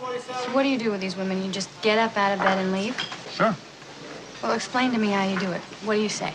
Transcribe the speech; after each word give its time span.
So 0.00 0.52
what 0.52 0.62
do 0.62 0.68
you 0.70 0.78
do 0.78 0.90
with 0.90 1.00
these 1.00 1.16
women? 1.16 1.44
You 1.44 1.50
just 1.50 1.68
get 1.82 1.98
up 1.98 2.16
out 2.16 2.32
of 2.32 2.42
bed 2.42 2.58
and 2.58 2.72
leave? 2.72 2.96
Sure. 3.30 3.54
Well, 4.42 4.52
explain 4.52 4.92
to 4.92 4.98
me 4.98 5.08
how 5.08 5.24
you 5.24 5.38
do 5.38 5.52
it. 5.52 5.60
What 5.84 5.94
do 5.94 6.00
you 6.00 6.08
say? 6.08 6.32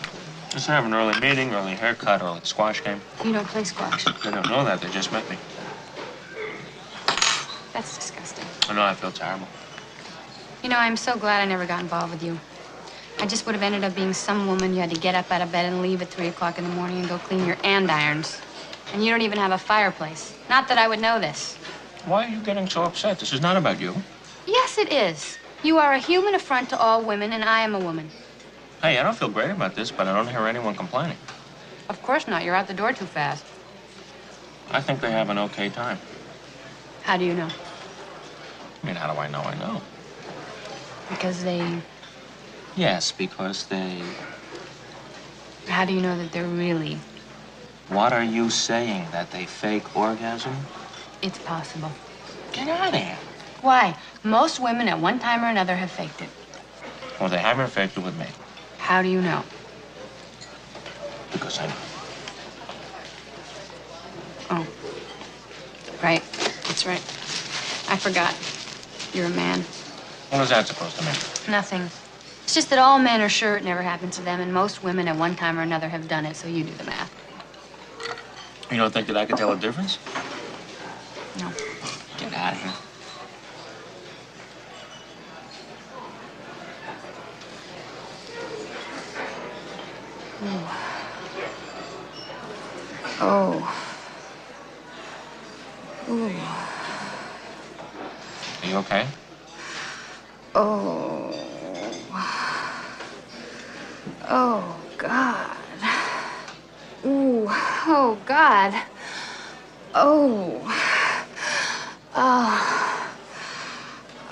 Just 0.52 0.68
have 0.68 0.86
an 0.86 0.94
early 0.94 1.20
meeting, 1.20 1.52
early 1.54 1.74
haircut, 1.74 2.22
early 2.22 2.42
squash 2.44 2.84
game. 2.84 3.02
You 3.24 3.34
don't 3.34 3.48
play 3.48 3.64
squash. 3.64 4.06
They 4.24 4.32
don't 4.32 4.48
know 4.48 4.64
that. 4.64 4.82
They 4.82 4.90
just 4.90 5.12
met 5.12 5.28
me. 5.30 5.38
That's 7.74 7.98
disgusting. 7.98 8.46
I 8.70 8.74
know 8.74 8.84
I 8.84 8.94
feel 8.94 9.12
terrible. 9.12 9.48
You 10.62 10.70
know, 10.70 10.78
I'm 10.78 10.96
so 10.96 11.18
glad 11.18 11.42
I 11.42 11.46
never 11.46 11.66
got 11.66 11.82
involved 11.82 12.14
with 12.14 12.24
you. 12.24 12.40
I 13.20 13.26
just 13.26 13.46
would 13.46 13.56
have 13.56 13.64
ended 13.64 13.84
up 13.84 13.96
being 13.96 14.14
some 14.14 14.48
woman 14.48 14.74
you 14.74 14.82
had 14.82 14.92
to 14.92 15.00
get 15.00 15.16
up 15.16 15.32
out 15.32 15.42
of 15.42 15.52
bed 15.52 15.66
and 15.66 15.82
leave 15.82 16.02
at 16.02 16.10
3 16.10 16.28
o'clock 16.28 16.58
in 16.60 16.64
the 16.64 16.70
morning 16.70 17.00
and 17.00 17.10
go 17.10 17.18
clean 17.18 17.46
your 17.46 17.56
andirons. 17.58 18.40
And 18.94 19.04
you 19.04 19.10
don't 19.12 19.22
even 19.22 19.40
have 19.40 19.52
a 19.52 19.58
fireplace. 19.58 20.38
Not 20.50 20.68
that 20.68 20.78
I 20.78 20.88
would 20.88 21.00
know 21.00 21.20
this. 21.20 21.58
Why 22.06 22.26
are 22.26 22.30
you 22.30 22.40
getting 22.42 22.70
so 22.70 22.84
upset? 22.84 23.18
This 23.18 23.34
is 23.34 23.42
not 23.42 23.58
about 23.58 23.82
you. 23.82 23.96
Yes, 24.46 24.78
it 24.78 24.94
is. 24.94 25.40
You 25.64 25.80
are 25.80 25.94
a 25.94 25.98
human 25.98 26.36
affront 26.36 26.70
to 26.70 26.78
all 26.80 27.04
women, 27.04 27.34
and 27.34 27.44
I 27.44 27.62
am 27.62 27.74
a 27.74 27.80
woman. 27.80 28.12
Hey, 28.82 29.00
I 29.00 29.04
don't 29.04 29.16
feel 29.16 29.30
great 29.30 29.50
about 29.50 29.74
this, 29.74 29.90
but 29.90 30.08
I 30.08 30.14
don't 30.14 30.28
hear 30.28 30.46
anyone 30.46 30.76
complaining. 30.76 31.18
Of 31.90 32.04
course 32.04 32.28
not. 32.28 32.44
You're 32.44 32.54
out 32.54 32.68
the 32.68 32.76
door 32.76 32.94
too 32.94 33.06
fast. 33.06 33.44
I 34.70 34.82
think 34.82 35.02
they 35.02 35.12
have 35.12 35.30
an 35.30 35.40
okay 35.40 35.70
time. 35.70 35.98
How 37.02 37.18
do 37.18 37.26
you 37.26 37.34
know? 37.34 37.50
I 38.84 38.86
mean, 38.86 38.96
how 38.96 39.12
do 39.12 39.20
I 39.20 39.28
know 39.28 39.42
I 39.42 39.56
know? 39.56 39.82
Because 41.10 41.44
they. 41.44 41.66
Yes, 42.76 43.12
because 43.12 43.66
they. 43.66 44.04
How 45.68 45.86
do 45.86 45.94
you 45.94 46.02
know 46.02 46.16
that 46.18 46.32
they're 46.32 46.44
really. 46.44 47.00
What 47.90 48.14
are 48.14 48.24
you 48.24 48.52
saying? 48.52 49.08
That 49.12 49.32
they 49.32 49.46
fake 49.46 49.96
orgasm? 49.96 50.54
It's 51.26 51.40
possible. 51.40 51.92
Get 52.54 52.68
out 52.68 52.94
of 52.94 53.02
here. 53.02 53.18
Why? 53.62 53.98
Most 54.24 54.60
women 54.60 54.88
at 54.88 55.00
one 55.00 55.18
time 55.18 55.44
or 55.44 55.48
another 55.48 55.76
have 55.76 55.90
faked 55.90 56.22
it. 56.22 56.30
Well, 57.20 57.30
they 57.30 57.40
haven't 57.40 57.72
faked 57.72 57.98
it 57.98 58.04
with 58.04 58.16
me. 58.16 58.28
How 58.78 59.02
do 59.02 59.10
you 59.10 59.20
know? 59.22 59.42
Because 61.32 61.60
I 61.60 61.66
know. 61.66 61.74
Oh. 64.52 64.68
Right. 66.04 66.22
That's 66.68 66.86
right. 66.86 67.02
I 67.90 67.98
forgot. 67.98 68.36
You're 69.12 69.26
a 69.26 69.36
man. 69.36 69.62
What 70.30 70.44
is 70.44 70.50
that 70.50 70.68
supposed 70.68 70.96
to 70.98 71.06
mean? 71.06 71.16
Nothing. 71.50 71.90
It's 72.44 72.54
just 72.54 72.70
that 72.70 72.78
all 72.78 73.00
men 73.00 73.20
are 73.22 73.30
sure 73.30 73.58
it 73.58 73.64
never 73.64 73.82
happened 73.82 74.14
to 74.14 74.22
them, 74.22 74.42
and 74.42 74.54
most 74.54 74.84
women 74.84 75.08
at 75.08 75.16
one 75.16 75.36
time 75.36 75.58
or 75.58 75.64
another 75.64 75.90
have 75.90 76.08
done 76.08 76.28
it, 76.28 76.36
so 76.36 76.48
you 76.48 76.64
do 76.64 76.74
the 76.74 76.84
math. 76.84 77.12
You 78.70 78.78
don't 78.78 78.94
think 78.94 79.08
that 79.08 79.18
I 79.18 79.26
could 79.26 79.38
tell 79.38 79.52
a 79.52 79.58
difference? 79.58 79.98
No. 81.38 81.52
Get 82.18 82.34
out 82.34 82.54
of 82.54 82.60
here. 82.62 82.74
Oh. 93.22 93.76
Ooh. 96.10 96.32
Are 98.64 98.68
you 98.68 98.76
okay? 98.78 99.08
Oh. 100.56 101.34
Oh, 104.30 104.82
God. 104.98 105.58
Ooh. 107.06 107.48
Oh, 107.50 108.18
God. 108.26 108.74
Oh. 109.94 110.94
Oh. 112.18 113.12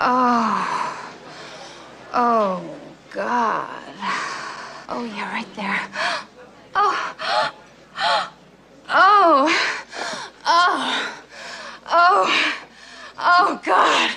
Oh. 0.00 1.14
Oh, 2.14 2.76
God. 3.10 3.68
Oh, 4.88 5.04
yeah, 5.04 5.30
right 5.30 5.54
there. 5.54 5.80
Oh. 6.74 7.14
Oh. 8.88 9.48
Oh. 10.46 11.12
Oh. 11.86 12.54
Oh, 13.18 13.60
God. 13.64 14.10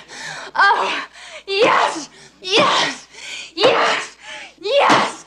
Oh. 0.54 1.06
Yes. 1.46 2.08
Yes. 2.40 3.06
Yes. 3.54 3.56
Yes. 3.56 4.16
Yes. 4.62 5.17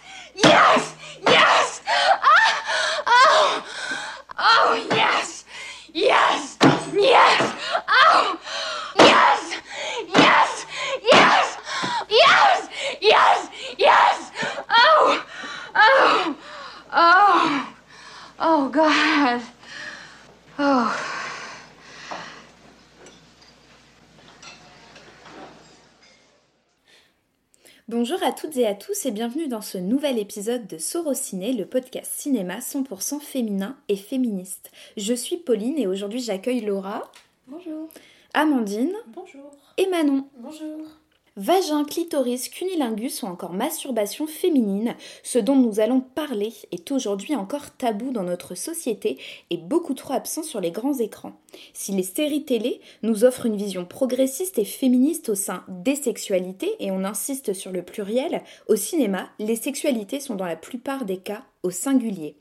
Bonjour 28.22 28.36
à 28.36 28.40
toutes 28.40 28.58
et 28.58 28.68
à 28.68 28.76
tous 28.76 29.08
et 29.08 29.12
bienvenue 29.12 29.48
dans 29.48 29.62
ce 29.62 29.80
nouvel 29.80 30.20
épisode 30.20 30.68
de 30.68 30.78
Sorociné, 30.78 31.54
le 31.54 31.66
podcast 31.66 32.12
cinéma 32.14 32.60
100% 32.60 33.20
féminin 33.20 33.76
et 33.90 33.96
féministe. 33.96 34.70
Je 34.96 35.16
suis 35.16 35.38
Pauline 35.38 35.80
et 35.80 35.88
aujourd'hui 35.88 36.20
j'accueille 36.20 36.62
Laura. 36.62 37.12
Bonjour. 37.48 37.90
Amandine. 38.36 38.94
Bonjour. 39.08 39.50
Et 39.78 39.88
Manon. 39.88 40.28
Bonjour. 40.38 41.01
Vagin, 41.38 41.86
clitoris, 41.86 42.50
cunilingus 42.50 43.24
ou 43.24 43.26
encore 43.26 43.54
masturbation 43.54 44.28
féminine, 44.28 44.96
ce 45.24 45.40
dont 45.40 45.56
nous 45.56 45.80
allons 45.80 46.02
parler 46.02 46.52
est 46.74 46.92
aujourd'hui 46.92 47.36
encore 47.36 47.72
tabou 47.78 48.12
dans 48.12 48.24
notre 48.24 48.54
société 48.54 49.18
et 49.50 49.56
beaucoup 49.56 49.94
trop 49.94 50.12
absent 50.14 50.44
sur 50.44 50.60
les 50.60 50.72
grands 50.72 51.00
écrans. 51.00 51.40
Si 51.74 51.94
les 51.94 52.04
séries 52.04 52.44
télé 52.44 52.82
nous 53.02 53.24
offrent 53.24 53.46
une 53.46 53.56
vision 53.56 53.86
progressiste 53.86 54.60
et 54.60 54.66
féministe 54.66 55.30
au 55.30 55.36
sein 55.36 55.64
des 55.70 55.96
sexualités, 55.96 56.76
et 56.80 56.92
on 56.92 57.06
insiste 57.06 57.54
sur 57.54 57.72
le 57.72 57.82
pluriel, 57.82 58.44
au 58.68 58.76
cinéma, 58.76 59.30
les 59.40 59.56
sexualités 59.56 60.20
sont 60.20 60.36
dans 60.36 60.46
la 60.46 60.58
plupart 60.58 61.06
des 61.06 61.18
cas 61.18 61.46
au 61.64 61.72
singulier. 61.72 62.36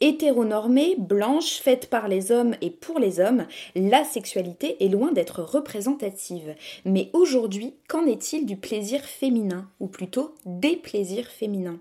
Hétéronormée, 0.00 0.96
blanche, 0.98 1.60
faite 1.60 1.88
par 1.88 2.08
les 2.08 2.32
hommes 2.32 2.54
et 2.60 2.70
pour 2.70 2.98
les 2.98 3.20
hommes, 3.20 3.46
la 3.74 4.04
sexualité 4.04 4.84
est 4.84 4.88
loin 4.88 5.12
d'être 5.12 5.42
représentative. 5.42 6.54
Mais 6.84 7.10
aujourd'hui, 7.12 7.74
qu'en 7.88 8.06
est-il 8.06 8.46
du 8.46 8.56
plaisir 8.56 9.04
féminin, 9.04 9.68
ou 9.80 9.86
plutôt 9.86 10.34
des 10.46 10.76
plaisirs 10.76 11.28
féminins? 11.28 11.80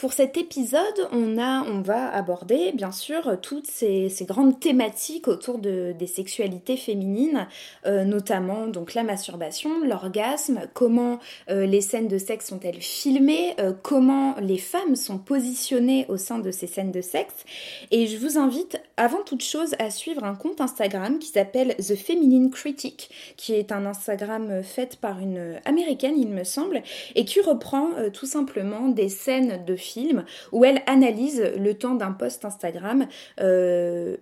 Pour 0.00 0.14
cet 0.14 0.38
épisode, 0.38 0.80
on, 1.12 1.36
a, 1.36 1.62
on 1.64 1.82
va 1.82 2.10
aborder 2.10 2.72
bien 2.72 2.90
sûr 2.90 3.38
toutes 3.42 3.66
ces, 3.66 4.08
grandes 4.22 4.58
thématiques 4.58 5.28
autour 5.28 5.58
de, 5.58 5.92
des 5.92 6.06
sexualités 6.06 6.78
féminines, 6.78 7.46
euh, 7.84 8.04
notamment 8.04 8.66
donc 8.66 8.94
la 8.94 9.02
masturbation, 9.02 9.84
l'orgasme, 9.84 10.62
comment 10.72 11.18
euh, 11.50 11.66
les 11.66 11.82
scènes 11.82 12.08
de 12.08 12.16
sexe 12.16 12.46
sont-elles 12.46 12.80
filmées, 12.80 13.54
euh, 13.60 13.74
comment 13.82 14.36
les 14.40 14.56
femmes 14.56 14.96
sont 14.96 15.18
positionnées 15.18 16.06
au 16.08 16.16
sein 16.16 16.38
de 16.38 16.50
ces 16.50 16.66
scènes 16.66 16.92
de 16.92 17.02
sexe. 17.02 17.44
Et 17.90 18.06
je 18.06 18.16
vous 18.16 18.38
invite 18.38 18.80
avant 18.96 19.22
toute 19.22 19.42
chose 19.42 19.74
à 19.78 19.90
suivre 19.90 20.24
un 20.24 20.34
compte 20.34 20.62
Instagram 20.62 21.18
qui 21.18 21.28
s'appelle 21.28 21.76
The 21.76 21.94
Feminine 21.94 22.48
Critic, 22.48 23.10
qui 23.36 23.52
est 23.52 23.70
un 23.70 23.84
Instagram 23.84 24.62
fait 24.62 24.96
par 24.96 25.18
une 25.18 25.60
américaine 25.66 26.14
il 26.16 26.28
me 26.28 26.44
semble, 26.44 26.82
et 27.16 27.26
qui 27.26 27.42
reprend 27.42 27.90
tout 28.14 28.26
simplement 28.26 28.88
des 28.88 29.10
scènes 29.10 29.62
de 29.66 29.76
film 29.90 30.24
où 30.52 30.64
elle 30.64 30.82
analyse 30.86 31.42
le 31.56 31.74
temps 31.74 31.94
d'un 31.94 32.12
post 32.12 32.44
Instagram. 32.44 33.06
Euh, 33.40 34.16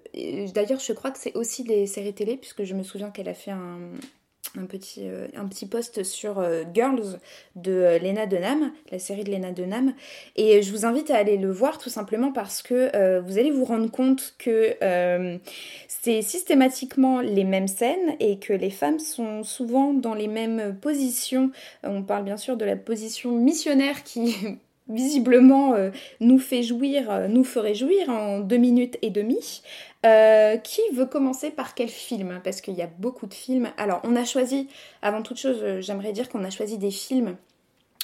D'ailleurs, 0.54 0.80
je 0.80 0.92
crois 0.92 1.10
que 1.10 1.18
c'est 1.18 1.36
aussi 1.36 1.64
des 1.64 1.86
séries 1.86 2.14
télé, 2.14 2.36
puisque 2.36 2.64
je 2.64 2.74
me 2.74 2.82
souviens 2.82 3.10
qu'elle 3.10 3.28
a 3.28 3.34
fait 3.34 3.50
un, 3.50 3.78
euh, 4.56 5.44
petit 5.48 5.66
post 5.66 6.02
sur 6.02 6.38
euh, 6.38 6.64
Girls 6.74 7.18
de 7.54 7.98
Lena 8.02 8.26
Dunham, 8.26 8.72
la 8.90 8.98
série 8.98 9.24
de 9.24 9.30
Lena 9.30 9.52
Dunham. 9.52 9.92
Et 10.36 10.62
je 10.62 10.70
vous 10.72 10.86
invite 10.86 11.10
à 11.10 11.16
aller 11.16 11.36
le 11.36 11.50
voir 11.50 11.78
tout 11.78 11.90
simplement 11.90 12.32
parce 12.32 12.62
que 12.62 13.20
vous 13.20 13.38
allez 13.38 13.50
vous 13.50 13.64
rendre 13.64 13.90
compte 13.90 14.34
que 14.38 14.76
c'est 15.88 16.22
systématiquement 16.22 17.20
les 17.20 17.44
mêmes 17.44 17.68
scènes 17.68 18.16
et 18.20 18.38
que 18.38 18.52
les 18.52 18.70
femmes 18.70 18.98
sont 18.98 19.42
souvent 19.44 19.92
dans 19.92 20.14
les 20.14 20.28
mêmes 20.28 20.76
positions. 20.80 21.50
On 21.82 22.02
parle 22.02 22.24
bien 22.24 22.38
sûr 22.38 22.56
de 22.56 22.64
la 22.64 22.76
position 22.76 23.32
missionnaire 23.32 24.02
qui 24.02 24.34
visiblement 24.88 25.74
euh, 25.74 25.90
nous 26.20 26.38
fait 26.38 26.62
jouir, 26.62 27.10
euh, 27.10 27.28
nous 27.28 27.44
ferait 27.44 27.74
jouir 27.74 28.08
en 28.08 28.40
deux 28.40 28.56
minutes 28.56 28.98
et 29.02 29.10
demie. 29.10 29.62
Euh, 30.06 30.56
qui 30.58 30.80
veut 30.92 31.06
commencer 31.06 31.50
par 31.50 31.74
quel 31.74 31.88
film? 31.88 32.40
Parce 32.44 32.60
qu'il 32.60 32.74
y 32.74 32.82
a 32.82 32.90
beaucoup 32.98 33.26
de 33.26 33.34
films. 33.34 33.68
Alors, 33.76 34.00
on 34.04 34.14
a 34.16 34.24
choisi, 34.24 34.68
avant 35.02 35.22
toute 35.22 35.38
chose, 35.38 35.62
j'aimerais 35.80 36.12
dire 36.12 36.28
qu'on 36.28 36.44
a 36.44 36.50
choisi 36.50 36.78
des 36.78 36.90
films 36.90 37.36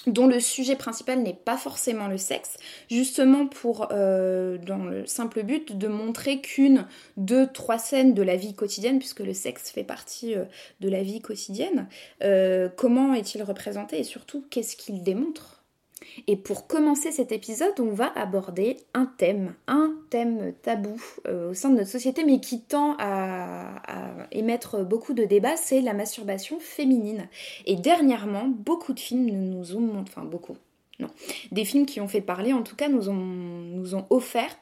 dont 0.09 0.27
le 0.27 0.39
sujet 0.39 0.77
principal 0.77 1.23
n'est 1.23 1.33
pas 1.33 1.57
forcément 1.57 2.09
le 2.09 2.19
sexe, 2.19 2.59
justement 2.91 3.47
pour, 3.47 3.89
dans 3.89 4.85
le 4.85 5.07
simple 5.07 5.45
but 5.45 5.79
de 5.79 5.89
montrer 5.89 6.43
qu'une, 6.43 6.87
deux, 7.17 7.47
trois 7.47 7.79
scènes 7.79 8.13
de 8.13 8.23
la 8.23 8.37
vie 8.37 8.55
quotidienne, 8.55 8.99
puisque 8.99 9.21
le 9.21 9.33
sexe 9.33 9.71
fait 9.71 9.85
partie 9.85 10.35
de 10.81 10.89
la 10.91 11.03
vie 11.03 11.23
quotidienne, 11.23 11.89
comment 12.77 13.15
est-il 13.15 13.43
représenté 13.43 13.99
et 13.99 14.05
surtout 14.05 14.45
qu'est-ce 14.51 14.77
qu'il 14.77 15.03
démontre? 15.03 15.64
Et 16.27 16.37
pour 16.37 16.67
commencer 16.67 17.13
cet 17.13 17.33
épisode, 17.33 17.79
on 17.79 17.91
va 17.91 18.13
aborder 18.17 18.79
un 18.95 19.07
thème, 19.07 19.55
un 19.67 19.95
thème 20.11 20.55
tabou 20.63 21.01
au 21.29 21.55
sein 21.55 21.71
de 21.71 21.77
notre 21.77 21.91
société, 21.91 22.25
mais 22.25 22.41
qui 22.41 22.61
tend 22.63 22.97
à, 22.99 23.83
émettre 24.33 24.85
beaucoup 24.85 25.15
de 25.15 25.25
débats, 25.25 25.57
c'est 25.57 25.81
la 25.81 25.95
masturbation 25.95 26.59
féminine. 26.61 27.29
Et 27.67 27.77
dernièrement, 27.77 28.47
beaucoup 28.47 28.93
de 28.93 29.01
films 29.01 29.27
nous 29.27 29.77
ont 29.77 29.81
montré, 29.81 30.15
enfin 30.17 30.25
beaucoup, 30.25 30.57
non, 31.01 31.09
des 31.53 31.65
films 31.65 31.87
qui 31.87 32.01
ont 32.01 32.09
fait 32.09 32.21
parler, 32.21 32.53
en 32.53 32.63
tout 32.63 32.77
cas, 32.77 32.89
nous 32.89 33.09
ont, 33.09 33.15
nous 33.15 33.95
offert 34.11 34.57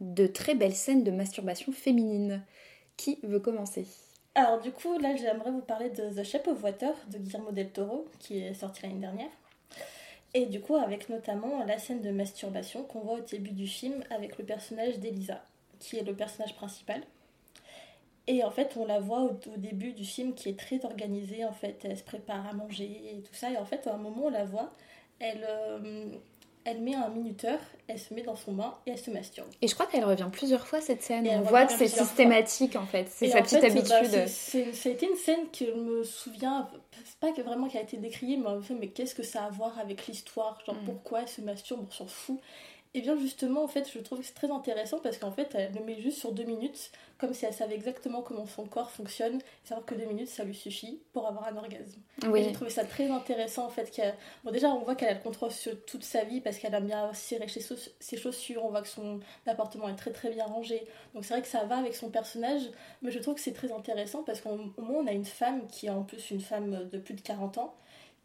de 0.00 0.26
très 0.26 0.54
belles 0.54 0.74
scènes 0.74 1.04
de 1.04 1.10
masturbation 1.10 1.72
féminine. 1.72 2.42
Qui 2.96 3.18
veut 3.24 3.40
commencer? 3.40 3.86
Alors 4.36 4.60
du 4.60 4.70
coup, 4.70 4.98
là, 4.98 5.16
j'aimerais 5.16 5.50
vous 5.50 5.60
parler 5.60 5.90
de 5.90 6.10
The 6.10 6.24
Shape 6.24 6.46
of 6.48 6.62
Water 6.62 6.92
de 7.10 7.18
Guillermo 7.18 7.52
del 7.52 7.70
Toro, 7.70 8.06
qui 8.18 8.38
est 8.38 8.54
sorti 8.54 8.82
l'année 8.82 9.00
dernière. 9.00 9.30
Et 10.34 10.46
du 10.46 10.60
coup, 10.60 10.74
avec 10.74 11.08
notamment 11.08 11.64
la 11.64 11.78
scène 11.78 12.02
de 12.02 12.10
masturbation 12.10 12.82
qu'on 12.82 13.00
voit 13.00 13.14
au 13.14 13.20
début 13.20 13.52
du 13.52 13.68
film 13.68 14.02
avec 14.10 14.36
le 14.36 14.44
personnage 14.44 14.98
d'Elisa, 14.98 15.40
qui 15.78 15.96
est 15.96 16.02
le 16.02 16.14
personnage 16.14 16.56
principal. 16.56 17.02
Et 18.26 18.42
en 18.42 18.50
fait, 18.50 18.76
on 18.76 18.84
la 18.84 19.00
voit 19.00 19.22
au, 19.22 19.38
début 19.56 19.92
du 19.92 20.04
film 20.04 20.34
qui 20.34 20.48
est 20.48 20.58
très 20.58 20.84
organisée. 20.84 21.44
En 21.44 21.52
fait, 21.52 21.84
elle 21.84 21.96
se 21.96 22.02
prépare 22.02 22.48
à 22.48 22.52
manger 22.52 23.00
et 23.12 23.20
tout 23.22 23.34
ça. 23.34 23.50
Et 23.50 23.56
en 23.58 23.64
fait, 23.64 23.86
à 23.86 23.94
un 23.94 23.98
moment, 23.98 24.24
on 24.26 24.30
la 24.30 24.44
voit, 24.44 24.72
elle, 25.20 25.46
euh, 25.48 26.08
elle 26.64 26.80
met 26.80 26.94
un 26.94 27.08
minuteur, 27.10 27.58
elle 27.88 27.98
se 27.98 28.14
met 28.14 28.22
dans 28.22 28.36
son 28.36 28.52
bain 28.52 28.74
et 28.86 28.90
elle 28.90 28.98
se 28.98 29.10
masturbe. 29.10 29.48
Et 29.60 29.68
je 29.68 29.74
crois 29.74 29.86
qu'elle 29.86 30.04
revient 30.04 30.28
plusieurs 30.32 30.66
fois 30.66 30.80
cette 30.80 31.02
scène. 31.02 31.28
On 31.28 31.42
voit 31.42 31.66
que 31.66 31.72
c'est 31.72 31.88
systématique 31.88 32.72
fois. 32.72 32.82
en 32.82 32.86
fait. 32.86 33.06
C'est 33.10 33.28
sa 33.28 33.42
petite 33.42 33.60
fait, 33.60 33.66
habitude. 33.66 34.10
Bah, 34.12 34.26
ça 34.26 34.88
a 34.88 34.92
été 34.92 35.06
une 35.06 35.16
scène 35.16 35.50
que 35.52 35.66
je 35.66 35.72
me 35.72 36.02
souviens, 36.02 36.68
pas 37.20 37.32
que 37.32 37.42
vraiment 37.42 37.68
qui 37.68 37.76
a 37.76 37.82
été 37.82 37.98
décriée, 37.98 38.38
mais 38.38 38.48
en 38.48 38.62
fait, 38.62 38.74
mais 38.74 38.88
qu'est-ce 38.88 39.14
que 39.14 39.22
ça 39.22 39.44
a 39.44 39.46
à 39.46 39.50
voir 39.50 39.78
avec 39.78 40.06
l'histoire? 40.06 40.58
Genre 40.66 40.74
mm. 40.74 40.84
pourquoi 40.84 41.22
elle 41.22 41.28
se 41.28 41.42
masturbe, 41.42 41.84
on 41.86 41.90
s'en 41.90 42.06
fout. 42.06 42.40
Et 42.96 43.00
bien 43.00 43.18
justement, 43.18 43.64
en 43.64 43.68
fait, 43.68 43.90
je 43.92 43.98
trouve 43.98 44.20
que 44.20 44.24
c'est 44.24 44.34
très 44.34 44.52
intéressant 44.52 45.00
parce 45.00 45.18
qu'en 45.18 45.32
fait, 45.32 45.50
elle 45.54 45.72
le 45.74 45.84
met 45.84 46.00
juste 46.00 46.18
sur 46.18 46.30
deux 46.30 46.44
minutes, 46.44 46.92
comme 47.18 47.34
si 47.34 47.44
elle 47.44 47.52
savait 47.52 47.74
exactement 47.74 48.22
comment 48.22 48.46
son 48.46 48.66
corps 48.66 48.92
fonctionne, 48.92 49.36
et 49.36 49.68
savoir 49.68 49.84
que 49.84 49.96
deux 49.96 50.04
minutes, 50.04 50.28
ça 50.28 50.44
lui 50.44 50.54
suffit 50.54 51.00
pour 51.12 51.26
avoir 51.26 51.48
un 51.48 51.56
orgasme. 51.56 52.00
Oui. 52.28 52.44
J'ai 52.44 52.52
trouvé 52.52 52.70
ça 52.70 52.84
très 52.84 53.10
intéressant, 53.10 53.66
en 53.66 53.68
fait. 53.68 54.00
Bon, 54.44 54.52
déjà, 54.52 54.68
on 54.68 54.78
voit 54.84 54.94
qu'elle 54.94 55.08
a 55.08 55.14
le 55.14 55.20
contrôle 55.20 55.50
sur 55.50 55.84
toute 55.86 56.04
sa 56.04 56.22
vie 56.22 56.40
parce 56.40 56.58
qu'elle 56.58 56.74
a 56.74 56.80
bien 56.80 57.12
serré 57.14 57.46
ses 57.48 58.16
chaussures, 58.16 58.64
on 58.64 58.70
voit 58.70 58.82
que 58.82 58.88
son 58.88 59.18
appartement 59.46 59.88
est 59.88 59.96
très 59.96 60.12
très 60.12 60.30
bien 60.30 60.44
rangé. 60.44 60.86
Donc 61.14 61.24
c'est 61.24 61.34
vrai 61.34 61.42
que 61.42 61.48
ça 61.48 61.64
va 61.64 61.78
avec 61.78 61.96
son 61.96 62.10
personnage, 62.10 62.62
mais 63.02 63.10
je 63.10 63.18
trouve 63.18 63.34
que 63.34 63.40
c'est 63.40 63.52
très 63.52 63.72
intéressant 63.72 64.22
parce 64.22 64.40
qu'au 64.40 64.56
moins, 64.78 65.02
on 65.02 65.06
a 65.08 65.12
une 65.12 65.24
femme 65.24 65.66
qui 65.66 65.86
est 65.86 65.90
en 65.90 66.04
plus 66.04 66.30
une 66.30 66.40
femme 66.40 66.88
de 66.88 66.98
plus 66.98 67.14
de 67.14 67.20
40 67.20 67.58
ans, 67.58 67.74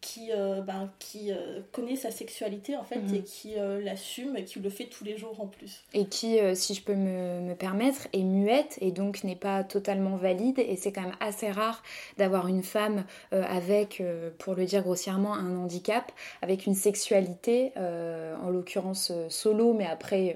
qui, 0.01 0.31
euh, 0.31 0.61
ben, 0.61 0.89
qui 0.99 1.31
euh, 1.31 1.59
connaît 1.71 1.95
sa 1.97 2.09
sexualité 2.11 2.77
en 2.77 2.83
fait 2.83 2.99
Mhm. 2.99 3.15
et 3.15 3.21
qui 3.23 3.53
euh, 3.57 3.81
l'assume 3.81 4.37
et 4.37 4.45
qui 4.45 4.59
le 4.59 4.69
fait 4.69 4.85
tous 4.85 5.03
les 5.03 5.17
jours 5.17 5.41
en 5.41 5.47
plus. 5.47 5.83
Et 5.93 6.05
qui, 6.05 6.37
si 6.55 6.73
je 6.73 6.81
peux 6.81 6.95
me, 6.95 7.41
me 7.41 7.53
permettre, 7.53 8.07
est 8.13 8.23
muette 8.23 8.77
et 8.81 8.91
donc 8.91 9.23
n'est 9.23 9.35
pas 9.35 9.63
totalement 9.63 10.15
valide. 10.15 10.59
Et 10.59 10.75
c'est 10.77 10.91
quand 10.91 11.01
même 11.01 11.15
assez 11.19 11.51
rare 11.51 11.83
d'avoir 12.17 12.47
une 12.47 12.63
femme 12.63 13.05
avec, 13.31 14.01
pour 14.37 14.55
le 14.55 14.65
dire 14.65 14.83
grossièrement, 14.83 15.33
un 15.33 15.57
handicap, 15.57 16.11
avec 16.41 16.65
une 16.65 16.75
sexualité, 16.75 17.71
en 17.77 18.49
l'occurrence 18.49 19.11
solo, 19.29 19.73
mais 19.73 19.85
après 19.85 20.35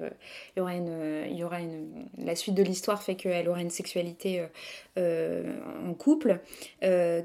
il 0.55 0.57
y 0.57 0.61
aura 0.61 0.75
une, 0.75 1.25
y 1.35 1.43
aura 1.43 1.59
une, 1.61 2.07
la 2.17 2.35
suite 2.35 2.55
de 2.55 2.63
l'histoire 2.63 3.01
fait 3.01 3.15
qu'elle 3.15 3.47
aura 3.47 3.61
une 3.61 3.69
sexualité 3.69 4.45
en 4.97 5.93
couple, 5.97 6.39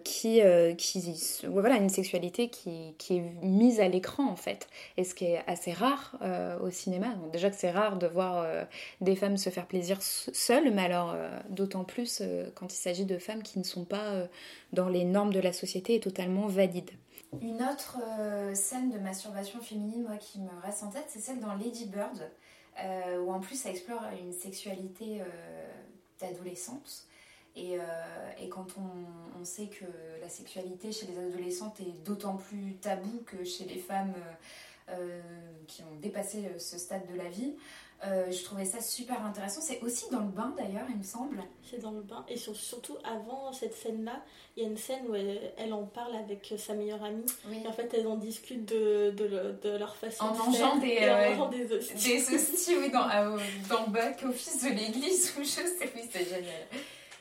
qui, 0.05 0.41
qui, 0.77 1.43
voilà, 1.47 1.77
une 1.77 1.89
sexualité 1.89 2.28
qui, 2.31 2.95
est 3.11 3.43
mise 3.43 3.81
à 3.81 3.89
l'écran 3.89 4.29
en 4.29 4.37
fait. 4.37 4.69
Et 4.97 5.05
ce 5.05 5.15
qui 5.15 5.25
est 5.25 5.43
assez 5.47 5.73
rare 5.73 6.17
euh, 6.23 6.59
au 6.61 6.71
cinéma. 6.71 7.09
Donc, 7.15 7.31
déjà 7.33 7.51
que 7.51 7.57
c'est 7.57 7.71
rare 7.71 7.97
de 7.97 8.07
voir 8.07 8.39
euh, 8.39 8.65
des 9.01 9.17
femmes 9.17 9.37
se 9.37 9.51
faire 9.51 9.67
plaisir 9.67 9.99
seules, 10.03 10.73
mais 10.73 10.83
alors 10.83 11.13
euh, 11.15 11.29
d'autant 11.51 11.85
plus 11.85 12.23
quand 12.55 12.73
il 12.73 12.77
s'agit 12.77 13.05
de 13.05 13.19
femmes 13.19 13.43
qui 13.43 13.59
ne 13.59 13.65
sont 13.65 13.85
pas 13.85 14.29
dans 14.73 14.89
les 14.89 15.05
normes 15.05 15.33
de 15.33 15.41
la 15.41 15.53
société 15.53 15.95
et 15.95 16.01
totalement 16.01 16.47
valides. 16.47 16.91
Une 17.43 17.63
autre 17.63 17.99
scène 18.55 18.91
de 18.91 18.99
masturbation 18.99 19.61
féminine 19.61 20.05
moi, 20.05 20.17
qui 20.17 20.41
me 20.41 20.51
reste 20.63 20.83
en 20.83 20.89
tête, 20.89 21.07
c'est 21.09 21.21
celle 21.21 21.41
dans 21.41 21.55
Lady 21.55 21.87
Bird, 21.87 22.31
où 23.25 23.33
en 23.33 23.41
plus 23.41 23.57
ça 23.57 23.71
explore 23.71 24.03
une 24.21 24.33
sexualité 24.33 25.21
d'adolescente. 26.21 27.07
Et, 27.59 27.79
euh, 27.79 27.83
et, 28.41 28.49
quand 28.49 28.67
on, 28.79 29.41
on, 29.41 29.45
sait 29.45 29.67
que 29.67 29.85
la 30.21 30.29
sexualité 30.29 30.93
chez 30.93 31.07
les 31.07 31.19
adolescentes 31.19 31.81
est 31.81 32.05
d'autant 32.05 32.37
plus 32.37 32.77
tabou 32.81 33.23
que 33.27 33.45
chez 33.45 33.65
les 33.65 33.79
femmes 33.79 34.15
euh, 34.17 34.95
euh, 34.95 35.21
qui 35.67 35.83
ont 35.83 35.97
dépassé 36.01 36.49
ce 36.59 36.79
stade 36.79 37.07
de 37.13 37.17
la 37.17 37.29
vie, 37.29 37.55
euh, 38.07 38.31
je 38.31 38.45
trouvais 38.45 38.65
ça 38.65 38.81
super 38.81 39.25
intéressant. 39.25 39.61
C'est 39.61 39.81
aussi 39.83 40.09
dans 40.11 40.21
le 40.21 40.29
bain 40.29 40.55
d'ailleurs, 40.57 40.87
il 40.89 40.97
me 40.97 41.03
semble. 41.03 41.43
C'est 41.69 41.81
dans 41.81 41.91
le 41.91 42.01
bain. 42.01 42.25
Et 42.29 42.37
sur, 42.37 42.55
surtout 42.55 42.97
avant 43.03 43.53
cette 43.53 43.75
scène-là, 43.75 44.23
il 44.57 44.63
y 44.63 44.67
a 44.67 44.69
une 44.69 44.77
scène 44.77 45.01
où 45.09 45.17
elle, 45.17 45.53
elle, 45.57 45.73
en 45.73 45.85
parle 45.85 46.15
avec 46.15 46.55
sa 46.59 46.75
meilleure 46.75 47.03
amie. 47.03 47.27
Oui. 47.49 47.61
Et 47.65 47.67
en 47.67 47.73
fait, 47.73 47.93
elles 47.95 48.07
en 48.07 48.17
discutent 48.17 48.67
de, 48.67 49.11
de, 49.11 49.57
de 49.61 49.77
leur 49.77 49.97
façon 49.97 50.27
en 50.27 50.33
de 50.33 50.39
mangeant 50.39 50.81
faire. 50.81 50.81
des, 50.81 51.11
en 51.11 51.31
mangeant 51.31 51.49
des 51.49 51.73
hosties. 51.73 51.95
Des 51.95 52.35
hosties, 52.35 52.77
oui, 52.79 52.91
dans, 52.91 53.11
euh, 53.15 53.39
dans 53.69 53.87
le 53.87 53.91
bac 53.91 54.23
office 54.25 54.63
de 54.63 54.69
l'église 54.69 55.35
où 55.39 55.43
je 55.43 55.49
sais, 55.49 55.93
oui, 55.97 56.03
c'est 56.11 56.25
génial. 56.25 56.67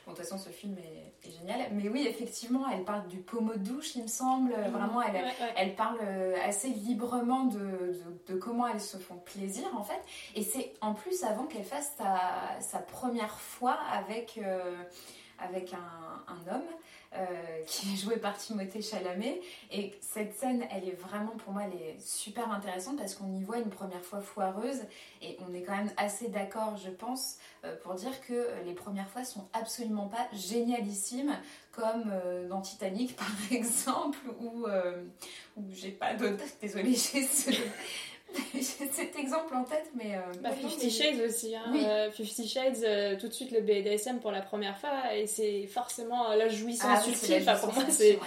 Bon, 0.08 0.14
de 0.14 0.20
toute 0.20 0.26
façon, 0.26 0.42
ce 0.42 0.48
film 0.48 0.74
est, 0.78 1.28
est, 1.28 1.30
génial. 1.30 1.68
Mais 1.72 1.90
oui, 1.90 2.06
effectivement, 2.08 2.64
elle 2.72 2.82
parle 2.84 3.06
du 3.08 3.18
pommeau 3.18 3.52
de 3.52 3.58
douche, 3.58 3.94
il 3.94 4.04
me 4.04 4.08
semble. 4.08 4.52
Mmh. 4.52 4.70
Vraiment, 4.70 5.02
elle, 5.02 5.16
ouais, 5.16 5.22
ouais. 5.22 5.52
elle 5.54 5.74
parle 5.74 5.98
euh, 6.02 6.34
assez 6.42 6.68
librement 6.68 7.44
de, 7.44 7.58
de, 7.58 8.32
de, 8.32 8.38
comment 8.38 8.66
elles 8.66 8.80
se 8.80 8.96
font 8.96 9.16
plaisir, 9.18 9.66
en 9.76 9.82
fait. 9.82 10.00
Et 10.34 10.42
c'est 10.42 10.72
en 10.80 10.94
plus 10.94 11.24
avant 11.24 11.44
qu'elle 11.44 11.64
fasse 11.64 11.92
sa, 11.98 12.58
sa, 12.60 12.78
première 12.78 13.38
fois 13.38 13.76
avec, 13.92 14.40
euh, 14.42 14.82
avec 15.38 15.74
un, 15.74 16.32
un 16.32 16.54
homme. 16.54 16.68
Euh, 17.14 17.24
qui 17.66 17.86
est 17.94 17.96
joué 17.96 18.16
par 18.18 18.36
Timothée 18.36 18.82
Chalamet. 18.82 19.40
Et 19.70 19.94
cette 20.00 20.34
scène, 20.34 20.66
elle 20.70 20.86
est 20.86 20.98
vraiment, 21.00 21.32
pour 21.38 21.54
moi, 21.54 21.62
elle 21.64 21.80
est 21.80 21.98
super 21.98 22.52
intéressante 22.52 22.98
parce 22.98 23.14
qu'on 23.14 23.32
y 23.34 23.42
voit 23.42 23.58
une 23.58 23.70
première 23.70 24.02
fois 24.02 24.20
foireuse 24.20 24.82
et 25.22 25.38
on 25.48 25.54
est 25.54 25.62
quand 25.62 25.76
même 25.76 25.90
assez 25.96 26.28
d'accord, 26.28 26.76
je 26.76 26.90
pense, 26.90 27.38
euh, 27.64 27.74
pour 27.82 27.94
dire 27.94 28.20
que 28.26 28.48
les 28.66 28.74
premières 28.74 29.08
fois 29.08 29.24
sont 29.24 29.48
absolument 29.54 30.08
pas 30.08 30.28
génialissimes, 30.32 31.34
comme 31.72 32.10
euh, 32.10 32.48
dans 32.48 32.60
Titanic, 32.60 33.16
par 33.16 33.26
exemple, 33.50 34.18
euh, 34.66 35.02
où 35.56 35.62
j'ai 35.72 35.92
pas 35.92 36.14
d'autres. 36.14 36.44
Désolée, 36.60 36.94
j'ai 36.94 37.22
ce. 37.22 37.50
J'ai 38.54 38.62
cet 38.62 39.16
exemple 39.16 39.54
en 39.54 39.64
tête, 39.64 39.90
mais. 39.94 40.16
Euh, 40.16 40.40
bah, 40.42 40.50
Fifty 40.52 40.90
Shades 40.90 41.20
aussi. 41.20 41.56
Hein. 41.56 41.64
Oui. 41.72 41.84
Euh, 41.84 42.10
Fifty 42.10 42.48
Shades, 42.48 42.82
euh, 42.84 43.16
tout 43.18 43.28
de 43.28 43.32
suite 43.32 43.50
le 43.50 43.60
BDSM 43.60 44.20
pour 44.20 44.32
la 44.32 44.42
première 44.42 44.78
fois, 44.78 45.14
et 45.14 45.26
c'est 45.26 45.66
forcément 45.66 46.34
la 46.34 46.48
jouissance 46.48 47.04
ah, 47.04 47.08
ultime. 47.08 47.38
Enfin, 47.40 47.56
pour 47.56 47.74
moi, 47.74 47.84
c'est. 47.88 48.16
Ouais. 48.16 48.26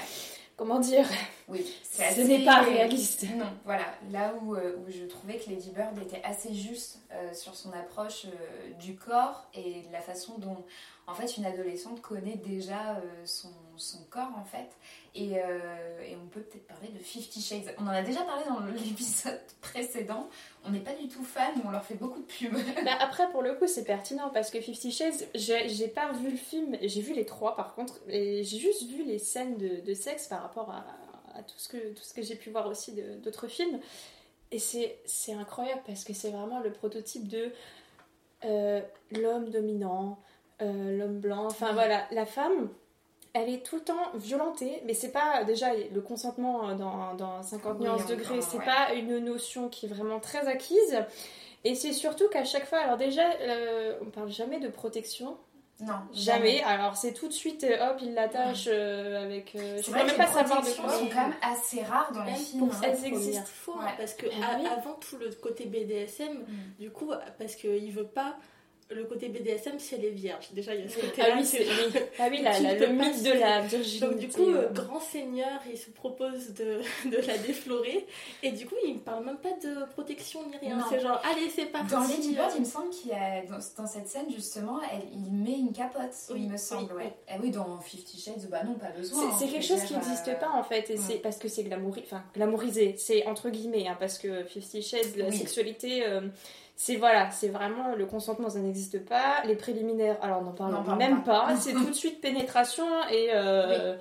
Comment 0.62 0.80
dire 0.80 1.08
Oui, 1.48 1.66
ce 1.92 2.04
assez... 2.04 2.24
n'est 2.24 2.46
pas 2.46 2.62
réaliste. 2.62 3.26
Non, 3.36 3.48
voilà. 3.66 3.86
Là 4.12 4.36
où, 4.44 4.54
euh, 4.54 4.78
où, 4.78 4.92
je 4.92 5.06
trouvais 5.06 5.40
que 5.40 5.50
Lady 5.50 5.72
Bird 5.72 5.98
était 5.98 6.22
assez 6.24 6.54
juste 6.54 7.00
euh, 7.12 7.34
sur 7.34 7.56
son 7.56 7.72
approche 7.74 8.26
euh, 8.26 8.74
du 8.80 8.96
corps 8.96 9.48
et 9.56 9.82
de 9.82 9.92
la 9.92 10.02
façon 10.02 10.38
dont, 10.38 10.64
en 11.08 11.16
fait, 11.16 11.36
une 11.38 11.46
adolescente 11.46 12.02
connaît 12.02 12.36
déjà 12.36 12.92
euh, 12.92 13.26
son, 13.26 13.50
son, 13.76 14.04
corps, 14.12 14.34
en 14.38 14.46
fait. 14.46 14.70
Et, 15.14 15.40
euh, 15.40 16.02
et 16.08 16.16
on 16.16 16.28
peut 16.28 16.40
peut-être 16.40 16.68
parler 16.68 16.88
de 16.88 16.98
Fifty 17.00 17.42
Shades. 17.42 17.76
On 17.78 17.84
en 17.84 17.90
a 17.90 18.02
déjà 18.02 18.22
parlé 18.22 18.46
dans 18.48 18.60
l'épisode 18.86 19.42
précédent. 19.60 20.30
On 20.64 20.70
n'est 20.70 20.80
pas 20.80 20.94
du 20.94 21.10
tout 21.10 21.24
fan, 21.24 21.52
on 21.66 21.72
leur 21.72 21.84
fait 21.84 21.96
beaucoup 21.96 22.20
de 22.20 22.26
pub. 22.26 22.54
bah 22.86 22.98
après, 23.00 23.30
pour 23.32 23.42
le 23.42 23.56
coup, 23.56 23.68
c'est 23.68 23.84
pertinent 23.84 24.30
parce 24.30 24.50
que 24.50 24.62
Fifty 24.62 24.92
Shades, 24.92 25.28
j'ai 25.36 25.88
pas 25.90 26.14
vu 26.14 26.32
le 26.32 26.38
film, 26.38 26.78
j'ai 26.82 27.02
vu 27.02 27.14
les 27.14 27.26
trois 27.26 27.56
par 27.56 27.76
contre, 27.76 28.00
et 28.08 28.44
j'ai 28.44 28.58
juste 28.58 28.84
vu 28.84 29.04
les 29.04 29.20
scènes 29.20 29.58
de, 29.58 29.82
de 29.82 29.94
sexe 29.94 30.28
par 30.28 30.42
rapport 30.44 30.72
à, 30.72 30.86
à, 31.38 31.44
tout 31.44 31.58
ce 31.58 31.68
que, 31.68 31.94
tout 31.94 32.04
ce 32.04 32.14
que 32.14 32.22
j'ai 32.22 32.36
pu 32.36 32.50
voir 32.50 32.68
aussi 32.68 32.94
d'autres 33.22 33.48
films. 33.48 33.80
Et 34.52 34.60
c'est 34.60 35.34
incroyable 35.34 35.82
parce 35.86 36.04
que 36.04 36.14
c'est 36.14 36.30
vraiment 36.30 36.60
le 36.60 36.72
prototype 36.72 37.28
de 37.28 37.52
euh, 38.44 38.82
l'homme 39.12 39.50
dominant, 39.50 40.20
euh, 40.62 40.98
l'homme 40.98 41.20
blanc, 41.20 41.46
enfin 41.46 41.74
voilà, 41.74 42.06
la 42.12 42.26
femme 42.26 42.70
elle 43.34 43.50
est 43.50 43.66
tout 43.66 43.76
le 43.78 43.82
temps 43.84 44.12
violentée, 44.16 44.82
mais 44.86 44.94
c'est 44.94 45.12
pas 45.12 45.44
déjà 45.46 45.68
le 45.74 46.02
consentement 46.02 46.76
dans, 46.76 47.14
dans 47.16 47.42
50 47.42 47.78
oui, 47.80 47.86
nuances 47.86 48.06
degrés, 48.08 48.42
c'est 48.42 48.58
ouais. 48.58 48.66
pas 48.66 48.94
une 48.94 49.20
notion 49.20 49.70
qui 49.70 49.86
est 49.86 49.90
vraiment 49.90 50.20
très 50.20 50.48
acquise. 50.48 51.00
Et 51.64 51.76
c'est 51.76 51.94
surtout 51.94 52.28
qu'à 52.30 52.44
chaque 52.44 52.66
fois, 52.66 52.80
alors 52.80 52.98
déjà, 52.98 53.30
euh, 53.42 53.94
on 54.02 54.06
parle 54.10 54.30
jamais 54.32 54.60
de 54.60 54.68
protection. 54.68 55.38
Non. 55.80 55.94
Jamais. 56.14 56.62
Alors 56.64 56.96
c'est 56.96 57.12
tout 57.14 57.28
de 57.28 57.34
suite, 57.34 57.64
euh, 57.64 57.90
hop, 57.90 57.98
il 58.04 58.14
l'attache 58.14 58.66
euh, 58.68 59.24
avec. 59.24 59.56
euh, 59.56 59.82
je 59.84 59.90
ne 59.90 59.96
même 59.96 60.16
pas 60.16 60.28
savoir 60.28 60.62
de 60.62 60.68
protections 60.70 60.84
quoi. 60.84 60.92
sont 60.94 61.08
quand 61.08 61.22
même 61.28 61.36
assez 61.42 61.82
rares 61.82 62.12
dans 62.14 62.24
les 62.24 62.32
Même 62.34 62.40
films. 62.40 62.68
pour 62.68 62.76
hein. 62.78 62.82
Elles 62.84 63.06
existent. 63.06 63.42
faux, 63.46 63.74
hein, 63.80 63.86
Ouais. 63.86 63.94
parce 63.98 64.14
que 64.14 64.28
Ah 64.44 64.58
oui. 64.60 64.66
avant 64.68 64.94
tout 64.96 65.18
le 65.18 65.32
côté 65.42 65.66
BDSM, 65.66 66.34
Mm. 66.38 66.46
du 66.80 66.92
coup, 66.92 67.12
parce 67.40 67.56
qu'il 67.56 67.92
veut 67.92 68.06
pas 68.06 68.36
le 68.94 69.04
côté 69.06 69.30
BDSM, 69.30 69.80
c'est 69.80 69.98
les 69.98 70.10
vierges. 70.10 70.50
Déjà, 70.54 70.76
il 70.76 70.82
y 70.82 70.86
a 70.86 70.90
ce 70.90 70.98
Ah 71.00 71.06
côté-là. 71.08 71.28
oui, 71.36 71.42
que- 71.42 71.48
c'est 71.48 71.60
oui. 71.60 72.02
Ah 72.20 72.28
oui, 72.30 72.42
la- 72.42 72.60
ne 72.60 72.80
le 72.80 72.88
mythe 72.88 73.24
de 73.24 73.32
la 73.40 73.62
Donc 73.62 73.70
virginité. 73.72 74.16
du 74.16 74.28
coup, 74.30 74.50
euh, 74.50 74.70
grand 74.70 75.00
seigneur, 75.00 75.60
il 75.72 75.78
se 75.78 75.90
propose 75.92 76.54
de, 76.54 76.82
de 77.10 77.18
la 77.28 77.38
déflorer. 77.38 78.06
Et 78.44 78.52
du 78.52 78.66
coup, 78.66 78.76
il 78.86 78.94
ne 78.96 79.00
parle 79.00 79.26
même 79.26 79.38
pas 79.38 79.54
de 79.64 79.86
protection 79.92 80.42
ni 80.50 80.58
rien. 80.58 80.84
C'est 80.90 81.00
genre, 81.00 81.22
allez, 81.32 81.50
c'est 81.50 81.66
parti. 81.66 81.92
Dans 81.92 82.02
Lady 82.08 82.34
Bird, 82.34 82.50
euh, 82.52 82.56
il 82.58 82.62
me 82.62 82.66
semble 82.66 82.90
qu'il 82.90 83.10
y 83.12 83.14
a 83.14 83.42
dans, 83.46 83.60
dans 83.84 83.88
cette 83.88 84.08
scène 84.08 84.26
justement, 84.34 84.80
elle, 84.92 85.02
il 85.14 85.32
met 85.32 85.58
une 85.60 85.72
capote, 85.74 86.12
Oui, 86.32 86.42
il 86.44 86.50
me 86.52 86.58
semble. 86.58 86.92
oui, 86.96 87.04
ouais. 87.04 87.14
Ah 87.30 87.36
oui, 87.42 87.52
dans 87.52 87.80
Fifty 87.80 88.20
Shades, 88.20 88.48
bah 88.50 88.64
non, 88.64 88.74
pas 88.76 88.90
besoin. 88.92 89.36
C'est 89.40 89.48
quelque 89.48 89.66
chose 89.66 89.82
qui 89.84 89.94
n'existe 89.94 90.28
euh, 90.28 90.36
pas 90.36 90.50
en 90.50 90.64
fait, 90.64 90.90
et 90.90 90.94
ouais. 90.94 91.00
c'est 91.08 91.18
parce 91.20 91.38
que 91.38 91.48
c'est 91.48 91.64
glamouri... 91.64 92.02
enfin, 92.06 92.24
glamourisé, 92.36 92.96
c'est 92.98 93.26
entre 93.26 93.50
guillemets, 93.50 93.88
hein, 93.88 93.98
parce 94.00 94.18
que 94.18 94.44
Fifty 94.44 94.82
Shades, 94.82 95.16
la 95.18 95.28
Oui. 95.28 95.38
sexualité, 95.38 96.06
euh, 96.06 96.22
c'est 96.84 96.96
voilà, 96.96 97.30
c'est 97.30 97.50
vraiment 97.50 97.94
le 97.94 98.08
consentement, 98.08 98.50
ça 98.50 98.58
n'existe 98.58 99.06
pas. 99.06 99.44
Les 99.46 99.56
préliminaires, 99.56 100.18
alors 100.24 100.40
on 100.40 100.46
n'en 100.46 100.52
parle 100.84 100.98
même 100.98 101.22
pas. 101.24 101.46
pas, 101.46 101.56
c'est 101.60 101.74
tout 101.74 101.86
de 101.86 101.94
suite 101.94 102.20
pénétration 102.22 102.88
et 103.12 103.30
euh, 103.36 103.96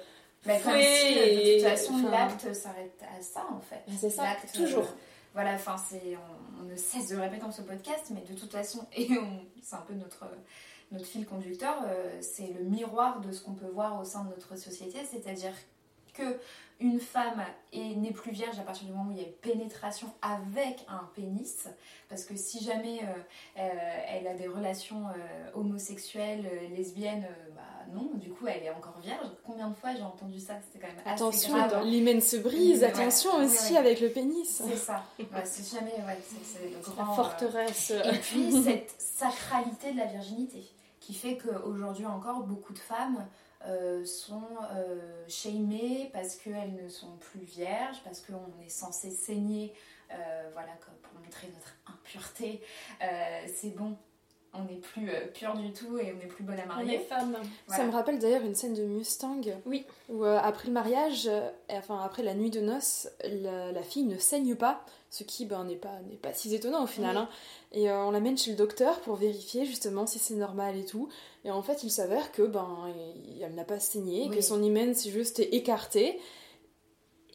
comme 0.46 0.80
si, 0.80 1.18
euh, 1.18 1.26
de 1.36 1.60
toute 1.60 1.68
façon, 1.68 1.92
enfin, 1.92 2.10
l'acte 2.10 2.54
s'arrête 2.54 2.98
à 3.02 3.20
ça 3.20 3.44
en 3.54 3.60
fait. 3.60 3.82
C'est 3.98 4.08
ça, 4.08 4.22
L'acte, 4.22 4.54
toujours. 4.54 4.84
euh, 4.84 4.96
voilà, 5.34 5.52
enfin, 5.52 5.76
c'est, 5.76 6.16
on, 6.16 6.62
on 6.62 6.64
ne 6.70 6.74
cesse 6.74 7.08
de 7.08 7.16
le 7.16 7.20
répéter 7.20 7.42
dans 7.42 7.52
ce 7.52 7.60
podcast, 7.60 8.06
mais 8.14 8.22
de 8.22 8.32
toute 8.34 8.50
façon, 8.50 8.86
et 8.96 9.08
c'est 9.62 9.76
un 9.76 9.84
peu 9.86 9.92
notre, 9.92 10.24
notre 10.90 11.04
fil 11.04 11.26
conducteur, 11.26 11.76
euh, 11.86 12.16
c'est 12.22 12.50
le 12.58 12.64
miroir 12.64 13.20
de 13.20 13.30
ce 13.30 13.42
qu'on 13.42 13.52
peut 13.52 13.68
voir 13.70 14.00
au 14.00 14.04
sein 14.04 14.24
de 14.24 14.30
notre 14.30 14.56
société, 14.56 15.00
c'est-à-dire 15.04 15.52
que 16.14 16.38
une 16.80 16.98
femme 16.98 17.42
est- 17.72 17.94
n'est 17.96 18.10
plus 18.12 18.30
vierge 18.32 18.58
à 18.58 18.62
partir 18.62 18.86
du 18.86 18.92
moment 18.92 19.08
où 19.10 19.12
il 19.12 19.18
y 19.18 19.24
a 19.24 19.26
une 19.26 19.32
pénétration 19.34 20.08
avec 20.22 20.84
un 20.88 21.08
pénis, 21.14 21.68
parce 22.08 22.24
que 22.24 22.34
si 22.36 22.64
jamais 22.64 23.00
euh, 23.02 23.58
euh, 23.58 23.68
elle 24.08 24.26
a 24.26 24.34
des 24.34 24.48
relations 24.48 25.06
euh, 25.08 25.50
homosexuelles, 25.54 26.44
lesbiennes, 26.76 27.26
bah 27.54 27.62
non, 27.92 28.10
du 28.14 28.30
coup 28.30 28.46
elle 28.46 28.62
est 28.62 28.70
encore 28.70 28.98
vierge. 29.02 29.26
Combien 29.44 29.68
de 29.68 29.74
fois 29.74 29.94
j'ai 29.94 30.02
entendu 30.02 30.38
ça? 30.40 30.54
C'était 30.64 30.86
quand 30.86 30.92
même 30.92 31.02
assez 31.04 31.22
attention, 31.22 31.52
grave. 31.54 31.84
l'hymen 31.84 32.20
se 32.20 32.36
brise, 32.36 32.82
attention 32.84 33.34
aussi 33.36 33.76
avec 33.76 34.00
le 34.00 34.08
pénis. 34.10 34.62
C'est 34.66 34.76
ça. 34.76 35.04
C'est 35.44 35.70
jamais, 35.76 35.94
c'est, 36.26 36.44
c'est 36.44 36.64
le 36.64 36.70
La 36.96 37.02
euh, 37.02 37.14
forteresse. 37.14 37.90
Et 37.90 38.18
puis 38.18 38.62
cette 38.62 38.94
sacralité 38.98 39.92
de 39.92 39.98
la 39.98 40.06
virginité, 40.06 40.64
qui 41.00 41.14
fait 41.14 41.36
qu'aujourd'hui 41.36 42.06
encore, 42.06 42.40
beaucoup 42.44 42.72
de 42.72 42.78
femmes 42.78 43.26
euh, 43.66 44.04
sont 44.04 44.42
euh, 44.74 45.24
shamées 45.28 46.10
parce 46.12 46.36
qu'elles 46.36 46.74
ne 46.82 46.88
sont 46.88 47.16
plus 47.18 47.40
vierges, 47.40 48.00
parce 48.04 48.20
qu'on 48.20 48.62
est 48.64 48.68
censé 48.68 49.10
saigner, 49.10 49.72
euh, 50.12 50.48
voilà, 50.52 50.72
comme 50.84 50.94
pour 51.02 51.12
montrer 51.22 51.48
notre 51.48 51.74
impureté. 51.86 52.62
Euh, 53.02 53.06
c'est 53.54 53.70
bon, 53.76 53.96
on 54.52 54.64
n'est 54.64 54.80
plus 54.80 55.08
euh, 55.10 55.26
pur 55.28 55.54
du 55.54 55.72
tout 55.72 55.98
et 55.98 56.12
on 56.12 56.16
n'est 56.16 56.26
plus 56.26 56.42
bonne 56.42 56.58
à 56.58 56.64
On 56.64 56.68
marier. 56.68 56.96
est 56.96 56.98
femmes. 57.04 57.36
Voilà. 57.66 57.82
Ça 57.82 57.86
me 57.86 57.92
rappelle 57.92 58.18
d'ailleurs 58.18 58.42
une 58.42 58.54
scène 58.54 58.74
de 58.74 58.82
Mustang. 58.82 59.40
Oui. 59.66 59.86
Où 60.08 60.24
euh, 60.24 60.38
après 60.42 60.66
le 60.66 60.72
mariage, 60.72 61.26
euh, 61.28 61.50
et 61.68 61.76
enfin 61.76 62.02
après 62.04 62.22
la 62.22 62.34
nuit 62.34 62.50
de 62.50 62.60
noces, 62.60 63.08
la, 63.24 63.70
la 63.72 63.82
fille 63.82 64.04
ne 64.04 64.18
saigne 64.18 64.56
pas, 64.56 64.84
ce 65.10 65.24
qui 65.24 65.44
ben, 65.44 65.64
n'est 65.64 65.74
pas, 65.76 65.98
n'est 66.08 66.16
pas 66.16 66.32
si 66.32 66.54
étonnant 66.54 66.84
au 66.84 66.86
final. 66.86 67.16
Hein. 67.16 67.28
Et 67.72 67.90
euh, 67.90 68.04
on 68.04 68.12
l'amène 68.12 68.38
chez 68.38 68.52
le 68.52 68.56
docteur 68.56 69.00
pour 69.00 69.16
vérifier 69.16 69.66
justement 69.66 70.06
si 70.06 70.18
c'est 70.20 70.34
normal 70.34 70.76
et 70.76 70.84
tout. 70.84 71.08
Et 71.44 71.50
en 71.50 71.62
fait, 71.62 71.82
il 71.82 71.90
s'avère 71.90 72.30
que 72.32 72.42
ben 72.42 72.92
elle 73.42 73.54
n'a 73.54 73.64
pas 73.64 73.80
saigné, 73.80 74.28
Oui. 74.28 74.36
que 74.36 74.40
son 74.42 74.62
hymen 74.62 74.94
s'est 74.94 75.10
juste 75.10 75.40
écarté. 75.40 76.18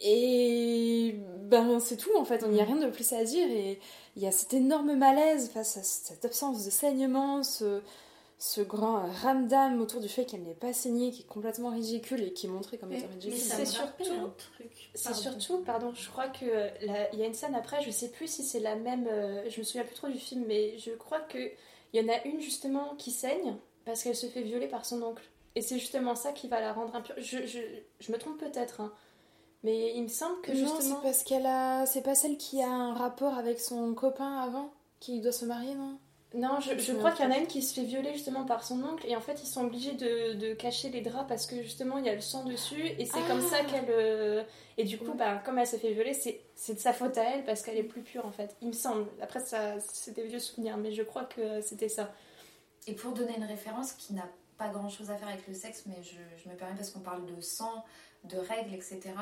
Et 0.04 1.16
ben 1.44 1.80
c'est 1.80 1.98
tout 1.98 2.16
en 2.18 2.26
fait, 2.26 2.42
il 2.46 2.52
n'y 2.52 2.60
a 2.60 2.66
Mhm. 2.66 2.74
rien 2.80 2.88
de 2.88 2.92
plus 2.92 3.14
à 3.14 3.24
dire. 3.24 3.48
Et 3.50 3.80
il 4.16 4.24
y 4.24 4.28
a 4.28 4.32
cet 4.32 4.54
énorme 4.54 4.96
malaise 4.96 5.50
face 5.50 5.78
à 5.78 5.84
cette 5.84 6.26
absence 6.26 6.66
de 6.66 6.70
saignement, 6.70 7.44
ce, 7.44 7.82
ce 8.48 8.62
grand 8.62 9.08
ramdam 9.24 9.82
autour 9.82 10.02
du 10.02 10.08
fait 10.08 10.26
qu'elle 10.26 10.44
n'est 10.44 10.54
pas 10.54 10.72
saignée, 10.72 11.10
qui 11.12 11.24
est 11.24 11.26
complètement 11.26 11.70
ridicule 11.70 12.22
et 12.22 12.32
qui 12.34 12.46
est 12.46 12.50
montré 12.50 12.78
comme 12.78 12.90
Mais- 12.90 13.00
étant 13.00 13.08
Mais 13.08 13.14
ridicule. 13.16 13.40
ça 13.40 13.56
C'est 13.58 13.66
surtout, 13.66 14.04
un 14.14 14.34
truc. 14.38 14.92
c'est 14.94 15.04
Pardon. 15.10 15.20
surtout, 15.40 15.58
pardon, 15.64 15.94
je 15.96 16.10
crois 16.10 16.28
que 16.28 16.46
la- 16.86 17.12
il 17.14 17.20
y 17.20 17.24
a 17.24 17.26
une 17.26 17.34
scène 17.34 17.56
après, 17.56 17.82
je 17.82 17.90
sais 17.90 18.10
plus 18.10 18.28
si 18.28 18.44
c'est 18.44 18.60
la 18.60 18.76
même, 18.76 19.08
euh, 19.10 19.50
je 19.50 19.60
me 19.60 19.64
souviens 19.64 19.84
plus 19.84 19.96
trop 19.96 20.08
du 20.10 20.20
film, 20.20 20.44
mais 20.48 20.78
je 20.78 20.92
crois 20.92 21.22
que 21.22 21.40
il 21.94 22.02
y 22.02 22.06
en 22.06 22.14
a 22.14 22.24
une 22.26 22.40
justement 22.40 22.94
qui 22.98 23.10
saigne 23.12 23.56
parce 23.84 24.04
qu'elle 24.04 24.16
se 24.16 24.28
fait 24.28 24.42
violer 24.42 24.68
par 24.68 24.86
son 24.86 25.02
oncle. 25.02 25.24
Et 25.56 25.62
c'est 25.62 25.80
justement 25.80 26.14
ça 26.16 26.32
qui 26.32 26.48
va 26.48 26.60
la 26.62 26.72
rendre 26.74 26.96
impure. 26.96 27.16
Je, 27.18 27.46
je, 27.48 27.60
je 28.00 28.12
me 28.12 28.18
trompe 28.18 28.38
peut-être, 28.38 28.82
hein. 28.82 28.94
mais 29.64 29.96
il 29.96 30.04
me 30.04 30.08
semble 30.08 30.40
que 30.42 30.52
non, 30.52 30.58
justement. 30.58 30.98
c'est 30.98 31.02
parce 31.08 31.24
qu'elle 31.24 31.46
a. 31.46 31.86
C'est 31.86 32.02
pas 32.04 32.14
celle 32.16 32.38
qui 32.38 32.62
a 32.62 32.70
un 32.70 32.94
rapport 32.94 33.34
avec 33.36 33.60
son 33.60 33.94
copain 33.96 34.38
avant 34.40 34.72
Qui 35.00 35.20
doit 35.22 35.32
se 35.32 35.46
marier, 35.46 35.74
non? 35.76 35.98
Non, 36.36 36.60
je, 36.60 36.92
crois 36.94 37.12
qu'il 37.12 37.24
y 37.26 37.28
en 37.28 37.32
a 37.32 37.38
une 37.38 37.48
qui 37.48 37.62
se 37.62 37.74
fait 37.74 37.86
violer 37.86 38.12
justement 38.14 38.44
par 38.46 38.64
son 38.64 38.84
oncle 38.84 39.06
et 39.08 39.16
en 39.16 39.22
fait 39.22 39.42
ils 39.42 39.48
sont 39.48 39.64
obligés 39.66 39.94
de, 39.94 40.34
de 40.34 40.54
cacher 40.54 40.90
les 40.90 41.00
draps 41.02 41.28
parce 41.30 41.46
que 41.46 41.62
justement 41.64 41.98
il 41.98 42.06
y 42.06 42.10
a 42.10 42.14
le 42.16 42.20
sang 42.22 42.44
dessus 42.44 42.88
et 43.00 43.06
c'est 43.06 43.22
comme 43.28 43.42
ça 43.42 43.58
Ah. 43.62 43.64
qu'elle... 43.64 43.86
euh, 43.90 44.44
Et 44.78 44.84
du 44.84 44.98
coup, 44.98 45.14
bah, 45.14 45.42
comme 45.46 45.58
elle 45.60 45.68
s'est 45.68 45.80
fait 45.80 45.94
violer, 45.94 46.14
c'est 46.14 46.42
c'est 46.56 46.74
de 46.74 46.80
sa 46.80 46.92
faute 46.94 47.18
à 47.18 47.24
elle 47.24 47.46
parce 47.46 47.62
qu'elle 47.62 47.78
est 47.78 47.84
plus 47.84 48.02
pure 48.02 48.26
en 48.26 48.32
fait. 48.32 48.56
Il 48.62 48.68
me 48.68 48.74
semble. 48.74 49.08
Après, 49.22 49.40
ça, 49.40 49.80
c'est 49.80 50.14
des 50.14 50.24
vieux 50.28 50.40
souvenirs, 50.40 50.76
mais 50.78 50.92
je 50.92 51.04
crois 51.04 51.24
que 51.24 51.62
c'était 51.62 51.90
ça. 51.90 52.12
Et 52.88 52.94
pour 52.94 53.14
donner 53.14 53.36
une 53.38 53.46
référence 53.46 53.94
qui 53.94 54.14
n'a 54.14 54.28
pas 54.58 54.70
grand 54.70 54.90
chose 54.90 55.10
à 55.12 55.16
faire 55.16 55.28
avec 55.30 55.48
le 55.48 55.54
sexe, 55.54 55.84
mais 55.86 56.02
je, 56.04 56.16
je 56.44 56.50
me 56.50 56.56
permets 56.56 56.76
parce 56.76 56.90
qu'on 56.90 57.00
parle 57.02 57.26
de 57.26 57.42
sang, 57.42 57.84
de 58.30 58.38
règles, 58.38 58.74
etc. 58.74 59.14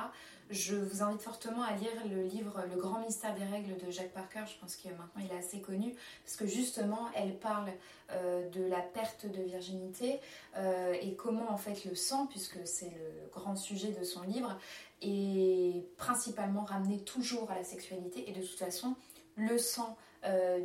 Je 0.50 0.76
vous 0.76 1.02
invite 1.02 1.22
fortement 1.22 1.64
à 1.64 1.74
lire 1.74 1.92
le 2.10 2.24
livre 2.24 2.64
Le 2.70 2.80
grand 2.80 3.00
mystère 3.00 3.34
des 3.34 3.46
règles 3.46 3.76
de 3.84 3.90
Jacques 3.90 4.12
Parker. 4.12 4.44
Je 4.46 4.60
pense 4.60 4.76
que 4.76 4.90
maintenant 4.90 5.24
il 5.24 5.32
est 5.32 5.40
assez 5.40 5.62
connu 5.62 5.96
parce 6.24 6.36
que 6.36 6.46
justement 6.46 7.08
elle 7.16 7.38
parle 7.38 7.72
euh, 8.12 8.48
de 8.50 8.64
la 8.64 8.82
perte 8.82 9.26
de 9.26 9.42
virginité 9.42 10.20
euh, 10.58 10.94
et 11.02 11.16
comment 11.16 11.50
en 11.50 11.58
fait 11.58 11.86
le 11.86 11.96
sang, 11.96 12.28
puisque 12.28 12.60
c'est 12.66 12.92
le 12.92 13.30
grand 13.32 13.56
sujet 13.56 13.92
de 13.92 14.04
son 14.04 14.22
livre, 14.24 14.58
est 15.02 15.86
principalement 15.98 16.64
ramené 16.64 17.00
toujours 17.00 17.50
à 17.50 17.56
la 17.56 17.64
sexualité 17.64 18.30
et 18.30 18.34
de 18.34 18.42
toute 18.42 18.60
façon 18.60 18.96
le 19.36 19.58
sang 19.58 19.98
euh, 20.26 20.60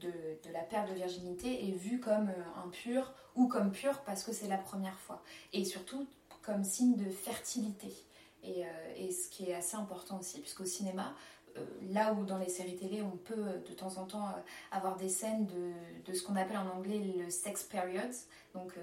de, 0.00 0.12
la 0.52 0.60
perte 0.60 0.90
de 0.90 0.94
virginité 0.94 1.68
est 1.68 1.72
vu 1.72 2.00
comme 2.00 2.30
impur 2.64 3.12
ou 3.36 3.48
comme 3.48 3.70
pur 3.70 4.00
parce 4.04 4.24
que 4.24 4.32
c'est 4.32 4.48
la 4.48 4.58
première 4.58 4.98
fois 4.98 5.22
et 5.52 5.64
surtout 5.64 6.06
comme 6.48 6.64
signe 6.64 6.96
de 6.96 7.10
fertilité. 7.10 7.92
Et, 8.42 8.64
euh, 8.64 8.68
et 8.96 9.10
ce 9.10 9.28
qui 9.28 9.50
est 9.50 9.54
assez 9.54 9.76
important 9.76 10.18
aussi 10.20 10.40
puisqu'au 10.40 10.64
cinéma 10.64 11.12
euh, 11.56 11.64
là 11.90 12.12
où 12.14 12.24
dans 12.24 12.38
les 12.38 12.48
séries 12.48 12.76
télé 12.76 13.02
on 13.02 13.16
peut 13.16 13.34
euh, 13.36 13.58
de 13.68 13.72
temps 13.74 13.96
en 13.98 14.06
temps 14.06 14.28
avoir 14.70 14.96
des 14.96 15.08
scènes 15.08 15.44
de, 15.46 15.72
de 16.06 16.12
ce 16.16 16.22
qu'on 16.22 16.36
appelle 16.36 16.56
en 16.56 16.68
anglais 16.76 17.00
le 17.18 17.28
sex 17.30 17.64
periods 17.64 18.14
donc 18.54 18.74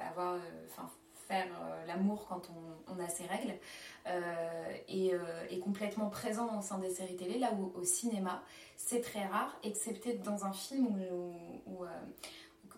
avoir 0.00 0.40
enfin 0.68 0.90
faire 1.28 1.46
l'amour 1.86 2.26
quand 2.28 2.50
on, 2.88 2.98
a 3.00 3.08
ses 3.08 3.26
règles 3.26 3.54
et 4.88 5.12
est 5.50 5.58
complètement 5.60 6.08
présent 6.10 6.58
au 6.58 6.62
sein 6.62 6.78
des 6.78 6.90
séries 6.90 7.16
télé 7.16 7.38
là 7.38 7.52
où 7.52 7.72
au 7.78 7.84
cinéma 7.84 8.42
c'est 8.76 9.02
très 9.02 9.24
rare 9.26 9.56
excepté 9.62 10.14
dans 10.14 10.44
un 10.46 10.52
film 10.52 10.86
où, 11.12 11.32
où- 11.66 11.84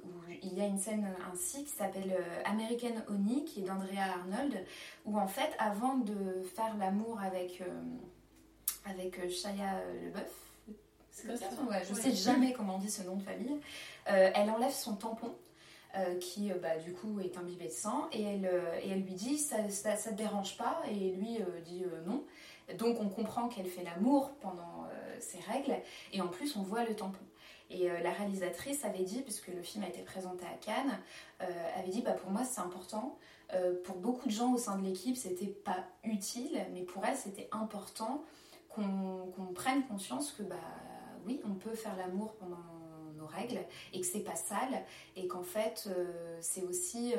où 0.04 0.30
il 0.42 0.54
y 0.54 0.60
a 0.60 0.66
une 0.66 0.78
scène 0.78 1.06
ainsi 1.32 1.64
qui 1.64 1.70
s'appelle 1.70 2.12
euh, 2.12 2.42
American 2.44 2.94
Honey 3.08 3.44
qui 3.44 3.60
est 3.60 3.64
d'Andrea 3.64 4.00
Arnold 4.20 4.64
où 5.04 5.18
en 5.18 5.26
fait 5.26 5.50
avant 5.58 5.96
de 5.98 6.42
faire 6.54 6.76
l'amour 6.78 7.18
avec 7.20 7.60
euh, 7.60 7.64
avec 8.86 9.18
euh, 9.18 9.28
Shia 9.28 9.74
euh, 9.76 10.04
LeBeouf 10.06 10.32
c'est 11.10 11.26
comme 11.26 11.36
ça 11.36 11.46
ouais, 11.68 11.82
je 11.88 11.94
Ouais. 11.94 12.00
sais 12.00 12.12
jamais 12.12 12.52
comment 12.52 12.76
on 12.76 12.78
dit 12.78 12.90
ce 12.90 13.02
nom 13.02 13.16
de 13.16 13.22
famille 13.22 13.60
euh, 14.08 14.30
elle 14.34 14.50
enlève 14.50 14.72
son 14.72 14.94
tampon 14.96 15.34
euh, 15.96 16.16
qui 16.18 16.50
bah, 16.62 16.78
du 16.78 16.92
coup 16.92 17.18
est 17.20 17.36
imbibé 17.36 17.66
de 17.66 17.70
sang 17.72 18.08
et 18.12 18.22
elle, 18.22 18.50
et 18.82 18.90
elle 18.90 19.02
lui 19.02 19.14
dit 19.14 19.36
ça, 19.38 19.68
ça, 19.68 19.96
ça 19.96 20.10
te 20.12 20.16
dérange 20.16 20.56
pas 20.56 20.80
et 20.88 20.94
lui 21.12 21.38
dit 21.64 21.84
non 22.06 22.24
donc 22.78 23.00
on 23.00 23.08
comprend 23.08 23.48
qu'elle 23.48 23.66
fait 23.66 23.82
l'amour 23.82 24.30
pendant 24.40 24.86
ses 25.18 25.40
règles 25.40 25.74
et 26.12 26.20
en 26.20 26.28
plus 26.28 26.54
on 26.56 26.62
voit 26.62 26.84
le 26.84 26.94
tampon 26.94 27.18
et 27.70 27.90
euh, 27.90 28.00
la 28.00 28.10
réalisatrice 28.10 28.84
avait 28.84 29.04
dit, 29.04 29.22
puisque 29.22 29.48
le 29.48 29.62
film 29.62 29.84
a 29.84 29.88
été 29.88 30.02
présenté 30.02 30.44
à 30.44 30.56
Cannes, 30.60 30.98
euh, 31.40 31.46
avait 31.78 31.90
dit 31.90 32.02
bah, 32.02 32.12
pour 32.12 32.30
moi 32.30 32.42
c'est 32.44 32.60
important. 32.60 33.16
Euh, 33.54 33.74
pour 33.84 33.96
beaucoup 33.96 34.28
de 34.28 34.32
gens 34.32 34.52
au 34.52 34.58
sein 34.58 34.76
de 34.76 34.84
l'équipe, 34.84 35.16
c'était 35.16 35.46
pas 35.46 35.84
utile, 36.04 36.64
mais 36.72 36.82
pour 36.82 37.04
elle 37.04 37.16
c'était 37.16 37.48
important 37.52 38.22
qu'on 38.68 39.52
prenne 39.54 39.84
conscience 39.86 40.32
que 40.32 40.42
bah 40.42 40.54
oui, 41.26 41.40
on 41.44 41.54
peut 41.54 41.74
faire 41.74 41.96
l'amour 41.96 42.34
pendant 42.34 42.58
nos 43.16 43.26
règles 43.26 43.58
et 43.92 44.00
que 44.00 44.06
c'est 44.06 44.20
pas 44.20 44.36
sale 44.36 44.84
et 45.16 45.26
qu'en 45.26 45.42
fait 45.42 45.88
c'est 46.40 46.62
aussi 46.62 47.14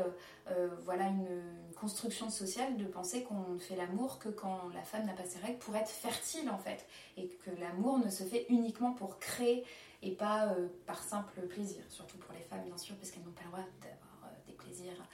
voilà 0.85 1.07
une, 1.07 1.27
une 1.67 1.73
construction 1.75 2.29
sociale 2.29 2.77
de 2.77 2.85
penser 2.85 3.23
qu'on 3.23 3.53
ne 3.53 3.59
fait 3.59 3.75
l'amour 3.75 4.17
que 4.17 4.29
quand 4.29 4.69
la 4.73 4.81
femme 4.81 5.05
n'a 5.05 5.11
pas 5.13 5.25
ses 5.25 5.39
règles 5.39 5.59
pour 5.59 5.75
être 5.75 5.89
fertile 5.89 6.49
en 6.49 6.57
fait 6.57 6.87
et 7.17 7.27
que 7.27 7.51
l'amour 7.59 7.99
ne 7.99 8.09
se 8.09 8.23
fait 8.23 8.45
uniquement 8.47 8.93
pour 8.93 9.19
créer 9.19 9.65
et 10.01 10.11
pas 10.11 10.47
euh, 10.47 10.67
par 10.85 11.03
simple 11.03 11.41
plaisir, 11.41 11.83
surtout 11.89 12.17
pour 12.17 12.33
les 12.33 12.41
femmes 12.41 12.63
bien 12.65 12.77
sûr 12.77 12.95
parce 12.95 13.11
qu'elles 13.11 13.23
n'ont 13.23 13.31
pas 13.31 13.43
le 13.43 13.49
droit 13.49 13.63
d'avoir 13.81 14.31
euh, 14.31 14.47
des 14.47 14.53
plaisirs 14.53 15.07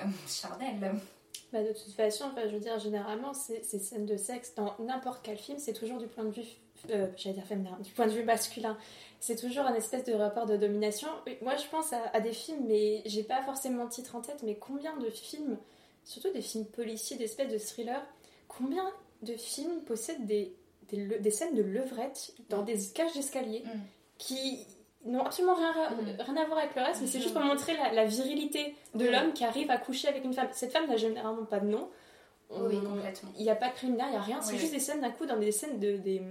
euh, 0.00 0.06
charnels. 0.28 1.00
Bah, 1.52 1.62
de 1.62 1.72
toute 1.72 1.92
façon, 1.92 2.24
enfin, 2.24 2.48
je 2.48 2.54
veux 2.54 2.60
dire, 2.60 2.78
généralement, 2.80 3.32
ces, 3.32 3.62
ces 3.62 3.78
scènes 3.78 4.06
de 4.06 4.16
sexe, 4.16 4.54
dans 4.56 4.74
n'importe 4.80 5.20
quel 5.22 5.38
film, 5.38 5.58
c'est 5.58 5.72
toujours 5.72 5.98
du 5.98 6.08
point 6.08 6.24
de 6.24 6.30
vue, 6.30 6.42
euh, 6.90 7.06
j'allais 7.16 7.36
dire 7.36 7.46
féminin, 7.46 7.78
du 7.80 7.92
point 7.92 8.06
de 8.06 8.12
vue 8.12 8.24
masculin. 8.24 8.76
C'est 9.20 9.36
toujours 9.36 9.64
un 9.64 9.74
espèce 9.74 10.02
de 10.04 10.14
rapport 10.14 10.46
de 10.46 10.56
domination. 10.56 11.08
Moi, 11.42 11.54
je 11.56 11.68
pense 11.68 11.92
à, 11.92 12.02
à 12.12 12.20
des 12.20 12.32
films, 12.32 12.64
mais 12.66 13.02
j'ai 13.06 13.22
pas 13.22 13.40
forcément 13.44 13.84
le 13.84 13.88
titre 13.88 14.16
en 14.16 14.20
tête, 14.20 14.42
mais 14.42 14.56
combien 14.56 14.96
de 14.96 15.08
films, 15.10 15.56
surtout 16.04 16.32
des 16.32 16.42
films 16.42 16.66
policiers, 16.66 17.16
des 17.16 17.24
espèces 17.24 17.52
de 17.52 17.58
thrillers, 17.58 18.04
combien 18.48 18.90
de 19.22 19.34
films 19.36 19.80
possèdent 19.82 20.26
des, 20.26 20.56
des, 20.90 21.30
scènes 21.30 21.54
de 21.54 21.62
levrette 21.62 22.34
dans 22.48 22.62
des 22.62 22.78
cages 22.92 23.14
d'escalier? 23.14 23.62
Mm. 23.64 23.78
Qui 24.26 24.66
n'ont 25.04 25.22
absolument 25.24 25.54
rien, 25.54 25.70
à- 25.72 25.90
Mm. 25.90 26.16
rien 26.18 26.36
à 26.36 26.44
voir 26.46 26.58
avec 26.58 26.74
le 26.74 26.82
reste, 26.82 27.00
mais 27.02 27.06
c'est 27.06 27.20
juste 27.20 27.34
pour 27.34 27.42
montrer 27.42 27.76
la, 27.76 27.92
la 27.92 28.04
virilité 28.06 28.74
de 28.94 29.04
Oui. 29.04 29.10
l'homme 29.12 29.32
qui 29.34 29.44
arrive 29.44 29.70
à 29.70 29.76
coucher 29.76 30.08
avec 30.08 30.24
une 30.24 30.32
femme. 30.32 30.48
Cette 30.52 30.72
femme 30.72 30.86
n'a 30.88 30.96
généralement 30.96 31.44
pas 31.44 31.60
de 31.60 31.66
nom. 31.66 31.88
Oui, 32.50 32.78
complètement. 32.80 33.30
Il 33.36 33.42
n'y 33.42 33.50
a 33.50 33.54
pas 33.56 33.68
de 33.68 33.74
préliminaire, 33.74 34.06
il 34.08 34.12
n'y 34.12 34.16
a 34.16 34.22
rien. 34.22 34.40
C'est 34.40 34.52
Oui, 34.54 34.58
juste 34.58 34.72
des 34.72 34.78
scènes 34.80 35.00
d'un 35.00 35.10
coup 35.10 35.26
dans 35.26 35.36
des 35.38 35.50
scènes 35.52 35.78
de, 35.78 35.96
des, 35.96 36.22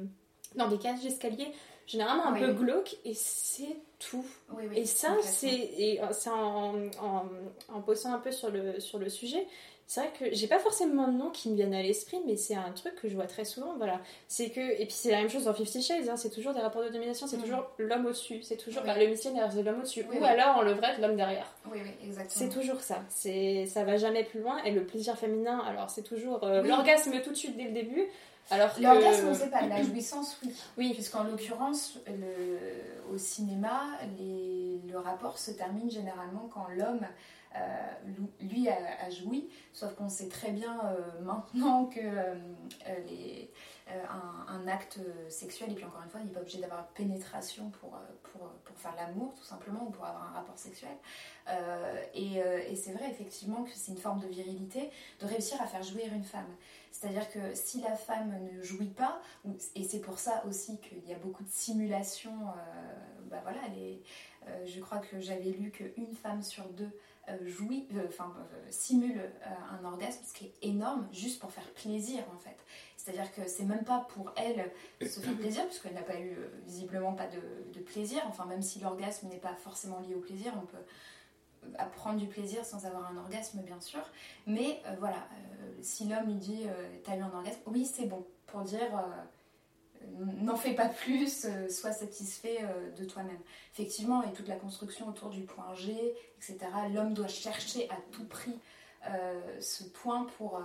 dans 0.55 0.67
des 0.69 0.77
cages 0.77 1.01
d'escalier, 1.01 1.47
généralement 1.85 2.27
un 2.27 2.33
Oui. 2.33 2.39
peu 2.39 2.53
glauques, 2.53 2.95
et 3.05 3.13
c'est 3.13 3.75
tout. 3.99 4.25
Et 4.73 4.85
ça, 4.85 5.09
complètement. 5.09 5.31
c'est 5.31 5.53
et, 5.77 6.01
euh, 6.01 6.05
c'est 6.11 6.29
en, 6.29 6.75
en, 7.01 7.25
en 7.73 7.79
bossant 7.79 8.13
un 8.13 8.19
peu 8.19 8.31
sur 8.31 8.49
le, 8.51 8.79
sur 8.79 8.97
le 8.99 9.09
sujet. 9.09 9.45
C'est 9.85 9.99
vrai 9.99 10.11
que 10.17 10.33
j'ai 10.33 10.47
pas 10.47 10.59
forcément 10.59 11.07
de 11.07 11.13
nom 11.17 11.29
qui 11.29 11.49
me 11.49 11.55
viennent 11.55 11.73
à 11.73 11.83
l'esprit, 11.83 12.17
mais 12.25 12.35
c'est 12.37 12.55
un 12.55 12.71
truc 12.71 12.95
que 12.95 13.07
je 13.09 13.15
vois 13.15 13.27
très 13.27 13.45
souvent. 13.45 13.75
Voilà, 13.77 13.99
c'est 14.27 14.49
que 14.49 14.59
et 14.61 14.85
puis 14.85 14.93
c'est 14.95 15.11
la 15.11 15.17
même 15.17 15.29
chose 15.29 15.43
dans 15.43 15.53
Fifty 15.53 15.81
Shades. 15.83 16.09
hein, 16.09 16.15
c'est 16.15 16.29
toujours 16.29 16.53
des 16.53 16.61
rapports 16.61 16.83
de 16.83 16.89
domination. 16.89 17.27
C'est 17.27 17.37
Mm. 17.37 17.41
toujours 17.41 17.65
l'homme 17.77 18.05
au-dessus. 18.05 18.41
C'est 18.43 18.55
toujours 18.57 18.81
Oui. 18.83 18.87
bah, 18.87 18.97
le 18.97 19.07
missionnaire, 19.07 19.51
c'est 19.53 19.61
l'homme 19.61 19.79
au-dessus. 19.79 20.05
Oui, 20.09 20.17
Ou 20.17 20.21
oui. 20.21 20.27
alors 20.27 20.57
en 20.57 20.61
levrette, 20.61 20.99
l'homme 20.99 21.15
derrière. 21.17 21.53
Oui, 21.71 21.79
oui, 21.83 21.91
exactement. 22.07 22.49
C'est 22.49 22.49
toujours 22.59 22.81
ça. 22.81 23.01
C'est 23.09 23.65
ça 23.67 23.83
va 23.83 23.97
jamais 23.97 24.23
plus 24.23 24.39
loin. 24.39 24.63
Et 24.63 24.71
le 24.71 24.83
plaisir 24.85 25.17
féminin, 25.17 25.59
alors 25.67 25.89
c'est 25.89 26.01
toujours 26.03 26.43
euh, 26.43 26.61
l'orgasme 26.63 27.11
tout 27.21 27.31
de 27.31 27.35
suite 27.35 27.55
dès 27.57 27.65
le 27.65 27.71
début. 27.71 28.05
Alors 28.51 28.73
que 28.75 28.81
L'orgasme, 28.81 29.27
on 29.27 29.29
ne 29.29 29.35
sait 29.35 29.49
pas. 29.49 29.61
La 29.67 29.81
jouissance, 29.83 30.37
oui. 30.43 30.53
Oui. 30.77 30.93
Puisqu'en 30.93 31.23
l'occurrence, 31.23 31.97
le- 32.07 33.13
au 33.13 33.17
cinéma, 33.17 33.83
les- 34.19 34.79
le 34.91 34.97
rapport 34.97 35.37
se 35.39 35.51
termine 35.51 35.89
généralement 35.89 36.49
quand 36.53 36.65
l'homme, 36.75 37.05
lui, 38.39 38.69
a, 38.69 39.09
joui. 39.09 39.49
Sauf 39.73 39.95
qu'on 39.95 40.09
sait 40.09 40.29
très 40.29 40.51
bien 40.51 40.79
euh, 40.85 41.21
maintenant 41.21 41.85
que 41.85 41.99
euh, 41.99 42.35
euh, 42.87 43.45
euh, 43.89 44.03
un, 44.47 44.67
acte 44.67 44.99
sexuel, 45.29 45.71
et 45.71 45.75
puis 45.75 45.83
encore 45.85 46.01
une 46.03 46.09
fois, 46.09 46.21
il 46.21 46.27
n'est 46.27 46.31
pas 46.31 46.39
obligé 46.39 46.59
d'avoir 46.59 46.87
pénétration 46.89 47.69
pour, 47.69 47.95
euh, 47.95 48.45
faire 48.75 48.95
l'amour, 48.95 49.33
tout 49.35 49.43
simplement, 49.43 49.85
ou 49.87 49.91
pour 49.91 50.05
avoir 50.05 50.23
un 50.31 50.33
rapport 50.33 50.57
sexuel. 50.57 50.95
Euh, 51.49 52.01
et 52.13 52.41
euh, 52.41 52.75
c'est 52.75 52.93
vrai, 52.93 53.09
effectivement, 53.09 53.63
que 53.63 53.71
c'est 53.73 53.91
une 53.91 53.97
forme 53.97 54.19
de 54.19 54.27
virilité 54.27 54.89
de 55.19 55.25
réussir 55.25 55.61
à 55.61 55.65
faire 55.67 55.83
jouir 55.83 56.13
une 56.13 56.23
femme. 56.23 56.49
C'est-à-dire 56.91 57.29
que 57.31 57.39
si 57.53 57.81
la 57.81 57.95
femme 57.95 58.33
ne 58.53 58.61
jouit 58.61 58.89
pas, 58.89 59.21
et 59.75 59.83
c'est 59.83 59.99
pour 59.99 60.19
ça 60.19 60.43
aussi 60.47 60.79
qu'il 60.79 61.05
y 61.07 61.13
a 61.13 61.17
beaucoup 61.17 61.43
de 61.43 61.49
simulations, 61.49 62.47
euh, 62.47 63.19
bah 63.29 63.39
voilà, 63.43 63.61
euh, 63.67 64.65
je 64.65 64.79
crois 64.79 64.99
que 64.99 65.19
j'avais 65.19 65.51
lu 65.51 65.71
qu'une 65.71 66.13
femme 66.13 66.43
sur 66.43 66.65
deux 66.69 66.85
euh, 66.85 66.89
jouit, 67.45 67.87
euh, 67.95 68.05
enfin 68.07 68.33
euh, 68.37 68.57
simule 68.69 69.19
euh, 69.19 69.79
un 69.79 69.85
orgasme, 69.85 70.21
ce 70.25 70.33
qui 70.33 70.45
est 70.45 70.53
énorme, 70.61 71.07
juste 71.11 71.39
pour 71.39 71.51
faire 71.51 71.69
plaisir 71.71 72.23
en 72.33 72.37
fait. 72.37 72.57
C'est-à-dire 72.97 73.33
que 73.33 73.47
c'est 73.47 73.65
même 73.65 73.83
pas 73.83 74.07
pour 74.13 74.33
elle 74.37 74.71
se 75.01 75.19
faire 75.19 75.35
plaisir, 75.35 75.65
puisqu'elle 75.65 75.93
n'a 75.93 76.03
pas 76.03 76.19
eu 76.19 76.31
euh, 76.31 76.47
visiblement 76.65 77.13
pas 77.13 77.27
de, 77.27 77.79
plaisir, 77.79 78.21
enfin 78.27 78.45
même 78.45 78.61
si 78.61 78.79
l'orgasme 78.79 79.27
n'est 79.27 79.37
pas 79.37 79.55
forcément 79.55 79.99
lié 79.99 80.15
au 80.15 80.19
plaisir, 80.19 80.53
on 80.55 80.65
peut 80.65 80.83
à 81.77 81.85
prendre 81.85 82.19
du 82.19 82.27
plaisir 82.27 82.65
sans 82.65 82.85
avoir 82.85 83.11
un 83.11 83.17
orgasme, 83.17 83.59
bien 83.61 83.79
sûr. 83.79 84.01
Mais 84.47 84.81
euh, 84.85 84.95
voilà, 84.99 85.17
euh, 85.61 85.71
si 85.81 86.05
l'homme 86.05 86.27
lui 86.27 86.35
dit 86.35 86.63
euh, 86.67 86.89
T'as 87.03 87.17
eu 87.17 87.21
un 87.21 87.31
orgasme 87.33 87.59
Oui, 87.67 87.85
c'est 87.85 88.05
bon. 88.05 88.25
Pour 88.47 88.61
dire 88.61 88.97
euh, 88.97 89.23
N'en 90.41 90.55
fais 90.55 90.73
pas 90.73 90.89
plus, 90.89 91.45
euh, 91.45 91.69
sois 91.69 91.91
satisfait 91.91 92.59
euh, 92.61 92.91
de 92.91 93.05
toi-même. 93.05 93.39
Effectivement, 93.73 94.23
et 94.23 94.33
toute 94.33 94.47
la 94.47 94.55
construction 94.55 95.07
autour 95.07 95.29
du 95.29 95.41
point 95.41 95.73
G, 95.75 95.93
etc., 96.37 96.57
l'homme 96.93 97.13
doit 97.13 97.27
chercher 97.27 97.89
à 97.89 97.97
tout 98.11 98.25
prix 98.25 98.59
euh, 99.09 99.61
ce 99.61 99.83
point 99.83 100.25
pour. 100.37 100.61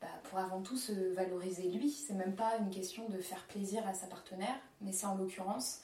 bah, 0.00 0.08
pour 0.24 0.38
avant 0.38 0.62
tout 0.62 0.76
se 0.76 0.92
valoriser 1.14 1.68
lui, 1.70 1.90
c'est 1.90 2.14
même 2.14 2.34
pas 2.34 2.56
une 2.58 2.70
question 2.70 3.08
de 3.08 3.18
faire 3.18 3.46
plaisir 3.46 3.86
à 3.86 3.94
sa 3.94 4.06
partenaire, 4.06 4.58
mais 4.80 4.92
c'est 4.92 5.06
en 5.06 5.16
l'occurrence 5.16 5.82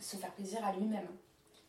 se 0.00 0.16
faire 0.16 0.32
plaisir 0.32 0.64
à 0.64 0.72
lui-même. 0.72 1.08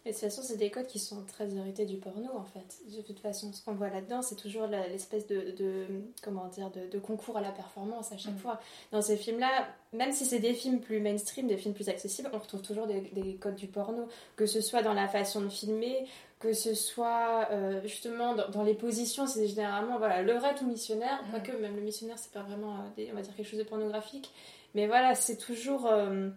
Et 0.06 0.12
de 0.12 0.14
toute 0.14 0.24
façon, 0.24 0.42
c'est 0.42 0.56
des 0.56 0.72
codes 0.72 0.88
qui 0.88 1.00
sont 1.00 1.24
très 1.26 1.54
hérités 1.54 1.86
du 1.86 1.98
porno, 1.98 2.30
en 2.34 2.46
fait. 2.46 2.78
De 2.96 3.02
toute 3.02 3.20
façon, 3.20 3.52
ce 3.52 3.62
qu'on 3.66 3.74
voit 3.74 3.90
là-dedans, 3.90 4.22
c'est 4.22 4.36
toujours 4.38 4.66
l'espèce 4.68 5.28
de, 5.28 5.52
de- 5.58 5.86
comment 6.24 6.48
dire, 6.48 6.72
de, 6.72 6.88
de 6.90 6.98
concours 6.98 7.36
à 7.36 7.42
la 7.42 7.52
performance 7.52 8.14
à 8.14 8.18
chaque 8.18 8.36
Mm. 8.36 8.40
fois. 8.40 8.62
Dans 8.94 9.02
ces 9.02 9.18
films-là, 9.18 9.68
même 9.92 10.14
si 10.14 10.24
c'est 10.26 10.40
des 10.40 10.54
films 10.54 10.80
plus 10.80 11.02
mainstream, 11.02 11.48
des 11.48 11.58
films 11.58 11.74
plus 11.74 11.90
accessibles, 11.90 12.30
on 12.32 12.40
retrouve 12.40 12.62
toujours 12.62 12.88
des, 12.88 13.02
des 13.02 13.36
codes 13.36 13.56
du 13.56 13.68
porno, 13.68 14.08
que 14.38 14.46
ce 14.46 14.62
soit 14.62 14.82
dans 14.82 14.94
la 14.94 15.10
façon 15.10 15.42
de 15.42 15.50
filmer, 15.50 16.08
que 16.40 16.54
ce 16.54 16.74
soit 16.74 17.50
euh, 17.52 17.82
justement 17.84 18.34
dans, 18.34 18.48
dans 18.48 18.64
les 18.64 18.76
positions, 18.76 19.28
c'est 19.28 19.46
généralement 19.48 19.98
voilà, 19.98 20.22
levrette 20.22 20.62
ou 20.62 20.68
missionnaire, 20.68 21.22
Mm. 21.28 21.32
quoique 21.32 21.52
même 21.62 21.76
le 21.76 21.82
missionnaire, 21.82 22.18
c'est 22.18 22.32
pas 22.32 22.44
vraiment, 22.44 22.76
euh, 22.76 22.80
des- 22.96 23.10
on 23.12 23.16
va 23.16 23.22
dire, 23.22 23.36
quelque 23.36 23.48
chose 23.50 23.60
de 23.60 23.66
pornographique. 23.66 24.32
Mais 24.74 24.88
voilà, 24.88 25.16
c'est 25.16 25.36
toujours... 25.38 25.86
euh, 25.88 26.30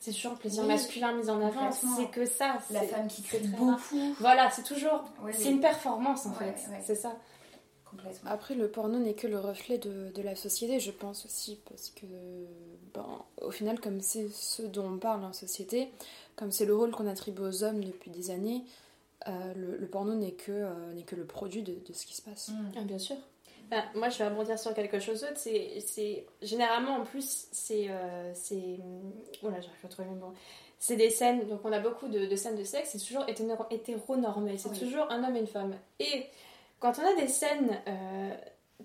c'est 0.00 0.12
toujours 0.12 0.32
le 0.32 0.38
plaisir 0.38 0.62
Oui, 0.62 0.68
masculin 0.68 1.12
mis 1.12 1.30
en 1.30 1.40
avant, 1.46 1.70
c'est 1.70 2.10
que 2.10 2.26
ça. 2.26 2.58
La 2.70 2.82
femme 2.82 3.06
qui 3.08 3.22
crie 3.22 3.38
rare. 3.46 3.58
beaucoup. 3.58 4.14
Voilà, 4.18 4.50
c'est 4.50 4.64
toujours. 4.64 5.04
C'est 5.32 5.50
une 5.50 5.60
performance 5.60 6.26
en 6.26 6.30
Ouais, 6.32 6.52
fait. 6.54 6.70
ouais. 6.70 6.82
C'est 6.84 6.94
ça. 6.96 7.16
complètement. 7.88 8.30
Après, 8.30 8.54
le 8.54 8.68
porno 8.68 8.98
n'est 8.98 9.14
que 9.14 9.26
le 9.26 9.38
reflet 9.38 9.78
de, 9.78 10.10
de 10.14 10.22
la 10.22 10.34
société, 10.36 10.80
je 10.80 10.90
pense 10.90 11.24
aussi, 11.26 11.58
parce 11.68 11.90
que, 11.90 12.06
ben, 12.94 13.06
au 13.42 13.50
final, 13.50 13.80
comme 13.80 14.00
c'est 14.00 14.28
ce 14.32 14.62
dont 14.62 14.86
on 14.88 14.98
parle 14.98 15.24
en 15.24 15.32
société, 15.32 15.90
comme 16.36 16.50
c'est 16.52 16.64
le 16.66 16.74
rôle 16.74 16.90
qu'on 16.92 17.06
attribue 17.06 17.42
aux 17.42 17.62
hommes 17.64 17.82
depuis 17.84 18.10
des 18.10 18.30
années, 18.30 18.64
euh, 19.28 19.52
le, 19.54 19.76
le 19.76 19.86
porno 19.86 20.14
n'est 20.14 20.32
que, 20.32 20.50
euh, 20.52 20.92
n'est 20.94 21.02
que 21.02 21.14
le 21.16 21.26
produit 21.26 21.62
de, 21.62 21.72
de 21.86 21.92
ce 21.92 22.06
qui 22.06 22.14
se 22.14 22.22
passe. 22.22 22.48
Mm. 22.48 22.72
Ah, 22.78 22.80
bien 22.84 22.98
sûr. 22.98 23.16
Ben, 23.70 23.84
moi, 23.94 24.08
je 24.08 24.18
vais 24.18 24.28
rebondir 24.28 24.58
sur 24.58 24.74
quelque 24.74 24.98
chose 24.98 25.20
d'autre. 25.20 25.36
C'est, 25.36 26.26
généralement 26.42 26.96
en 26.96 27.04
plus, 27.04 27.46
c'est, 27.52 27.86
euh, 27.88 28.32
c'est, 28.34 28.78
oh 29.42 29.48
là, 29.48 29.60
j'arrive 29.60 29.80
pas 29.80 29.86
à 29.86 29.90
trouver 29.90 30.08
le 30.10 30.16
mot. 30.16 30.32
C'est 30.78 30.96
des 30.96 31.10
scènes. 31.10 31.46
Donc, 31.46 31.60
on 31.64 31.72
a 31.72 31.78
beaucoup 31.78 32.08
de, 32.08 32.26
de 32.26 32.36
scènes 32.36 32.56
de 32.56 32.64
sexe. 32.64 32.90
C'est 32.92 32.98
toujours 33.06 33.24
hétéro- 33.28 33.66
hétéronormé. 33.70 34.58
C'est 34.58 34.70
Oui. 34.70 34.78
toujours 34.78 35.06
un 35.10 35.22
homme 35.22 35.36
et 35.36 35.40
une 35.40 35.46
femme. 35.46 35.74
Et 36.00 36.24
quand 36.80 36.94
on 36.98 37.06
a 37.06 37.20
des 37.20 37.28
scènes 37.28 37.78
euh, 37.86 38.34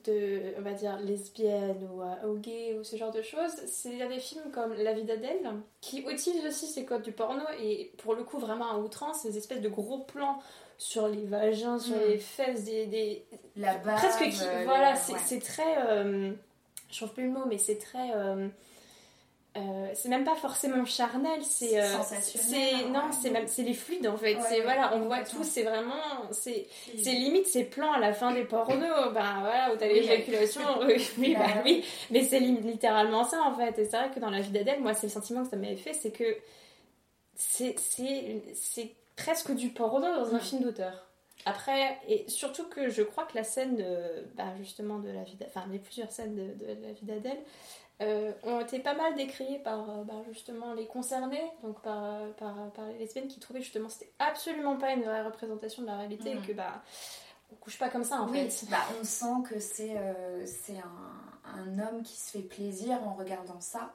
de, 0.04 0.54
on 0.60 0.62
va 0.62 0.74
dire 0.74 1.00
lesbiennes 1.00 1.89
ou, 1.91 2.02
euh, 2.04 2.28
ou 2.28 2.38
gays 2.38 2.78
ou 2.78 2.84
ce 2.84 2.95
genre 2.98 3.12
de 3.12 3.21
choses, 3.21 3.54
c'est 3.65 3.89
il 3.89 3.98
y 3.98 4.04
a 4.04 4.08
des 4.08 4.19
films 4.19 4.52
comme 4.52 4.74
La 4.74 4.93
vie 4.93 5.04
d'Adèle 5.04 5.50
qui 5.82 6.02
utilisent 6.02 6.45
aussi 6.45 6.67
ces 6.67 6.86
codes 6.86 7.02
du 7.02 7.13
porno 7.13 7.43
et 7.60 7.91
pour 7.98 8.13
le 8.13 8.24
coup 8.24 8.38
vraiment 8.38 8.69
à 8.69 8.78
outrance, 8.78 9.21
ces 9.21 9.38
espèces 9.38 9.62
de 9.62 9.69
gros 9.69 10.00
plans 10.00 10.39
sur 10.77 11.07
les 11.07 11.23
vagins, 11.25 11.79
sur 11.79 11.95
Mm. 11.95 12.07
les 12.09 12.17
fesses, 12.17 12.63
des, 12.65 12.85
des, 12.88 13.25
La 13.55 13.75
base. 13.77 13.95
presque 13.99 14.23
qui, 14.29 14.43
euh, 14.43 14.63
voilà 14.65 14.95
c'est 14.95 15.13
ouais. 15.35 15.39
très 15.39 15.77
euh, 15.88 16.31
je 16.91 16.97
trouve 16.97 17.13
plus 17.13 17.23
le 17.25 17.31
mot 17.31 17.45
mais 17.47 17.57
c'est 17.57 17.77
très 17.77 18.11
euh, 18.13 18.47
euh, 19.57 19.88
c'est 19.93 20.09
même 20.09 20.25
pas 20.25 20.35
forcément 20.35 20.83
charnel 20.83 21.41
c'est 21.41 21.81
Sensationnel, 21.81 22.45
c'est 22.49 22.89
non 22.89 22.99
ouais. 23.05 23.11
c'est 23.21 23.29
même 23.29 23.47
c'est 23.47 23.63
les 23.63 23.73
fluides 23.73 24.05
en 24.05 24.17
fait 24.17 24.35
Ouais, 24.35 24.41
c'est 24.49 24.59
voilà 24.61 24.93
on 24.95 24.99
voit 25.05 25.21
tout 25.23 25.45
c'est 25.45 25.63
vraiment 25.63 25.93
c'est 26.31 26.67
c'est 27.01 27.13
limite 27.13 27.47
ces 27.47 27.63
plans 27.63 27.93
à 27.93 27.99
la 27.99 28.11
fin 28.11 28.33
des 28.33 28.43
pornos 28.43 29.13
ben 29.13 29.39
voilà 29.39 29.71
où 29.73 29.77
t'as 29.77 29.88
l'éjaculation 29.88 30.61
oui, 30.85 30.95
oui, 31.17 31.35
bah 31.35 31.45
Bah 31.55 31.61
oui 31.63 31.85
mais 32.11 32.25
c'est 32.25 32.41
littéralement 32.41 33.23
ça 33.23 33.41
en 33.43 33.53
fait 33.55 33.79
et 33.79 33.85
c'est 33.85 33.95
vrai 33.97 34.11
que 34.13 34.19
dans 34.19 34.29
la 34.29 34.41
vie 34.41 34.51
d'Adèle 34.51 34.81
moi 34.81 34.93
c'est 34.93 35.07
le 35.07 35.13
sentiment 35.13 35.43
que 35.45 35.49
ça 35.49 35.55
m'avait 35.55 35.77
fait 35.77 35.93
c'est 35.93 36.11
que 36.11 36.35
c'est 37.38 37.75
c'est 37.79 38.91
presque 39.15 39.54
du 39.54 39.69
porno 39.69 40.01
dans 40.13 40.34
un 40.34 40.38
Mm. 40.38 40.41
film 40.41 40.63
d'auteur 40.63 41.08
après, 41.45 41.99
et 42.08 42.28
surtout 42.28 42.67
que 42.69 42.89
je 42.89 43.04
crois 43.04 43.25
que 43.25 43.36
la 43.36 43.43
scène, 43.43 43.75
de, 43.75 44.25
bah, 44.36 44.56
justement, 44.58 44.97
de 44.99 45.10
la 45.10 45.23
vie 45.23 45.38
enfin, 45.45 45.65
les 45.71 45.78
plusieurs 45.80 46.12
scènes 46.12 46.34
de, 46.36 46.65
de 46.65 46.82
la 46.82 46.91
vie 46.93 47.06
d'Adèle 47.06 47.38
euh, 48.01 48.32
ont 48.43 48.60
été 48.62 48.80
pas 48.80 48.95
mal 48.95 49.13
décriées 49.15 49.60
par 49.60 49.89
euh, 49.89 50.04
bah, 50.04 50.15
justement 50.32 50.73
les 50.73 50.88
concernés, 50.88 51.43
donc 51.63 51.82
par, 51.82 52.04
euh, 52.04 52.32
par, 52.32 52.71
par 52.71 52.88
les 52.88 52.97
lesbiennes 52.97 53.28
qui 53.28 53.39
trouvaient 53.39 53.62
justement 53.62 53.88
que 53.88 53.93
c'était 53.93 54.12
absolument 54.19 54.75
pas 54.78 54.91
une 54.93 55.04
vraie 55.04 55.21
représentation 55.23 55.84
de 55.84 55.88
la 55.88 55.97
réalité 55.97 56.32
et 56.32 56.38
que 56.38 56.51
bah 56.51 56.82
on 57.51 57.56
couche 57.58 57.78
pas 57.78 57.89
comme 57.89 58.04
ça 58.04 58.21
en 58.21 58.28
Oui, 58.30 58.49
fait. 58.49 58.65
bah, 58.71 58.78
on 58.99 59.04
sent 59.04 59.47
que 59.47 59.60
c'est 59.60 59.95
euh, 59.97 60.45
c'est 60.47 60.78
un, 60.80 61.60
un 61.60 61.80
homme 61.80 62.01
qui 62.04 62.15
se 62.19 62.32
fait 62.32 62.43
plaisir 62.43 62.97
en 63.08 63.13
regardant 63.13 63.62
ça. 63.62 63.93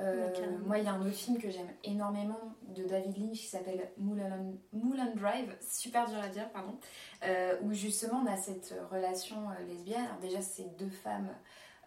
Euh, 0.00 0.28
moi, 0.64 0.78
il 0.78 0.84
y 0.84 0.88
a 0.88 0.92
un 0.92 1.00
autre 1.00 1.10
film 1.14 1.38
que 1.38 1.50
j'aime 1.50 1.70
énormément 1.84 2.40
de 2.74 2.82
David 2.84 3.16
Lynch 3.16 3.38
qui 3.38 3.46
s'appelle 3.46 3.88
Mulholland, 3.96 4.56
Mulholland 4.72 5.14
Drive, 5.14 5.56
super 5.60 6.08
dur 6.08 6.18
à 6.18 6.28
dire, 6.28 6.50
pardon, 6.50 6.76
euh, 7.24 7.56
où 7.62 7.72
justement 7.72 8.22
on 8.24 8.26
a 8.26 8.36
cette 8.36 8.74
relation 8.90 9.50
euh, 9.50 9.66
lesbienne. 9.68 10.04
Alors 10.04 10.18
déjà, 10.18 10.42
c'est 10.42 10.76
deux 10.76 10.90
femmes 10.90 11.28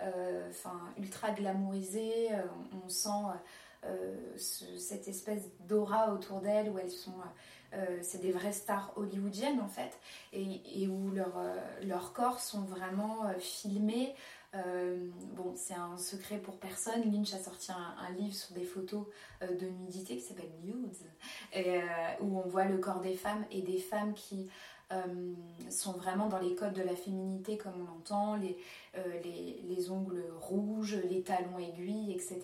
euh, 0.02 0.50
ultra 0.98 1.32
glamourisées, 1.32 2.30
on, 2.86 2.88
sent 2.88 3.10
ce- 4.38 4.78
cette 4.78 5.08
espèce 5.08 5.44
d'aura 5.68 6.14
autour 6.14 6.40
d'elles 6.40 6.70
où 6.70 6.78
elles 6.80 6.92
sont. 6.92 7.16
c'est 8.02 8.22
des 8.22 8.32
vraies 8.32 8.54
stars 8.54 8.92
hollywoodiennes 8.96 9.60
en 9.60 9.68
fait, 9.68 9.98
et, 10.34 10.82
et 10.82 10.88
où 10.88 11.12
leurs 11.12 11.40
leurs 11.84 12.14
corps 12.14 12.40
sont 12.40 12.62
vraiment 12.62 13.30
filmés 13.40 14.16
euh, 14.66 14.98
bon, 15.36 15.54
c'est 15.56 15.74
un 15.74 15.98
secret 15.98 16.38
pour 16.38 16.58
personne. 16.58 17.12
Lynch 17.12 17.34
a 17.34 17.38
sorti 17.38 17.72
un, 17.72 18.12
livre 18.14 18.36
sur 18.36 18.54
des 18.56 18.64
photos 18.64 19.06
euh, 19.42 19.56
de 19.56 19.68
nudité 19.68 20.16
qui 20.16 20.22
s'appelle 20.22 20.52
Nudes, 20.64 20.96
euh, 21.56 21.82
où 22.22 22.40
on 22.40 22.48
voit 22.48 22.66
le 22.66 22.78
corps 22.78 23.02
des 23.02 23.16
femmes 23.16 23.46
et 23.52 23.62
des 23.62 23.80
femmes 23.80 24.14
qui 24.14 24.50
euh, 24.94 25.34
sont 25.70 25.92
vraiment 25.92 26.28
dans 26.28 26.40
les 26.40 26.56
codes 26.56 26.72
de 26.72 26.82
la 26.82 26.96
féminité 26.96 27.58
comme 27.58 27.74
on 27.82 27.84
l'entend, 27.84 28.38
les, 28.38 28.58
euh, 28.98 29.20
les, 29.22 29.62
les 29.68 29.92
ongles 29.92 30.24
rouges, 30.40 30.96
les 31.10 31.24
talons 31.24 31.60
aiguilles, 31.60 32.14
etc. 32.14 32.40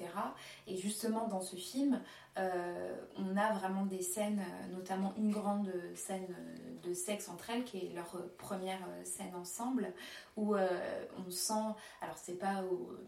Et 0.67 0.75
justement 0.75 1.27
dans 1.29 1.39
ce 1.39 1.55
film, 1.55 2.01
euh, 2.37 2.95
on 3.15 3.37
a 3.37 3.53
vraiment 3.53 3.85
des 3.85 4.01
scènes, 4.01 4.43
notamment 4.73 5.13
une 5.17 5.31
grande 5.31 5.71
scène 5.95 6.27
de 6.83 6.93
sexe 6.93 7.29
entre 7.29 7.49
elles, 7.49 7.63
qui 7.63 7.77
est 7.77 7.93
leur 7.95 8.11
première 8.37 8.85
scène 9.05 9.33
ensemble, 9.35 9.93
où 10.35 10.55
on 10.55 11.31
sent, 11.31 11.53
alors 12.01 12.17
c'est 12.17 12.37
pas 12.37 12.61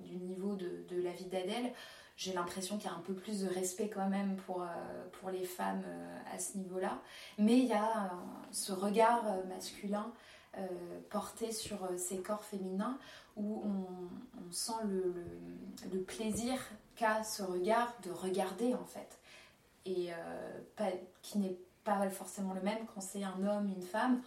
du 0.05 0.15
niveau 0.15 0.55
de 0.55 1.01
la 1.01 1.11
vie 1.11 1.25
d'Adèle, 1.25 1.73
j'ai 2.15 2.33
l'impression 2.33 2.77
qu'il 2.77 2.89
y 2.89 2.93
a 2.93 2.95
un 2.95 3.01
peu 3.01 3.13
plus 3.13 3.41
de 3.41 3.47
respect 3.47 3.89
quand 3.89 4.07
même 4.07 4.37
pour, 4.37 4.61
euh, 4.61 4.65
pour 5.19 5.29
les 5.29 5.43
femmes 5.43 5.83
euh, 5.85 6.17
à 6.33 6.39
ce 6.39 6.57
niveau-là, 6.57 6.99
mais 7.37 7.57
il 7.57 7.65
y 7.65 7.73
a 7.73 8.05
euh, 8.05 8.07
ce 8.51 8.71
regard 8.71 9.23
masculin 9.47 10.11
porté 11.09 11.51
sur 11.51 11.79
ces 11.97 12.19
corps 12.19 12.45
féminins 12.45 12.97
où 13.35 13.61
on, 13.65 14.51
sent 14.51 14.71
le, 14.85 16.01
plaisir 16.03 16.57
qu'a 16.95 17.25
ce 17.25 17.43
regard 17.43 17.93
de 18.03 18.11
regarder 18.11 18.73
en 18.73 18.85
fait, 18.85 19.19
et 19.85 20.11
qui 21.21 21.39
n'est 21.39 21.57
pas 21.83 22.09
forcément 22.09 22.53
le 22.53 22.61
même 22.61 22.85
quand 22.93 23.01
c'est 23.01 23.25
un 23.25 23.45
homme, 23.45 23.67
une 23.67 23.81
femme, 23.81 24.21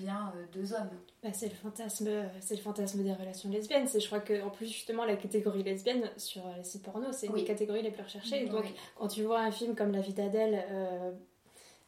bien 0.00 0.32
euh, 0.36 0.44
deux 0.52 0.72
hommes. 0.72 0.90
Bah, 1.22 1.30
c'est 1.32 1.48
le 1.48 1.54
fantasme, 1.54 2.08
c'est 2.40 2.56
le 2.56 2.62
fantasme 2.62 3.02
des 3.02 3.12
relations 3.12 3.50
lesbiennes. 3.50 3.86
C'est, 3.88 4.00
je 4.00 4.06
crois 4.06 4.20
que 4.20 4.42
en 4.42 4.50
plus 4.50 4.66
justement 4.66 5.04
la 5.04 5.16
catégorie 5.16 5.62
lesbienne 5.62 6.10
sur 6.16 6.42
les 6.56 6.64
sites 6.64 6.82
porno, 6.82 7.12
c'est 7.12 7.26
une 7.26 7.34
Oui. 7.34 7.40
des 7.42 7.46
catégories 7.46 7.82
les 7.82 7.90
plus 7.90 8.02
recherchées. 8.02 8.46
Donc 8.46 8.64
Oui. 8.64 8.74
quand 8.96 9.08
tu 9.08 9.22
vois 9.22 9.40
un 9.40 9.50
film 9.50 9.74
comme 9.74 9.92
La 9.92 10.00
vie 10.00 10.12
d'Adèle, 10.14 10.64
euh, 10.70 11.12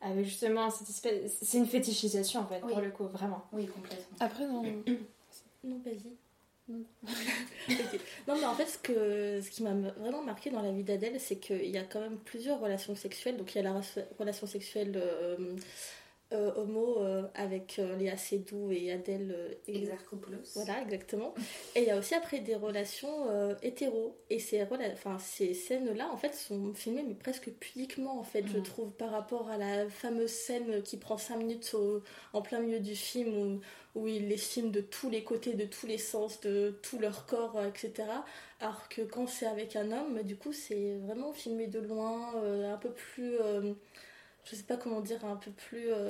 avec 0.01 0.25
justement 0.25 0.69
cette 0.71 0.89
espèce, 0.89 1.39
c'est 1.43 1.59
une 1.59 1.67
fétichisation 1.67 2.41
en 2.41 2.47
fait 2.47 2.61
Oui. 2.65 2.73
pour 2.73 2.81
le 2.83 2.91
coup, 2.91 3.05
vraiment. 3.09 3.43
Oui, 3.53 3.67
complètement. 3.67 4.17
Après, 4.21 4.47
dans... 4.47 4.63
Non, 5.65 5.81
vas-y. 5.85 6.17
Non, 8.29 8.37
mais 8.39 8.45
en 8.47 8.55
fait, 8.55 8.67
ce, 8.67 8.79
que, 8.79 9.41
ce 9.41 9.51
qui 9.51 9.63
m'a 9.63 9.75
vraiment 9.99 10.23
marqué 10.23 10.51
dans 10.51 10.63
la 10.63 10.73
vie 10.73 10.85
d'Adèle, 10.85 11.19
c'est 11.21 11.37
qu'il 11.37 11.67
y 11.71 11.77
a 11.79 11.83
quand 11.85 12.01
même 12.01 12.19
plusieurs 12.19 12.61
relations 12.61 12.95
sexuelles. 12.95 13.37
Donc, 13.37 13.55
il 13.55 13.59
y 13.63 13.67
a 13.67 13.71
la 13.73 13.81
relation 14.19 14.47
sexuelle 14.47 14.93
euh, 14.97 15.37
euh, 16.33 16.53
homo 16.57 16.99
euh, 17.01 17.23
avec 17.35 17.79
euh, 17.79 17.97
Léa 17.97 18.17
Seydoux 18.17 18.71
et 18.73 18.91
Adèle. 18.93 19.57
et- 19.69 19.77
Exarchopoulos. 19.79 20.39
Voilà, 20.55 20.81
exactement. 20.83 21.35
Et 21.77 21.81
il 21.83 21.87
y 21.87 21.91
a 21.91 21.99
aussi 21.99 22.15
après 22.15 22.41
des 22.41 22.55
relations 22.55 23.57
hétéros. 23.63 24.17
Et 24.31 24.39
ces, 24.39 24.63
enfin, 24.93 25.19
ces 25.19 25.55
scènes-là, 25.55 26.09
en 26.13 26.17
fait, 26.17 26.35
sont 26.35 26.73
filmées, 26.75 27.05
mais 27.07 27.15
presque 27.15 27.51
pudiquement, 27.53 28.19
en 28.19 28.25
fait, 28.25 28.45
je 28.47 28.59
Mhm. 28.59 28.63
trouve, 28.65 28.91
par 28.93 29.11
rapport 29.11 29.49
à 29.51 29.57
la 29.59 29.89
fameuse 29.89 30.31
scène 30.31 30.83
qui 30.83 30.97
prend 30.97 31.19
5 31.19 31.37
minutes 31.37 31.75
au- 31.75 32.03
en 32.33 32.43
plein 32.43 32.61
milieu 32.61 32.81
du 32.81 32.97
film, 32.97 33.61
où, 33.95 34.01
où 34.01 34.09
il 34.09 34.29
les 34.29 34.37
filme 34.39 34.71
de 34.71 34.81
tous 34.81 35.11
les 35.11 35.23
côtés, 35.23 35.53
de 35.53 35.67
tous 35.67 35.87
les 35.87 35.99
sens, 35.99 36.41
de 36.41 36.79
tout 36.83 36.99
leur 36.99 37.27
corps, 37.27 37.63
etc. 37.65 38.25
Alors 38.61 38.89
que 38.89 39.03
quand 39.03 39.27
c'est 39.27 39.47
avec 39.47 39.77
un 39.77 39.93
homme, 39.93 40.23
du 40.23 40.37
coup, 40.37 40.53
c'est 40.53 40.97
vraiment 41.05 41.33
filmé 41.33 41.67
de 41.67 41.79
loin, 41.81 42.33
un 42.43 42.79
peu 42.79 42.91
plus. 42.91 43.37
Je 44.45 44.57
sais 44.57 44.63
pas 44.65 44.77
comment 44.77 45.01
dire, 45.01 45.25
un 45.25 45.37
peu 45.37 45.51
plus. 45.53 45.87
euh. 45.93 46.07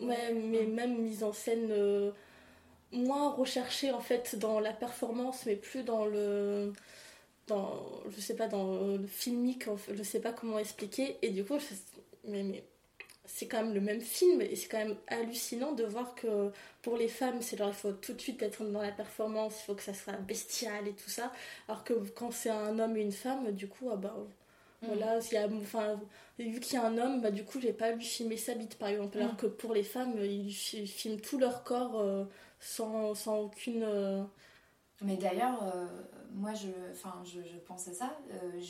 Ouais, 0.00 0.32
mais 0.34 0.66
même 0.66 0.98
mise 1.02 1.24
en 1.24 1.32
scène. 1.32 1.68
euh, 1.70 2.10
moins 2.92 3.30
recherché 3.32 3.90
en 3.90 4.00
fait 4.00 4.36
dans 4.38 4.60
la 4.60 4.72
performance 4.72 5.46
mais 5.46 5.56
plus 5.56 5.82
dans 5.82 6.04
le 6.04 6.72
dans 7.48 7.82
je 8.10 8.20
sais 8.20 8.36
pas 8.36 8.48
dans 8.48 8.96
le 8.96 9.06
filmique 9.06 9.68
en 9.68 9.76
fait, 9.76 9.94
je 9.96 10.02
sais 10.02 10.20
pas 10.20 10.32
comment 10.32 10.58
expliquer 10.58 11.18
et 11.22 11.30
du 11.30 11.44
coup 11.44 11.58
je- 11.58 12.30
mais, 12.30 12.42
mais 12.42 12.64
c'est 13.26 13.46
quand 13.48 13.62
même 13.64 13.74
le 13.74 13.80
même 13.80 14.00
film 14.00 14.42
et 14.42 14.56
c'est 14.56 14.68
quand 14.68 14.78
même 14.78 14.96
hallucinant 15.08 15.72
de 15.72 15.84
voir 15.84 16.14
que 16.14 16.50
pour 16.82 16.96
les 16.96 17.08
femmes 17.08 17.42
c'est 17.42 17.56
genre 17.58 17.68
il 17.70 17.74
faut 17.74 17.92
tout 17.92 18.12
de 18.14 18.20
suite 18.20 18.42
être 18.42 18.64
dans 18.64 18.82
la 18.82 18.92
performance 18.92 19.60
il 19.62 19.66
faut 19.66 19.74
que 19.74 19.82
ça 19.82 19.94
soit 19.94 20.14
bestial 20.14 20.88
et 20.88 20.92
tout 20.94 21.10
ça 21.10 21.32
alors 21.68 21.84
que 21.84 21.94
quand 22.16 22.30
c'est 22.32 22.50
un 22.50 22.78
homme 22.78 22.96
et 22.96 23.02
une 23.02 23.12
femme 23.12 23.52
du 23.52 23.68
coup 23.68 23.88
ah 23.92 23.96
bah 23.96 24.16
voilà, 24.86 25.20
s'il 25.20 25.34
y 25.34 25.36
a, 25.38 25.46
enfin, 25.48 26.00
vu 26.38 26.60
qu'il 26.60 26.74
y 26.74 26.76
a 26.76 26.84
un 26.86 26.98
homme, 26.98 27.20
bah, 27.20 27.30
du 27.30 27.44
coup, 27.44 27.60
j'ai 27.60 27.72
pas 27.72 27.92
lui 27.92 28.04
filmer 28.04 28.36
sa 28.36 28.54
bite, 28.54 28.76
par 28.78 28.88
exemple. 28.88 29.18
Alors 29.18 29.32
Mm. 29.34 29.36
que 29.36 29.46
pour 29.46 29.74
les 29.74 29.84
femmes, 29.84 30.14
ils 30.24 30.52
fi- 30.52 30.86
filment 30.86 31.20
tout 31.20 31.38
leur 31.38 31.64
corps 31.64 31.98
euh, 32.00 32.24
sans, 32.60 33.14
sans 33.14 33.38
aucune. 33.40 33.82
euh, 33.84 34.22
Mais 35.02 35.16
d'ailleurs, 35.16 35.62
euh, 35.74 35.86
moi, 36.34 36.54
je, 36.54 36.68
je, 37.24 37.40
je 37.42 37.58
pense 37.66 37.88
à 37.88 37.92
ça. 37.92 38.16
euh, 38.32 38.60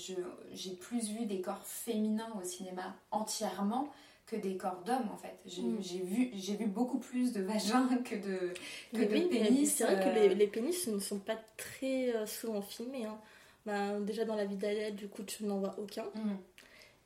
j'ai 0.53 0.70
plus 0.77 1.11
vu 1.11 1.27
des 1.27 1.40
corps 1.40 1.62
féminins 1.64 2.33
au 2.40 2.44
cinéma 2.44 2.94
entièrement 3.11 3.88
que 4.27 4.37
des 4.37 4.57
corps 4.57 4.83
d'hommes, 4.87 5.11
en 5.12 5.16
fait. 5.16 5.37
J'ai, 5.44 5.62
Mm. 5.62 5.81
vu, 6.05 6.31
j'ai 6.35 6.57
vu 6.57 6.66
beaucoup 6.66 6.98
plus 6.98 7.33
de 7.33 7.42
vagins 7.42 7.88
que 8.05 8.14
de, 8.14 8.55
que 8.94 9.03
de 9.03 9.29
pénis. 9.29 9.75
c'est 9.77 9.85
vrai 9.85 10.01
que 10.01 10.09
euh, 10.09 10.14
les, 10.14 10.35
les 10.35 10.46
pénis 10.46 10.87
ne 10.87 10.98
sont 10.98 11.18
pas 11.18 11.37
très 11.57 12.14
euh, 12.14 12.27
souvent 12.27 12.62
filmés. 12.62 13.05
hein. 13.05 13.18
Bah, 13.66 14.01
déjà 14.01 14.25
dans 14.25 14.37
la 14.37 14.44
vie 14.44 14.57
d'Adèle, 14.57 14.96
du 14.96 15.09
coup, 15.09 15.22
tu 15.22 15.44
n'en 15.44 15.59
vois 15.59 15.75
aucun. 15.79 16.05
Mm. 16.14 16.37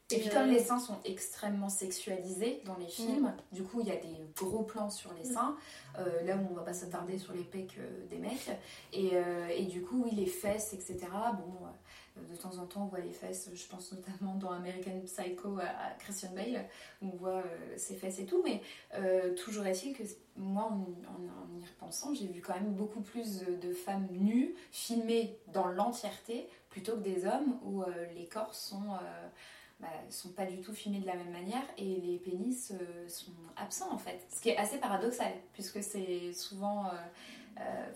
Et, 0.08 0.14
Et 0.14 0.20
puis 0.20 0.28
euh, 0.28 0.32
comme 0.32 0.50
les 0.50 0.60
seins 0.60 0.78
sont 0.78 0.98
extrêmement 1.04 1.68
sexualisés 1.68 2.62
dans 2.64 2.76
les 2.76 2.86
films, 2.86 3.34
du 3.50 3.64
coup 3.64 3.80
il 3.80 3.88
y 3.88 3.90
a 3.90 3.96
des 3.96 4.14
gros 4.36 4.62
plans 4.62 4.88
sur 4.88 5.12
les 5.14 5.24
seins, 5.24 5.56
euh, 5.98 6.22
là 6.22 6.36
où 6.36 6.46
on 6.48 6.54
va 6.54 6.62
pas 6.62 6.74
s'attarder 6.74 7.18
sur 7.18 7.32
les 7.32 7.42
pecs 7.42 7.76
euh, 7.80 8.06
des 8.08 8.18
mecs, 8.18 8.50
et, 8.92 9.10
euh, 9.14 9.48
et 9.48 9.64
du 9.64 9.82
coup 9.82 10.04
oui 10.04 10.12
les 10.14 10.26
fesses, 10.26 10.72
etc. 10.74 10.98
Bon, 11.10 11.66
euh, 11.66 11.70
de 12.30 12.36
temps 12.36 12.58
en 12.58 12.66
temps 12.66 12.82
on 12.84 12.86
voit 12.86 13.00
les 13.00 13.12
fesses, 13.12 13.50
je 13.52 13.66
pense 13.66 13.92
notamment 13.92 14.34
dans 14.34 14.50
American 14.50 15.00
Psycho 15.04 15.58
à, 15.58 15.90
Christian 15.98 16.30
Bale, 16.34 16.66
où 17.02 17.10
on 17.12 17.16
voit 17.16 17.38
euh, 17.38 17.74
ses 17.76 17.94
fesses 17.94 18.18
et 18.18 18.26
tout, 18.26 18.42
mais 18.44 18.62
euh, 18.94 19.34
toujours 19.34 19.66
est-il 19.66 19.94
que 19.94 20.02
moi 20.36 20.64
en, 20.64 21.58
y 21.58 21.66
repensant, 21.66 22.14
j'ai 22.14 22.26
vu 22.26 22.40
quand 22.40 22.54
même 22.54 22.72
beaucoup 22.72 23.00
plus 23.00 23.40
de, 23.40 23.72
femmes 23.72 24.08
nues 24.10 24.54
filmées 24.70 25.38
dans 25.52 25.66
l'entièreté 25.66 26.48
plutôt 26.70 26.92
que 26.92 27.02
des 27.02 27.26
hommes 27.26 27.58
où 27.64 27.82
euh, 27.82 27.86
les 28.14 28.26
corps 28.26 28.54
sont... 28.54 28.96
bah, 29.80 29.88
sont 30.08 30.30
pas 30.30 30.46
du 30.46 30.60
tout 30.60 30.72
filmés 30.72 31.00
de 31.00 31.06
la 31.06 31.14
même 31.14 31.30
manière 31.30 31.64
et 31.76 32.00
les 32.00 32.18
pénis 32.18 32.72
sont 33.08 33.32
absents 33.56 33.92
en 33.92 33.98
fait. 33.98 34.18
Ce 34.34 34.40
qui 34.40 34.48
est 34.48 34.56
assez 34.56 34.78
paradoxal 34.78 35.32
puisque 35.52 35.82
c'est 35.82 36.32
souvent. 36.32 36.90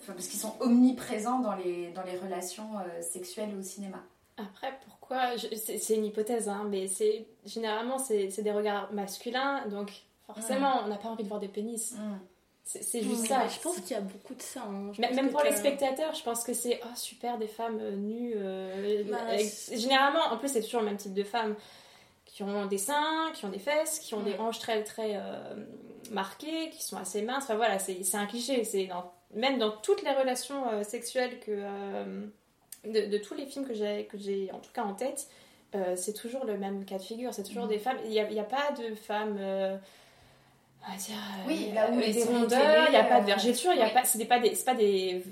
parce 0.05 0.27
qu'ils 0.27 0.39
sont 0.39 0.55
omniprésents 0.59 1.39
dans 1.39 1.55
les, 1.55 1.91
dans 1.91 2.03
les 2.03 2.17
relations 2.17 2.73
sexuelles 3.01 3.55
au 3.57 3.61
cinéma. 3.63 4.03
Après, 4.49 4.73
pourquoi 4.85 5.37
C'est 5.55 5.95
une 5.95 6.05
hypothèse, 6.05 6.49
hein, 6.49 6.65
mais 6.69 6.87
c'est 6.87 7.25
généralement 7.45 7.97
c'est 7.97 8.41
des 8.41 8.51
regards 8.51 8.91
masculins, 8.93 9.65
donc 9.67 9.91
forcément 10.25 10.81
on 10.85 10.87
n'a 10.87 10.95
pas 10.97 11.09
envie 11.09 11.23
de 11.23 11.27
voir 11.29 11.39
des 11.39 11.47
pénis. 11.47 11.95
C'est 12.63 12.83
c'est 12.83 13.01
juste 13.01 13.21
Ouais, 13.23 13.27
ça. 13.27 13.47
Je 13.47 13.59
pense 13.59 13.79
qu'il 13.79 13.91
y 13.91 13.99
a 13.99 14.01
beaucoup 14.01 14.33
de 14.35 14.41
ça. 14.41 14.61
hein. 14.61 14.91
Même 14.99 15.29
pour 15.31 15.41
les 15.41 15.51
spectateurs, 15.55 16.13
je 16.13 16.23
pense 16.23 16.43
que 16.43 16.53
c'est 16.53 16.79
oh, 16.85 16.87
super 16.95 17.37
des 17.37 17.47
femmes 17.47 17.79
euh, 17.81 17.95
nues. 17.95 18.33
euh, 18.35 19.03
Bah, 19.09 19.17
avec- 19.27 19.49
c'est- 19.49 19.77
généralement, 19.77 20.21
en 20.31 20.37
plus, 20.37 20.47
c'est 20.49 20.61
toujours 20.61 20.81
le 20.81 20.85
même 20.85 20.97
type 20.97 21.13
de 21.13 21.23
femmes 21.23 21.55
qui 22.23 22.43
ont 22.43 22.67
des 22.67 22.77
seins, 22.77 23.31
qui 23.33 23.45
ont 23.45 23.49
des 23.49 23.59
fesses, 23.59 23.99
qui 23.99 24.13
ont 24.13 24.21
des 24.21 24.35
hanches 24.37 24.59
très 24.59 24.83
très 24.83 25.15
euh, 25.17 25.65
marquées, 26.11 26.69
qui 26.69 26.83
sont 26.83 26.97
assez 26.97 27.21
minces. 27.23 27.43
Enfin 27.43 27.55
voilà, 27.55 27.79
c'est 27.79 28.03
c'est 28.03 28.17
un 28.17 28.25
cliché. 28.27 28.63
C'est 28.63 28.85
dans- 28.85 29.11
même 29.33 29.57
dans 29.57 29.71
toutes 29.71 30.03
les 30.03 30.11
relations 30.11 30.69
euh, 30.71 30.83
sexuelles 30.83 31.39
que 31.39 31.51
euh, 31.51 32.25
de, 32.85 33.05
de 33.07 33.17
tous 33.17 33.33
les 33.35 33.45
films 33.45 33.65
que 33.67 33.73
j'ai 33.73 34.05
que 34.05 34.17
j'ai 34.17 34.51
en 34.51 34.59
tout 34.59 34.71
cas 34.73 34.83
en 34.83 34.93
tête. 34.93 35.27
euh, 35.75 35.95
c'est 35.95 36.13
toujours 36.13 36.45
le 36.45 36.57
même 36.57 36.83
cas 36.85 36.97
de 36.97 37.03
figure, 37.03 37.33
c'est 37.33 37.43
toujours 37.43 37.63
Mhm. 37.63 37.69
des 37.69 37.79
femmes. 37.79 37.97
Il 38.05 38.11
n'y 38.11 38.19
a, 38.19 38.41
a 38.41 38.45
pas 38.45 38.71
de 38.77 38.93
femmes, 38.95 39.37
euh, 39.39 39.77
on 40.87 40.91
va 40.91 40.97
dire, 40.97 41.15
euh, 41.15 41.47
Oui, 41.47 41.71
là 41.73 41.89
où 41.91 41.99
des 41.99 42.23
rondeurs, 42.23 42.87
il 42.87 42.91
n'y 42.91 42.97
a 42.97 43.03
pas 43.03 43.19
de 43.19 43.23
euh, 43.23 43.27
vergeture, 43.27 43.71
il 43.73 43.79
y 43.79 43.83
a 43.83 43.89
pas, 43.89 44.03
c'est 44.03 44.17
des- 44.17 44.25
pas 44.25 44.39
des, 44.39 44.55
c'est 44.55 44.65
pas 44.65 44.75
des 44.75 45.23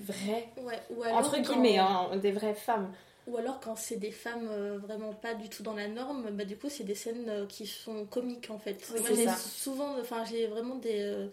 Ouais, 0.64 0.80
ou 0.92 1.04
alors 1.04 1.18
entre 1.20 1.38
guillemets, 1.40 1.78
hein, 1.78 2.16
des 2.22 2.32
vraies 2.32 2.54
femmes. 2.56 2.92
Ou 3.28 3.38
alors 3.38 3.60
quand 3.60 3.76
c'est 3.76 3.98
des 3.98 4.12
femmes 4.12 4.48
euh, 4.50 4.78
vraiment 4.80 5.14
pas 5.14 5.34
du 5.36 5.50
tout 5.50 5.62
dans 5.64 5.74
la 5.76 5.88
norme, 5.88 6.30
bah 6.32 6.46
du 6.46 6.58
coup 6.58 6.68
c'est 6.70 6.84
des 6.84 6.96
scènes 6.96 7.30
euh, 7.30 7.46
qui 7.46 7.68
sont 7.68 8.06
comiques 8.06 8.50
en 8.50 8.58
fait. 8.60 8.78
Oui, 8.94 9.02
Moi 9.02 9.10
j'ai 9.14 9.28
souvent, 9.30 10.00
enfin 10.00 10.24
j'ai 10.26 10.48
vraiment 10.48 10.76
des, 10.76 11.00
euh, 11.02 11.28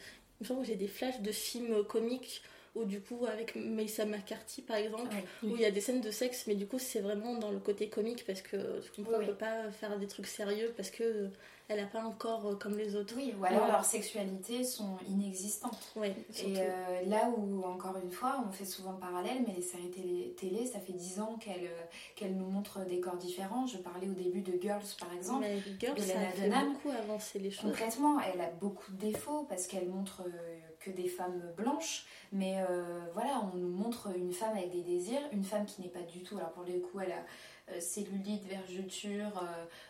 j'ai 0.63 0.75
des 0.77 0.89
flashs 0.89 1.21
de 1.21 1.33
films 1.33 1.85
comiques 1.85 2.43
ou 2.77 2.85
du 2.85 3.01
coup 3.01 3.27
avec 3.27 3.57
Melissa 3.57 4.05
McCarthy 4.05 4.63
par 4.63 4.77
exemple, 4.77 5.09
Oui. 5.43 5.51
où 5.51 5.57
il 5.57 5.63
y 5.63 5.65
a 5.65 5.71
des 5.71 5.81
scènes 5.81 6.01
de 6.01 6.11
sexe, 6.11 6.45
mais 6.47 6.55
du 6.55 6.67
coup 6.67 6.79
c'est 6.79 7.01
vraiment 7.01 7.35
dans 7.35 7.51
le 7.51 7.59
côté 7.59 7.89
comique 7.89 8.25
parce 8.27 8.43
que 8.43 8.57
je 8.59 8.91
comprends 8.95 9.19
Oui, 9.19 9.25
on 9.25 9.27
peut 9.27 9.35
pas 9.35 9.71
faire 9.73 9.99
des 9.99 10.07
trucs 10.07 10.27
sérieux 10.29 10.73
parce 10.77 10.91
que 10.91 11.03
euh, 11.03 11.29
elle 11.69 11.81
a 11.81 11.87
pas 11.87 12.05
encore 12.05 12.47
euh, 12.47 12.55
comme 12.55 12.79
les 12.79 12.95
autres. 12.95 13.15
Oui, 13.17 13.35
ou 13.41 13.45
alors 13.45 13.63
Ouais. 13.65 13.73
leurs 13.73 13.85
sexualités 13.85 14.63
sont 14.63 14.99
inexistantes. 15.09 15.95
Et 16.39 16.59
euh, 16.59 17.01
là 17.07 17.29
où, 17.37 17.65
encore 17.65 17.97
une 18.03 18.13
fois, 18.13 18.45
on 18.49 18.53
fait 18.53 18.65
souvent 18.65 18.93
le 18.93 18.99
parallèle, 19.01 19.39
mais 19.45 19.53
les 19.55 19.63
séries 19.63 19.91
télé, 19.91 20.35
télé 20.39 20.65
ça 20.67 20.79
fait 20.79 20.93
10 20.93 21.19
ans 21.21 21.37
qu'elles 21.41 21.69
qu'elles 22.15 22.37
nous 22.37 22.47
montrent 22.47 22.85
des 22.85 23.01
corps 23.01 23.17
différents. 23.17 23.67
Je 23.67 23.79
parlais 23.79 24.09
au 24.09 24.13
début 24.13 24.43
de 24.43 24.53
Girls, 24.63 24.85
par 25.01 25.13
exemple. 25.13 25.41
mais 25.41 25.59
Girls, 25.81 25.97
de 25.97 26.03
ça 26.03 26.21
a 26.21 26.27
fait 26.31 26.49
beaucoup 26.51 26.91
avancer 26.91 27.39
les 27.41 27.51
choses. 27.51 27.63
Concrètement, 27.71 28.19
elle 28.21 28.41
a 28.41 28.51
beaucoup 28.51 28.93
de 28.93 28.99
défauts 28.99 29.45
parce 29.49 29.67
qu'elle 29.67 29.89
montre 29.89 30.23
euh, 30.25 30.57
des 30.91 31.09
femmes 31.09 31.53
blanches, 31.57 32.07
mais 32.33 32.61
euh, 32.69 33.01
voilà, 33.15 33.41
on 33.53 33.57
nous 33.57 33.69
montre 33.69 34.17
une 34.17 34.33
femme 34.33 34.57
avec 34.57 34.71
des 34.71 34.83
désirs, 34.83 35.21
une 35.33 35.45
femme 35.45 35.65
qui 35.67 35.83
n'est 35.83 35.89
pas 35.89 36.03
du 36.03 36.23
tout. 36.23 36.37
Alors 36.37 36.53
pour 36.53 36.65
le 36.65 36.79
coup, 36.81 37.01
elle 37.01 37.13
a 37.13 37.25
euh, 37.71 37.81
cellulite, 37.81 38.45
vergeture, 38.45 39.45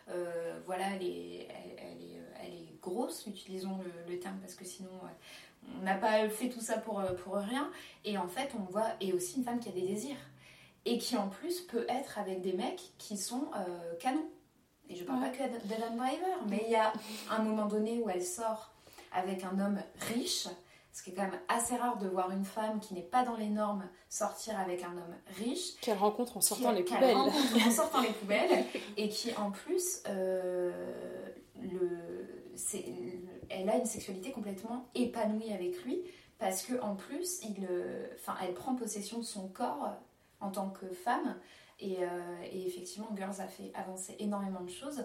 euh, 0.09 0.59
voilà, 0.67 0.95
elle 0.95 1.03
est, 1.03 1.49
elle, 1.79 2.03
est, 2.03 2.21
elle 2.43 2.55
est 2.55 2.81
grosse, 2.81 3.27
utilisons 3.27 3.79
le, 4.09 4.19
terme 4.19 4.39
parce 4.39 4.55
que 4.55 4.65
sinon 4.65 4.91
on 5.79 5.83
n'a 5.83 5.97
pas 5.97 6.29
fait 6.29 6.49
tout 6.49 6.61
ça 6.61 6.79
pour, 6.79 7.03
pour 7.25 7.35
rien. 7.35 7.71
Et 8.05 8.17
en 8.19 8.29
fait, 8.29 8.53
on 8.59 8.63
voit, 8.71 8.93
et 9.01 9.13
aussi 9.13 9.39
une 9.39 9.45
femme 9.45 9.59
qui 9.59 9.69
a 9.69 9.73
des 9.73 9.87
désirs 9.87 10.17
et 10.85 10.99
qui 10.99 11.17
en 11.17 11.29
plus 11.29 11.63
peut 11.63 11.85
être 11.89 12.19
avec 12.19 12.43
des 12.43 12.53
mecs 12.53 12.93
qui 12.99 13.17
sont 13.17 13.51
canons. 13.99 14.29
Et 14.89 14.95
je 14.95 15.03
parle 15.03 15.21
pas 15.21 15.31
que 15.31 15.39
d'Adam 15.67 15.97
Driver, 15.97 16.39
mais 16.49 16.63
il 16.67 16.71
y 16.71 16.77
a 16.77 16.93
un 17.31 17.43
moment 17.43 17.67
donné 17.67 17.99
où 17.99 18.09
elle 18.09 18.25
sort 18.25 18.73
avec 19.13 19.43
un 19.45 19.59
homme 19.59 19.81
riche, 20.13 20.49
ce 20.97 21.03
qui 21.03 21.11
est 21.11 21.13
quand 21.13 21.25
même 21.25 21.39
assez 21.49 21.77
rare 21.77 21.99
de 21.99 22.09
voir 22.09 22.31
une 22.31 22.47
femme 22.47 22.81
qui 22.81 22.95
n'est 22.95 23.03
pas 23.03 23.23
dans 23.23 23.37
les 23.37 23.51
normes 23.51 23.87
sortir 24.09 24.59
avec 24.59 24.83
un 24.83 24.93
homme 24.93 25.15
riche, 25.37 25.77
Qu'elle 25.83 25.99
rencontre 25.99 26.39
en 26.39 26.41
sortant 26.41 26.73
les 26.73 26.85
qu'elle 26.85 26.97
poubelles. 27.01 27.17
rencontre 27.17 27.67
en 27.67 27.71
sortant 27.71 28.01
les 28.01 28.13
poubelles, 28.13 28.65
et 28.97 29.11
qui 29.11 29.35
en 29.37 29.51
plus, 29.51 30.03
euh, 30.09 30.73
le, 31.61 31.99
elle 33.51 33.69
a 33.69 33.77
une 33.77 33.85
sexualité 33.85 34.33
complètement 34.33 34.87
épanouie 34.95 35.53
avec 35.53 35.85
lui, 35.85 36.01
parce 36.39 36.63
que 36.63 36.81
en 36.81 36.95
plus, 36.95 37.41
il, 37.43 37.67
euh, 37.71 38.07
enfin, 38.15 38.35
elle 38.43 38.55
prend 38.55 38.75
possession 38.75 39.19
de 39.19 39.25
son 39.25 39.49
corps 39.49 39.93
en 40.41 40.51
tant 40.51 40.71
que 40.71 40.87
femme, 40.95 41.37
et, 41.79 41.99
euh, 42.01 42.09
et 42.51 42.67
effectivement, 42.67 43.09
Girls 43.15 43.39
a 43.41 43.49
fait 43.49 43.71
avancer 43.75 44.17
énormément 44.19 44.63
de 44.63 44.71
choses. 44.71 45.05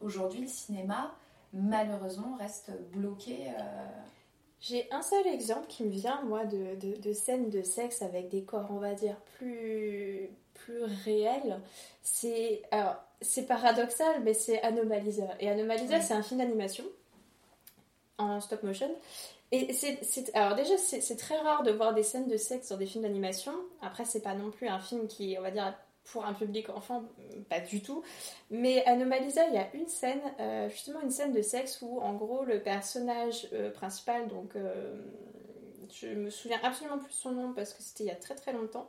Aujourd'hui, 0.00 0.42
le 0.42 0.46
cinéma, 0.46 1.12
malheureusement, 1.52 2.36
reste 2.38 2.70
bloqué. 2.92 3.48
euh, 3.48 3.86
J'ai 4.66 4.88
un 4.90 5.02
seul 5.02 5.26
exemple 5.26 5.66
qui 5.68 5.84
me 5.84 5.90
vient, 5.90 6.22
moi, 6.22 6.46
de, 6.46 6.74
de, 6.76 6.96
de 6.96 7.12
scènes 7.12 7.50
de 7.50 7.62
sexe 7.62 8.00
avec 8.00 8.30
des 8.30 8.44
corps, 8.44 8.68
on 8.70 8.78
va 8.78 8.94
dire, 8.94 9.16
plus, 9.36 10.30
plus 10.54 10.82
réels. 11.04 11.60
C'est 12.02 12.62
alors, 12.70 12.96
c'est 13.20 13.46
paradoxal, 13.46 14.22
mais 14.22 14.32
c'est 14.32 14.62
Anomalisa. 14.62 15.28
Et 15.38 15.50
Anomalisa, 15.50 16.00
c'est 16.00 16.14
un 16.14 16.22
film 16.22 16.40
d'animation 16.40 16.84
en 18.16 18.40
stop 18.40 18.62
motion. 18.62 18.90
Et 19.52 19.74
c'est, 19.74 20.34
alors 20.34 20.54
déjà, 20.54 20.78
c'est, 20.78 21.02
c'est 21.02 21.16
très 21.16 21.36
rare 21.36 21.62
de 21.62 21.70
voir 21.70 21.92
des 21.92 22.02
scènes 22.02 22.28
de 22.28 22.38
sexe 22.38 22.70
dans 22.70 22.78
des 22.78 22.86
films 22.86 23.04
d'animation. 23.04 23.52
Après, 23.82 24.06
c'est 24.06 24.22
pas 24.22 24.34
non 24.34 24.50
plus 24.50 24.68
un 24.68 24.80
film 24.80 25.08
qui, 25.08 25.36
on 25.38 25.42
va 25.42 25.50
dire, 25.50 25.74
pour 26.04 26.26
un 26.26 26.34
public 26.34 26.68
enfant, 26.70 27.04
pas 27.48 27.60
du 27.60 27.82
tout. 27.82 28.02
Mais 28.50 28.84
Anomalisa, 28.84 29.46
il 29.48 29.54
y 29.54 29.58
a 29.58 29.74
une 29.74 29.88
scène, 29.88 30.20
euh, 30.40 30.68
justement 30.68 31.00
une 31.00 31.10
scène 31.10 31.32
de 31.32 31.42
sexe 31.42 31.80
où, 31.82 31.98
en 32.00 32.14
gros, 32.14 32.44
le 32.44 32.62
personnage 32.62 33.48
euh, 33.52 33.70
principal, 33.70 34.28
donc 34.28 34.54
euh, 34.56 35.02
je 35.92 36.08
me 36.08 36.30
souviens 36.30 36.58
absolument 36.62 36.98
plus 36.98 37.08
de 37.08 37.14
son 37.14 37.32
nom 37.32 37.52
parce 37.52 37.72
que 37.72 37.82
c'était 37.82 38.04
il 38.04 38.08
y 38.08 38.10
a 38.10 38.16
très 38.16 38.34
très 38.34 38.52
longtemps, 38.52 38.88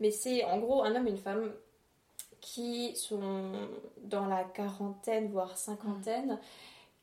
mais 0.00 0.10
c'est 0.10 0.44
en 0.44 0.58
gros 0.58 0.82
un 0.82 0.94
homme 0.94 1.06
et 1.06 1.10
une 1.10 1.18
femme 1.18 1.52
qui 2.40 2.94
sont 2.96 3.52
dans 3.98 4.26
la 4.26 4.44
quarantaine, 4.44 5.28
voire 5.28 5.58
cinquantaine, 5.58 6.38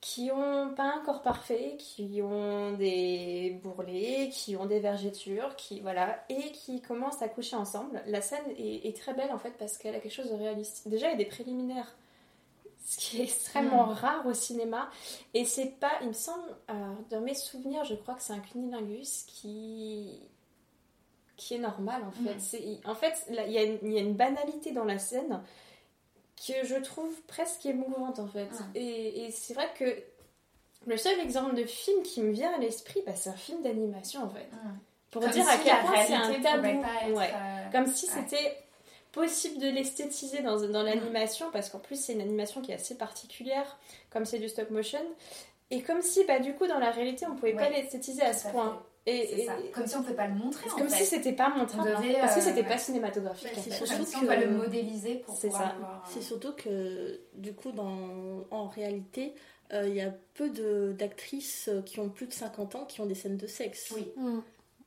qui 0.04 0.32
ont 0.32 0.74
pas 0.76 0.84
un 0.84 1.00
corps 1.00 1.22
parfait, 1.22 1.78
qui 1.80 2.22
ont 2.22 2.74
des 2.74 3.58
bourrelets, 3.64 4.30
qui 4.34 4.58
ont 4.58 4.66
des 4.66 4.82
vergetures, 4.82 5.56
qui 5.56 5.80
voilà, 5.80 6.26
et 6.28 6.52
qui 6.52 6.82
commencent 6.82 7.22
à 7.22 7.30
coucher 7.30 7.56
ensemble. 7.56 8.04
La 8.08 8.20
scène 8.20 8.44
est, 8.58 8.86
est 8.86 8.98
très 8.98 9.14
belle 9.14 9.32
en 9.32 9.38
fait 9.40 9.52
parce 9.58 9.78
qu'elle 9.78 9.96
a 9.96 10.02
quelque 10.02 10.12
chose 10.12 10.30
de 10.30 10.36
réaliste. 10.36 10.90
Déjà, 10.90 11.08
il 11.08 11.12
y 11.12 11.14
a 11.14 11.18
des 11.18 11.26
préliminaires, 11.26 11.96
ce 12.86 12.98
qui 12.98 13.22
est 13.22 13.24
extrêmement 13.24 13.86
rare 13.86 14.28
au 14.28 14.34
cinéma. 14.34 14.90
Et 15.34 15.46
c'est 15.46 15.80
pas, 15.80 15.94
il 16.02 16.10
me 16.10 16.14
semble, 16.14 16.54
alors, 16.68 16.98
dans 17.10 17.22
mes 17.22 17.34
souvenirs, 17.34 17.86
je 17.86 17.96
crois 17.96 18.16
que 18.16 18.24
c'est 18.24 18.34
un 18.34 18.42
cunilingus 18.42 19.24
qui 19.26 20.20
qui 21.38 21.56
est 21.56 21.60
normal 21.60 22.04
en 22.04 22.12
fait. 22.12 22.36
Mm. 22.36 22.40
C'est, 22.40 22.80
en 22.86 22.94
fait, 22.94 23.26
y, 23.32 23.80
il 23.84 23.92
y 23.94 23.98
a 23.98 24.02
une 24.02 24.16
banalité 24.16 24.74
dans 24.74 24.84
la 24.84 25.00
scène 25.00 25.42
que 26.36 26.66
je 26.66 26.76
trouve 26.76 27.14
presque 27.28 27.66
émouvante 27.66 28.20
en 28.20 28.28
fait. 28.28 28.46
Mm. 28.52 28.72
Et, 28.76 29.26
et 29.26 29.32
c'est 29.32 29.54
vrai 29.54 29.70
que 29.78 29.86
le 30.86 30.98
seul 30.98 31.20
exemple 31.20 31.56
de 31.56 31.64
film 31.66 32.04
qui 32.04 32.22
me 32.22 32.32
vient 32.32 32.54
à 32.54 32.58
l'esprit, 32.58 33.02
bah, 33.06 33.14
c'est 33.16 33.30
un 33.30 33.36
film 33.36 33.62
d'animation 33.62 34.24
en 34.24 34.30
fait. 34.30 34.50
Pour 35.12 35.22
Comme 35.22 35.32
dire 35.32 35.48
à 35.48 35.58
si 35.58 35.64
quel 35.64 35.74
la 35.76 35.82
point 35.84 36.06
c'est 36.06 36.14
un 36.14 36.42
tabou. 36.42 36.66
être, 36.66 37.14
Ouais. 37.16 37.32
euh, 37.34 37.72
Comme 37.72 37.88
si 37.88 38.06
ouais. 38.08 38.12
c'était 38.28 38.58
possible 39.12 39.60
de 39.60 39.70
l'esthétiser 39.70 40.42
dans, 40.42 40.60
dans 40.68 40.82
l'animation, 40.84 41.52
parce 41.52 41.70
qu'en 41.70 41.80
plus 41.80 42.04
c'est 42.04 42.14
une 42.14 42.22
animation 42.22 42.62
qui 42.62 42.72
est 42.72 42.76
assez 42.76 42.98
particulière, 42.98 43.78
comme 44.10 44.26
c'est 44.26 44.40
du 44.40 44.50
stop 44.50 44.72
motion. 44.72 45.00
Et 45.72 45.82
comme 45.82 46.02
si, 46.02 46.24
bah, 46.26 46.40
du 46.40 46.54
coup, 46.54 46.68
dans 46.68 46.78
la 46.78 46.92
réalité, 46.92 47.26
on 47.28 47.36
pouvait 47.36 47.54
pas 47.56 47.70
l'esthétiser 47.70 48.22
à 48.22 48.34
ce 48.34 48.48
à 48.48 48.52
point. 48.52 48.84
Et, 49.06 49.28
C'est 49.28 49.42
et- 49.42 49.46
ça. 49.46 49.56
Comme 49.74 49.86
si 49.86 49.96
on 49.96 50.00
ne 50.00 50.04
pouvait 50.04 50.16
pas 50.16 50.28
le 50.28 50.36
montrer. 50.36 50.70
en 50.70 50.78
comme 50.78 50.88
fait. 50.90 51.04
si 51.04 51.06
c'était 51.06 51.34
pas 51.34 51.50
fait, 51.98 52.08
devait, 52.08 52.20
parce 52.20 52.36
que 52.36 52.40
euh, 52.40 52.44
c'était 52.44 52.62
ouais. 52.62 52.68
pas 52.68 52.78
cinématographique. 52.78 53.50
En 53.58 53.62
fait. 53.62 53.72
surtout 53.72 53.94
Comme 53.96 54.06
si 54.06 54.16
on 54.16 54.22
doit 54.22 54.36
le 54.38 54.50
modéliser 54.52 55.16
pour 55.16 55.36
C'est 55.36 55.50
ça. 55.50 55.74
le 55.74 55.80
voir. 55.80 56.08
C'est 56.10 56.22
surtout 56.22 56.54
que, 56.54 57.20
du 57.34 57.54
coup, 57.54 57.72
dans, 57.74 58.46
en 58.50 58.68
réalité, 58.68 59.34
euh, 59.74 59.88
il 59.88 59.96
y 59.96 60.02
a 60.02 60.14
peu 60.36 60.50
de- 60.50 60.94
d'actrices 60.98 61.68
euh, 61.68 61.82
qui 61.82 62.00
ont 62.00 62.10
plus 62.10 62.28
de 62.28 62.34
50 62.34 62.76
ans 62.76 62.86
qui 62.86 63.02
ont 63.02 63.06
des 63.06 63.16
scènes 63.16 63.38
de 63.38 63.48
sexe. 63.48 63.92
Oui. 63.96 64.10
Mm. 64.16 64.40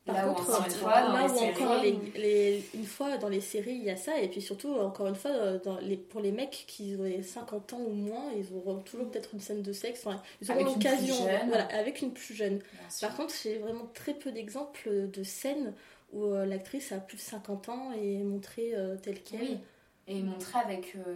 Par 0.07 0.15
Là 0.15 0.29
où, 0.31 0.35
contre, 0.35 0.51
encore 0.51 0.67
une 0.67 0.73
fois, 0.73 1.03
dans 1.03 1.13
là 1.13 1.27
les 1.27 1.33
où 1.33 1.37
séries, 1.39 1.65
encore 1.65 1.83
les, 1.83 1.99
les- 2.15 2.65
une 2.75 2.85
fois 2.85 3.17
dans 3.19 3.29
les 3.29 3.41
séries 3.41 3.75
il 3.75 3.83
y 3.85 3.91
a 3.91 3.97
ça. 3.97 4.21
Et 4.21 4.29
puis 4.29 4.41
surtout 4.41 4.73
encore 4.75 5.09
une 5.09 5.17
fois 5.17 5.33
euh, 5.33 5.59
dans 5.65 5.79
les, 5.81 5.97
pour 5.97 6.21
les 6.21 6.31
mecs 6.31 6.65
qui 6.69 6.97
ont 6.97 7.23
50 7.23 7.73
ans 7.73 7.81
ou 7.81 7.93
moins 7.93 8.31
ils 8.37 8.47
auront 8.57 8.79
toujours 8.81 9.11
peut-être 9.11 9.31
une 9.35 9.41
scène 9.41 9.63
de 9.63 9.73
sexe. 9.73 10.07
Enfin, 10.07 10.23
ils 10.41 10.51
auront 10.53 10.65
l'occasion 10.65 11.15
voilà, 11.49 11.67
avec 11.77 12.03
une 12.03 12.13
plus 12.13 12.35
jeune. 12.35 12.61
Par 13.01 13.17
contre 13.17 13.35
j'ai 13.43 13.59
vraiment 13.59 13.87
très 13.95 14.15
peu 14.15 14.31
d'exemples 14.31 15.09
de 15.11 15.23
scènes 15.25 15.75
où 16.13 16.25
euh, 16.25 16.47
l'actrice 16.47 16.93
a 16.93 16.99
plus 16.99 17.17
de 17.17 17.23
50 17.23 17.69
ans 17.69 17.91
et 18.01 18.21
est 18.21 18.25
montrée 18.25 18.75
euh, 18.77 18.97
telle 18.97 19.21
qu'elle. 19.23 19.41
Oui. 19.41 19.59
Et 20.09 20.23
montrer 20.23 20.61
avec 20.61 20.95
euh, 20.95 21.15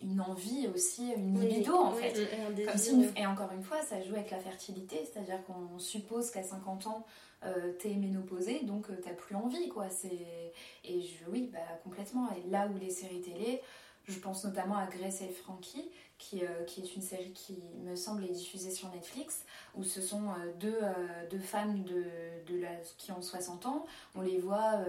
une 0.00 0.18
envie 0.22 0.66
aussi, 0.74 1.12
une 1.14 1.36
Oui, 1.38 1.46
libido 1.46 1.74
en 1.76 1.92
oui, 1.94 2.00
fait. 2.00 2.20
et 2.22 2.42
un 2.46 2.50
désir, 2.50 2.72
Comme 2.72 2.80
si 2.80 3.06
Et 3.20 3.26
encore 3.26 3.50
une 3.54 3.62
fois, 3.62 3.82
ça 3.82 4.00
joue 4.00 4.14
avec 4.14 4.30
la 4.30 4.38
fertilité, 4.38 4.96
c'est-à-dire 5.04 5.40
qu'on 5.44 5.78
suppose 5.78 6.30
qu'à 6.30 6.42
50 6.42 6.86
ans, 6.86 7.04
euh, 7.44 7.72
t'es 7.78 7.94
ménopausée, 7.94 8.60
donc 8.64 8.90
euh, 8.90 9.00
t'as 9.02 9.12
plus 9.12 9.34
envie, 9.34 9.68
quoi. 9.68 9.88
C'est... 9.88 10.52
Et 10.84 11.00
je, 11.00 11.30
oui, 11.30 11.50
bah, 11.52 11.58
complètement. 11.82 12.28
Et 12.32 12.50
là 12.50 12.68
où 12.68 12.78
les 12.78 12.90
séries 12.90 13.20
télé, 13.20 13.60
je 14.06 14.18
pense 14.18 14.44
notamment 14.44 14.76
à 14.76 14.86
Grace 14.86 15.22
et 15.22 15.28
Frankie, 15.28 15.90
qui, 16.22 16.44
euh, 16.44 16.64
qui 16.64 16.80
est 16.80 16.94
une 16.94 17.02
série 17.02 17.32
qui 17.32 17.58
me 17.84 17.96
semble 17.96 18.24
est 18.24 18.32
diffusée 18.32 18.70
sur 18.70 18.88
Netflix, 18.90 19.44
où 19.74 19.82
ce 19.82 20.00
sont 20.00 20.28
euh, 20.28 20.52
deux, 20.60 20.78
euh, 20.80 21.28
deux 21.30 21.38
femmes 21.38 21.82
de, 21.82 22.04
de 22.46 22.60
la, 22.60 22.76
qui 22.96 23.10
ont 23.12 23.20
60 23.20 23.66
ans. 23.66 23.86
On 24.14 24.20
les 24.20 24.38
voit 24.38 24.84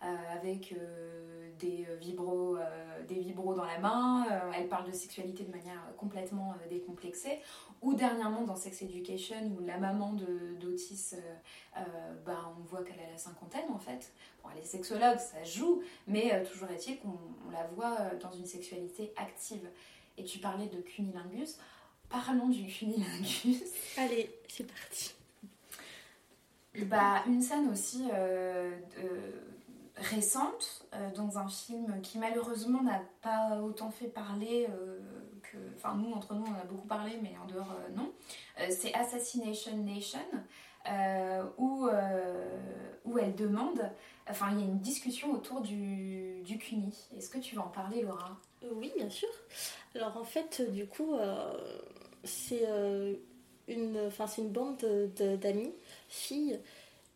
avec 0.00 0.74
des, 1.58 1.86
vibros, 2.00 2.56
des 3.06 3.16
vibros 3.16 3.54
dans 3.54 3.64
la 3.64 3.78
main. 3.78 4.26
Elles 4.56 4.68
parlent 4.68 4.90
de 4.90 4.96
sexualité 4.96 5.44
de 5.44 5.50
manière 5.50 5.80
complètement 5.98 6.54
décomplexée. 6.70 7.40
Ou 7.82 7.94
dernièrement 7.94 8.42
dans 8.42 8.56
Sex 8.56 8.82
Education, 8.82 9.52
où 9.58 9.64
la 9.64 9.78
maman 9.78 10.14
d'Otis, 10.58 11.14
bah, 12.24 12.52
on 12.58 12.62
voit 12.62 12.82
qu'elle 12.82 13.00
a 13.00 13.10
la 13.10 13.18
cinquantaine 13.18 13.70
en 13.72 13.78
fait. 13.78 14.12
Bon, 14.42 14.50
elle 14.54 14.62
est 14.62 14.66
sexologue, 14.66 15.18
ça 15.18 15.44
joue, 15.44 15.82
mais 16.06 16.42
toujours 16.44 16.70
est-il 16.70 16.98
qu'on 17.00 17.18
on 17.46 17.50
la 17.50 17.66
voit 17.66 18.14
dans 18.22 18.32
une 18.32 18.46
sexualité 18.46 19.12
active. 19.16 19.68
Et 20.20 20.24
tu 20.24 20.38
parlais 20.38 20.66
de 20.66 20.82
cunilingus. 20.82 21.56
Parlons 22.10 22.48
du 22.48 22.66
cunilingus. 22.66 23.62
allez 23.96 24.30
c'est 24.48 24.66
parti 24.66 25.14
Bah, 26.84 27.22
une 27.26 27.40
scène 27.40 27.70
aussi 27.70 28.06
euh, 28.12 28.76
récente 29.96 30.86
euh, 30.92 31.10
dans 31.12 31.38
un 31.38 31.48
film 31.48 32.02
qui 32.02 32.18
malheureusement 32.18 32.82
n'a 32.82 33.00
pas 33.22 33.62
autant 33.62 33.90
fait 33.90 34.08
parler 34.08 34.66
euh, 34.68 35.00
que. 35.42 35.56
Enfin, 35.74 35.94
nous, 35.94 36.12
entre 36.12 36.34
nous, 36.34 36.44
on 36.44 36.54
a 36.54 36.64
beaucoup 36.64 36.86
parlé, 36.86 37.18
mais 37.22 37.32
en 37.42 37.46
dehors, 37.46 37.74
non. 37.96 38.12
C'est 38.68 38.92
Assassination 38.92 39.74
Nation, 39.78 40.18
où, 41.56 41.88
où 43.06 43.18
elle 43.18 43.34
demande. 43.34 43.90
Enfin, 44.28 44.50
il 44.52 44.58
y 44.60 44.62
a 44.62 44.66
une 44.66 44.80
discussion 44.80 45.32
autour 45.32 45.62
du, 45.62 46.42
du 46.42 46.58
CUNY. 46.58 47.08
Est-ce 47.16 47.30
que 47.30 47.38
tu 47.38 47.56
vas 47.56 47.62
en 47.62 47.68
parler, 47.68 48.02
Laura? 48.02 48.38
Oui, 48.72 48.92
bien 48.96 49.10
sûr. 49.10 49.28
Alors 49.94 50.16
en 50.16 50.24
fait, 50.24 50.60
euh, 50.60 50.66
du 50.66 50.86
coup, 50.86 51.14
euh, 51.14 51.52
c'est 52.24 52.62
euh, 52.66 53.14
une, 53.68 53.98
enfin, 54.06 54.26
c'est 54.26 54.42
une 54.42 54.50
bande 54.50 54.76
de- 54.78 55.10
de- 55.16 55.36
d'amis, 55.36 55.72
filles, 56.08 56.60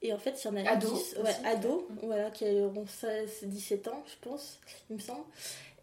Et 0.02 0.12
en 0.12 0.18
fait, 0.18 0.42
il 0.44 0.48
y 0.48 0.50
en 0.50 0.56
a 0.56 0.68
Ado 0.70 0.88
10, 0.88 1.16
ouais, 1.16 1.22
aussi, 1.30 1.46
ado, 1.46 1.88
voilà, 2.02 2.30
qui 2.30 2.44
auront 2.60 2.86
16, 2.86 3.44
17 3.44 3.88
ans, 3.88 4.02
je 4.06 4.28
pense, 4.28 4.60
il 4.90 4.96
me 4.96 5.00
semble. 5.00 5.24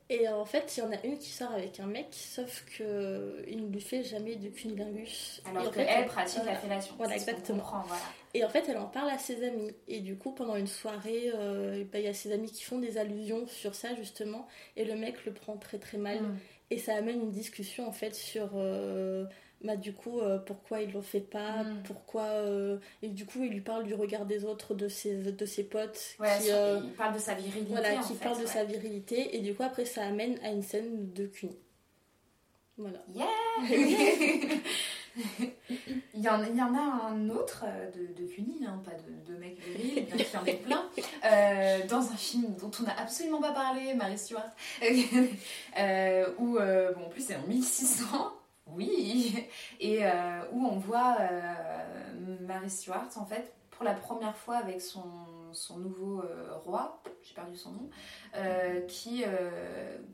Et 0.09 0.27
en 0.29 0.45
fait, 0.45 0.75
il 0.77 0.81
y 0.81 0.83
en 0.83 0.91
a 0.91 1.01
une 1.05 1.17
qui 1.17 1.29
sort 1.29 1.51
avec 1.51 1.79
un 1.79 1.87
mec, 1.87 2.07
sauf 2.11 2.65
que 2.77 3.43
il 3.47 3.65
ne 3.65 3.71
lui 3.71 3.81
fait 3.81 4.03
jamais 4.03 4.35
de 4.35 4.49
cunilingus. 4.49 5.41
Alors 5.45 5.63
Et 5.63 5.67
en 5.67 5.69
que 5.71 5.75
fait, 5.77 5.87
elle 5.89 6.05
pratique 6.05 6.37
voilà. 6.39 6.51
la 6.53 6.59
fellation. 6.59 6.93
Voilà, 6.97 7.15
exactement. 7.15 7.57
comprend, 7.59 7.83
voilà. 7.87 8.03
Et 8.33 8.43
en 8.45 8.49
fait, 8.49 8.63
elle 8.69 8.77
en 8.77 8.87
parle 8.87 9.09
à 9.09 9.17
ses 9.17 9.43
amis. 9.45 9.71
Et 9.87 9.99
du 9.99 10.15
coup, 10.17 10.31
pendant 10.31 10.55
une 10.55 10.67
soirée, 10.67 11.31
euh, 11.35 11.83
bah, 11.91 11.99
il 11.99 12.05
y 12.05 12.07
a 12.07 12.13
ses 12.13 12.31
amis 12.31 12.49
qui 12.51 12.63
font 12.63 12.79
des 12.79 12.97
allusions 12.97 13.45
sur 13.47 13.75
ça, 13.75 13.93
justement. 13.95 14.47
Et 14.77 14.85
le 14.85 14.95
mec 14.95 15.25
le 15.25 15.33
prend 15.33 15.57
très 15.57 15.79
très 15.79 15.97
mal. 15.97 16.21
Mm. 16.21 16.37
Et 16.71 16.77
ça 16.77 16.95
amène 16.95 17.19
une 17.21 17.31
discussion, 17.31 17.87
en 17.87 17.91
fait, 17.91 18.15
sur... 18.15 18.51
euh, 18.55 19.25
bah, 19.63 19.75
du 19.75 19.93
coup, 19.93 20.19
euh, 20.21 20.39
pourquoi 20.39 20.81
il 20.81 20.91
le 20.91 21.01
fait 21.01 21.19
pas, 21.19 21.63
Mm. 21.63 21.83
pourquoi... 21.83 22.23
euh, 22.23 22.77
et 23.03 23.09
du 23.09 23.25
coup, 23.25 23.43
il 23.43 23.51
lui 23.51 23.61
parle 23.61 23.83
du 23.83 23.93
regard 23.93 24.25
des 24.25 24.45
autres, 24.45 24.73
de 24.75 24.87
ses, 24.87 25.13
de 25.15 25.45
ses 25.45 25.63
potes, 25.65 26.15
Ouais, 26.19 26.29
qui, 26.41 26.47
il 26.47 26.93
parle 26.93 27.13
de 27.13 27.19
sa 27.19 27.33
virilité. 27.35 27.69
voilà, 27.71 27.99
en 27.99 28.01
qui 28.01 28.13
fait, 28.15 28.23
parle 28.23 28.41
de 28.41 28.47
sa 28.47 28.63
virilité. 28.63 29.35
Et 29.35 29.39
du 29.41 29.53
coup, 29.53 29.63
après, 29.63 29.85
ça 29.85 30.03
amène 30.03 30.39
à 30.43 30.51
une 30.51 30.63
scène 30.63 31.11
de 31.13 31.27
cul. 31.27 31.49
Voilà. 32.77 33.03
Il 36.21 36.25
y, 36.25 36.29
en, 36.29 36.43
il 36.43 36.55
y 36.55 36.61
en 36.61 36.75
a 36.75 37.07
un 37.07 37.29
autre 37.29 37.63
euh, 37.65 37.89
de, 37.89 38.13
de 38.13 38.27
Cuny, 38.27 38.63
hein, 38.63 38.79
pas 38.85 38.91
de, 38.91 39.33
de 39.33 39.39
mec 39.39 39.57
viril, 39.59 40.05
bien 40.05 40.23
qu'il 40.23 40.35
y 40.35 40.37
en 40.37 40.45
ait 40.45 40.53
plein, 40.53 40.85
euh, 41.25 41.87
dans 41.87 42.11
un 42.11 42.15
film 42.15 42.55
dont 42.61 42.69
on 42.79 42.83
n'a 42.83 42.95
absolument 42.99 43.41
pas 43.41 43.53
parlé, 43.53 43.95
Marie 43.95 44.19
Stuart, 44.19 44.51
euh, 45.79 46.29
où, 46.37 46.59
euh, 46.59 46.93
bon, 46.93 47.05
en 47.05 47.09
plus 47.09 47.25
c'est 47.25 47.35
en 47.35 47.47
1600, 47.47 48.05
oui, 48.67 49.47
et 49.79 50.03
où 50.53 50.63
on 50.63 50.77
voit 50.77 51.17
Marie 52.41 52.69
Stuart, 52.69 53.09
en 53.15 53.25
fait, 53.25 53.51
pour 53.71 53.83
la 53.83 53.95
première 53.95 54.35
fois 54.35 54.57
avec 54.57 54.79
son, 54.79 55.03
son 55.53 55.79
nouveau 55.79 56.21
roi, 56.63 57.01
j'ai 57.23 57.33
perdu 57.33 57.57
son 57.57 57.71
nom, 57.71 57.89
qui, 58.87 59.23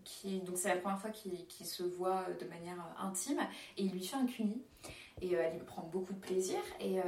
qui, 0.06 0.40
donc 0.40 0.58
c'est 0.58 0.70
la 0.70 0.78
première 0.78 1.00
fois 1.00 1.10
qu'il 1.10 1.66
se 1.66 1.84
voit 1.84 2.24
de 2.40 2.46
manière 2.46 2.78
intime, 2.98 3.42
et 3.76 3.84
il 3.84 3.92
lui 3.92 4.06
fait 4.06 4.16
un 4.16 4.26
cuni. 4.26 4.62
Et 5.22 5.36
euh, 5.36 5.44
elle 5.44 5.58
y 5.58 5.60
prend 5.60 5.84
beaucoup 5.84 6.14
de 6.14 6.20
plaisir. 6.20 6.60
Et 6.80 7.00
euh, 7.00 7.04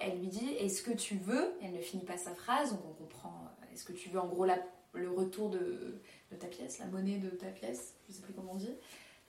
elle 0.00 0.18
lui 0.18 0.28
dit 0.28 0.50
Est-ce 0.58 0.82
que 0.82 0.92
tu 0.92 1.16
veux 1.16 1.54
Elle 1.62 1.72
ne 1.72 1.80
finit 1.80 2.04
pas 2.04 2.16
sa 2.16 2.34
phrase, 2.34 2.72
donc 2.72 2.80
on 2.88 2.92
comprend 2.92 3.34
euh, 3.44 3.74
Est-ce 3.74 3.84
que 3.84 3.92
tu 3.92 4.08
veux 4.08 4.20
en 4.20 4.26
gros 4.26 4.46
le 4.92 5.10
retour 5.10 5.50
de, 5.50 6.00
ta 6.38 6.46
pièce, 6.46 6.78
la 6.78 6.86
monnaie 6.86 7.18
de 7.18 7.30
ta 7.30 7.46
pièce 7.46 7.94
Je 8.08 8.14
sais 8.14 8.22
plus 8.22 8.32
comment 8.32 8.52
on 8.52 8.56
dit. 8.56 8.74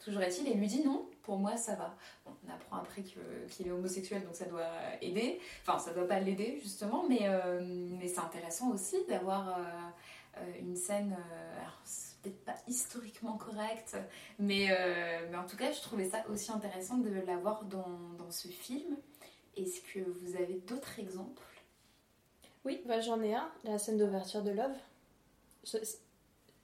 Toujours 0.04 0.22
est-il, 0.22 0.48
et 0.48 0.54
lui 0.54 0.68
dit 0.68 0.84
non, 0.84 1.10
pour 1.24 1.38
moi 1.38 1.58
ça 1.58 1.76
va. 1.76 1.98
On 2.26 2.52
apprend 2.52 2.78
après 2.78 3.02
qu'il 3.02 3.68
est 3.68 3.72
homosexuel, 3.72 4.24
donc 4.24 4.36
ça 4.36 4.46
doit 4.46 4.70
aider. 5.02 5.40
Enfin, 5.66 5.80
ça 5.80 5.92
doit 5.92 6.08
pas 6.08 6.20
l'aider 6.20 6.60
justement, 6.62 7.04
mais, 7.10 7.28
mais 8.00 8.08
c'est 8.08 8.20
intéressant 8.20 8.72
aussi 8.72 8.98
d'avoir 9.10 9.60
une 10.60 10.76
scène. 10.76 11.18
Peut-être 12.30 12.46
pas 12.46 12.56
historiquement 12.68 13.38
correcte, 13.38 13.98
mais, 14.40 14.68
euh, 14.72 15.28
mais 15.30 15.38
en 15.38 15.46
tout 15.46 15.58
cas, 15.58 15.72
je 15.72 15.82
trouvais 15.82 16.10
ça 16.10 16.24
aussi 16.30 16.52
intéressant 16.52 16.98
de 16.98 17.10
l'avoir 17.10 17.63
dans, 17.66 18.00
dans 18.18 18.32
ce 18.32 18.48
film. 18.48 18.98
Est-ce 19.56 19.82
que 19.82 20.00
vous 20.00 20.36
avez 20.36 20.56
d'autres 20.68 21.00
exemples? 21.00 21.44
Oui, 22.66 22.82
bah, 22.86 23.00
j'en 23.00 23.22
ai 23.22 23.34
un, 23.34 23.50
la 23.63 23.80
scène 23.80 23.98
d'ouverture 23.98 24.44
de 24.44 24.52
Love. 24.52 24.78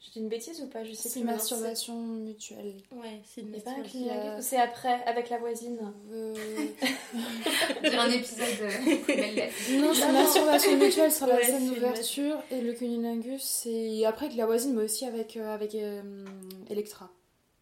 Je, 0.06 0.10
dis 0.12 0.20
une 0.20 0.28
bêtise 0.28 0.62
ou 0.62 0.68
pas? 0.68 0.84
Je 0.84 0.92
sais 0.94 1.08
C'est 1.08 1.20
plus. 1.22 1.26
maintenant. 1.26 1.38
masturbation 1.38 1.96
mutuelle. 1.98 2.76
Ouais, 2.92 3.22
c'est 3.24 3.42
une 3.42 3.48
C'est 3.56 3.66
masturbation. 3.66 3.84
cunilingus 4.00 4.40
ou 4.40 4.42
C'est 4.42 4.58
après, 4.58 5.04
avec 5.06 5.30
la 5.30 5.38
voisine. 5.38 5.94
Euh, 6.12 6.36
un 7.98 8.12
épisode 8.12 8.48
de 8.60 9.36
Lettre. 9.36 9.54
Non, 9.80 9.94
c'est 9.94 10.12
masturbation 10.12 10.78
mutuelle 10.78 11.12
sur 11.12 11.28
la 11.28 11.36
Ouais, 11.36 11.44
scène 11.46 11.68
c'est 11.70 11.76
d'ouverture 11.76 12.36
et 12.52 12.62
le 12.62 12.74
cunilingus 12.74 13.42
c'est 13.42 14.04
après 14.06 14.30
que 14.30 14.36
la 14.36 14.46
voisine 14.46 14.74
mais 14.74 14.84
aussi 14.84 15.06
avec 15.06 15.38
euh, 15.38 15.54
avec 15.54 15.74
euh, 15.76 16.26
Electra. 16.70 17.10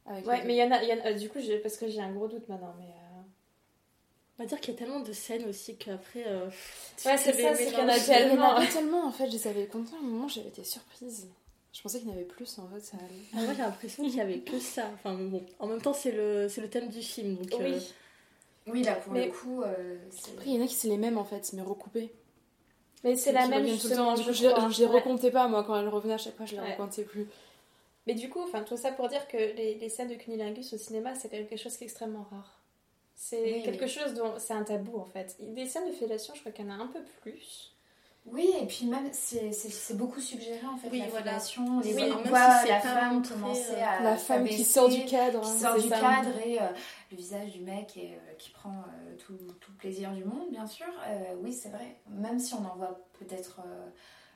Avec 0.08 0.26
Ouais, 0.26 0.42
mais 0.46 0.56
il 0.56 0.58
y 0.58 0.64
en 0.64 0.72
a, 0.72 0.82
il 0.84 0.90
y 0.90 0.94
en 0.94 1.06
a- 1.06 1.14
du 1.14 1.30
coup, 1.30 1.40
parce 1.62 1.78
que 1.78 1.88
j'ai 1.88 2.02
un 2.02 2.12
gros 2.12 2.28
doute 2.28 2.48
maintenant, 2.50 2.74
mais. 2.80 2.86
euh, 2.88 3.22
On 4.40 4.44
va 4.44 4.50
dire 4.50 4.60
qu'il 4.60 4.74
y 4.74 4.78
a 4.78 4.80
tellement 4.80 5.00
de 5.02 5.14
scènes 5.14 5.48
aussi 5.48 5.76
qu'après. 5.78 6.24
euh, 6.26 6.48
Ouais, 7.06 7.18
c'est 7.18 7.34
ça, 7.34 7.56
c'est 7.56 7.66
qu'il 7.68 7.74
y 7.74 7.78
en 7.78 7.88
a 7.88 7.98
deux. 8.00 8.04
Il 8.08 8.12
y 8.12 8.16
en 8.16 8.18
tellement. 8.18 8.56
avait 8.56 8.68
tellement 8.68 9.06
en 9.06 9.12
fait, 9.12 9.28
je 9.28 9.34
les 9.34 9.48
avais 9.48 9.66
comptés 9.68 9.94
à 9.96 10.00
un 10.00 10.02
moment, 10.02 10.28
j'avais 10.28 10.48
été 10.50 10.64
surprise. 10.64 11.28
Je 11.74 11.82
pensais 11.82 12.00
qu'il 12.00 12.10
y 12.10 12.12
en 12.12 12.16
avait 12.16 12.26
plus 12.26 12.60
en 12.60 12.68
fait, 12.68 12.82
ça 12.82 12.98
allait. 12.98 13.24
Ah, 13.34 13.44
moi 13.44 13.54
j'ai 13.54 13.62
l'impression 13.62 14.04
qu'il 14.04 14.16
y 14.16 14.22
avait 14.22 14.40
que 14.40 14.60
ça. 14.60 14.90
Enfin 14.94 15.14
bon, 15.16 15.42
en 15.60 15.68
même 15.68 15.82
temps 15.82 15.94
c'est 15.94 16.12
le 16.12 16.50
c'est 16.50 16.62
le 16.62 16.70
thème 16.70 16.90
du 16.90 17.02
film 17.02 17.38
donc. 17.38 17.60
Oui. 17.62 17.74
euh, 17.74 17.80
Oui, 18.68 18.84
là 18.84 18.96
pour 18.96 19.14
Mais- 19.14 19.28
le 19.28 19.32
coup, 19.32 19.64
euh, 19.64 19.98
Après, 20.34 20.46
il 20.48 20.56
y 20.56 20.60
en 20.62 20.64
a 20.64 20.68
qui 20.68 20.76
c'est 20.76 20.90
les 20.90 20.98
mêmes 20.98 21.18
en 21.18 21.24
fait, 21.24 21.52
mais 21.54 21.62
recoupés. 21.62 22.12
Mais 23.04 23.16
c'est 23.16 23.32
la 23.32 23.48
même 23.48 23.66
tout 23.66 23.88
le 23.88 23.96
temps. 23.96 24.14
Du 24.16 24.22
coup, 24.24 24.28
je 24.30 24.34
je 24.34 24.40
je 24.74 24.80
les 24.82 24.86
Ouais. 24.88 24.92
recomptais 25.00 25.32
pas 25.32 25.48
moi 25.48 25.64
quand 25.64 25.76
elle 25.80 25.88
revenait 25.88 26.14
à 26.14 26.18
chaque 26.18 26.36
fois, 26.36 26.46
je 26.46 26.56
les 26.56 26.62
Ouais. 26.62 26.72
recomptais 26.74 27.04
plus. 27.04 27.28
Mais 28.06 28.16
du 28.16 28.30
coup, 28.30 28.42
enfin, 28.42 28.64
tout 28.64 28.78
ça 28.78 28.92
pour 28.92 29.08
dire 29.08 29.28
que 29.28 29.38
les, 29.38 29.76
les 29.76 29.90
scènes 29.90 30.10
de 30.10 30.16
cunilingus 30.16 30.74
au 30.74 30.78
cinéma, 30.78 31.16
c'est 31.16 31.30
quelque 31.30 31.56
chose 31.56 31.78
qui 31.78 31.84
est 31.84 31.88
extrêmement 31.88 32.28
rare. 32.32 32.60
C'est 33.16 33.42
Oui, 33.44 33.64
quelque 33.64 33.84
oui. 33.86 33.90
chose 33.90 34.14
dont 34.16 34.34
c'est 34.40 34.54
un 34.54 34.64
tabou 34.64 34.98
en 34.98 35.06
fait. 35.06 35.36
Des 35.40 35.68
scènes 35.68 35.88
de 35.88 35.94
fellation, 35.94 36.34
je 36.36 36.40
crois 36.42 36.52
qu'il 36.52 36.66
y 36.66 36.68
en 36.68 36.72
a 36.72 36.76
un 36.84 36.88
peu 36.88 37.00
plus. 37.22 37.71
Oui, 38.26 38.50
et 38.62 38.68
puis 38.68 38.86
même, 38.86 39.10
c'est 39.12 39.98
beaucoup 39.98 40.22
suggéré 40.22 40.66
en 40.66 40.78
fait, 40.78 40.90
Oui, 40.92 41.00
la 41.00 41.08
voilà. 41.08 41.26
fellation. 41.26 41.80
Les, 41.82 41.94
Oui, 41.96 42.04
on 42.12 42.18
même 42.20 42.28
voit 42.28 42.60
si 42.62 42.68
la 42.70 42.80
femme 42.80 43.28
commencer 43.28 43.72
euh, 43.72 43.84
à 43.84 44.04
la 44.04 44.16
femme 44.16 44.48
qui 44.48 44.64
sort 44.64 44.90
du 44.90 45.04
cadre. 45.06 45.42
qui 45.42 45.50
hein, 45.50 45.60
sort 45.60 45.76
du 45.82 45.90
ça. 45.90 46.00
cadre 46.00 46.30
et 46.46 46.62
euh, 46.62 46.66
le 47.12 47.18
visage 47.18 47.52
du 47.52 47.62
mec 47.62 47.98
et, 47.98 48.12
euh, 48.14 48.34
qui 48.38 48.52
prend 48.52 48.70
euh, 48.74 49.16
tout, 49.18 49.36
tout 49.60 49.72
le 49.72 49.78
plaisir 49.78 50.12
du 50.12 50.24
monde, 50.24 50.50
bien 50.52 50.68
sûr. 50.68 50.86
Euh, 51.08 51.34
oui, 51.44 51.52
c'est 51.52 51.70
vrai. 51.70 51.98
Même 52.10 52.38
si 52.40 52.54
on 52.54 52.60
en 52.64 52.76
voit 52.76 53.02
peut-être. 53.20 53.60
euh, 53.66 53.90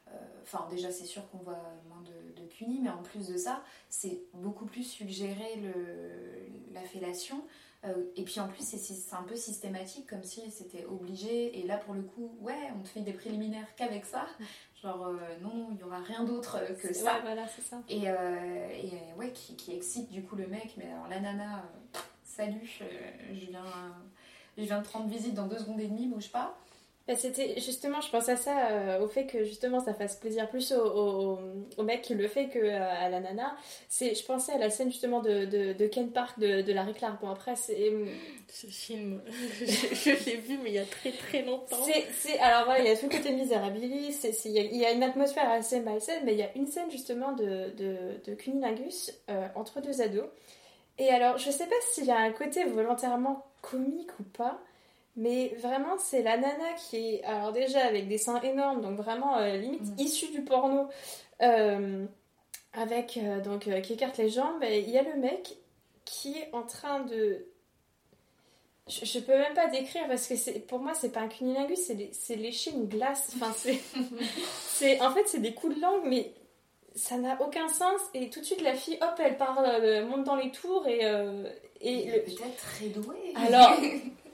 euh, 0.10 0.12
Enfin, 0.44 0.68
déjà, 0.70 0.92
c'est 0.92 1.06
sûr 1.06 1.28
qu'on 1.30 1.38
voit 1.40 1.62
moins 1.88 2.02
de, 2.02 2.42
de 2.42 2.48
cunis, 2.48 2.80
mais 2.82 2.90
en 2.90 3.02
plus 3.04 3.28
de 3.28 3.38
ça, 3.38 3.64
c'est 3.90 4.20
beaucoup 4.34 4.66
plus 4.66 4.84
suggéré 4.84 5.56
le, 5.62 6.74
la 6.74 6.82
fellation. 6.82 7.44
Euh, 7.86 8.04
et 8.16 8.24
puis 8.24 8.40
en 8.40 8.48
plus, 8.48 8.64
c'est 8.64 9.16
un 9.16 9.24
peu 9.24 9.36
systématique, 9.36 10.08
comme 10.08 10.24
si 10.24 10.50
c'était 10.52 10.86
obligé. 10.86 11.60
Et 11.60 11.64
là, 11.68 11.78
pour 11.78 11.94
le 11.94 12.02
coup, 12.02 12.36
ouais, 12.42 12.72
on 12.78 12.82
te 12.82 12.88
fait 12.88 13.02
des 13.02 13.14
préliminaires 13.14 13.68
qu'avec 13.76 14.06
ça. 14.06 14.26
Genre, 14.82 15.08
euh, 15.08 15.18
non, 15.42 15.68
il 15.72 15.78
n'y 15.78 15.84
aura 15.84 16.00
rien 16.00 16.24
d'autre 16.24 16.60
que 16.82 16.94
ça. 16.94 17.16
Ouais, 17.16 17.22
voilà, 17.22 17.48
c'est 17.48 17.62
ça. 17.62 17.82
Et, 17.90 18.10
euh, 18.10 18.70
et 18.72 18.92
euh, 18.94 19.18
ouais, 19.18 19.32
qui, 19.32 19.56
qui 19.56 19.74
excite 19.74 20.12
du 20.12 20.24
coup 20.24 20.36
le 20.36 20.48
mec. 20.48 20.74
Mais 20.78 20.86
alors 20.92 21.08
la 21.08 21.20
nana, 21.20 21.58
euh, 21.60 22.00
salut, 22.24 22.66
je, 22.66 22.84
viens, 23.34 23.64
je 24.58 24.64
viens 24.64 24.82
de 24.82 24.86
te 24.86 24.92
rendre 24.92 25.08
visite 25.08 25.34
dans 25.34 25.48
deux 25.48 25.60
secondes 25.60 25.80
et 25.80 25.88
demie, 25.88 26.08
bouge 26.08 26.32
pas. 26.32 26.58
Bah, 27.08 27.16
C'était 27.16 27.54
justement, 27.60 28.02
je 28.02 28.10
pense 28.10 28.30
à 28.30 28.36
ça, 28.36 28.72
euh, 28.72 29.00
au 29.00 29.08
fait 29.08 29.28
que 29.28 29.44
justement 29.44 29.80
ça 29.80 29.94
fasse 29.94 30.16
plaisir 30.16 30.50
plus 30.50 30.72
au, 30.72 30.84
au, 30.84 31.40
au 31.78 31.84
mec 31.84 32.02
qui 32.02 32.16
le 32.16 32.28
fait 32.28 32.48
que 32.50 32.58
euh, 32.58 32.82
à 32.82 33.10
la 33.10 33.20
nana. 33.20 33.56
C'est, 33.90 34.16
je 34.16 34.26
pensais 34.26 34.54
à 34.54 34.58
la 34.58 34.72
scène 34.72 34.90
justement 34.90 35.20
de, 35.22 35.46
de, 35.46 35.74
de 35.74 35.86
Ken 35.88 36.10
Park 36.12 36.40
de, 36.40 36.62
de 36.64 36.74
Larry 36.74 36.94
Clark. 36.96 37.22
Bon 37.22 37.30
après 37.30 37.56
c'est, 37.56 37.92
Ce 38.50 38.66
film, 38.66 39.22
je, 39.60 39.66
je 39.66 40.26
l'ai 40.26 40.38
vu 40.38 40.58
mais 40.64 40.72
il 40.72 40.76
y 40.76 40.80
a 40.80 40.86
très 40.86 41.12
très 41.12 41.44
longtemps. 41.44 41.78
c'est, 42.12 42.40
alors 42.40 42.66
voilà, 42.66 42.80
il 42.84 42.88
y 42.88 42.92
a 42.92 42.98
tout 42.98 43.06
le 43.08 43.16
côté 43.16 43.32
misérabilis, 43.34 44.18
il 44.46 44.52
y, 44.52 44.78
y 44.78 44.86
a 44.86 44.92
une 44.92 45.04
atmosphère 45.04 45.48
assez 45.52 45.82
malsaine, 45.82 46.24
mais 46.26 46.34
il 46.34 46.40
y 46.40 46.44
a 46.44 46.50
une 46.56 46.66
scène 46.66 46.90
justement 46.90 47.34
de, 47.34 47.70
de, 47.78 47.98
de 48.26 48.34
cunilingus 48.34 49.12
euh, 49.30 49.48
entre 49.54 49.80
deux 49.80 50.02
ados. 50.02 50.26
Et 50.98 51.10
alors 51.10 51.38
je 51.38 51.52
sais 51.52 51.68
pas 51.68 51.76
s'il 51.92 52.06
y 52.06 52.12
a 52.12 52.18
un 52.18 52.32
côté 52.32 52.64
volontairement 52.64 53.46
comique 53.62 54.10
ou 54.20 54.24
pas. 54.24 54.60
Mais 55.18 55.56
vraiment, 55.60 55.98
c'est 55.98 56.22
la 56.24 56.36
nana 56.38 56.74
qui 56.90 56.98
est, 57.16 57.24
alors 57.24 57.54
déjà 57.54 57.86
avec 57.86 58.08
des 58.08 58.18
seins 58.18 58.42
énormes, 58.42 58.82
donc 58.82 58.98
vraiment 58.98 59.38
euh, 59.38 59.56
limite 59.56 59.82
Mhm. 59.82 59.96
issue 60.00 60.28
du 60.32 60.42
porno, 60.44 60.88
euh, 61.42 62.06
avec 62.74 63.18
euh, 63.18 63.40
donc 63.42 63.70
qui 63.82 63.94
écarte 63.94 64.18
les 64.18 64.30
jambes. 64.30 64.62
Et 64.64 64.80
il 64.80 64.90
y 64.90 64.98
a 64.98 65.04
le 65.04 65.16
mec 65.16 65.56
qui 66.04 66.38
est 66.38 66.50
en 66.54 66.64
train 66.64 67.00
de, 67.00 67.46
je, 68.88 69.06
je 69.06 69.20
peux 69.20 69.38
même 69.38 69.54
pas 69.54 69.68
décrire 69.68 70.06
parce 70.08 70.28
que 70.28 70.36
c'est, 70.36 70.60
pour 70.68 70.80
moi 70.80 70.94
c'est 70.94 71.12
pas 71.14 71.22
un 71.22 71.28
cunilingus, 71.30 71.80
c'est, 71.80 71.94
lé- 71.96 72.12
c'est 72.14 72.36
lécher 72.36 72.72
une 72.72 72.88
glace. 72.88 73.32
Enfin 73.36 73.54
c'est, 73.58 73.80
c'est, 74.68 75.02
en 75.02 75.12
fait 75.12 75.24
c'est 75.28 75.40
des 75.40 75.54
coups 75.54 75.76
de 75.78 75.82
langue, 75.82 76.04
mais 76.06 76.34
ça 76.94 77.18
n'a 77.18 77.42
aucun 77.42 77.70
sens. 77.70 78.02
Et 78.14 78.30
tout 78.30 78.42
de 78.42 78.46
suite 78.46 78.62
la 78.62 78.74
fille, 78.74 78.98
hop, 79.02 79.20
elle 79.20 79.38
part, 79.38 79.62
monte 80.10 80.26
dans 80.26 80.36
les 80.36 80.52
tours 80.52 80.86
et 80.88 81.00
et 81.82 82.04
Il 82.06 82.10
le, 82.10 82.16
est 82.16 82.20
peut-être 82.22 82.56
très 82.58 82.86
doué. 82.88 83.16
alors, 83.36 83.74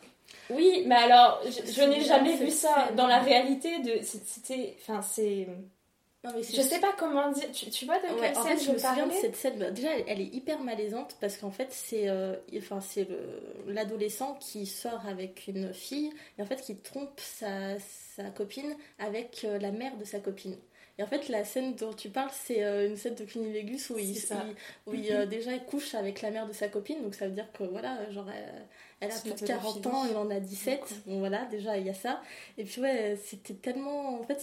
oui, 0.49 0.83
mais 0.85 0.95
alors, 0.95 1.41
je, 1.45 1.83
n'ai 1.83 2.01
jamais 2.01 2.35
vu 2.35 2.49
ça 2.51 2.91
dans 2.95 3.07
la 3.07 3.19
réalité. 3.19 3.79
De, 3.79 3.99
c'était, 4.03 4.75
enfin, 4.81 5.01
c'est, 5.01 5.47
Non, 6.23 6.31
mais 6.35 6.43
je 6.43 6.61
sais 6.61 6.79
pas 6.79 6.93
comment 6.97 7.31
dire. 7.31 7.51
Tu, 7.51 7.69
tu 7.71 7.85
vois 7.85 7.97
de 7.99 8.07
Ouais, 8.13 8.19
quelle 8.19 8.37
en 8.37 8.43
scène 8.43 8.57
fait, 8.57 8.65
je 8.65 8.71
me 8.71 8.77
souviens 8.77 9.07
de 9.07 9.11
cette 9.13 9.35
scène. 9.35 9.57
bah, 9.57 9.71
déjà, 9.71 9.95
elle, 9.97 10.03
elle 10.07 10.21
est 10.21 10.25
hyper 10.35 10.59
malaisante 10.59 11.17
parce 11.19 11.37
qu'en 11.37 11.51
fait, 11.51 11.71
c'est 11.71 12.09
euh, 12.09 12.35
enfin, 12.57 12.79
c'est 12.81 13.05
le- 13.09 13.41
l'adolescent 13.73 14.35
qui 14.39 14.65
sort 14.67 15.07
avec 15.07 15.47
une 15.47 15.73
fille 15.73 16.11
et 16.37 16.41
en 16.43 16.45
fait 16.45 16.61
qui 16.61 16.75
trompe 16.77 17.19
sa, 17.19 17.79
sa 17.79 18.29
copine 18.29 18.75
avec 18.99 19.43
euh, 19.45 19.57
la 19.57 19.71
mère 19.71 19.97
de 19.97 20.03
sa 20.05 20.19
copine. 20.19 20.57
Et 20.99 21.03
en 21.03 21.07
fait, 21.07 21.27
la 21.29 21.43
scène 21.43 21.73
dont 21.75 21.93
tu 21.93 22.09
parles, 22.09 22.29
c'est 22.33 22.63
euh, 22.63 22.87
une 22.87 22.97
scène 22.97 23.15
de 23.15 23.23
Cunilingus 23.25 23.89
où 23.89 23.97
il, 23.97 24.15
où 24.85 24.93
il, 24.93 25.27
déjà 25.27 25.53
il 25.53 25.63
couche 25.63 25.95
avec 25.95 26.21
la 26.21 26.29
mère 26.29 26.45
de 26.47 26.53
sa 26.53 26.67
copine, 26.67 27.01
donc 27.01 27.15
ça 27.15 27.25
veut 27.27 27.33
dire 27.33 27.51
que 27.53 27.63
voilà, 27.63 28.09
genre 28.11 28.27
elle, 29.01 29.09
elle 29.09 29.17
a 29.17 29.19
plus 29.19 29.29
la 29.31 29.35
de 29.35 29.45
40 29.45 29.75
pédophilie. 29.75 29.95
ans, 29.95 30.05
il 30.09 30.15
en 30.17 30.29
a 30.31 30.39
17, 30.39 30.79
bon 31.07 31.19
voilà, 31.19 31.45
déjà 31.45 31.77
il 31.77 31.85
y 31.85 31.89
a 31.89 31.93
ça. 31.93 32.21
Et 32.57 32.63
puis 32.63 32.79
ouais, 32.81 33.19
c'était 33.25 33.53
tellement. 33.55 34.19
En 34.19 34.23
fait, 34.23 34.39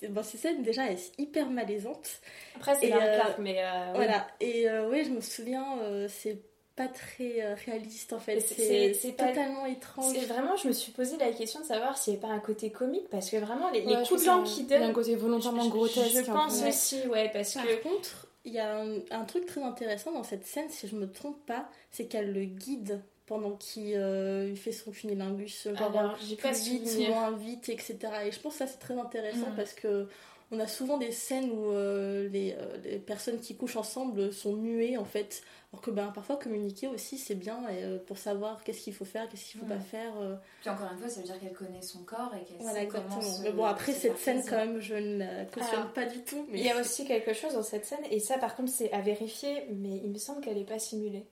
c'est- 0.00 0.08
bon, 0.08 0.22
ces 0.24 0.36
scènes 0.38 0.62
déjà 0.62 0.86
elles 0.90 0.98
sont 0.98 1.12
hyper 1.18 1.48
malaisantes. 1.50 2.20
Après, 2.56 2.74
c'est 2.74 2.88
Larry 2.88 3.04
euh, 3.06 3.32
mais. 3.38 3.62
euh, 3.62 3.84
oui. 3.92 3.96
Voilà, 3.96 4.26
et 4.40 4.68
euh, 4.68 4.88
ouais, 4.90 5.04
je 5.04 5.10
me 5.10 5.20
souviens, 5.20 5.78
euh, 5.82 6.08
c'est 6.08 6.38
pas 6.76 6.88
très 6.88 7.40
euh, 7.40 7.54
réaliste 7.66 8.12
en 8.12 8.18
fait, 8.18 8.40
c'est- 8.40 8.94
c'est 8.94 9.12
pas- 9.12 9.28
totalement 9.28 9.64
étrange. 9.64 10.12
C'est 10.12 10.24
vraiment, 10.26 10.56
je 10.56 10.66
me 10.66 10.72
suis 10.72 10.90
posé 10.90 11.16
la 11.18 11.30
question 11.30 11.60
de 11.60 11.64
savoir 11.66 11.96
s'il 11.96 12.14
n'y 12.14 12.18
avait 12.18 12.26
pas 12.28 12.34
un 12.34 12.40
côté 12.40 12.70
comique, 12.70 13.08
parce 13.10 13.30
que 13.30 13.36
vraiment, 13.36 13.70
les, 13.70 13.82
les 13.82 13.94
Ouais, 13.94 14.04
je 14.04 14.08
coups 14.08 14.22
de 14.22 14.26
langue 14.26 14.44
qu'il 14.44 14.54
qu'il 14.66 14.70
y 14.70 14.74
a 14.74 14.80
donne. 14.80 14.90
un 14.90 14.92
côté 14.92 15.14
volontairement 15.14 15.62
je- 15.62 15.68
grotesque. 15.70 16.24
Je 16.26 16.30
pense 16.32 16.60
peu. 16.62 16.68
aussi, 16.68 17.06
ouais, 17.06 17.30
parce 17.32 17.54
Par 17.54 17.64
que. 17.64 17.82
contre, 17.84 18.26
il 18.44 18.52
y 18.54 18.58
a 18.58 18.76
un, 18.76 18.98
un 19.12 19.24
truc 19.24 19.46
très 19.46 19.62
intéressant 19.62 20.10
dans 20.10 20.24
cette 20.24 20.44
scène, 20.46 20.68
si 20.68 20.88
je 20.88 20.96
me 20.96 21.08
trompe 21.08 21.38
pas, 21.46 21.70
c'est 21.92 22.06
qu'elle 22.06 22.32
le 22.32 22.44
guide 22.44 23.00
pendant 23.26 23.52
qu'il 23.52 23.94
euh, 23.96 24.48
il 24.50 24.56
fait 24.56 24.72
son 24.72 24.90
cunilingus, 24.90 25.68
genre 25.74 26.16
j'ai 26.26 26.36
pas 26.36 26.50
plus 26.50 26.62
vite, 26.62 27.08
moins 27.08 27.30
vite, 27.32 27.68
etc. 27.68 27.96
Et 28.26 28.32
je 28.32 28.40
pense 28.40 28.52
que 28.54 28.58
ça 28.58 28.66
c'est 28.66 28.78
très 28.78 28.98
intéressant 28.98 29.50
Mm. 29.50 29.56
parce 29.56 29.72
que 29.72 30.08
on 30.52 30.60
a 30.60 30.66
souvent 30.66 30.98
des 30.98 31.10
scènes 31.10 31.50
où 31.50 31.70
euh, 31.70 32.28
les, 32.28 32.54
euh, 32.58 32.76
les 32.84 32.98
personnes 32.98 33.40
qui 33.40 33.56
couchent 33.56 33.76
ensemble 33.76 34.30
sont 34.32 34.52
muées 34.52 34.98
en 34.98 35.04
fait. 35.06 35.42
Alors 35.72 35.80
que 35.82 35.90
ben, 35.90 36.12
parfois 36.14 36.36
communiquer 36.36 36.86
aussi 36.86 37.16
c'est 37.18 37.34
bien 37.34 37.66
et, 37.70 37.82
euh, 37.82 37.98
pour 37.98 38.18
savoir 38.18 38.62
qu'est-ce 38.62 38.82
qu'il 38.82 38.92
faut 38.94 39.06
faire, 39.06 39.26
qu'est-ce 39.28 39.46
qu'il 39.50 39.58
faut 39.58 39.66
Mm. 39.66 39.70
pas 39.70 39.80
faire. 39.80 40.12
euh, 40.20 40.36
Puis 40.60 40.68
encore 40.70 40.92
une 40.92 40.98
fois, 40.98 41.08
ça 41.08 41.20
veut 41.20 41.26
dire 41.26 41.40
qu'elle 41.40 41.52
connaît 41.54 41.82
son 41.82 42.00
corps 42.04 42.32
et 42.40 42.44
qu'elle 42.44 42.58
voilà 42.60 42.80
sait 42.80 42.86
comment 42.88 43.20
se- 43.22 43.42
Mais 43.42 43.52
bon 43.52 43.64
après 43.64 43.92
cette 43.92 44.18
scène 44.18 44.36
plaisir. 44.42 44.50
quand 44.52 44.58
même 44.66 44.80
je 44.80 44.94
ne 44.94 45.18
la 45.18 45.44
cautionne 45.46 45.74
Alors, 45.78 45.92
pas 45.94 46.04
du 46.04 46.22
tout. 46.22 46.46
Mais 46.50 46.58
Il 46.58 46.66
y 46.66 46.70
a 46.70 46.78
aussi 46.78 47.06
quelque 47.06 47.32
chose 47.32 47.54
dans 47.54 47.62
cette 47.62 47.86
scène, 47.86 48.04
et 48.10 48.20
ça 48.20 48.36
par 48.38 48.54
contre 48.54 48.70
c'est 48.70 48.92
à 48.92 49.00
vérifier, 49.00 49.64
mais 49.72 49.96
il 50.04 50.10
me 50.10 50.18
semble 50.18 50.42
qu'elle 50.42 50.58
n'est 50.58 50.64
pas 50.64 50.78
simulée. 50.78 51.26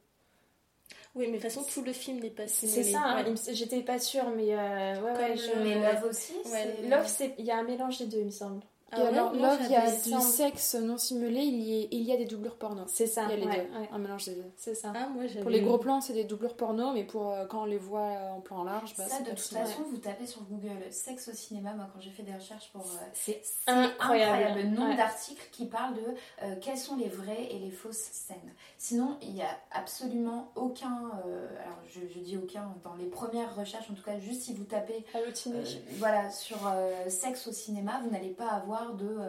Oui 1.15 1.27
mais 1.27 1.37
de 1.39 1.43
toute 1.43 1.53
façon 1.53 1.63
tout 1.65 1.83
le 1.85 1.93
film 1.93 2.21
n'est 2.21 2.31
pas 2.31 2.47
C'est 2.49 2.67
simulé. 2.67 2.83
c'est 2.85 2.93
ça, 2.93 3.01
hein, 3.03 3.17
Ouais. 3.17 3.25
il 3.27 3.33
me- 3.33 3.55
j'étais 3.55 3.83
pas 3.83 3.99
sûre, 3.99 4.31
mais 4.35 4.55
euh, 4.55 5.01
ouais, 5.03 5.13
ouais, 5.13 5.37
je... 5.37 5.59
Mais. 5.63 5.75
Love 5.75 6.05
aussi, 6.09 6.33
Ouais, 6.51 6.89
Love, 6.89 7.07
c'est- 7.07 7.35
il 7.39 7.45
y 7.45 7.51
a 7.51 7.59
un 7.59 7.65
mélange 7.65 7.99
des 7.99 8.07
deux, 8.07 8.19
il 8.21 8.25
me 8.27 8.31
semble. 8.31 8.63
Ah 8.95 8.99
Et 8.99 9.03
ouais, 9.05 9.09
alors, 9.09 9.33
il 9.35 9.71
y 9.71 9.75
a 9.75 9.91
du 9.91 10.21
sexe 10.21 10.75
non 10.75 10.99
simulé, 10.99 11.41
il 11.41 11.61
y, 11.63 11.83
a, 11.85 11.89
il 11.91 12.03
y 12.03 12.13
a 12.13 12.17
des 12.19 12.27
doublures 12.27 12.57
porno. 12.57 12.83
C'est 12.89 13.07
ça, 13.07 13.23
Il 13.25 13.31
y 13.31 13.33
a 13.33 13.37
les 13.37 13.47
ouais, 13.47 13.67
deux, 13.73 13.79
ouais, 13.81 13.89
un 13.91 13.99
mélange 13.99 14.27
des 14.27 14.35
deux. 14.35 14.45
c'est 14.57 14.75
ça. 14.75 14.93
Ah, 14.95 15.09
moi, 15.09 15.25
Pour 15.41 15.51
les 15.51 15.63
gros 15.63 15.79
plans, 15.79 16.01
c'est 16.03 16.13
des 16.13 16.25
doublures 16.25 16.55
porno, 16.57 16.93
mais 16.93 17.05
pour 17.05 17.31
euh, 17.33 17.47
quand 17.47 17.63
on 17.63 17.65
les 17.65 17.79
voit 17.79 18.11
en 18.37 18.41
plan 18.43 18.65
large, 18.65 18.95
bah, 18.99 19.05
ça, 19.09 19.21
de 19.21 19.31
toute 19.31 19.39
façon, 19.41 19.83
vous 19.91 19.97
tapez 19.97 20.27
sur 20.27 20.43
Google 20.43 20.77
sexe 20.91 21.29
au 21.29 21.33
cinéma. 21.33 21.73
Moi, 21.73 21.87
quand 21.95 22.01
j'ai 22.01 22.11
fait 22.11 22.23
des 22.23 22.35
recherches 22.35 22.69
pour. 22.73 22.83
euh, 22.83 23.07
C'est 23.15 23.41
incroyable. 23.67 24.33
incroyable 24.33 24.61
le 24.61 24.77
nombre 24.77 24.91
Ouais. 24.91 24.97
d'articles 24.97 25.49
qui 25.53 25.65
parlent 25.67 25.95
de 25.95 26.03
euh, 26.43 26.57
quelles 26.61 26.77
sont 26.79 26.97
les 26.97 27.09
vraies 27.09 27.49
et 27.51 27.59
les 27.59 27.71
fausses 27.71 27.97
scènes. 28.13 28.53
Sinon, 28.77 29.17
il 29.23 29.33
n'y 29.33 29.43
a 29.43 29.57
absolument 29.71 30.53
aucun. 30.55 31.11
euh, 31.27 31.49
alors, 31.65 31.79
je, 31.89 32.01
je 32.13 32.19
dis 32.21 32.37
aucun, 32.37 32.75
dans 32.85 32.95
les 32.95 33.07
premières 33.07 33.55
recherches, 33.57 33.91
en 33.91 33.95
tout 33.95 34.03
cas, 34.03 34.19
juste 34.19 34.43
si 34.43 34.55
vous 34.55 34.65
tapez 34.65 35.05
Halluciné. 35.15 35.59
Euh, 35.61 35.65
voilà, 35.99 36.31
sur 36.31 36.59
euh, 36.67 37.09
sexe 37.09 37.47
au 37.47 37.53
cinéma, 37.53 38.01
vous 38.05 38.11
n'allez 38.11 38.31
pas 38.31 38.49
avoir 38.49 38.82
de, 38.91 39.07
euh, 39.07 39.29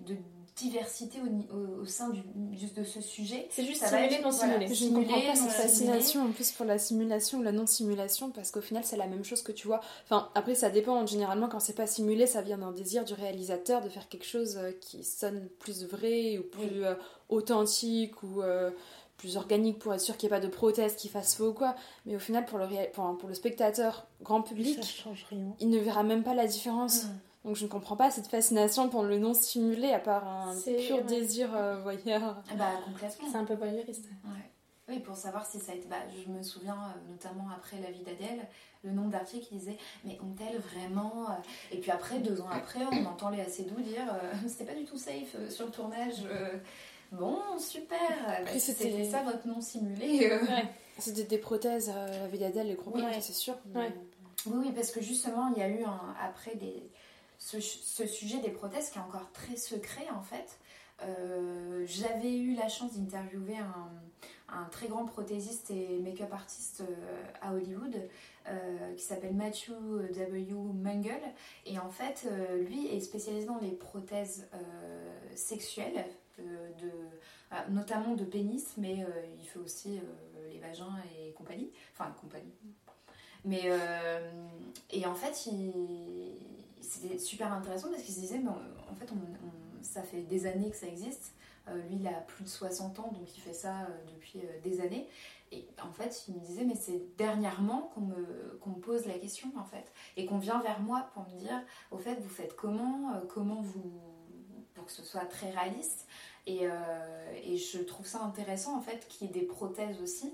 de 0.00 0.16
diversité 0.56 1.20
au, 1.22 1.26
ni- 1.28 1.46
au- 1.50 1.82
au 1.82 1.86
sein 1.86 2.10
du, 2.10 2.20
de 2.22 2.84
ce 2.84 3.00
sujet. 3.00 3.46
C'est 3.50 3.64
juste 3.64 3.80
ça 3.80 3.86
va 3.90 3.96
simulé, 3.98 4.14
être- 4.16 4.22
non 4.24 4.30
voilà. 4.30 4.52
simulé. 4.54 4.74
Je 4.74 4.84
ne 4.84 4.90
comprends 4.94 5.20
pas 5.20 5.26
cette 5.28 5.36
simulé. 5.36 5.52
fascination 5.54 6.22
en 6.24 6.30
plus 6.32 6.50
pour 6.52 6.66
la 6.66 6.78
simulation 6.78 7.38
ou 7.38 7.42
la 7.42 7.52
non-simulation 7.52 8.30
parce 8.30 8.50
qu'au 8.50 8.60
final 8.60 8.84
c'est 8.84 8.98
la 8.98 9.06
même 9.06 9.24
chose 9.24 9.42
que 9.42 9.52
tu 9.52 9.66
vois. 9.66 9.80
Enfin 10.04 10.28
après 10.34 10.54
ça 10.54 10.68
dépend, 10.68 11.06
généralement 11.06 11.48
quand 11.48 11.60
c'est 11.60 11.72
pas 11.72 11.86
simulé 11.86 12.26
ça 12.26 12.42
vient 12.42 12.58
d'un 12.58 12.72
désir 12.72 13.04
du 13.06 13.14
réalisateur 13.14 13.80
de 13.80 13.88
faire 13.88 14.08
quelque 14.08 14.26
chose 14.26 14.58
euh, 14.58 14.72
qui 14.80 15.02
sonne 15.02 15.48
plus 15.60 15.84
vrai 15.86 16.36
ou 16.38 16.42
plus 16.42 16.84
euh, 16.84 16.94
authentique 17.30 18.22
ou 18.22 18.42
euh, 18.42 18.70
plus 19.16 19.36
organique 19.36 19.78
pour 19.78 19.94
être 19.94 20.00
sûr 20.00 20.16
qu'il 20.16 20.28
n'y 20.28 20.34
ait 20.34 20.40
pas 20.40 20.44
de 20.46 20.50
prothèse 20.50 20.94
qui 20.96 21.08
fasse 21.08 21.34
faux 21.36 21.48
ou 21.48 21.52
quoi. 21.54 21.74
Mais 22.06 22.16
au 22.16 22.18
final 22.18 22.44
pour 22.44 22.58
le, 22.58 22.64
réa- 22.64 22.90
pour, 22.90 23.16
pour 23.18 23.28
le 23.28 23.34
spectateur 23.34 24.06
grand 24.22 24.42
public 24.42 24.76
Ça 24.76 24.82
change 24.82 25.24
rien. 25.30 25.54
il 25.60 25.70
ne 25.70 25.78
verra 25.78 26.02
même 26.02 26.22
pas 26.22 26.34
la 26.34 26.46
différence. 26.46 27.04
Mm. 27.04 27.08
Donc 27.44 27.56
je 27.56 27.64
ne 27.64 27.70
comprends 27.70 27.96
pas 27.96 28.10
cette 28.10 28.26
fascination 28.26 28.88
pour 28.90 29.02
le 29.02 29.18
non 29.18 29.32
simulé 29.32 29.92
à 29.92 29.98
part 29.98 30.26
un 30.28 30.52
C'est- 30.54 30.74
pur 30.86 30.96
ouais. 30.96 31.02
désir 31.04 31.50
euh, 31.54 31.80
voyeur. 31.82 32.42
Ah 32.50 32.54
Bah, 32.54 32.70
complètement. 32.84 33.28
C'est 33.30 33.38
un 33.38 33.44
peu 33.44 33.54
voyeuriste. 33.54 34.04
Ouais. 34.24 34.50
Oui, 34.88 34.98
pour 34.98 35.16
savoir 35.16 35.46
si 35.46 35.58
ça 35.58 35.72
a 35.72 35.74
été. 35.76 35.86
Bah, 35.88 35.96
je 36.24 36.30
me 36.30 36.42
souviens 36.42 36.74
euh, 36.74 37.10
notamment 37.12 37.46
après 37.56 37.78
la 37.80 37.90
vie 37.90 38.02
d'Adèle, 38.02 38.46
le 38.82 38.90
nombre 38.90 39.10
d'articles 39.10 39.46
qui 39.46 39.54
disaient 39.56 39.78
Mais 40.04 40.18
ont-elles 40.20 40.58
vraiment. 40.58 41.30
euh, 41.30 41.34
Et 41.72 41.78
puis 41.78 41.90
après, 41.90 42.18
deux 42.18 42.40
ans 42.42 42.48
après, 42.50 42.80
on 42.92 43.06
entend 43.06 43.30
les 43.30 43.40
assez 43.40 43.62
doux 43.62 43.80
dire 43.80 44.12
euh, 44.12 44.32
C'était 44.46 44.64
pas 44.64 44.74
du 44.78 44.84
tout 44.84 44.98
safe 44.98 45.36
sur 45.48 45.64
le 45.66 45.70
tournage. 45.72 46.24
Bon, 47.12 47.38
super. 47.58 47.98
Bah, 48.44 48.50
c'était- 48.58 49.04
ça 49.10 49.22
votre 49.22 49.46
nom 49.48 49.60
simulé. 49.60 50.30
C'était 50.98 51.24
des 51.24 51.38
prothèses, 51.38 51.88
la 51.88 52.26
vie 52.26 52.38
d'Adèle, 52.38 52.66
les 52.68 52.74
gros 52.74 52.92
c'est 53.20 53.32
sûr. 53.32 53.54
Oui, 53.74 53.82
oui, 54.46 54.72
parce 54.74 54.90
que 54.90 55.00
justement, 55.00 55.50
il 55.54 55.58
y 55.60 55.62
a 55.62 55.68
eu 55.68 55.82
un, 55.84 56.14
après 56.22 56.54
des, 56.56 56.90
ce, 57.40 57.58
sujet 58.06 58.38
des 58.40 58.50
prothèses 58.50 58.90
qui 58.90 58.98
est 58.98 59.02
encore 59.02 59.32
très 59.32 59.56
secret 59.56 60.06
en 60.14 60.20
fait. 60.22 60.58
Euh, 61.02 61.84
J'avais 61.86 62.36
eu 62.36 62.54
la 62.54 62.68
chance 62.68 62.92
d'interviewer 62.92 63.56
un, 63.56 63.90
un 64.54 64.64
très 64.66 64.86
grand 64.86 65.06
prothésiste 65.06 65.70
et 65.70 65.98
make-up 66.00 66.30
artiste 66.32 66.82
euh, 66.82 67.24
à 67.40 67.54
Hollywood 67.54 67.96
euh, 68.46 68.94
qui 68.94 69.02
s'appelle 69.02 69.34
Matthew 69.34 69.70
W. 69.70 70.46
Mungle. 70.74 71.18
Et 71.64 71.78
en 71.78 71.88
fait, 71.88 72.28
lui 72.68 72.86
est 72.88 73.00
spécialisé 73.00 73.46
dans 73.46 73.58
les 73.58 73.70
prothèses 73.70 74.48
sexuelles, 75.34 76.04
de, 76.38 76.90
notamment 77.70 78.14
de 78.14 78.24
pénis, 78.24 78.74
mais 78.76 79.04
il 79.40 79.46
fait 79.46 79.58
aussi 79.58 80.00
les 80.52 80.58
vagins 80.58 80.96
et 81.18 81.32
compagnie. 81.32 81.70
Enfin, 81.94 82.10
compagnie. 82.20 82.52
Mais 83.44 83.70
et 84.90 85.06
en 85.06 85.14
fait, 85.14 85.46
il- 85.46 86.34
c'était 86.90 87.18
super 87.18 87.52
intéressant 87.52 87.88
parce 87.90 88.02
qu'il 88.02 88.14
se 88.14 88.20
disait, 88.20 88.38
mais 88.38 88.50
en 88.50 88.94
fait, 88.96 89.08
on- 89.12 89.82
ça 89.82 90.02
fait 90.02 90.22
des 90.22 90.46
années 90.46 90.70
que 90.70 90.76
ça 90.76 90.86
existe. 90.86 91.32
Euh, 91.68 91.76
lui, 91.88 91.96
il 92.00 92.06
a 92.06 92.12
plus 92.12 92.44
de 92.44 92.48
60 92.48 92.98
ans, 92.98 93.12
donc 93.12 93.36
il 93.36 93.40
fait 93.40 93.52
ça 93.52 93.82
euh, 93.82 94.04
depuis 94.14 94.40
euh, 94.40 94.60
des 94.62 94.80
années. 94.80 95.06
Et 95.52 95.66
en 95.82 95.92
fait, 95.92 96.24
il 96.28 96.34
me 96.34 96.40
disait, 96.40 96.64
mais 96.64 96.74
c'est 96.74 97.00
dernièrement 97.16 97.90
qu'on 97.94 98.02
me, 98.02 98.58
qu'on 98.60 98.70
me 98.70 98.80
pose 98.80 99.06
la 99.06 99.18
question, 99.18 99.50
en 99.58 99.64
fait. 99.64 99.90
Et 100.16 100.26
qu'on 100.26 100.38
vient 100.38 100.60
vers 100.60 100.80
moi 100.80 101.08
pour 101.14 101.24
me 101.28 101.38
dire, 101.38 101.60
au 101.90 101.98
fait, 101.98 102.14
vous 102.20 102.28
faites 102.28 102.54
comment 102.56 103.12
Comment 103.28 103.60
vous. 103.62 104.00
pour 104.74 104.84
que 104.86 104.92
ce 104.92 105.02
soit 105.02 105.24
très 105.26 105.50
réaliste. 105.50 106.06
Et, 106.46 106.62
et 107.44 107.56
je 107.56 107.78
trouve 107.80 108.06
ça 108.06 108.22
intéressant, 108.22 108.76
en 108.76 108.80
fait, 108.80 109.06
qu'il 109.08 109.26
y 109.26 109.30
ait 109.30 109.32
des 109.40 109.46
prothèses 109.46 110.00
aussi. 110.00 110.32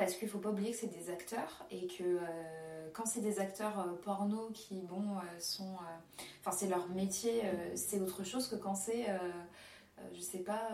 Parce 0.00 0.14
qu'il 0.14 0.28
faut 0.28 0.38
pas 0.38 0.50
oublier 0.50 0.70
que 0.70 0.78
c'est 0.78 0.86
des 0.86 1.10
acteurs 1.10 1.66
et 1.70 1.86
que 1.86 2.02
euh, 2.02 2.88
quand 2.92 3.06
c'est 3.06 3.20
des 3.20 3.38
acteurs 3.40 3.78
euh, 3.80 3.92
porno 4.02 4.50
qui, 4.52 4.80
bon, 4.80 5.16
euh, 5.16 5.38
sont. 5.38 5.76
Enfin, 6.40 6.56
c'est 6.56 6.68
leur 6.68 6.88
métier, 6.88 7.42
c'est 7.74 8.00
autre 8.00 8.24
chose 8.24 8.48
que 8.48 8.56
quand 8.56 8.74
c'est, 8.74 9.06
je 10.14 10.20
sais 10.20 10.38
pas, 10.38 10.70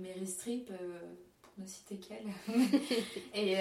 Mary 0.00 0.26
Streep, 0.26 0.70
euh, 0.70 1.00
pour 1.42 1.52
ne 1.58 1.66
citer 1.66 1.98
qu'elle. 1.98 2.26
et 3.34 3.56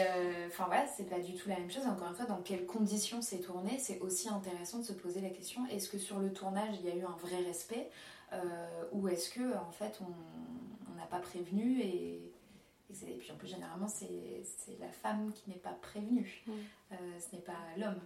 enfin, 0.47 0.66
voilà, 0.68 0.88
c'est 0.88 1.09
pas 1.09 1.20
du 1.20 1.34
tout 1.34 1.49
la 1.49 1.59
même 1.59 1.70
chose. 1.70 1.86
Encore 1.86 2.07
une 2.07 2.16
fois, 2.16 2.26
dans 2.26 2.41
quelles 2.41 2.66
conditions 2.66 3.22
c'est 3.22 3.39
tourné, 3.39 3.78
c'est 3.80 3.99
aussi 3.99 4.30
intéressant 4.30 4.80
de 4.80 4.86
se 4.86 4.93
poser 4.93 5.20
la 5.20 5.30
question 5.30 5.66
est-ce 5.68 5.89
que 5.89 5.97
sur 5.97 6.20
le 6.20 6.32
tournage, 6.32 6.76
il 6.80 6.88
y 6.88 6.91
a 6.91 6.95
eu 6.95 7.03
un 7.03 7.18
vrai 7.18 7.43
respect 7.45 7.89
Ou 8.93 9.09
est-ce 9.09 9.30
que, 9.30 9.57
en 9.57 9.72
fait, 9.72 9.99
on 10.01 10.14
on 10.89 10.95
n'a 10.97 11.05
pas 11.05 11.20
prévenu 11.20 11.82
et. 11.82 12.31
Et, 12.92 12.94
c'est- 12.94 13.06
puis 13.06 13.32
en 13.32 13.36
plus, 13.36 13.48
généralement, 13.48 13.88
c'est 13.88 14.44
c'est 14.44 14.78
la 14.80 14.89
femme 14.92 15.32
qui 15.34 15.50
n'est 15.50 15.56
pas 15.58 15.74
prévenue. 15.82 16.44
Mm. 16.46 16.52
Euh, 16.92 16.96
ce 17.20 17.36
n'est 17.36 17.42
pas 17.42 17.54
l'homme. 17.78 18.02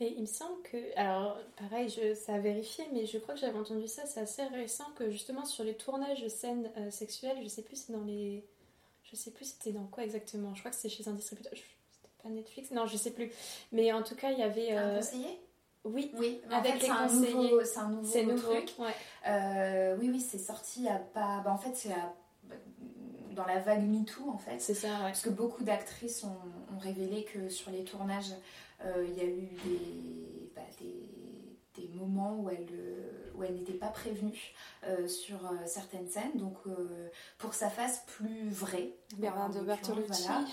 Mais 0.00 0.12
il 0.16 0.20
me 0.22 0.26
semble 0.26 0.62
que, 0.62 0.76
alors 0.96 1.36
pareil, 1.56 1.88
je, 1.88 2.14
ça 2.14 2.34
a 2.34 2.38
vérifié, 2.38 2.84
mais 2.92 3.04
je 3.04 3.18
crois 3.18 3.34
que 3.34 3.40
j'avais 3.40 3.58
entendu 3.58 3.88
ça, 3.88 4.06
c'est 4.06 4.20
assez 4.20 4.44
récent, 4.44 4.84
que 4.94 5.10
justement 5.10 5.44
sur 5.44 5.64
les 5.64 5.74
tournages 5.74 6.22
de 6.22 6.28
scènes 6.28 6.70
euh, 6.76 6.90
sexuelles, 6.92 7.38
je 7.42 7.48
sais 7.48 7.62
plus 7.62 7.74
c'est 7.76 7.92
dans 7.92 8.04
les... 8.04 8.44
Je 9.02 9.16
sais 9.16 9.32
plus 9.32 9.46
c'était 9.46 9.72
dans 9.72 9.86
quoi 9.86 10.04
exactement, 10.04 10.54
je 10.54 10.60
crois 10.60 10.70
que 10.70 10.76
c'était 10.76 10.88
chez 10.94 11.08
un 11.08 11.14
distributeur, 11.14 11.50
c'était 11.52 12.12
pas 12.22 12.28
Netflix, 12.28 12.70
non 12.70 12.86
je 12.86 12.96
sais 12.96 13.10
plus. 13.10 13.32
Mais 13.72 13.92
en 13.92 14.04
tout 14.04 14.14
cas 14.14 14.30
il 14.30 14.38
y 14.38 14.42
avait... 14.44 14.70
Un 14.70 14.88
euh, 14.90 14.96
conseiller? 14.98 15.40
Oui, 15.82 16.12
Oui, 16.16 16.40
Avec 16.50 16.74
c'est 16.80 16.90
un, 16.90 17.08
c'est 17.08 17.32
un 17.32 17.88
nouveau 17.88 18.04
c'est 18.04 18.22
nouveau. 18.24 18.52
truc. 18.52 18.74
Ouais. 18.78 18.94
Euh, 19.26 19.96
oui, 19.98 20.10
oui, 20.10 20.20
c'est 20.20 20.38
sorti 20.38 20.86
à 20.88 20.98
pas. 20.98 21.40
Bah, 21.44 21.52
en 21.52 21.56
fait, 21.58 21.74
c'est 21.74 21.92
à- 21.92 22.14
dans 23.38 23.46
la 23.46 23.60
vague 23.60 23.88
MeToo, 23.88 24.28
en 24.30 24.38
fait. 24.38 24.58
C'est 24.58 24.74
ça, 24.74 24.88
ouais. 24.88 25.02
Parce 25.04 25.22
que 25.22 25.30
beaucoup 25.30 25.64
d'actrices 25.64 26.24
ont, 26.24 26.74
ont 26.74 26.78
révélé 26.78 27.24
que 27.24 27.48
sur 27.48 27.70
les 27.70 27.84
tournages, 27.84 28.34
euh, 28.84 29.06
il 29.08 29.16
y 29.16 29.20
a 29.20 29.24
eu 29.24 29.48
des, 29.64 30.50
bah, 30.54 30.62
des, 30.80 31.80
des 31.80 31.88
moments 31.94 32.36
où 32.40 32.50
elles 32.50 32.66
où 33.38 33.44
elles 33.44 33.54
n'étaient 33.54 33.72
pas 33.72 33.88
prévenues 33.88 34.54
euh, 34.84 35.06
sur 35.06 35.46
euh, 35.46 35.54
certaines 35.66 36.08
scènes. 36.08 36.36
Donc, 36.36 36.56
euh, 36.66 37.08
pour 37.38 37.50
que 37.50 37.56
ça 37.56 37.70
fasse 37.70 38.02
plus 38.06 38.48
vrai. 38.50 38.90
Bernard 39.16 39.50
de 39.50 39.60
Bertolucci. 39.60 40.24
voilà. 40.24 40.44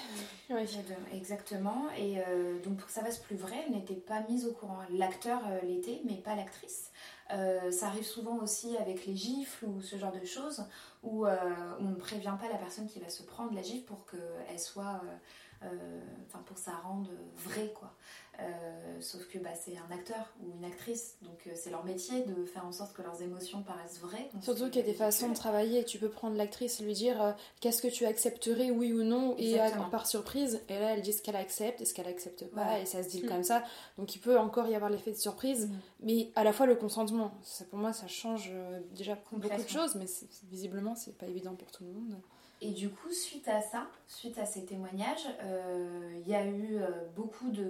Exactement. 1.14 1.88
Et 1.98 2.20
donc 2.64 2.78
pour 2.78 2.88
que 2.88 2.92
ça 2.94 3.04
fasse 3.04 3.18
plus 3.18 3.36
vrai, 3.36 3.56
elle 3.68 3.74
n'était 3.74 3.96
pas 3.96 4.22
mise 4.30 4.46
au 4.46 4.54
courant. 4.54 4.80
L'acteur 4.92 5.42
l'était, 5.64 6.02
mais 6.06 6.16
pas 6.16 6.36
l'actrice. 6.36 6.92
Ça 7.30 7.88
arrive 7.88 8.06
souvent 8.06 8.38
aussi 8.38 8.78
avec 8.78 9.06
les 9.06 9.16
gifles 9.16 9.66
ou 9.66 9.82
ce 9.82 9.98
genre 9.98 10.14
de 10.14 10.26
choses 10.26 10.64
où, 11.06 11.26
euh, 11.26 11.38
où 11.80 11.86
on 11.86 11.92
ne 11.92 11.96
prévient 11.96 12.36
pas 12.40 12.50
la 12.50 12.58
personne 12.58 12.88
qui 12.88 13.00
va 13.00 13.10
se 13.10 13.24
prendre 13.24 13.54
la 13.54 13.62
gifle 13.62 13.86
pour 13.86 14.06
qu'elle 14.06 14.60
soit, 14.60 15.02
euh, 15.04 15.68
euh, 15.68 16.02
enfin 16.28 16.40
pour 16.46 16.56
que 16.56 16.62
ça 16.62 16.74
rende 16.84 17.10
vrai 17.36 17.72
quoi. 17.74 17.94
Euh, 18.42 19.02
sauf 19.02 19.28
que 19.30 19.38
bah, 19.40 19.52
c'est 19.56 19.78
un 19.78 19.94
acteur 19.94 20.34
ou 20.44 20.52
une 20.58 20.66
actrice, 20.66 21.16
donc 21.22 21.38
euh, 21.48 21.52
c'est 21.56 21.70
leur 21.70 21.86
métier 21.86 22.24
de 22.24 22.44
faire 22.46 22.66
en 22.66 22.72
sorte 22.74 22.94
que 22.94 23.02
leurs 23.02 23.22
émotions 23.22 23.64
paraissent 23.64 24.00
vraies. 24.02 24.30
Surtout 24.42 24.66
qu'il 24.66 24.78
y 24.82 24.84
a 24.84 24.88
des 24.88 24.94
façons 24.94 25.30
de 25.30 25.36
travailler. 25.36 25.86
Tu 25.86 26.00
peux 26.00 26.10
prendre 26.10 26.36
l'actrice 26.36 26.80
et 26.80 26.84
lui 26.84 26.94
dire 26.94 27.22
euh, 27.22 27.32
qu'est-ce 27.62 27.82
que 27.82 27.88
tu 27.88 28.06
accepterais, 28.06 28.72
oui 28.72 28.92
ou 28.92 29.04
non, 29.04 29.36
et 29.38 29.52
Exactement. 29.54 29.90
par 29.90 30.06
surprise. 30.06 30.62
Et 30.70 30.74
là, 30.80 30.94
elle 30.96 31.02
dit 31.02 31.14
ce 31.14 31.22
qu'elle 31.22 31.36
accepte 31.38 31.80
et 31.82 31.86
ce 31.86 31.94
qu'elle 31.94 32.08
accepte 32.08 32.46
pas, 32.48 32.64
Voilà. 32.64 32.80
et 32.82 32.86
ça 32.86 33.04
se 33.04 33.10
dit 33.10 33.24
Mm. 33.24 33.28
comme 33.30 33.44
ça. 33.44 33.64
Donc 33.98 34.16
il 34.16 34.20
peut 34.20 34.38
encore 34.38 34.68
y 34.68 34.76
avoir 34.76 34.90
l'effet 34.92 35.12
de 35.12 35.18
surprise, 35.18 35.68
Mhm. 35.68 35.80
mais 36.02 36.32
à 36.36 36.44
la 36.44 36.52
fois 36.52 36.66
le 36.66 36.76
consentement. 36.76 37.32
Ça, 37.44 37.64
pour 37.66 37.80
moi, 37.80 37.94
ça 37.94 38.08
change 38.08 38.50
euh, 38.54 38.82
déjà 38.96 39.16
beaucoup 39.32 39.40
de 39.64 39.68
choses, 39.70 39.96
mais 39.96 40.06
visiblement, 40.50 40.96
c'est 40.96 41.18
pas 41.18 41.28
évident 41.28 41.56
pour 41.56 41.72
tout 41.72 41.84
le 41.86 41.92
monde. 41.92 42.16
Et 42.62 42.72
du 42.72 42.90
coup, 42.90 43.12
suite 43.12 43.48
à 43.48 43.62
ça, 43.62 43.88
suite 44.08 44.38
à 44.38 44.46
ces 44.46 44.66
témoignages, 44.66 45.28
euh, 45.44 46.20
il 46.22 46.28
y 46.28 46.36
a 46.36 46.46
eu 46.46 46.78
euh, 46.78 46.90
beaucoup 47.16 47.50
de... 47.50 47.70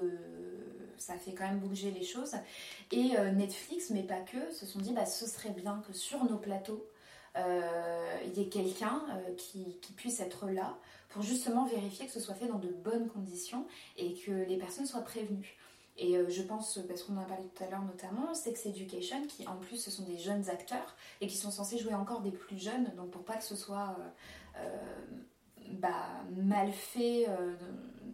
Ça 0.98 1.16
fait 1.16 1.34
quand 1.34 1.44
même 1.44 1.60
bouger 1.60 1.92
les 1.92 2.04
choses. 2.06 2.36
Et 2.92 3.18
euh, 3.18 3.32
Netflix, 3.32 3.90
mais 3.90 4.04
pas 4.04 4.20
que, 4.22 4.52
se 4.54 4.66
sont 4.66 4.80
dit, 4.80 4.94
bah, 4.94 5.06
ce 5.06 5.28
serait 5.28 5.50
bien 5.50 5.84
que 5.88 5.94
sur 5.94 6.24
nos 6.24 6.38
plateaux, 6.38 6.86
il 7.38 8.34
y 8.34 8.42
ait 8.42 8.48
quelqu'un 8.48 9.02
qui, 9.36 9.78
qui 9.82 9.92
puisse 9.92 10.22
être 10.22 10.48
là 10.48 10.78
pour 11.10 11.22
justement 11.22 11.66
vérifier 11.66 12.06
que 12.06 12.12
ce 12.14 12.22
soit 12.22 12.34
fait 12.34 12.48
dans 12.48 12.60
de 12.60 12.70
bonnes 12.70 13.10
conditions 13.10 13.66
et 13.98 14.14
que 14.14 14.32
les 14.32 14.56
personnes 14.56 14.86
soient 14.86 15.02
prévenues. 15.02 15.58
Et 15.98 16.18
je 16.30 16.42
pense, 16.44 16.80
parce 16.88 17.04
qu'on 17.04 17.18
en 17.18 17.22
a 17.22 17.26
parlé 17.26 17.44
tout 17.54 17.62
à 17.62 17.70
l'heure 17.70 17.82
notamment, 17.82 18.34
Sex 18.34 18.66
Education, 18.68 19.28
qui 19.28 19.46
en 19.50 19.58
plus 19.58 19.76
ce 19.76 19.92
sont 19.92 20.04
des 20.04 20.18
jeunes 20.18 20.50
acteurs 20.50 20.96
et 21.20 21.28
qui 21.28 21.36
sont 21.36 21.52
censés 21.52 21.78
jouer 21.78 21.94
encore 21.94 22.22
des 22.22 22.32
plus 22.32 22.58
jeunes, 22.58 22.90
donc 22.96 23.12
pour 23.12 23.26
pas 23.26 23.36
que 23.36 23.44
ce 23.44 23.58
soit 23.58 23.98
bah, 25.72 26.24
mal 26.36 26.72
fait, 26.72 27.28
euh, 27.30 27.56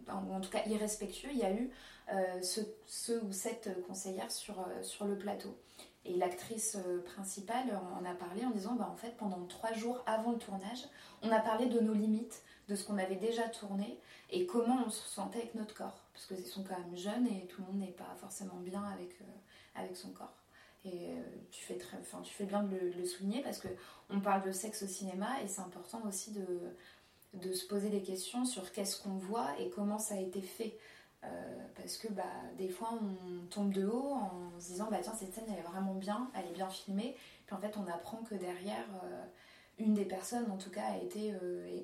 en 0.08 0.40
tout 0.40 0.50
cas 0.50 0.64
irrespectueux, 0.66 1.30
il 1.32 1.38
y 1.38 1.44
a 1.44 1.52
eu 1.52 1.70
euh, 2.12 2.42
ce, 2.42 3.12
ou 3.24 3.32
cette 3.32 3.70
conseillère 3.86 4.30
sur, 4.30 4.60
euh, 4.60 4.82
sur 4.82 5.06
le 5.06 5.16
plateau. 5.16 5.56
Et 6.04 6.16
l'actrice 6.16 6.76
euh, 6.86 7.00
principale 7.02 7.80
en 7.96 8.04
a 8.04 8.14
parlé 8.14 8.44
en 8.44 8.50
disant 8.50 8.74
bah, 8.74 8.88
en 8.92 8.96
fait, 8.96 9.16
pendant 9.16 9.44
trois 9.46 9.72
jours 9.72 10.02
avant 10.06 10.32
le 10.32 10.38
tournage, 10.38 10.84
on 11.22 11.30
a 11.30 11.38
parlé 11.38 11.66
de 11.66 11.80
nos 11.80 11.94
limites, 11.94 12.42
de 12.68 12.74
ce 12.74 12.84
qu'on 12.84 12.98
avait 12.98 13.16
déjà 13.16 13.48
tourné 13.48 13.98
et 14.30 14.46
comment 14.46 14.82
on 14.86 14.90
se 14.90 15.08
sentait 15.08 15.38
avec 15.38 15.54
notre 15.54 15.74
corps. 15.74 16.04
Parce 16.12 16.26
qu'ils 16.26 16.46
sont 16.46 16.64
quand 16.64 16.78
même 16.78 16.96
jeunes 16.96 17.26
et 17.28 17.46
tout 17.46 17.60
le 17.60 17.68
monde 17.68 17.80
n'est 17.80 17.92
pas 17.92 18.14
forcément 18.20 18.56
bien 18.56 18.82
avec, 18.82 19.20
euh, 19.20 19.80
avec 19.80 19.96
son 19.96 20.10
corps. 20.10 20.41
Et 20.84 21.10
euh, 21.10 21.22
tu, 21.50 21.62
fais 21.62 21.76
très, 21.76 21.96
enfin, 21.98 22.20
tu 22.22 22.34
fais 22.34 22.44
bien 22.44 22.62
de 22.64 22.76
le, 22.76 23.04
souligner 23.04 23.40
parce 23.42 23.58
que 23.58 23.68
on 24.10 24.20
parle 24.20 24.44
de 24.44 24.50
sexe 24.50 24.82
au 24.82 24.86
cinéma 24.86 25.40
et 25.42 25.48
c'est 25.48 25.60
important 25.60 26.02
aussi 26.06 26.32
de, 26.32 26.46
de 27.34 27.52
se 27.52 27.66
poser 27.66 27.88
des 27.88 28.02
questions 28.02 28.44
sur 28.44 28.72
qu'est-ce 28.72 29.00
qu'on 29.00 29.16
voit 29.16 29.48
et 29.60 29.70
comment 29.70 29.98
ça 29.98 30.14
a 30.14 30.18
été 30.18 30.42
fait. 30.42 30.76
Euh, 31.24 31.28
parce 31.76 31.98
que 31.98 32.08
bah, 32.08 32.24
des 32.58 32.68
fois 32.68 32.98
on 33.00 33.46
tombe 33.46 33.72
de 33.72 33.86
haut 33.86 34.10
en 34.10 34.50
se 34.58 34.72
disant 34.72 34.88
bah 34.90 34.98
tiens 35.00 35.14
cette 35.14 35.32
scène 35.32 35.44
elle 35.52 35.60
est 35.60 35.68
vraiment 35.68 35.94
bien, 35.94 36.28
elle 36.34 36.46
est 36.46 36.52
bien 36.52 36.68
filmée, 36.68 37.16
puis 37.46 37.54
en 37.54 37.60
fait 37.60 37.76
on 37.76 37.86
apprend 37.86 38.16
que 38.24 38.34
derrière 38.34 38.88
euh, 39.04 39.24
une 39.78 39.94
des 39.94 40.04
personnes 40.04 40.50
en 40.50 40.56
tout 40.56 40.70
cas 40.70 40.82
a 40.82 40.96
été 40.96 41.32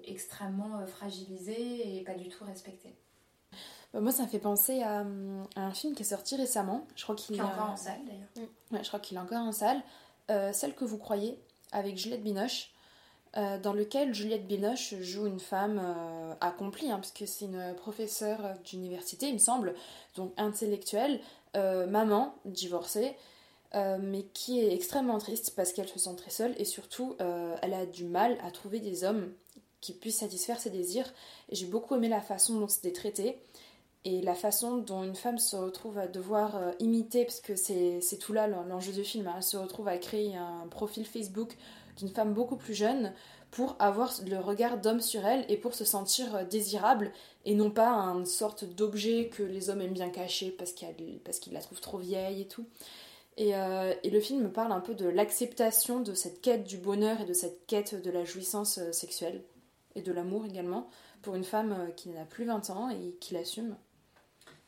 extrêmement 0.09 0.85
fragilisée 0.87 1.99
et 1.99 2.03
pas 2.03 2.15
du 2.15 2.29
tout 2.29 2.45
respectée. 2.45 2.97
Bah, 3.93 4.01
moi, 4.01 4.13
ça 4.13 4.25
me 4.25 4.29
fait 4.29 4.39
penser 4.39 4.83
à, 4.83 5.05
à 5.57 5.61
un 5.63 5.73
film 5.73 5.95
qui 5.95 6.03
est 6.03 6.07
sorti 6.07 6.37
récemment. 6.37 6.87
Je 6.97 7.03
crois 7.03 7.15
qu'il 7.15 7.37
Qui 7.37 7.41
est 7.41 7.45
encore 7.45 7.71
en 7.71 7.77
salle 7.77 8.01
d'ailleurs. 8.07 8.49
Ouais, 8.71 8.83
je 8.83 8.89
crois 8.89 9.01
qu'il 9.01 9.17
est 9.17 9.21
encore 9.21 9.39
en 9.39 9.53
salle. 9.53 9.83
Euh, 10.31 10.53
celle 10.53 10.75
que 10.75 10.85
vous 10.85 10.99
croyez, 10.99 11.39
avec 11.73 11.97
Juliette 11.97 12.23
Binoche, 12.23 12.71
euh, 13.37 13.59
dans 13.59 13.73
lequel 13.73 14.13
Juliette 14.13 14.47
Binoche 14.47 14.95
joue 15.01 15.27
une 15.27 15.41
femme 15.41 15.81
euh, 15.83 16.35
accomplie, 16.41 16.91
hein, 16.91 16.99
puisque 17.01 17.27
c'est 17.27 17.47
une 17.47 17.75
professeure 17.77 18.57
d'université, 18.65 19.29
il 19.29 19.35
me 19.35 19.39
semble, 19.39 19.75
donc 20.17 20.33
intellectuelle, 20.37 21.21
maman, 21.55 22.37
divorcée, 22.45 23.17
mais 23.75 24.23
qui 24.33 24.61
est 24.61 24.73
extrêmement 24.73 25.19
triste 25.19 25.55
parce 25.57 25.73
qu'elle 25.73 25.89
se 25.89 25.99
sent 25.99 26.15
très 26.17 26.31
seule 26.31 26.55
et 26.57 26.65
surtout 26.65 27.17
elle 27.19 27.75
a 27.75 27.85
du 27.85 28.05
mal 28.05 28.39
à 28.45 28.53
trouver 28.53 28.79
des 28.79 29.03
hommes 29.03 29.33
qui 29.81 29.93
puissent 29.93 30.21
satisfaire 30.21 30.61
ses 30.61 30.71
désirs. 30.71 31.13
Et 31.49 31.57
j'ai 31.57 31.67
beaucoup 31.67 31.97
aimé 31.97 32.09
la 32.09 32.21
façon 32.21 32.61
dont 32.61 32.69
c'était 32.69 32.93
traité 32.93 33.41
et 34.09 34.23
la 34.23 34.35
façon 34.35 34.79
dont 34.79 35.03
une 35.05 35.15
femme 35.15 35.39
se 35.39 35.57
retrouve 35.57 35.99
à 35.99 36.07
devoir 36.07 36.57
euh, 36.57 36.73
imiter, 36.79 37.25
parce 37.25 37.41
que 37.41 37.57
c'est 37.57 38.01
tout 38.21 38.33
là 38.33 38.47
l'en- 38.47 38.65
l'enjeu 38.65 38.93
du 38.93 39.05
film, 39.05 39.27
hein, 39.27 39.35
elle 39.37 39.43
se 39.43 39.57
retrouve 39.57 39.89
à 39.89 39.99
créer 39.99 40.37
un 40.37 40.67
profil 40.71 41.05
Facebook 41.05 41.57
d'une 41.97 42.09
femme 42.09 42.33
beaucoup 42.33 42.57
plus 42.57 42.75
jeune 42.75 43.13
pour 43.51 43.77
avoir 43.79 44.13
le 44.27 44.39
regard 44.39 44.79
d'homme 44.79 45.01
sur 45.01 45.25
elle 45.27 45.45
et 45.51 45.57
pour 45.57 45.75
se 45.75 45.85
sentir 45.85 46.35
euh, 46.37 46.45
désirable 46.45 47.13
et 47.45 47.55
non 47.55 47.71
pas 47.71 47.89
une 47.91 48.27
sorte 48.27 48.65
d'objet 48.65 49.29
que 49.29 49.43
les 49.43 49.71
hommes 49.71 49.81
aiment 49.81 49.93
bien 49.95 50.11
cacher 50.11 50.51
parce 50.51 50.73
qu'ils 50.73 51.53
la 51.53 51.61
trouvent 51.61 51.81
trop 51.81 51.99
vieille 51.99 52.43
et 52.43 52.49
tout. 52.49 52.67
Et, 53.37 53.55
euh, 53.57 53.95
et 54.03 54.11
le 54.11 54.21
film 54.21 54.51
parle 54.51 54.73
un 54.73 54.81
peu 54.81 54.95
de 54.95 55.07
l'acceptation 55.09 56.01
de 56.01 56.15
cette 56.15 56.41
quête 56.41 56.65
du 56.65 56.77
bonheur 56.77 57.21
et 57.21 57.25
de 57.25 57.33
cette 57.33 57.67
quête 57.67 57.95
de 58.03 58.11
la 58.11 58.25
jouissance 58.25 58.81
sexuelle 58.93 59.43
et 59.95 60.03
de 60.03 60.13
l'amour 60.13 60.45
également 60.45 60.89
pour 61.23 61.35
une 61.37 61.45
femme 61.45 61.91
qui 61.97 62.11
n'a 62.11 62.25
plus 62.25 62.45
20 62.45 62.71
ans 62.71 62.91
et 62.91 63.17
qui 63.21 63.35
l'assume. 63.35 63.77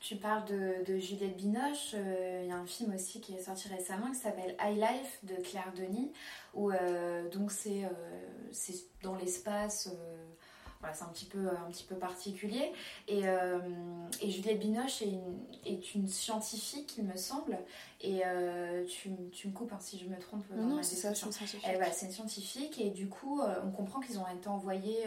Tu 0.00 0.16
parles 0.16 0.46
de, 0.46 0.82
de 0.90 0.98
Juliette 0.98 1.36
Binoche, 1.36 1.92
euh, 1.92 2.40
il 2.42 2.48
y 2.48 2.52
a 2.52 2.56
un 2.56 2.64
film 2.64 2.94
aussi 2.94 3.20
qui 3.20 3.34
est 3.34 3.42
sorti 3.42 3.68
récemment 3.68 4.10
qui 4.10 4.16
s'appelle 4.16 4.56
High 4.58 4.78
Life 4.78 5.18
de 5.24 5.34
Claire 5.42 5.74
Denis, 5.76 6.10
où 6.54 6.70
euh, 6.70 7.28
donc 7.28 7.52
c'est 7.52 7.84
euh, 7.84 7.88
c'est 8.50 8.74
dans 9.02 9.14
l'espace, 9.14 9.90
voilà, 10.80 10.94
c'est 10.94 11.04
un 11.04 11.08
petit 11.08 11.26
peu, 11.26 11.50
un 11.50 11.70
petit 11.70 11.84
peu 11.84 11.96
particulier. 11.96 12.72
Et, 13.08 13.24
et 14.22 14.30
Juliette 14.30 14.58
Binoche 14.58 15.02
est 15.02 15.10
une, 15.10 15.38
est 15.66 15.94
une 15.94 16.08
scientifique, 16.08 16.94
il 16.96 17.04
me 17.04 17.16
semble, 17.16 17.58
et 18.00 18.22
tu, 18.88 19.10
tu 19.32 19.48
me 19.48 19.52
coupes 19.52 19.72
hein, 19.74 19.78
si 19.80 19.98
je 19.98 20.06
me 20.06 20.18
trompe. 20.18 20.44
dans 20.48 20.62
Non, 20.62 20.82
c'est 20.82 20.96
ça, 20.96 21.14
c'est 21.14 21.30
scientifique. 21.30 21.62
Eh 21.70 21.76
ben, 21.76 21.92
c'est 21.92 22.06
une 22.06 22.12
scientifique 22.12 22.80
et 22.80 22.88
du 22.88 23.08
coup, 23.08 23.42
on 23.62 23.70
comprend 23.70 24.00
qu'ils 24.00 24.18
ont 24.18 24.26
été 24.26 24.48
envoyés 24.48 25.04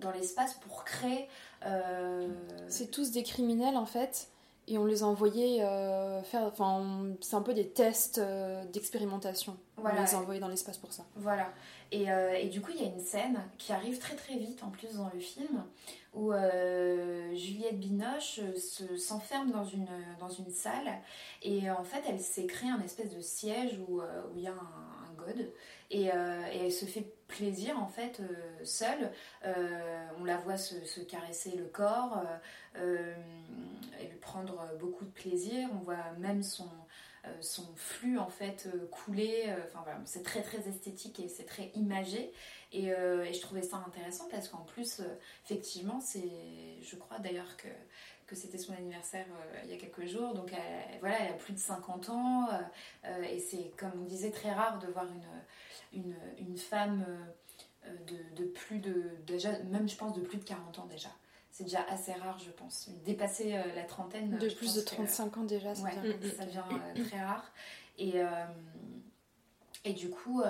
dans 0.00 0.12
l'espace 0.12 0.54
pour 0.54 0.84
créer. 0.84 1.28
Euh, 1.66 2.28
C'est 2.68 2.90
tous 2.90 3.10
des 3.10 3.22
criminels 3.22 3.76
en 3.76 3.86
fait, 3.86 4.28
et 4.68 4.78
on 4.78 4.84
les 4.84 5.02
a 5.02 5.06
envoyés 5.06 5.62
euh, 5.64 6.22
faire. 6.22 6.42
Enfin, 6.44 7.06
c'est 7.20 7.34
un 7.36 7.42
peu 7.42 7.54
des 7.54 7.68
tests 7.68 8.18
euh, 8.18 8.64
d'expérimentation. 8.66 9.56
Voilà. 9.76 10.00
On 10.00 10.04
les 10.04 10.14
a 10.14 10.18
envoyés 10.18 10.40
dans 10.40 10.48
l'espace 10.48 10.78
pour 10.78 10.92
ça. 10.92 11.04
Voilà. 11.16 11.48
Et, 11.92 12.06
et 12.40 12.48
du 12.48 12.60
coup, 12.60 12.70
il 12.72 12.80
y 12.80 12.84
a 12.84 12.88
une 12.88 13.00
scène 13.00 13.40
qui 13.58 13.72
arrive 13.72 13.98
très 13.98 14.14
très 14.14 14.36
vite 14.36 14.62
en 14.62 14.68
plus 14.70 14.94
dans 14.94 15.10
le 15.12 15.18
film 15.18 15.64
où 16.14 16.32
euh, 16.32 17.34
Juliette 17.34 17.80
Binoche 17.80 18.40
se- 18.56 18.96
s'enferme 18.96 19.50
dans 19.50 19.64
une, 19.64 19.88
dans 20.20 20.28
une 20.28 20.50
salle 20.50 20.88
et 21.42 21.68
en 21.68 21.82
fait, 21.82 22.02
elle 22.08 22.20
s'est 22.20 22.46
créé 22.46 22.70
un 22.70 22.80
espèce 22.82 23.12
de 23.12 23.20
siège 23.20 23.80
où, 23.88 23.96
où 24.00 24.36
il 24.36 24.42
y 24.42 24.46
a 24.46 24.52
un, 24.52 24.54
un 24.54 25.14
god 25.16 25.50
et, 25.90 26.12
euh, 26.12 26.42
et 26.52 26.66
elle 26.66 26.72
se 26.72 26.84
fait 26.84 27.12
plaisir 27.30 27.78
en 27.78 27.86
fait 27.86 28.20
euh, 28.20 28.64
seule. 28.64 29.10
Euh, 29.44 30.06
on 30.18 30.24
la 30.24 30.36
voit 30.36 30.56
se, 30.56 30.84
se 30.84 31.00
caresser 31.00 31.52
le 31.56 31.64
corps 31.64 32.22
euh, 32.76 33.14
et 34.00 34.06
prendre 34.20 34.68
beaucoup 34.78 35.04
de 35.04 35.10
plaisir. 35.10 35.68
On 35.74 35.78
voit 35.78 36.12
même 36.18 36.42
son 36.42 36.68
flux 37.76 38.18
en 38.18 38.28
fait 38.28 38.68
couler. 38.90 39.54
Enfin 39.66 39.80
voilà, 39.84 40.00
c'est 40.04 40.22
très 40.22 40.42
très 40.42 40.68
esthétique 40.68 41.20
et 41.20 41.28
c'est 41.28 41.44
très 41.46 41.70
imagé. 41.74 42.32
Et, 42.72 42.86
et 42.86 43.32
je 43.32 43.40
trouvais 43.40 43.62
ça 43.62 43.82
intéressant 43.86 44.28
parce 44.30 44.48
qu'en 44.48 44.64
plus, 44.64 45.02
effectivement, 45.44 46.00
c'est, 46.00 46.30
je 46.82 46.96
crois 46.96 47.18
d'ailleurs 47.18 47.56
que, 47.56 47.68
que 48.30 48.36
c'était 48.36 48.58
son 48.58 48.72
anniversaire 48.72 49.26
euh, 49.28 49.60
il 49.64 49.70
y 49.70 49.74
a 49.74 49.76
quelques 49.76 50.06
jours. 50.06 50.32
Donc 50.34 50.52
elle, 50.52 51.00
voilà, 51.00 51.18
elle 51.20 51.32
a 51.32 51.36
plus 51.36 51.52
de 51.52 51.58
50 51.58 52.08
ans 52.10 52.48
euh, 52.48 52.58
euh, 53.06 53.22
et 53.24 53.40
c'est 53.40 53.72
comme 53.76 53.90
on 54.00 54.04
disait 54.04 54.30
très 54.30 54.52
rare 54.52 54.78
de 54.78 54.86
voir 54.86 55.06
une, 55.92 56.00
une, 56.00 56.14
une 56.38 56.56
femme 56.56 57.04
de, 58.06 58.16
de 58.42 58.44
plus 58.48 58.78
de 58.78 59.10
déjà 59.26 59.58
même 59.64 59.88
je 59.88 59.96
pense 59.96 60.14
de 60.14 60.20
plus 60.20 60.38
de 60.38 60.44
40 60.44 60.78
ans 60.78 60.86
déjà. 60.86 61.08
C'est 61.50 61.64
déjà 61.64 61.82
assez 61.88 62.12
rare, 62.12 62.38
je 62.38 62.52
pense. 62.52 62.88
Dépasser 63.04 63.58
la 63.74 63.82
trentaine. 63.82 64.38
De 64.38 64.48
plus 64.48 64.74
de 64.76 64.80
que- 64.82 64.86
35 64.86 65.36
ans 65.38 65.42
déjà, 65.42 65.74
ça 65.74 65.82
Ouais, 65.82 65.96
devient 66.00 66.30
ça 66.30 66.44
devient 66.46 66.62
euh, 66.96 67.04
très 67.08 67.20
rare. 67.20 67.50
Et, 67.98 68.14
et 69.84 69.92
du 69.94 70.10
coup, 70.10 70.42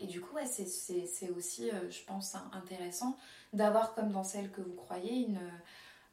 et 0.00 0.06
du 0.06 0.20
coup 0.20 0.36
ouais, 0.36 0.46
c'est- 0.46 1.30
aussi, 1.30 1.70
je 1.90 2.04
pense, 2.04 2.36
intéressant 2.52 3.16
d'avoir, 3.54 3.94
comme 3.94 4.10
dans 4.10 4.24
celle 4.24 4.50
que 4.50 4.60
vous 4.60 4.74
croyez, 4.74 5.14
une. 5.26 5.40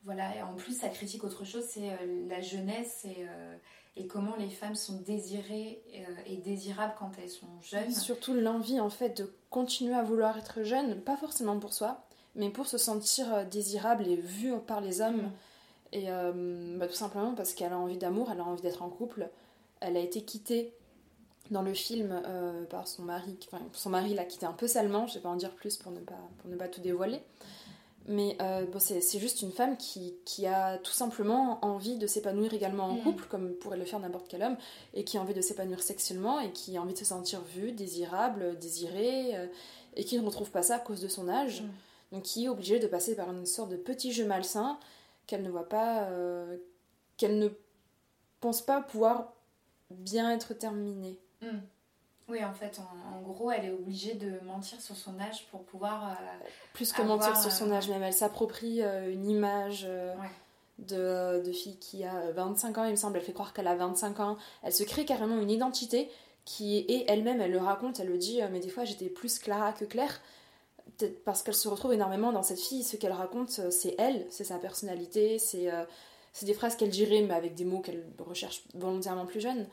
Voilà, 0.04 0.36
et 0.36 0.42
en 0.42 0.56
plus, 0.56 0.80
ça 0.80 0.90
critique 0.90 1.24
autre 1.24 1.46
chose, 1.46 1.64
c'est 1.68 1.92
euh, 1.92 2.28
la 2.28 2.42
jeunesse 2.42 3.06
et, 3.06 3.18
euh, 3.20 3.56
et 3.96 4.08
comment 4.08 4.36
les 4.38 4.50
femmes 4.50 4.76
sont 4.76 4.98
désirées 4.98 5.84
euh, 5.94 6.22
et 6.26 6.38
désirables 6.38 6.94
quand 6.98 7.12
elles 7.22 7.30
sont 7.30 7.48
jeunes. 7.62 7.92
Surtout 7.92 8.34
l'envie 8.34 8.80
en 8.80 8.90
fait 8.90 9.18
de 9.18 9.32
continuer 9.50 9.94
à 9.94 10.02
vouloir 10.02 10.38
être 10.38 10.64
jeune, 10.64 11.00
pas 11.02 11.18
forcément 11.18 11.60
pour 11.60 11.74
soi, 11.74 12.04
mais 12.36 12.50
pour 12.50 12.68
se 12.68 12.78
sentir 12.78 13.46
désirable 13.46 14.08
et 14.08 14.16
vue 14.16 14.54
par 14.66 14.82
les 14.82 15.02
hommes. 15.02 15.24
Mm. 15.24 15.32
Et 15.94 16.06
euh, 16.08 16.78
bah, 16.80 16.88
tout 16.88 16.94
simplement 16.94 17.34
parce 17.34 17.54
qu'elle 17.54 17.74
a 17.74 17.78
envie 17.78 17.98
d'amour, 17.98 18.30
elle 18.32 18.40
a 18.40 18.46
envie 18.46 18.62
d'être 18.62 18.82
en 18.82 18.90
couple. 18.90 19.30
Elle 19.82 19.98
a 19.98 20.00
été 20.00 20.22
quittée 20.24 20.74
dans 21.52 21.62
le 21.62 21.74
film 21.74 22.22
par 22.70 22.88
son 22.88 23.02
mari, 23.02 23.38
enfin 23.52 23.62
son 23.74 23.90
mari 23.90 24.14
l'a 24.14 24.24
quitté 24.24 24.46
un 24.46 24.54
peu 24.54 24.68
salement, 24.68 25.06
je 25.08 25.16
vais 25.16 25.20
pas 25.20 25.28
en 25.28 25.36
dire 25.36 25.52
plus 25.52 25.76
pour 25.76 25.92
ne 25.92 26.00
pas, 26.00 26.20
pour 26.38 26.50
ne 26.50 26.56
pas 26.56 26.70
tout 26.70 26.80
dévoiler. 26.80 27.20
Mais 28.08 28.36
euh, 28.42 28.66
bon, 28.66 28.80
c'est 28.80 29.20
juste 29.20 29.42
une 29.42 29.52
femme 29.52 29.78
qui, 29.78 30.16
qui 30.26 30.48
a 30.48 30.78
tout 30.80 30.92
simplement 30.92 31.64
envie 31.64 31.98
de 31.98 32.08
s'épanouir 32.08 32.54
également 32.54 32.86
en 32.86 32.96
Mm. 32.96 33.04
couple, 33.04 33.26
comme 33.30 33.54
pourrait 33.54 33.78
le 33.78 33.86
faire 33.86 34.00
n'importe 34.00 34.28
quel 34.28 34.42
homme, 34.44 34.58
et 34.94 35.04
qui 35.04 35.18
a 35.18 35.22
envie 35.22 35.34
de 35.36 35.42
s'épanouir 35.42 35.82
sexuellement, 35.84 36.40
et 36.40 36.52
qui 36.52 36.78
a 36.78 36.82
envie 36.82 36.94
de 36.94 36.98
se 36.98 37.06
sentir 37.06 37.42
vue, 37.42 37.72
désirable, 37.72 38.58
désirée, 38.58 39.36
euh, 39.36 39.48
et 39.96 40.04
qui 40.04 40.18
ne 40.20 40.26
retrouve 40.26 40.50
pas 40.50 40.64
ça 40.64 40.76
à 40.76 40.80
cause 40.80 41.02
de 41.02 41.08
son 41.08 41.30
âge. 41.30 41.62
Mm. 41.62 41.70
Donc 42.14 42.24
qui 42.24 42.46
est 42.46 42.50
obligée 42.50 42.80
de 42.80 42.88
passer 42.88 43.16
par 43.16 43.32
une 43.32 43.46
sorte 43.46 43.70
de 43.70 43.78
petit 43.78 44.12
jeu 44.12 44.26
malsain 44.26 44.78
qu'elle 45.28 45.44
ne 45.44 45.50
voit 45.50 45.70
pas, 45.70 46.04
euh, 46.10 46.58
qu'elle 47.18 47.40
ne 47.40 47.50
pense 48.42 48.62
pas 48.62 48.82
pouvoir 48.82 49.32
bien 49.92 50.32
être 50.32 50.54
terminée. 50.54 51.20
Hmm. 51.42 51.60
Oui, 52.32 52.44
en 52.46 52.54
fait, 52.54 52.80
en, 52.80 53.18
en 53.18 53.22
gros, 53.22 53.52
elle 53.52 53.66
est 53.66 53.72
obligée 53.72 54.14
de 54.14 54.40
mentir 54.46 54.80
sur 54.80 54.96
son 54.96 55.20
âge 55.20 55.46
pour 55.52 55.64
pouvoir. 55.64 56.12
euh, 56.12 56.14
Plus 56.74 56.94
que 56.94 57.02
Avoir, 57.02 57.18
mentir 57.20 57.38
sur 57.38 57.52
son 57.52 57.70
euh, 57.70 57.76
âge 57.76 57.90
même, 57.90 58.02
elle 58.04 58.14
s'approprie 58.14 58.82
euh, 58.82 59.12
une 59.12 59.30
image 59.30 59.84
euh, 59.88 60.14
Ouais. 60.16 60.30
de, 60.80 61.44
de 61.46 61.52
fille 61.52 61.78
qui 61.78 62.04
a 62.06 62.32
25 62.32 62.78
ans, 62.78 62.86
il 62.86 62.92
me 62.92 62.96
semble, 62.96 63.18
elle 63.18 63.24
fait 63.24 63.34
croire 63.34 63.54
qu'elle 63.54 63.68
a 63.68 63.76
25 63.76 64.20
ans, 64.22 64.38
elle 64.64 64.74
se 64.74 64.84
crée 64.84 65.04
carrément 65.06 65.40
une 65.42 65.52
identité 65.52 66.10
qui 66.46 66.80
est 66.88 67.06
elle-même, 67.08 67.40
elle 67.42 67.52
le 67.52 67.60
raconte, 67.60 68.00
elle 68.00 68.08
le 68.08 68.18
dit, 68.18 68.42
euh, 68.42 68.48
mais 68.52 68.60
des 68.62 68.70
fois 68.70 68.84
j'étais 68.86 69.10
plus 69.10 69.38
Clara 69.38 69.74
que 69.74 69.86
Claire, 69.86 70.22
peut-être 70.98 71.24
parce 71.24 71.44
qu'elle 71.44 71.54
se 71.54 71.68
retrouve 71.68 71.94
énormément 71.94 72.32
dans 72.32 72.42
cette 72.44 72.60
fille, 72.60 72.84
ce 72.84 72.96
qu'elle 72.96 73.12
raconte 73.12 73.60
euh, 73.60 73.70
c'est 73.70 73.94
elle, 74.00 74.26
c'est 74.30 74.44
sa 74.46 74.58
personnalité, 74.58 75.38
c'est 75.38 75.72
euh, 75.72 75.84
c'est 76.34 76.46
des 76.46 76.54
phrases 76.54 76.76
qu'elle 76.78 76.90
dirait 76.90 77.22
mais 77.22 77.34
avec 77.36 77.54
des 77.56 77.66
mots 77.66 77.80
qu'elle 77.82 78.04
recherche 78.20 78.64
volontairement 78.74 79.26
plus 79.26 79.42
jeune. 79.42 79.68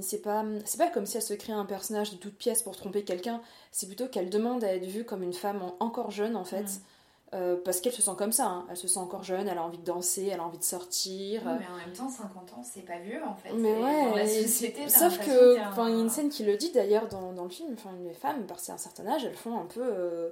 C'est 0.00 0.22
pas, 0.22 0.44
c'est 0.64 0.78
pas 0.78 0.88
comme 0.88 1.06
si 1.06 1.16
elle 1.16 1.22
se 1.22 1.34
crée 1.34 1.52
un 1.52 1.64
personnage 1.64 2.10
de 2.10 2.16
toute 2.16 2.36
pièce 2.36 2.62
pour 2.62 2.76
tromper 2.76 3.04
quelqu'un, 3.04 3.40
c'est 3.70 3.86
plutôt 3.86 4.08
qu'elle 4.08 4.28
demande 4.28 4.64
à 4.64 4.74
être 4.74 4.86
vue 4.86 5.04
comme 5.04 5.22
une 5.22 5.32
femme 5.32 5.62
en- 5.62 5.76
encore 5.84 6.10
jeune 6.10 6.34
en 6.36 6.44
fait. 6.44 6.62
Mm. 6.62 6.68
Euh, 7.34 7.56
parce 7.62 7.80
qu'elle 7.82 7.92
se 7.92 8.00
sent 8.00 8.12
comme 8.16 8.32
ça, 8.32 8.46
hein. 8.46 8.66
elle 8.70 8.76
se 8.78 8.88
sent 8.88 8.98
encore 8.98 9.22
jeune, 9.22 9.46
elle 9.48 9.58
a 9.58 9.62
envie 9.62 9.76
de 9.76 9.84
danser, 9.84 10.30
elle 10.32 10.40
a 10.40 10.44
envie 10.44 10.56
de 10.58 10.64
sortir. 10.64 11.42
oui, 11.44 11.52
mais 11.60 11.66
en 11.66 11.76
même 11.76 11.94
temps, 11.94 12.08
50 12.08 12.54
ans, 12.54 12.62
c'est 12.64 12.80
pas 12.86 12.98
vieux 12.98 13.22
en 13.22 13.34
fait. 13.34 13.52
Mais 13.52 13.74
ouais, 13.76 14.08
dans 14.10 14.16
la 14.16 14.26
société, 14.26 14.88
Sauf 14.88 15.18
que, 15.18 15.56
il 15.56 15.58
y 15.58 15.96
a 15.96 16.00
une 16.00 16.08
scène 16.08 16.30
qui 16.30 16.42
le 16.44 16.56
dit 16.56 16.72
d'ailleurs 16.72 17.06
dans, 17.08 17.32
dans 17.34 17.44
le 17.44 17.50
film, 17.50 17.68
enfin, 17.74 17.90
les 18.02 18.14
femmes, 18.14 18.46
parce 18.48 18.70
un 18.70 18.78
certain 18.78 19.06
âge, 19.06 19.24
elles 19.26 19.34
font 19.36 19.60
un 19.60 19.66
peu. 19.66 19.82
euh, 19.84 20.30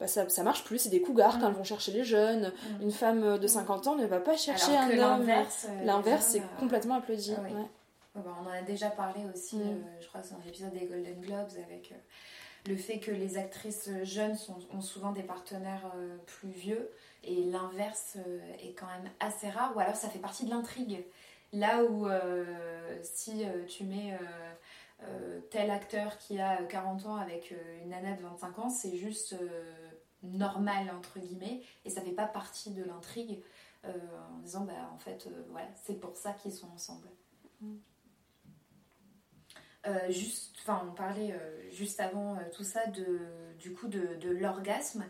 bah, 0.00 0.08
ça, 0.08 0.28
ça 0.28 0.42
marche 0.42 0.64
plus, 0.64 0.78
c'est 0.78 0.88
des 0.88 1.00
cougars 1.00 1.36
Mm. 1.36 1.40
quand 1.40 1.46
elles 1.48 1.54
vont 1.54 1.62
chercher 1.64 1.92
les 1.92 2.02
jeunes. 2.04 2.48
Mm. 2.80 2.82
Une 2.82 2.90
femme 2.90 3.38
de 3.38 3.46
50 3.46 3.86
ans 3.86 3.94
ne 3.94 4.04
va 4.06 4.18
pas 4.18 4.36
chercher 4.36 4.76
Alors 4.76 4.88
que 4.90 4.94
un 5.00 5.14
homme. 5.20 5.26
l'inverse. 5.26 5.66
euh, 5.70 6.18
c'est 6.20 6.42
complètement 6.58 6.96
applaudi. 6.96 7.32
ah 7.38 7.40
oui. 7.44 7.54
ouais. 7.54 7.66
Bah, 8.14 8.22
on 8.40 8.46
en 8.46 8.50
a 8.50 8.62
déjà 8.62 8.90
parlé 8.90 9.24
aussi, 9.32 9.56
Mm. 9.56 9.62
euh, 9.62 10.00
je 10.00 10.06
crois 10.08 10.20
que 10.20 10.26
c'est 10.28 10.34
dans 10.34 10.40
l'épisode 10.44 10.72
des 10.72 10.86
Golden 10.86 11.20
Globes, 11.20 11.50
avec 11.64 11.90
euh, 11.92 11.96
le 12.66 12.76
fait 12.76 12.98
que 13.00 13.10
les 13.10 13.36
actrices 13.38 13.90
jeunes 14.04 14.36
sont- 14.36 14.58
ont 14.72 14.80
souvent 14.80 15.10
des 15.12 15.24
partenaires 15.24 15.90
euh, 15.96 16.16
plus 16.26 16.50
vieux, 16.50 16.90
et 17.24 17.42
l'inverse 17.44 18.16
euh, 18.24 18.38
est 18.60 18.72
quand 18.74 18.86
même 18.86 19.10
assez 19.20 19.50
rare, 19.50 19.76
ou 19.76 19.80
alors 19.80 19.96
ça 19.96 20.08
fait 20.08 20.18
partie 20.20 20.44
de 20.44 20.50
l'intrigue. 20.50 21.04
Là 21.52 21.84
où 21.84 22.08
si 23.04 23.44
tu 23.68 23.84
mets 23.84 24.18
tel 25.50 25.70
acteur 25.70 26.18
qui 26.18 26.40
a 26.40 26.56
40 26.64 27.06
ans 27.06 27.14
avec 27.14 27.54
une 27.84 27.90
nana 27.90 28.16
de 28.16 28.22
25 28.22 28.58
ans, 28.58 28.68
c'est 28.70 28.96
juste 28.96 29.36
normal, 30.24 30.90
entre 30.98 31.20
guillemets, 31.20 31.62
et 31.84 31.90
ça 31.90 32.00
fait 32.00 32.10
pas 32.10 32.26
partie 32.26 32.70
de 32.72 32.82
l'intrigue. 32.82 33.40
en 33.84 34.38
disant 34.38 34.62
bah 34.64 34.72
en 34.92 34.98
fait 34.98 35.28
voilà 35.50 35.68
c'est 35.84 36.00
pour 36.00 36.16
ça 36.16 36.32
qu'ils 36.32 36.52
sont 36.52 36.68
ensemble 36.74 37.06
euh, 39.86 40.10
juste, 40.10 40.56
enfin, 40.60 40.86
on 40.88 40.94
parlait 40.94 41.32
euh, 41.32 41.70
juste 41.70 42.00
avant 42.00 42.36
euh, 42.36 42.40
tout 42.52 42.64
ça 42.64 42.86
de, 42.86 43.20
du 43.58 43.74
coup 43.74 43.88
de, 43.88 44.30
l'orgasme. 44.30 45.04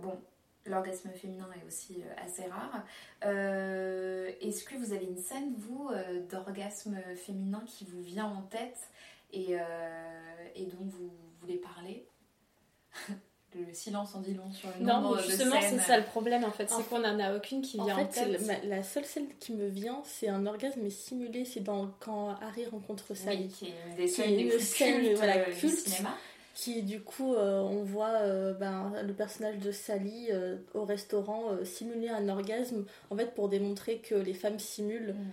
Bon, 0.00 0.20
l'orgasme 0.66 1.10
féminin 1.10 1.48
est 1.60 1.66
aussi 1.66 2.02
assez 2.16 2.46
rare. 2.46 2.84
Est-ce 3.22 4.64
que 4.64 4.76
vous 4.76 4.92
avez 4.92 5.06
une 5.06 5.18
scène, 5.18 5.54
vous, 5.56 5.90
d'orgasme 6.30 6.98
féminin 7.16 7.64
qui 7.66 7.84
vous 7.84 8.02
vient 8.02 8.26
en 8.26 8.42
tête 8.42 8.90
et 9.32 9.56
dont 9.56 10.84
vous 10.84 11.10
voulez 11.40 11.58
parler? 11.58 12.06
Le 13.54 13.72
silence 13.74 14.14
en 14.14 14.20
dit 14.20 14.32
long 14.34 14.50
sur 14.50 14.68
le 14.78 14.84
Non, 14.84 15.00
nombre 15.02 15.16
mais 15.16 15.22
de 15.24 15.28
justement, 15.28 15.56
c'est 15.60 15.78
ça 15.78 15.98
le 15.98 16.04
problème 16.04 16.42
en 16.44 16.50
fait, 16.50 16.72
En 16.72 16.78
c'est 16.78 16.88
qu'on 16.88 17.04
en 17.04 17.18
a 17.20 17.36
aucune 17.36 17.60
qui 17.60 17.78
En 17.80 17.84
vient 17.84 17.98
en, 17.98 18.06
fait, 18.08 18.24
c'est 18.38 18.46
tête. 18.46 18.64
la 18.64 18.82
seule 18.82 19.04
scène 19.04 19.26
qui 19.40 19.52
me 19.52 19.68
vient, 19.68 20.00
c'est 20.04 20.28
un 20.28 20.46
orgasme 20.46 20.88
simulé. 20.88 21.44
C'est 21.44 21.60
dans 21.60 21.90
quand 22.00 22.30
Harry 22.40 22.64
rencontre 22.66 23.14
Sally. 23.14 23.42
Oui, 23.44 23.48
qui 23.48 23.64
est 23.66 23.74
une 23.90 23.96
des 23.96 23.96
Qui 23.96 24.02
est 24.04 24.08
scènes 24.08 24.30
les 24.36 24.42
une 24.44 24.48
plus 24.50 24.60
scène, 24.60 25.00
cultes 25.02 25.16
voilà, 25.18 25.36
euh, 25.36 25.44
culte. 25.54 25.78
cinéma. 25.78 26.16
Qui 26.54 26.82
du 26.82 27.00
coup, 27.00 27.34
euh, 27.34 27.60
on 27.60 27.82
voit 27.82 28.08
euh, 28.20 28.52
ben, 28.54 28.92
le 29.06 29.12
personnage 29.14 29.58
de 29.58 29.72
Sally 29.72 30.28
euh, 30.30 30.56
au 30.74 30.84
restaurant 30.84 31.44
simuler 31.64 32.08
un 32.10 32.28
orgasme, 32.28 32.84
en 33.10 33.16
fait 33.16 33.34
pour 33.34 33.48
démontrer 33.48 33.98
que 33.98 34.14
les 34.14 34.34
femmes 34.34 34.58
simulent. 34.58 35.14
Mm. 35.14 35.30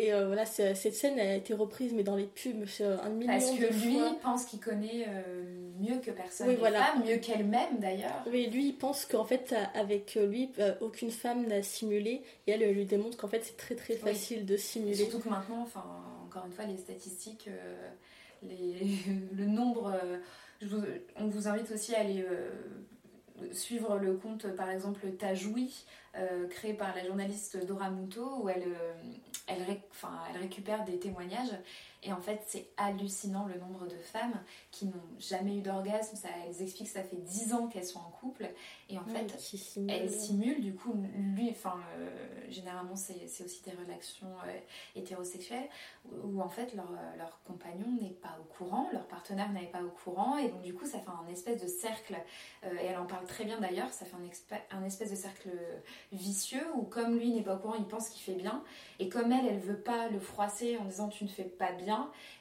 Et 0.00 0.14
euh, 0.14 0.26
voilà, 0.28 0.46
cette 0.46 0.94
scène 0.94 1.18
a 1.18 1.34
été 1.34 1.52
reprise 1.52 1.92
mais 1.92 2.02
dans 2.02 2.16
les 2.16 2.24
pubs 2.24 2.64
un 2.80 3.08
million 3.10 3.32
Parce 3.32 3.50
que 3.50 3.60
de 3.68 3.84
lui 3.86 3.98
fois. 3.98 4.16
pense 4.22 4.46
qu'il 4.46 4.58
connaît 4.58 5.04
euh, 5.08 5.42
mieux 5.78 5.98
que 6.00 6.10
personne 6.10 6.46
Oui, 6.46 6.54
les 6.54 6.58
voilà. 6.58 6.82
femmes, 6.84 7.04
mieux 7.04 7.18
qu'elle-même 7.18 7.78
d'ailleurs. 7.80 8.24
Oui, 8.32 8.46
lui, 8.46 8.68
il 8.68 8.72
pense 8.78 9.04
qu'en 9.04 9.24
fait, 9.26 9.54
avec 9.74 10.14
lui, 10.14 10.50
euh, 10.58 10.74
aucune 10.80 11.10
femme 11.10 11.46
n'a 11.46 11.62
simulé. 11.62 12.22
Et 12.46 12.52
elle, 12.52 12.72
lui 12.72 12.86
démontre 12.86 13.18
qu'en 13.18 13.28
fait, 13.28 13.44
c'est 13.44 13.58
très 13.58 13.74
très 13.74 13.94
Oui. 13.94 14.00
facile 14.00 14.46
de 14.46 14.56
simuler. 14.56 14.94
surtout 14.94 15.18
que 15.18 15.28
maintenant, 15.28 15.60
enfin, 15.62 15.84
encore 16.24 16.46
une 16.46 16.52
fois, 16.52 16.64
les 16.64 16.78
statistiques, 16.78 17.48
euh, 17.48 17.90
les, 18.42 18.78
le 19.36 19.44
nombre. 19.44 19.92
je 20.62 20.66
vous- 20.66 20.82
on 21.16 21.26
vous 21.26 21.46
invite 21.46 21.70
aussi 21.72 21.94
à 21.94 22.00
aller 22.00 22.24
suivre 23.52 23.98
le 23.98 24.14
compte, 24.14 24.46
par 24.54 24.70
exemple, 24.70 25.00
Tajoui, 25.18 25.84
euh, 26.16 26.46
créé 26.48 26.74
par 26.74 26.94
la 26.94 27.04
journaliste 27.06 27.64
Dora 27.66 27.90
Muto, 27.90 28.42
où 28.42 28.48
elle, 28.48 28.64
euh, 28.64 28.92
elle, 29.50 30.40
récupère 30.40 30.84
des 30.84 30.98
témoignages. 30.98 31.52
Et 32.02 32.12
en 32.12 32.20
fait, 32.20 32.40
c'est 32.46 32.68
hallucinant 32.76 33.46
le 33.46 33.58
nombre 33.60 33.86
de 33.86 33.96
femmes 33.96 34.40
qui 34.70 34.86
n'ont 34.86 34.92
jamais 35.18 35.58
eu 35.58 35.60
d'orgasme. 35.60 36.16
Ça, 36.16 36.28
elles 36.46 36.62
expliquent 36.62 36.86
que 36.88 36.92
ça 36.94 37.02
fait 37.02 37.16
10 37.16 37.52
ans 37.54 37.66
qu'elles 37.68 37.84
sont 37.84 37.98
en 37.98 38.10
couple. 38.20 38.48
Et 38.88 38.96
en 38.98 39.02
Oui, 39.06 39.12
fait, 39.12 39.26
qui 39.36 39.58
simule. 39.58 39.90
elle 39.90 40.10
simule, 40.10 40.60
du 40.62 40.74
coup, 40.74 40.94
lui, 41.14 41.50
enfin, 41.50 41.78
euh, 41.98 42.10
généralement, 42.48 42.96
c'est 42.96 43.44
aussi 43.44 43.62
des 43.64 43.72
relations 43.72 44.26
euh, 44.46 44.58
hétérosexuelles 44.96 45.68
où, 46.06 46.38
où, 46.38 46.40
en 46.40 46.48
fait 46.48 46.74
leur, 46.74 46.90
euh, 46.90 47.16
leur 47.18 47.40
compagnon 47.44 47.86
n'est 48.00 48.10
pas 48.10 48.36
au 48.40 48.44
courant, 48.44 48.88
leur 48.92 49.06
partenaire 49.06 49.50
n'est 49.52 49.66
pas 49.66 49.82
au 49.82 49.90
courant, 49.90 50.36
et 50.38 50.48
donc 50.48 50.62
du 50.62 50.74
coup, 50.74 50.86
ça 50.86 50.98
fait 51.00 51.10
un 51.10 51.28
espèce 51.30 51.60
de 51.62 51.68
cercle, 51.68 52.16
euh, 52.64 52.72
et 52.80 52.86
elle 52.86 52.98
en 52.98 53.06
parle 53.06 53.26
très 53.26 53.44
bien 53.44 53.60
d'ailleurs, 53.60 53.92
ça 53.92 54.04
fait 54.06 54.16
un, 54.16 54.78
un 54.78 54.84
espèce 54.84 55.10
de 55.10 55.16
cercle 55.16 55.50
vicieux 56.12 56.64
où, 56.74 56.82
comme 56.82 57.18
lui 57.18 57.32
n'est 57.32 57.42
pas 57.42 57.54
au 57.54 57.58
courant, 57.58 57.74
il 57.78 57.84
pense 57.86 58.08
qu'il 58.08 58.22
fait 58.22 58.40
bien, 58.40 58.62
et 58.98 59.08
comme 59.08 59.32
elle, 59.32 59.46
elle 59.46 59.60
veut 59.60 59.80
pas 59.80 60.08
le 60.08 60.18
froisser 60.20 60.76
en 60.78 60.84
disant 60.84 61.08
tu 61.08 61.24
ne 61.24 61.28
fais 61.28 61.44
pas 61.44 61.72
bien, 61.72 61.89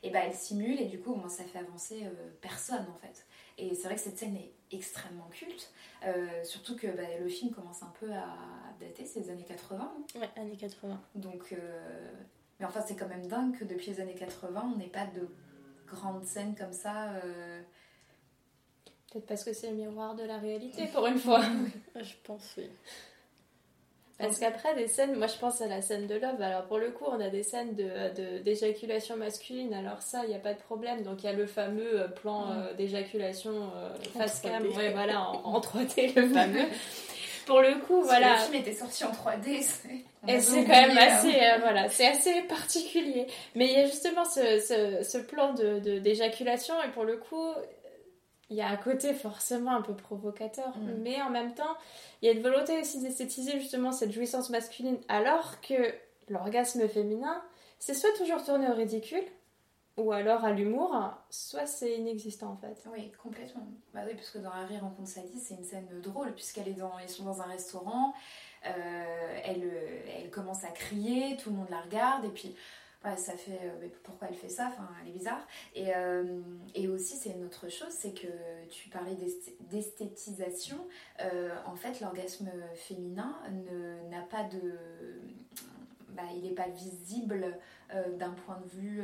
et 0.03 0.09
ben 0.09 0.23
elle 0.25 0.33
simule, 0.33 0.79
et 0.79 0.85
du 0.85 0.99
coup, 0.99 1.15
moi, 1.15 1.29
ça 1.29 1.43
fait 1.43 1.59
avancer 1.59 2.03
euh, 2.05 2.29
personne 2.41 2.85
en 2.89 2.97
fait. 2.97 3.25
Et 3.57 3.75
c'est 3.75 3.83
vrai 3.83 3.95
que 3.95 4.01
cette 4.01 4.17
scène 4.17 4.35
est 4.37 4.51
extrêmement 4.71 5.27
culte. 5.31 5.71
Euh, 6.05 6.43
surtout 6.43 6.75
que 6.77 6.87
bah, 6.87 7.03
le 7.19 7.27
film 7.27 7.51
commence 7.51 7.83
un 7.83 7.91
peu 7.99 8.11
à 8.11 8.35
dater, 8.79 9.05
c'est 9.05 9.19
les 9.21 9.29
années 9.29 9.45
80. 9.45 9.77
hein. 9.81 10.19
Ouais, 10.19 10.29
années 10.37 10.55
80. 10.55 10.99
Donc, 11.15 11.51
euh, 11.51 12.09
mais 12.59 12.65
enfin, 12.65 12.81
c'est 12.87 12.95
quand 12.95 13.07
même 13.09 13.27
dingue 13.27 13.57
que 13.57 13.65
depuis 13.65 13.91
les 13.91 13.99
années 13.99 14.15
80, 14.15 14.71
on 14.73 14.77
n'ait 14.77 14.87
pas 14.87 15.05
de 15.07 15.27
grandes 15.87 16.23
scènes 16.25 16.55
comme 16.55 16.73
ça. 16.73 17.13
Peut-être 19.11 19.25
parce 19.25 19.43
que 19.43 19.53
c'est 19.53 19.71
le 19.71 19.75
miroir 19.75 20.15
de 20.15 20.23
la 20.23 20.37
réalité 20.37 20.87
pour 20.87 21.05
une 21.07 21.17
fois. 21.17 21.41
Je 21.95 22.13
pense, 22.23 22.53
oui. 22.57 22.69
Parce 24.19 24.37
qu'après, 24.39 24.75
des 24.75 24.87
scènes, 24.87 25.15
moi 25.15 25.27
je 25.27 25.37
pense 25.37 25.61
à 25.61 25.67
la 25.67 25.81
scène 25.81 26.05
de 26.07 26.15
Love. 26.15 26.41
Alors 26.41 26.63
pour 26.65 26.77
le 26.77 26.91
coup, 26.91 27.05
on 27.07 27.19
a 27.21 27.29
des 27.29 27.43
scènes 27.43 27.73
de- 27.75 27.83
de- 27.83 28.39
d'éjaculation 28.43 29.15
masculine. 29.15 29.73
Alors 29.73 30.01
ça, 30.01 30.21
il 30.25 30.29
n'y 30.29 30.35
a 30.35 30.39
pas 30.39 30.53
de 30.53 30.59
problème. 30.59 31.03
Donc 31.03 31.23
il 31.23 31.25
y 31.25 31.29
a 31.29 31.33
le 31.33 31.45
fameux 31.45 32.01
euh, 32.01 32.07
plan 32.09 32.51
euh, 32.51 32.73
d'éjaculation 32.73 33.51
euh, 33.75 33.89
face 34.17 34.41
cam. 34.41 34.63
3D. 34.63 34.75
Ouais, 34.75 34.91
voilà, 34.91 35.21
en, 35.29 35.55
en 35.55 35.59
3D, 35.61 36.13
le 36.15 36.27
fameux. 36.29 36.65
pour 37.45 37.61
le 37.61 37.75
coup, 37.75 38.01
Parce 38.01 38.07
voilà. 38.07 38.33
Le 38.33 38.39
film 38.41 38.55
était 38.55 38.73
sorti 38.73 39.03
en 39.05 39.11
3D. 39.11 39.61
c'est- 39.61 39.89
on 40.21 40.27
Et 40.27 40.39
c'est 40.41 40.65
quand 40.65 40.67
même 40.87 40.97
assez, 40.97 41.33
euh, 41.33 41.57
voilà, 41.61 41.87
c'est 41.87 42.05
assez 42.07 42.41
particulier. 42.41 43.25
Mais 43.55 43.67
il 43.67 43.71
y 43.71 43.77
a 43.77 43.85
justement 43.85 44.25
ce, 44.25 44.59
ce, 44.59 45.01
ce 45.09 45.17
plan 45.17 45.53
de, 45.53 45.79
de- 45.79 45.99
d'éjaculation 45.99 46.75
et 46.85 46.89
pour 46.91 47.05
le 47.05 47.15
coup, 47.15 47.47
il 48.49 48.55
y 48.57 48.61
a 48.61 48.67
un 48.67 48.77
côté 48.77 49.13
forcément 49.13 49.75
un 49.75 49.81
peu 49.81 49.93
provocateur. 49.93 50.77
Mm. 50.77 51.01
Mais 51.01 51.21
en 51.21 51.29
même 51.29 51.53
temps, 51.53 51.77
il 52.21 52.27
y 52.27 52.29
a 52.29 52.33
une 52.33 52.41
volonté 52.41 52.79
aussi 52.79 52.99
d'esthétiser 52.99 53.59
justement 53.59 53.91
cette 53.91 54.11
jouissance 54.11 54.49
masculine 54.49 54.97
alors 55.07 55.61
que 55.61 55.93
l'orgasme 56.29 56.87
féminin, 56.87 57.41
c'est 57.79 57.93
soit 57.93 58.13
toujours 58.17 58.43
tourné 58.43 58.67
au 58.69 58.73
ridicule 58.73 59.23
ou 59.97 60.13
alors 60.13 60.45
à 60.45 60.51
l'humour, 60.51 60.95
soit 61.29 61.65
c'est 61.65 61.97
inexistant 61.97 62.51
en 62.51 62.57
fait. 62.57 62.81
Oui, 62.93 63.11
complètement. 63.21 63.67
Bah 63.93 64.01
oui, 64.07 64.13
parce 64.15 64.29
que 64.29 64.37
dans 64.37 64.51
Harry 64.51 64.77
rencontre 64.77 65.09
Sally, 65.09 65.39
c'est 65.39 65.55
une 65.55 65.63
scène 65.65 65.87
drôle, 66.01 66.33
puisqu'elle 66.33 66.69
est 66.69 66.73
dans, 66.73 66.97
ils 66.99 67.09
sont 67.09 67.25
dans 67.25 67.41
un 67.41 67.45
restaurant, 67.45 68.13
euh, 68.65 69.39
elle, 69.43 69.69
elle 70.17 70.29
commence 70.29 70.63
à 70.63 70.69
crier, 70.69 71.35
tout 71.35 71.49
le 71.49 71.57
monde 71.57 71.69
la 71.69 71.81
regarde, 71.81 72.23
et 72.23 72.29
puis 72.29 72.55
ouais, 73.05 73.17
ça 73.17 73.33
fait 73.33 73.59
euh, 73.63 73.87
pourquoi 74.03 74.27
elle 74.29 74.35
fait 74.35 74.49
ça? 74.49 74.67
Enfin 74.67 74.87
elle 75.01 75.09
est 75.09 75.13
bizarre. 75.13 75.45
Et, 75.75 75.95
euh, 75.95 76.41
et 76.75 76.87
aussi 76.87 77.15
c'est 77.15 77.31
une 77.31 77.45
autre 77.45 77.69
chose 77.69 77.89
c'est 77.91 78.13
que 78.13 78.27
tu 78.69 78.89
parlais 78.89 79.15
d'esth- 79.15 79.55
d'esthétisation. 79.69 80.87
Euh, 81.21 81.55
en 81.65 81.75
fait 81.75 81.99
l'orgasme 82.01 82.51
féminin 82.75 83.35
n'a 84.09 84.21
pas 84.21 84.43
de 84.43 84.73
bah, 86.09 86.23
il 86.35 86.43
n'est 86.43 86.55
pas 86.55 86.67
visible 86.67 87.57
d'un 88.17 88.31
point 88.31 88.59
de 88.59 88.67
vue 88.67 89.01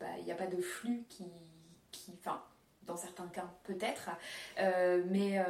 bah, 0.00 0.06
il 0.18 0.24
n'y 0.24 0.32
a 0.32 0.36
pas 0.36 0.46
de 0.46 0.60
flux 0.60 1.04
qui 1.08 1.26
qui 1.90 2.12
dans 2.86 2.96
certains 2.96 3.28
cas 3.28 3.48
peut-être 3.64 4.10
Euh, 4.58 5.02
mais 5.08 5.38
euh, 5.38 5.44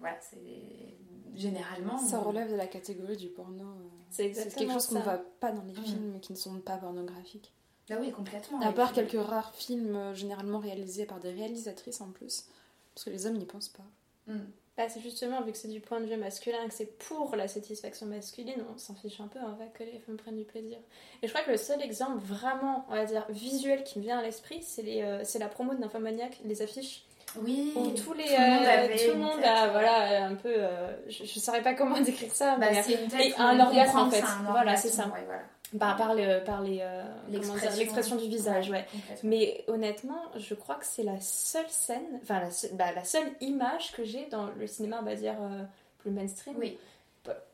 voilà 0.00 0.16
c'est 0.20 0.96
généralement 1.36 1.98
Ça 1.98 2.18
relève 2.18 2.50
de 2.50 2.56
la 2.56 2.66
catégorie 2.66 3.16
du 3.16 3.28
porno. 3.28 3.64
euh, 3.64 3.74
C'est 4.10 4.22
C'est 4.24 4.28
exactement 4.28 4.60
quelque 4.60 4.72
chose 4.72 4.86
qu'on 4.88 4.98
ne 4.98 5.02
voit 5.02 5.22
pas 5.40 5.52
dans 5.52 5.62
les 5.62 5.72
Mhm. 5.74 5.84
films 5.84 6.20
qui 6.20 6.32
ne 6.32 6.38
sont 6.38 6.58
pas 6.60 6.76
pornographiques. 6.78 7.52
ah 7.90 7.96
oui 8.00 8.10
complètement 8.12 8.60
À 8.60 8.72
part 8.72 8.92
quelques 8.92 9.20
rares 9.20 9.54
films 9.54 10.14
généralement 10.14 10.58
réalisés 10.58 11.06
par 11.06 11.20
des 11.20 11.30
réalisatrices 11.32 12.00
en 12.00 12.10
plus. 12.10 12.46
Parce 12.94 13.04
que 13.04 13.10
les 13.10 13.26
hommes 13.26 13.36
n'y 13.38 13.46
pensent 13.46 13.68
pas. 13.68 13.84
Mm. 14.26 14.38
Bah, 14.76 14.88
c'est 14.88 15.00
justement, 15.00 15.42
vu 15.42 15.52
que 15.52 15.58
c'est 15.58 15.68
du 15.68 15.80
point 15.80 16.00
de 16.00 16.06
vue 16.06 16.16
masculin, 16.16 16.66
que 16.66 16.72
c'est 16.72 16.96
pour 16.98 17.36
la 17.36 17.48
satisfaction 17.48 18.06
masculine, 18.06 18.64
on 18.74 18.78
s'en 18.78 18.94
fiche 18.94 19.20
un 19.20 19.26
peu, 19.26 19.38
on 19.40 19.52
va 19.52 19.66
que 19.66 19.82
les 19.82 19.98
femmes 19.98 20.16
prennent 20.16 20.38
du 20.38 20.44
plaisir. 20.44 20.78
Et 21.22 21.26
je 21.26 21.32
crois 21.32 21.44
que 21.44 21.50
le 21.50 21.56
seul 21.58 21.82
exemple 21.82 22.18
vraiment, 22.24 22.86
on 22.88 22.94
va 22.94 23.04
dire, 23.04 23.26
visuel 23.28 23.84
qui 23.84 23.98
me 23.98 24.04
vient 24.04 24.18
à 24.18 24.22
l'esprit, 24.22 24.62
c'est 24.62 24.82
les, 24.82 25.02
euh, 25.02 25.22
la 25.38 25.48
promo 25.48 25.74
de 25.74 25.80
Nymphomaniac, 25.80 26.38
les 26.44 26.62
affiches, 26.62 27.04
oui 27.36 27.72
où 27.76 27.90
tous 27.90 28.12
les, 28.14 28.24
tout 28.24 28.30
le 28.32 28.48
monde 28.48 28.64
euh, 28.64 28.70
avait 28.84 28.96
tout 28.96 29.12
le 29.12 29.18
monde 29.18 29.44
a, 29.44 29.68
voilà, 29.68 30.24
un 30.26 30.34
peu, 30.34 30.48
euh, 30.52 30.96
je, 31.08 31.24
je 31.24 31.40
saurais 31.40 31.62
pas 31.62 31.74
comment 31.74 32.00
décrire 32.00 32.32
ça, 32.32 32.56
Bah, 32.56 32.68
mais 32.70 32.82
c'est 32.82 32.94
une 33.02 33.08
tête 33.08 33.20
et 33.20 33.34
un 33.36 33.60
orgasme, 33.60 33.98
en 33.98 34.10
fait. 34.10 34.22
un 34.22 34.50
Voilà, 34.50 34.76
c'est 34.76 34.88
ça. 34.88 35.06
ouais, 35.08 35.24
voilà. 35.26 35.42
Par, 35.78 35.96
par, 35.96 36.14
le, 36.14 36.42
par 36.44 36.62
les, 36.62 36.78
euh, 36.82 37.02
l'expression 37.30 38.16
du 38.16 38.28
visage, 38.28 38.70
ouais. 38.70 38.86
Mais 39.22 39.64
honnêtement, 39.68 40.20
je 40.36 40.54
crois 40.54 40.74
que 40.76 40.84
c'est 40.86 41.02
la 41.04 41.20
seule 41.20 41.68
scène, 41.68 42.18
enfin 42.22 42.40
la, 42.40 42.50
seule- 42.50 42.74
bah, 42.74 42.92
la 42.92 43.04
seule 43.04 43.28
image 43.40 43.92
que 43.92 44.04
j'ai 44.04 44.26
dans 44.26 44.46
le 44.58 44.66
cinéma, 44.66 44.98
on 45.00 45.04
va 45.04 45.14
dire, 45.14 45.36
euh, 45.40 45.62
plus 45.98 46.10
mainstream, 46.10 46.56
Oui, 46.58 46.78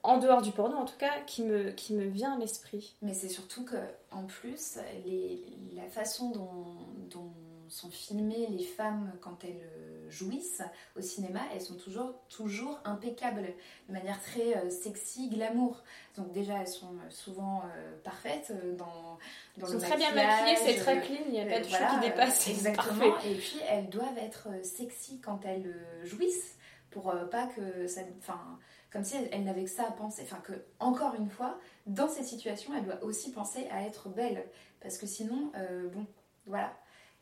en 0.04 0.18
dehors 0.18 0.42
du 0.42 0.52
porno 0.52 0.76
en 0.76 0.84
tout 0.84 0.96
cas, 0.96 1.20
qui 1.26 1.42
me, 1.42 1.70
qui 1.72 1.92
me 1.94 2.04
vient 2.04 2.34
à 2.36 2.38
l'esprit. 2.38 2.94
mais 3.02 3.12
c'est 3.14 3.28
surtout 3.28 3.64
que 3.64 3.76
en 4.12 4.22
plus, 4.24 4.78
les, 5.04 5.42
la 5.74 5.88
façon 5.88 6.30
dont, 6.30 6.64
dont 7.10 7.32
sont 7.68 7.90
filmées 7.90 8.46
les 8.48 8.64
femmes 8.64 9.12
quand 9.20 9.44
elles 9.44 9.50
euh, 9.50 10.10
jouissent 10.10 10.62
au 10.96 11.00
cinéma, 11.00 11.40
elles 11.54 11.60
sont 11.60 11.76
toujours, 11.76 12.14
toujours 12.28 12.78
impeccables, 12.84 13.54
de 13.88 13.92
manière 13.92 14.20
très 14.20 14.56
euh, 14.56 14.70
sexy, 14.70 15.28
glamour. 15.28 15.82
Donc 16.16 16.32
déjà, 16.32 16.60
elles 16.60 16.68
sont 16.68 16.94
euh, 16.94 17.10
souvent 17.10 17.62
parfaites 18.04 18.52
dans, 18.76 19.18
dans 19.58 19.66
le 19.66 19.80
sont 19.80 19.86
très 19.86 19.96
bien 19.96 20.14
maquillés, 20.14 20.56
c'est 20.56 20.76
très 20.80 21.00
clean, 21.00 21.24
il 21.26 21.32
n'y 21.32 21.40
a 21.40 21.46
pas 21.46 21.60
de 21.60 21.66
voilà, 21.66 21.86
qui 21.88 22.00
dépassent, 22.00 22.40
c'est 22.40 22.50
Exactement. 22.50 23.10
parfait. 23.10 23.30
Et 23.30 23.34
puis 23.34 23.58
elles 23.68 23.88
doivent 23.88 24.18
être 24.18 24.48
sexy 24.62 25.20
quand 25.20 25.44
elles 25.44 25.74
jouissent 26.04 26.56
pour 26.90 27.12
pas 27.30 27.46
que 27.48 27.86
ça. 27.86 28.00
Enfin, 28.18 28.58
comme 28.90 29.04
si 29.04 29.16
elles, 29.16 29.28
elles 29.32 29.44
n'avaient 29.44 29.64
que 29.64 29.70
ça 29.70 29.88
à 29.88 29.90
penser. 29.90 30.22
Enfin, 30.24 30.40
que, 30.42 30.52
encore 30.78 31.14
une 31.14 31.28
fois, 31.28 31.58
dans 31.86 32.08
cette 32.08 32.24
situation, 32.24 32.72
elle 32.74 32.84
doit 32.84 33.02
aussi 33.04 33.30
penser 33.30 33.66
à 33.70 33.82
être 33.82 34.08
belle. 34.08 34.46
Parce 34.80 34.98
que 34.98 35.06
sinon, 35.06 35.50
euh, 35.56 35.88
bon, 35.88 36.06
voilà. 36.46 36.72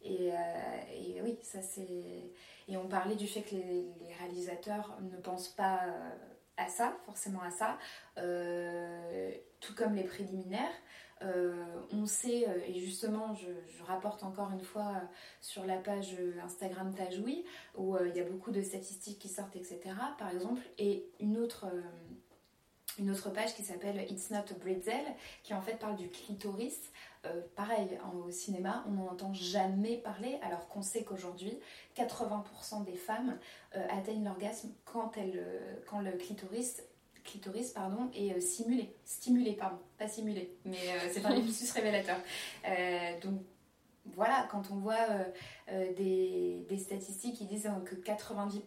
Et, 0.05 0.31
euh, 0.33 0.37
et 0.93 1.23
oui, 1.23 1.39
ça 1.43 1.63
c'est. 1.63 2.31
Et 2.69 2.77
on 2.77 2.89
parlait 2.89 3.17
du 3.17 3.27
fait 3.27 3.43
que 3.43 3.55
les, 3.55 3.93
réalisateurs 4.19 4.97
ne 5.03 5.17
pensent 5.17 5.49
pas 5.49 5.81
euh, 5.87 6.11
à 6.57 6.69
ça, 6.69 6.97
forcément 7.05 7.43
à 7.43 7.51
ça, 7.51 7.79
euh, 8.19 9.33
tout 9.61 9.75
comme 9.75 9.95
les 9.95 10.05
préliminaires. 10.05 10.73
On 11.91 12.05
sait, 12.05 12.47
et 12.69 12.79
justement, 12.81 13.35
je, 13.35 13.83
rapporte 13.85 14.23
encore 14.25 14.51
une 14.53 14.61
fois 14.61 15.01
sur 15.41 15.65
la 15.65 15.79
page 15.79 16.15
Instagram 16.43 16.93
Tajoui, 16.95 17.47
où 17.77 17.97
il 17.97 18.15
y 18.15 18.21
a 18.21 18.25
beaucoup 18.25 18.51
de 18.51 18.61
statistiques 18.61 19.21
qui 19.21 19.29
sortent, 19.31 19.57
etc. 19.57 19.81
Par 20.19 20.31
exemple, 20.31 20.61
et 20.77 21.07
une 21.21 21.39
autre, 21.39 21.65
une 22.99 23.11
autre 23.11 23.31
page 23.31 23.55
qui 23.55 23.63
s'appelle 23.63 24.05
It's 24.11 24.31
Not 24.31 24.51
a 24.51 24.55
Britzel, 24.61 25.03
qui 25.43 25.55
en 25.55 25.63
fait 25.63 25.79
parle 25.79 25.97
du 25.97 26.11
clitoris. 26.11 26.93
Euh, 27.27 27.41
pareil, 27.57 27.89
en- 28.05 28.17
au 28.27 28.31
cinéma, 28.31 28.85
on 28.89 28.93
n'en 28.93 29.07
entend 29.09 29.33
jamais 29.33 29.97
parler, 29.97 30.39
alors 30.43 30.69
qu'on 30.69 30.83
sait 30.83 31.05
qu'aujourd'hui, 31.05 31.59
80% 31.97 32.85
des 32.85 32.97
femmes 32.97 33.39
euh, 33.77 33.87
atteignent 33.91 34.25
l'orgasme 34.25 34.71
quand, 34.85 35.17
elles, 35.17 35.33
euh, 35.37 35.77
quand 35.89 36.01
le 36.01 36.13
clitoris 36.13 36.83
clitoris 37.25 37.71
pardon, 37.71 38.11
est 38.15 38.39
simulé, 38.41 38.95
stimulé, 39.07 39.55
pardon, 39.55 39.79
pas 39.97 40.09
simulé, 40.09 40.55
mais 40.67 40.77
c'est 41.11 41.25
un 41.25 41.41
plus 41.41 41.71
révélateur. 41.73 42.19
Donc 43.23 43.41
voilà, 44.13 44.47
quand 44.51 44.71
on 44.71 44.75
voit 44.77 45.07
des, 45.97 46.67
des 46.69 46.77
statistiques 46.77 47.37
qui 47.37 47.47
disent 47.47 47.67
euh, 47.67 47.81
que 47.87 47.95
90% 47.95 48.61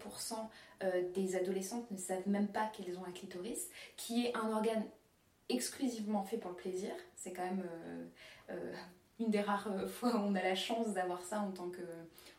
euh, 0.84 1.04
des 1.14 1.36
adolescentes 1.36 1.92
ne 1.92 1.98
savent 1.98 2.28
même 2.28 2.48
pas 2.48 2.66
qu'elles 2.74 2.98
ont 2.98 3.06
un 3.06 3.12
clitoris, 3.12 3.68
qui 3.96 4.26
est 4.26 4.36
un 4.36 4.52
organe 4.52 4.84
exclusivement 5.50 6.24
fait 6.24 6.38
pour 6.38 6.50
le 6.50 6.58
plaisir, 6.58 6.92
c'est 7.16 7.32
quand 7.34 7.44
même 7.46 7.64
une 9.20 9.30
des 9.30 9.42
rares 9.42 9.68
euh, 9.72 9.88
fois 9.88 10.16
où 10.16 10.20
on 10.20 10.36
a 10.36 10.42
la 10.42 10.56
chance 10.56 10.94
d'avoir 10.94 11.22
ça 11.24 11.42
en 11.42 11.52
tant 11.52 11.70
que, 11.70 11.82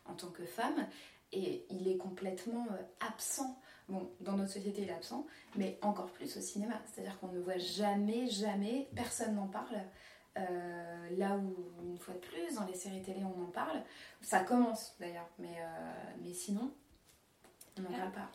en 0.05 0.13
tant 0.13 0.29
que 0.29 0.45
femme, 0.45 0.87
et 1.31 1.65
il 1.69 1.87
est 1.87 1.97
complètement 1.97 2.67
euh, 2.71 3.07
absent. 3.07 3.59
Bon, 3.87 4.11
dans 4.19 4.33
notre 4.33 4.51
société, 4.51 4.83
il 4.83 4.89
est 4.89 4.93
absent, 4.93 5.25
mais 5.55 5.79
encore 5.81 6.11
plus 6.11 6.37
au 6.37 6.41
cinéma. 6.41 6.75
C'est-à-dire 6.85 7.19
qu'on 7.19 7.29
ne 7.29 7.39
voit 7.39 7.57
jamais, 7.57 8.27
jamais, 8.27 8.87
personne 8.95 9.35
n'en 9.35 9.47
parle. 9.47 9.81
Euh, 10.37 11.09
là 11.17 11.37
où, 11.37 11.55
une 11.83 11.97
fois 11.97 12.13
de 12.13 12.19
plus, 12.19 12.55
dans 12.55 12.65
les 12.65 12.75
séries 12.75 13.01
télé, 13.01 13.21
on 13.23 13.43
en 13.43 13.47
parle. 13.47 13.81
Ça 14.21 14.41
commence 14.41 14.95
d'ailleurs, 14.99 15.29
mais, 15.39 15.55
euh, 15.59 16.13
mais 16.23 16.33
sinon, 16.33 16.71
on 17.77 17.81
n'en 17.81 17.97
parle 17.97 18.11
pas. 18.11 18.31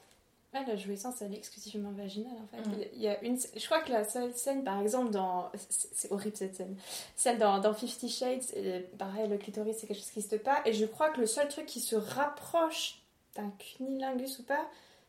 Ouais, 0.55 0.65
la 0.67 0.77
jouissance, 0.77 1.21
elle 1.21 1.35
est 1.35 1.39
exclusivement 1.39 1.91
vaginale 1.91 2.33
en 2.41 2.47
fait. 2.57 2.69
Mm. 2.69 2.85
Il 2.95 3.03
y 3.03 3.09
a- 3.09 3.21
une, 3.25 3.37
je 3.57 3.67
crois 3.67 3.81
que 3.81 3.91
la 3.91 4.05
seule 4.05 4.33
scène, 4.35 4.63
par 4.63 4.81
exemple, 4.81 5.11
dans. 5.11 5.51
C'est 5.69 5.89
c'est 5.93 6.13
horrible 6.13 6.37
cette 6.37 6.55
scène. 6.55 6.77
Celle 7.17 7.39
dans, 7.39 7.59
dans 7.59 7.75
Fifty 7.75 8.09
Shades, 8.09 8.43
euh, 8.57 8.81
pareil, 8.97 9.29
le 9.29 9.37
clitoris, 9.37 9.77
c'est 9.79 9.87
quelque 9.89 9.97
chose 9.99 10.11
qui 10.11 10.19
n'existe 10.21 10.43
pas. 10.45 10.63
Et 10.65 10.73
je 10.73 10.85
crois 10.87 11.11
que 11.11 11.21
le 11.21 11.27
seul 11.27 11.49
truc 11.49 11.67
qui 11.67 11.81
se 11.81 11.97
rapproche 11.97 13.03
d'un 13.35 13.51
cunilingus 13.59 14.39
ou 14.39 14.45
pas, 14.45 14.65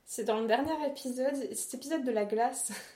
c'est 0.08 0.24
dans 0.24 0.40
le 0.40 0.48
dernier 0.48 0.74
épisode, 0.88 1.36
cet 1.54 1.76
épisode 1.76 2.04
de 2.04 2.12
la 2.12 2.26
glace. 2.26 2.72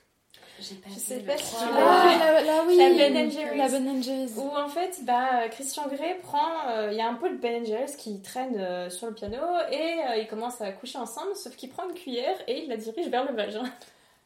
J'ai 0.62 0.76
pas 0.76 0.90
Je 0.94 1.00
sais 1.00 1.20
pas 1.20 1.38
si 1.38 1.56
tu 1.56 1.62
Ah, 1.62 2.18
l'as 2.20 2.34
la, 2.34 2.42
la- 2.44 2.64
oui, 2.66 2.78
La 2.78 3.10
Ben 3.10 3.32
Jerry's. 3.32 3.58
La 3.58 3.68
Ben 3.80 4.04
Jerry's. 4.04 4.32
Où 4.38 4.50
en 4.56 4.68
fait, 4.70 5.00
bah, 5.04 5.48
Christian 5.52 5.88
Grey 5.88 6.18
prend. 6.22 6.48
euh, 6.70 6.90
Il 6.92 6.98
y 6.98 7.02
a 7.02 7.08
un 7.08 7.14
peu 7.16 7.30
de 7.30 7.36
Ben 7.38 7.66
Jerry's 7.66 7.96
qui 7.96 8.22
traîne 8.22 8.56
euh, 8.60 8.90
sur 8.90 9.08
le 9.08 9.14
piano 9.14 9.38
et 9.72 9.76
euh, 10.10 10.16
ils 10.18 10.28
commencent 10.28 10.62
à 10.62 10.72
coucher 10.72 10.98
ensemble, 10.98 11.36
sauf 11.36 11.56
qu'il 11.56 11.70
prend 11.70 11.88
une 11.88 11.96
cuillère 11.96 12.36
et 12.48 12.64
il 12.64 12.70
la 12.70 12.78
dirige 12.78 13.08
vers 13.08 13.26
le 13.30 13.36
vagin. 13.36 13.64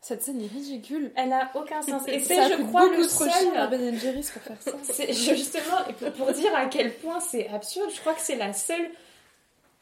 Cette 0.02 0.22
scène 0.22 0.42
est 0.42 0.48
ridicule. 0.54 1.12
Elle 1.16 1.30
n'a 1.30 1.50
aucun 1.56 1.82
sens. 1.82 2.02
Et 2.10 2.20
c'est, 2.20 2.50
je 2.50 2.62
crois, 2.64 2.90
le 2.90 3.08
trop 3.08 3.24
seul. 3.24 3.32
cher 3.32 3.62
à 3.64 3.68
Ben 3.68 3.98
Jerry's 3.98 4.32
pour 4.32 4.42
faire 4.42 4.58
ça. 4.62 4.72
C'est 4.84 5.14
justement, 5.14 5.78
et 5.90 5.94
pour, 5.94 6.12
pour 6.12 6.32
dire 6.34 6.54
à 6.56 6.66
quel 6.66 6.94
point 6.96 7.20
c'est 7.22 7.48
absurde, 7.48 7.90
je 7.94 8.00
crois 8.02 8.14
que 8.14 8.20
c'est 8.22 8.36
la 8.36 8.52
seule, 8.52 8.90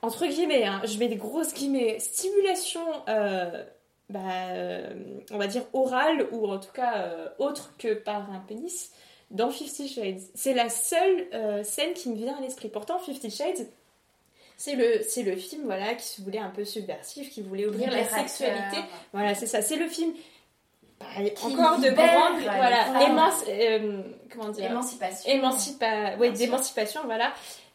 entre 0.03 0.25
guillemets, 0.27 0.63
hein, 0.65 0.79
je 0.83 0.97
mets 0.99 1.07
des 1.07 1.15
grosses 1.15 1.53
guillemets, 1.55 1.97
stimulation, 1.99 2.81
euh, 3.09 3.63
bah, 4.11 4.19
euh, 4.51 4.93
on 5.31 5.37
va 5.37 5.47
dire 5.47 5.63
orale, 5.73 6.27
ou 6.31 6.47
en 6.47 6.59
tout 6.59 6.71
cas 6.73 6.97
euh, 6.97 7.27
autre 7.39 7.73
que 7.77 7.93
par 7.93 8.29
un 8.31 8.39
pénis, 8.47 8.91
dans 9.31 9.49
Fifty 9.49 9.87
Shades. 9.87 10.21
C'est 10.35 10.53
la 10.53 10.69
seule 10.69 11.27
euh, 11.33 11.63
scène 11.63 11.93
qui 11.93 12.09
me 12.09 12.15
vient 12.15 12.35
à 12.37 12.41
l'esprit. 12.41 12.69
Pourtant, 12.69 12.99
Fifty 12.99 13.31
Shades, 13.31 13.67
c'est 14.57 14.75
le, 14.75 15.01
c'est 15.07 15.23
le 15.23 15.35
film 15.35 15.63
voilà, 15.65 15.95
qui 15.95 16.05
se 16.05 16.21
voulait 16.21 16.37
un 16.39 16.49
peu 16.49 16.65
subversif, 16.65 17.29
qui 17.31 17.41
voulait 17.41 17.65
ouvrir 17.65 17.89
la 17.91 18.07
sexualité. 18.07 18.77
Voilà, 19.13 19.33
c'est 19.33 19.47
ça, 19.47 19.61
c'est 19.61 19.77
le 19.77 19.87
film. 19.87 20.13
encore 21.43 21.79
de 21.79 21.89
grande, 21.89 22.41
voilà, 22.43 22.85
émanci- 23.07 23.45
euh, 23.49 24.01
comment 24.31 24.49
dire, 24.49 24.69
Émancipation. 24.69 25.31
Émancipa... 25.31 26.15
ouais, 26.17 26.31
d'émancipation, 26.31 27.01
voilà. 27.05 27.33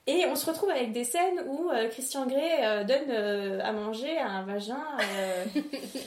Et 0.09 0.25
on 0.31 0.37
se 0.37 0.47
retrouve 0.47 0.71
avec 0.71 0.93
des 0.93 1.03
scènes 1.03 1.41
où 1.49 1.69
euh, 1.71 1.89
Christian 1.89 2.27
Grey 2.27 2.61
euh, 2.63 2.85
donne 2.85 3.11
euh, 3.11 3.61
à 3.65 3.73
manger 3.73 4.17
à 4.19 4.29
un 4.29 4.45
vagin 4.45 4.79
euh, 5.01 5.45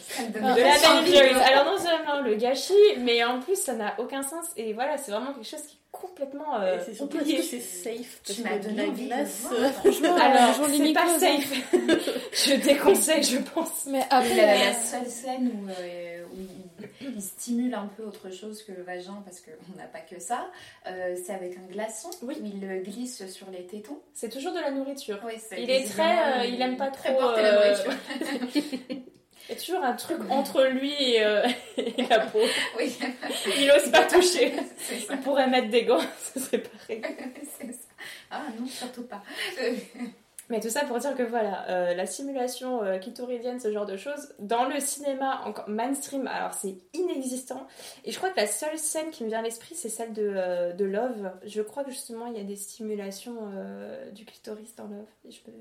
Ça 0.07 0.23
me 0.23 0.29
donne 0.29 0.55
de 0.55 0.61
la 0.61 1.05
Jerry's. 1.05 1.37
Alors 1.51 1.65
non 1.65 1.77
seulement 1.77 2.21
le 2.21 2.35
gâchis, 2.35 2.73
mais 2.99 3.21
en 3.25 3.41
plus 3.41 3.57
ça 3.57 3.73
n'a 3.73 3.95
aucun 3.99 4.23
sens. 4.23 4.45
Et 4.55 4.71
voilà, 4.71 4.97
c'est 4.97 5.11
vraiment 5.11 5.33
quelque 5.33 5.49
chose 5.49 5.63
qui 5.63 5.75
est 5.75 5.79
complètement 5.91 6.59
euh, 6.61 6.77
c'est 6.85 6.93
surtout 6.93 7.17
que 7.17 7.25
c'est 7.25 7.59
safe 7.59 8.21
parce 8.25 8.37
Tu 8.37 8.43
m'as 8.43 8.57
donné 8.57 8.87
de 8.87 9.05
glace. 9.07 9.47
Franchement, 9.81 10.15
Alors, 10.15 10.55
c'est 10.69 10.93
pas 10.93 11.03
hein. 11.03 11.19
safe. 11.19 11.53
je 12.33 12.53
déconseille, 12.55 13.23
je 13.23 13.37
pense. 13.39 13.85
Mais 13.87 14.01
après, 14.09 14.35
la, 14.35 14.65
la 14.65 14.73
seule 14.75 15.07
scène 15.07 15.51
où, 15.53 15.69
euh, 15.69 16.23
où 16.31 16.37
il 16.39 16.68
stimule 17.19 17.73
un 17.73 17.87
peu 17.87 18.03
autre 18.03 18.29
chose 18.29 18.63
que 18.63 18.71
le 18.71 18.83
vagin, 18.83 19.21
parce 19.25 19.41
qu'on 19.41 19.77
n'a 19.77 19.87
pas 19.87 19.99
que 19.99 20.19
ça, 20.19 20.49
euh, 20.87 21.15
c'est 21.25 21.33
avec 21.33 21.57
un 21.57 21.71
glaçon 21.71 22.09
Oui. 22.23 22.37
où 22.41 22.45
il 22.45 22.61
le 22.61 22.79
glisse 22.81 23.25
sur 23.31 23.49
les 23.51 23.65
tétons. 23.65 23.99
C'est 24.13 24.29
toujours 24.29 24.53
de 24.53 24.59
la 24.59 24.71
nourriture. 24.71 25.19
Oui, 25.25 25.33
c'est 25.37 25.61
Il 25.61 25.69
est 25.69 25.85
très, 25.85 26.41
euh, 26.41 26.45
il 26.45 26.61
aime 26.61 26.77
pas 26.77 26.89
très 26.91 27.13
trop, 27.13 27.21
porter 27.21 27.41
euh, 27.45 27.51
la 27.51 27.69
nourriture. 27.69 27.93
Et 29.51 29.55
toujours 29.55 29.83
un 29.83 29.93
truc 29.93 30.19
entre 30.29 30.63
lui 30.65 30.93
et, 30.93 31.23
euh, 31.23 31.41
et 31.77 32.03
la 32.07 32.19
peau. 32.19 32.37
Oui, 32.77 32.95
Il 33.57 33.71
ose 33.71 33.89
pas 33.91 34.05
toucher. 34.05 34.53
Il 35.09 35.17
pourrait 35.21 35.47
mettre 35.47 35.69
des 35.69 35.85
gants, 35.85 36.03
ce 36.33 36.39
serait 36.39 36.59
pareil. 36.59 37.01
C'est 37.57 37.71
ça. 37.71 37.79
Ah 38.29 38.43
non, 38.59 38.67
surtout 38.67 39.07
pas. 39.07 39.23
Mais 40.49 40.59
tout 40.59 40.69
ça 40.69 40.83
pour 40.85 40.97
dire 40.97 41.15
que 41.15 41.21
voilà, 41.23 41.69
euh, 41.69 41.93
la 41.93 42.05
simulation 42.07 42.81
euh, 42.83 42.97
clitoridienne, 42.97 43.59
ce 43.59 43.71
genre 43.71 43.85
de 43.85 43.97
choses, 43.97 44.33
dans 44.39 44.65
le 44.65 44.79
cinéma 44.79 45.41
encore 45.45 45.69
mainstream, 45.69 46.25
alors 46.27 46.53
c'est 46.55 46.75
inexistant. 46.93 47.67
Et 48.03 48.11
je 48.11 48.17
crois 48.17 48.31
que 48.31 48.39
la 48.39 48.47
seule 48.47 48.77
scène 48.79 49.11
qui 49.11 49.23
me 49.23 49.29
vient 49.29 49.39
à 49.39 49.43
l'esprit, 49.43 49.75
c'est 49.75 49.89
celle 49.89 50.11
de, 50.13 50.33
euh, 50.35 50.73
de 50.73 50.85
Love. 50.85 51.31
Je 51.45 51.61
crois 51.61 51.83
que 51.83 51.91
justement, 51.91 52.25
il 52.25 52.35
y 52.35 52.39
a 52.39 52.43
des 52.43 52.55
simulations 52.55 53.35
euh, 53.55 54.09
du 54.11 54.25
clitoris 54.25 54.75
dans 54.75 54.85
Love. 54.87 55.05
Et 55.27 55.31
je 55.31 55.39
peux- 55.41 55.51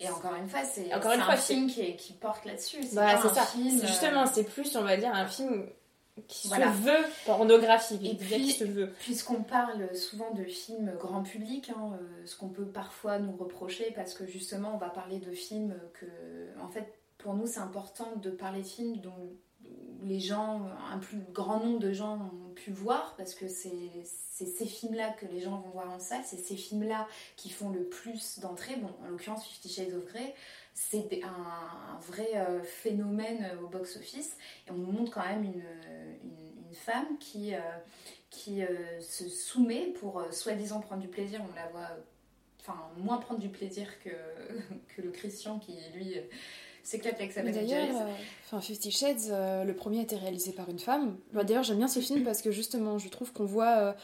Et 0.00 0.08
encore 0.10 0.34
une 0.34 0.48
fois, 0.48 0.60
c'est 0.64 0.92
un 0.92 1.00
fois, 1.00 1.36
film 1.36 1.66
qui, 1.68 1.96
qui 1.96 2.12
porte 2.12 2.44
là-dessus. 2.44 2.82
C'est 2.82 2.92
Voilà, 2.94 3.18
c'est 3.20 3.28
un 3.28 3.34
ça. 3.34 3.42
film, 3.46 3.80
Justement, 3.86 4.26
c'est 4.26 4.44
plus, 4.44 4.76
on 4.76 4.82
va 4.82 4.96
dire, 4.96 5.12
un 5.14 5.26
film 5.26 5.66
qui 6.26 6.48
Voilà. 6.48 6.72
se 6.72 6.78
veut 6.78 7.04
pornographique. 7.26 8.04
Et 8.04 8.14
puis, 8.14 8.50
se 8.52 8.64
veut. 8.64 8.90
Puisqu'on 9.00 9.42
parle 9.42 9.94
souvent 9.96 10.30
de 10.32 10.44
films 10.44 10.92
grand 10.98 11.22
public, 11.22 11.70
hein, 11.70 11.92
euh, 12.00 12.26
ce 12.26 12.36
qu'on 12.36 12.48
peut 12.48 12.66
parfois 12.66 13.18
nous 13.18 13.36
reprocher, 13.36 13.92
parce 13.94 14.14
que 14.14 14.26
justement, 14.26 14.74
on 14.74 14.78
va 14.78 14.90
parler 14.90 15.18
de 15.18 15.30
films 15.32 15.74
que, 15.94 16.06
en 16.62 16.68
fait, 16.68 16.92
pour 17.18 17.34
nous, 17.34 17.46
c'est 17.46 17.60
important 17.60 18.08
de 18.16 18.30
parler 18.30 18.62
de 18.62 18.66
films 18.66 18.96
dont 18.98 19.32
les 20.04 20.20
gens, 20.20 20.62
un 20.92 20.98
plus 20.98 21.18
grand 21.32 21.60
nombre 21.60 21.80
de 21.80 21.92
gens 21.92 22.14
ont 22.16 22.54
pu 22.54 22.70
voir, 22.70 23.14
parce 23.16 23.34
que 23.34 23.48
c'est 23.48 23.68
c'est 24.04 24.46
ces 24.46 24.66
films-là 24.66 25.10
que 25.18 25.26
les 25.26 25.40
gens 25.40 25.60
vont 25.60 25.70
voir 25.70 25.90
en 25.90 25.98
salle, 25.98 26.22
c'est 26.24 26.36
ces 26.36 26.54
films-là 26.54 27.08
qui 27.34 27.50
font 27.50 27.70
le 27.70 27.82
plus 27.82 28.38
d'entrées. 28.38 28.76
Bon, 28.76 28.88
en 29.04 29.08
l'occurrence, 29.08 29.44
Fifty 29.44 29.68
Shades 29.68 29.92
of 29.94 30.04
Grey, 30.06 30.32
c'est 30.90 31.20
un, 31.24 31.94
un 31.94 31.98
vrai 32.10 32.30
euh, 32.36 32.62
phénomène 32.62 33.50
euh, 33.52 33.64
au 33.64 33.68
box-office, 33.68 34.36
et 34.66 34.70
on 34.70 34.74
nous 34.74 34.92
montre 34.92 35.10
quand 35.12 35.26
même 35.26 35.42
une, 35.44 35.62
une, 36.22 36.68
une 36.68 36.74
femme 36.74 37.18
qui, 37.18 37.54
euh, 37.54 37.58
qui 38.30 38.62
euh, 38.62 39.00
se 39.00 39.28
soumet 39.28 39.92
pour 39.98 40.22
soi-disant 40.30 40.80
prendre 40.80 41.02
du 41.02 41.08
plaisir. 41.08 41.40
On 41.42 41.54
la 41.56 41.66
voit 41.68 41.96
enfin, 42.60 42.78
moins 42.96 43.18
prendre 43.18 43.40
du 43.40 43.48
plaisir 43.48 43.86
que, 44.02 44.10
que 44.96 45.02
le 45.02 45.10
Christian 45.10 45.58
qui, 45.58 45.74
lui, 45.94 46.14
s'éclate 46.84 47.16
avec 47.16 47.32
sa 47.32 47.42
d'ailleurs, 47.42 48.06
enfin, 48.46 48.60
Fifty 48.60 48.92
Shades, 48.92 49.66
le 49.66 49.72
premier 49.72 49.98
a 49.98 50.02
été 50.02 50.16
réalisé 50.16 50.52
par 50.52 50.70
une 50.70 50.78
femme. 50.78 51.18
Bah, 51.32 51.44
d'ailleurs, 51.44 51.64
j'aime 51.64 51.78
bien 51.78 51.88
ce 51.88 52.00
film 52.00 52.22
parce 52.22 52.40
que 52.40 52.52
justement, 52.52 52.98
je 52.98 53.08
trouve 53.08 53.32
qu'on 53.32 53.44
voit 53.44 53.94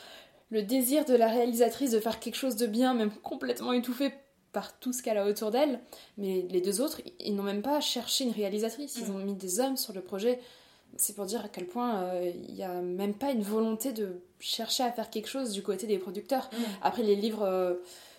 le 0.50 0.62
désir 0.62 1.04
de 1.04 1.14
la 1.14 1.28
réalisatrice 1.28 1.92
de 1.92 2.00
faire 2.00 2.20
quelque 2.20 2.36
chose 2.36 2.56
de 2.56 2.66
bien, 2.66 2.94
même 2.94 3.10
complètement 3.10 3.72
étouffé 3.72 4.12
par 4.54 4.78
tout 4.78 4.94
ce 4.94 5.02
qu'elle 5.02 5.18
a 5.18 5.26
autour 5.26 5.50
d'elle. 5.50 5.80
Mais 6.16 6.46
les 6.48 6.62
deux 6.62 6.80
autres, 6.80 7.02
ils 7.20 7.34
n'ont 7.34 7.42
même 7.42 7.60
pas 7.60 7.80
cherché 7.80 8.24
une 8.24 8.30
réalisatrice. 8.30 8.96
Ils 8.96 9.10
ont 9.10 9.18
mis 9.18 9.34
des 9.34 9.60
hommes 9.60 9.76
sur 9.76 9.92
le 9.92 10.00
projet. 10.00 10.40
C'est 10.96 11.14
pour 11.14 11.26
dire 11.26 11.44
à 11.44 11.48
quel 11.48 11.66
point 11.66 11.96
euh, 11.96 12.30
il 12.48 12.54
n'y 12.54 12.62
a 12.62 12.80
même 12.80 13.14
pas 13.14 13.32
une 13.32 13.42
volonté 13.42 13.92
de 13.92 14.20
chercher 14.38 14.84
à 14.84 14.92
faire 14.92 15.10
quelque 15.10 15.28
chose 15.28 15.50
du 15.50 15.62
côté 15.62 15.86
des 15.86 15.98
producteurs. 15.98 16.48
Mm. 16.52 16.62
Après, 16.82 17.02
les 17.02 17.16
livres 17.16 17.42
euh, 17.42 17.74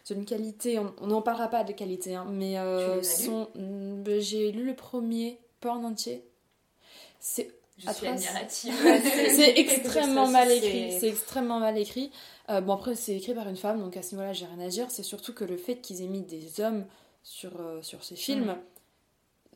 d'une 0.08 0.26
qualité, 0.26 0.78
on 1.02 1.08
n'en 1.08 1.22
parlera 1.22 1.48
pas 1.48 1.64
de 1.64 1.72
qualité, 1.72 2.16
hein, 2.16 2.28
mais 2.30 2.60
euh, 2.60 3.02
sont. 3.02 3.48
mm, 3.56 4.04
ben, 4.04 4.20
J'ai 4.22 4.52
lu 4.52 4.66
le 4.66 4.76
premier, 4.76 5.40
pas 5.62 5.72
en 5.72 5.86
entier. 5.86 6.26
C'est 7.20 7.50
Je 7.78 7.92
suis 7.92 8.08
admirative. 8.08 8.74
c'est 9.36 9.54
extrêmement 9.58 10.28
mal 10.28 10.52
écrit. 10.52 10.98
C'est 11.00 11.10
extrêmement 11.10 11.60
mal 11.60 11.78
écrit. 11.78 12.12
Euh, 12.50 12.62
bon, 12.62 12.74
après, 12.74 12.96
c'est 12.96 13.16
écrit 13.16 13.34
par 13.34 13.48
une 13.50 13.58
femme, 13.58 13.80
donc 13.82 13.98
à 13.98 14.02
ce 14.02 14.12
niveau-là, 14.16 14.34
j'ai 14.34 14.46
rien 14.46 14.60
à 14.66 14.70
dire. 14.70 14.88
C'est 14.90 15.04
surtout 15.04 15.34
que 15.34 15.44
le 15.44 15.58
fait 15.58 15.78
qu'ils 15.78 16.02
aient 16.02 16.08
mis 16.08 16.22
des 16.22 16.62
hommes 16.62 16.86
sur, 17.24 17.60
euh, 17.60 17.82
sur 17.82 18.04
ces 18.04 18.16
films, 18.16 18.52
Mm. 18.52 18.58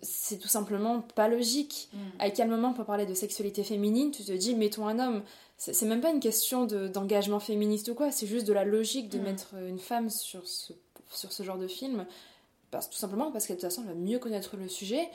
c'est 0.02 0.38
tout 0.38 0.48
simplement 0.48 1.02
pas 1.02 1.28
logique. 1.28 1.90
Mm. 1.94 1.98
À 2.20 2.30
quel 2.32 2.50
moment, 2.50 2.74
pour 2.74 2.86
parler 2.86 3.06
de 3.06 3.14
sexualité 3.14 3.64
féminine, 3.64 4.12
tu 4.12 4.24
te 4.24 4.32
dis, 4.32 4.56
mettons 4.56 4.88
un 4.88 5.00
homme 5.00 5.24
C'est 5.62 5.82
même 5.86 6.00
pas 6.00 6.12
une 6.12 6.22
question 6.22 6.64
de- 6.66 6.88
d'engagement 6.88 7.42
féministe 7.42 7.90
ou 7.90 7.94
quoi, 7.94 8.12
c'est 8.12 8.28
juste 8.28 8.48
de 8.48 8.54
la 8.54 8.64
logique 8.64 9.10
de 9.10 9.20
Mm. 9.20 9.24
mettre 9.24 9.54
une 9.68 9.78
femme 9.80 10.10
sur 10.10 10.48
ce, 10.48 10.72
sur 11.14 11.32
ce 11.34 11.44
genre 11.44 11.58
de 11.58 11.68
film. 11.68 12.06
Parce, 12.72 12.90
tout 12.90 12.98
simplement 12.98 13.30
parce 13.32 13.46
qu'elle, 13.46 13.58
de 13.58 13.62
toute 13.62 13.70
façon, 13.70 13.82
elle 13.82 13.94
va 13.94 14.00
mieux 14.00 14.20
connaître 14.20 14.56
le 14.56 14.68
sujet 14.70 15.10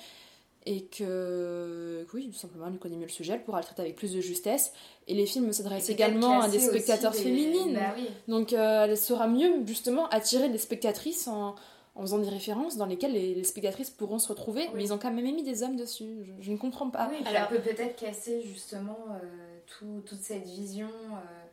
et 0.66 0.86
que, 0.86 2.06
oui, 2.14 2.28
tout 2.30 2.38
simplement, 2.38 2.66
elle 2.68 2.78
connaît 2.78 2.96
mieux 2.96 3.02
le 3.04 3.08
sujet, 3.10 3.34
elle 3.34 3.44
pourra 3.44 3.58
le 3.58 3.64
traiter 3.64 3.82
avec 3.82 3.96
plus 3.96 4.14
de 4.14 4.20
justesse. 4.20 4.72
Et 5.08 5.14
les 5.14 5.26
films 5.26 5.52
s'adressent 5.52 5.90
également 5.90 6.40
à 6.40 6.48
des 6.48 6.58
spectateurs 6.58 7.12
des- 7.12 7.18
féminines. 7.18 7.74
Bah 7.74 7.94
oui. 7.96 8.08
Donc 8.28 8.52
euh, 8.52 8.84
elle 8.84 8.96
saura 8.96 9.26
mieux 9.28 9.64
justement 9.66 10.08
attirer 10.08 10.48
les 10.48 10.56
spectatrices 10.58 11.28
en, 11.28 11.54
en 11.94 12.00
faisant 12.00 12.18
des 12.18 12.30
références 12.30 12.76
dans 12.78 12.86
lesquelles 12.86 13.12
les, 13.12 13.34
les 13.34 13.44
spectatrices 13.44 13.90
pourront 13.90 14.18
se 14.18 14.28
retrouver. 14.28 14.68
Mais 14.74 14.82
ils 14.84 14.92
ont 14.94 14.98
quand 14.98 15.12
même 15.12 15.22
mis 15.24 15.42
des 15.42 15.62
hommes 15.62 15.76
dessus. 15.76 16.24
Je, 16.24 16.32
je 16.46 16.50
ne 16.52 16.56
comprends 16.56 16.88
pas. 16.88 17.08
oui, 17.10 17.18
alors- 17.26 17.48
elle 17.52 17.60
peut 17.60 17.70
peut-être 17.74 17.96
casser 17.96 18.40
justement 18.42 18.98
euh, 19.10 19.58
tout- 19.66 20.02
toute 20.06 20.22
cette 20.22 20.46
vision 20.46 20.88
euh, 20.88 21.43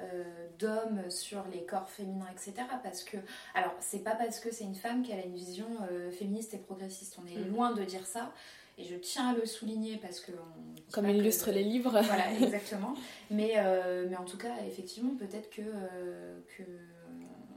euh, 0.00 0.24
d'homme 0.58 1.10
sur 1.10 1.44
les 1.52 1.64
corps 1.64 1.88
féminins, 1.88 2.28
etc. 2.32 2.54
Parce 2.82 3.02
que, 3.04 3.16
alors, 3.54 3.74
c'est 3.80 4.04
pas 4.04 4.14
parce 4.14 4.40
que 4.40 4.52
c'est 4.52 4.64
une 4.64 4.74
femme 4.74 5.02
qu'elle 5.02 5.18
a 5.20 5.24
une 5.24 5.34
vision 5.34 5.66
euh, 5.90 6.10
féministe 6.10 6.54
et 6.54 6.58
progressiste. 6.58 7.18
On 7.22 7.26
est 7.26 7.36
Mm. 7.38 7.52
loin 7.54 7.72
de 7.72 7.82
dire 7.84 8.06
ça. 8.06 8.32
Et 8.80 8.84
je 8.84 8.94
tiens 8.94 9.30
à 9.30 9.34
le 9.34 9.44
souligner 9.44 9.96
parce 9.96 10.20
que. 10.20 10.30
on 10.32 10.92
Comme 10.92 11.04
pas 11.06 11.10
que- 11.12 11.16
illustrent 11.16 11.50
les 11.50 11.64
livres. 11.64 12.00
Voilà, 12.04 12.32
exactement. 12.40 12.94
Mais, 13.30 13.54
euh, 13.56 14.06
mais 14.08 14.16
en 14.16 14.24
tout 14.24 14.38
cas, 14.38 14.54
effectivement, 14.66 15.16
peut-être 15.16 15.50
que, 15.50 15.62
euh, 15.62 16.38
que. 16.56 16.62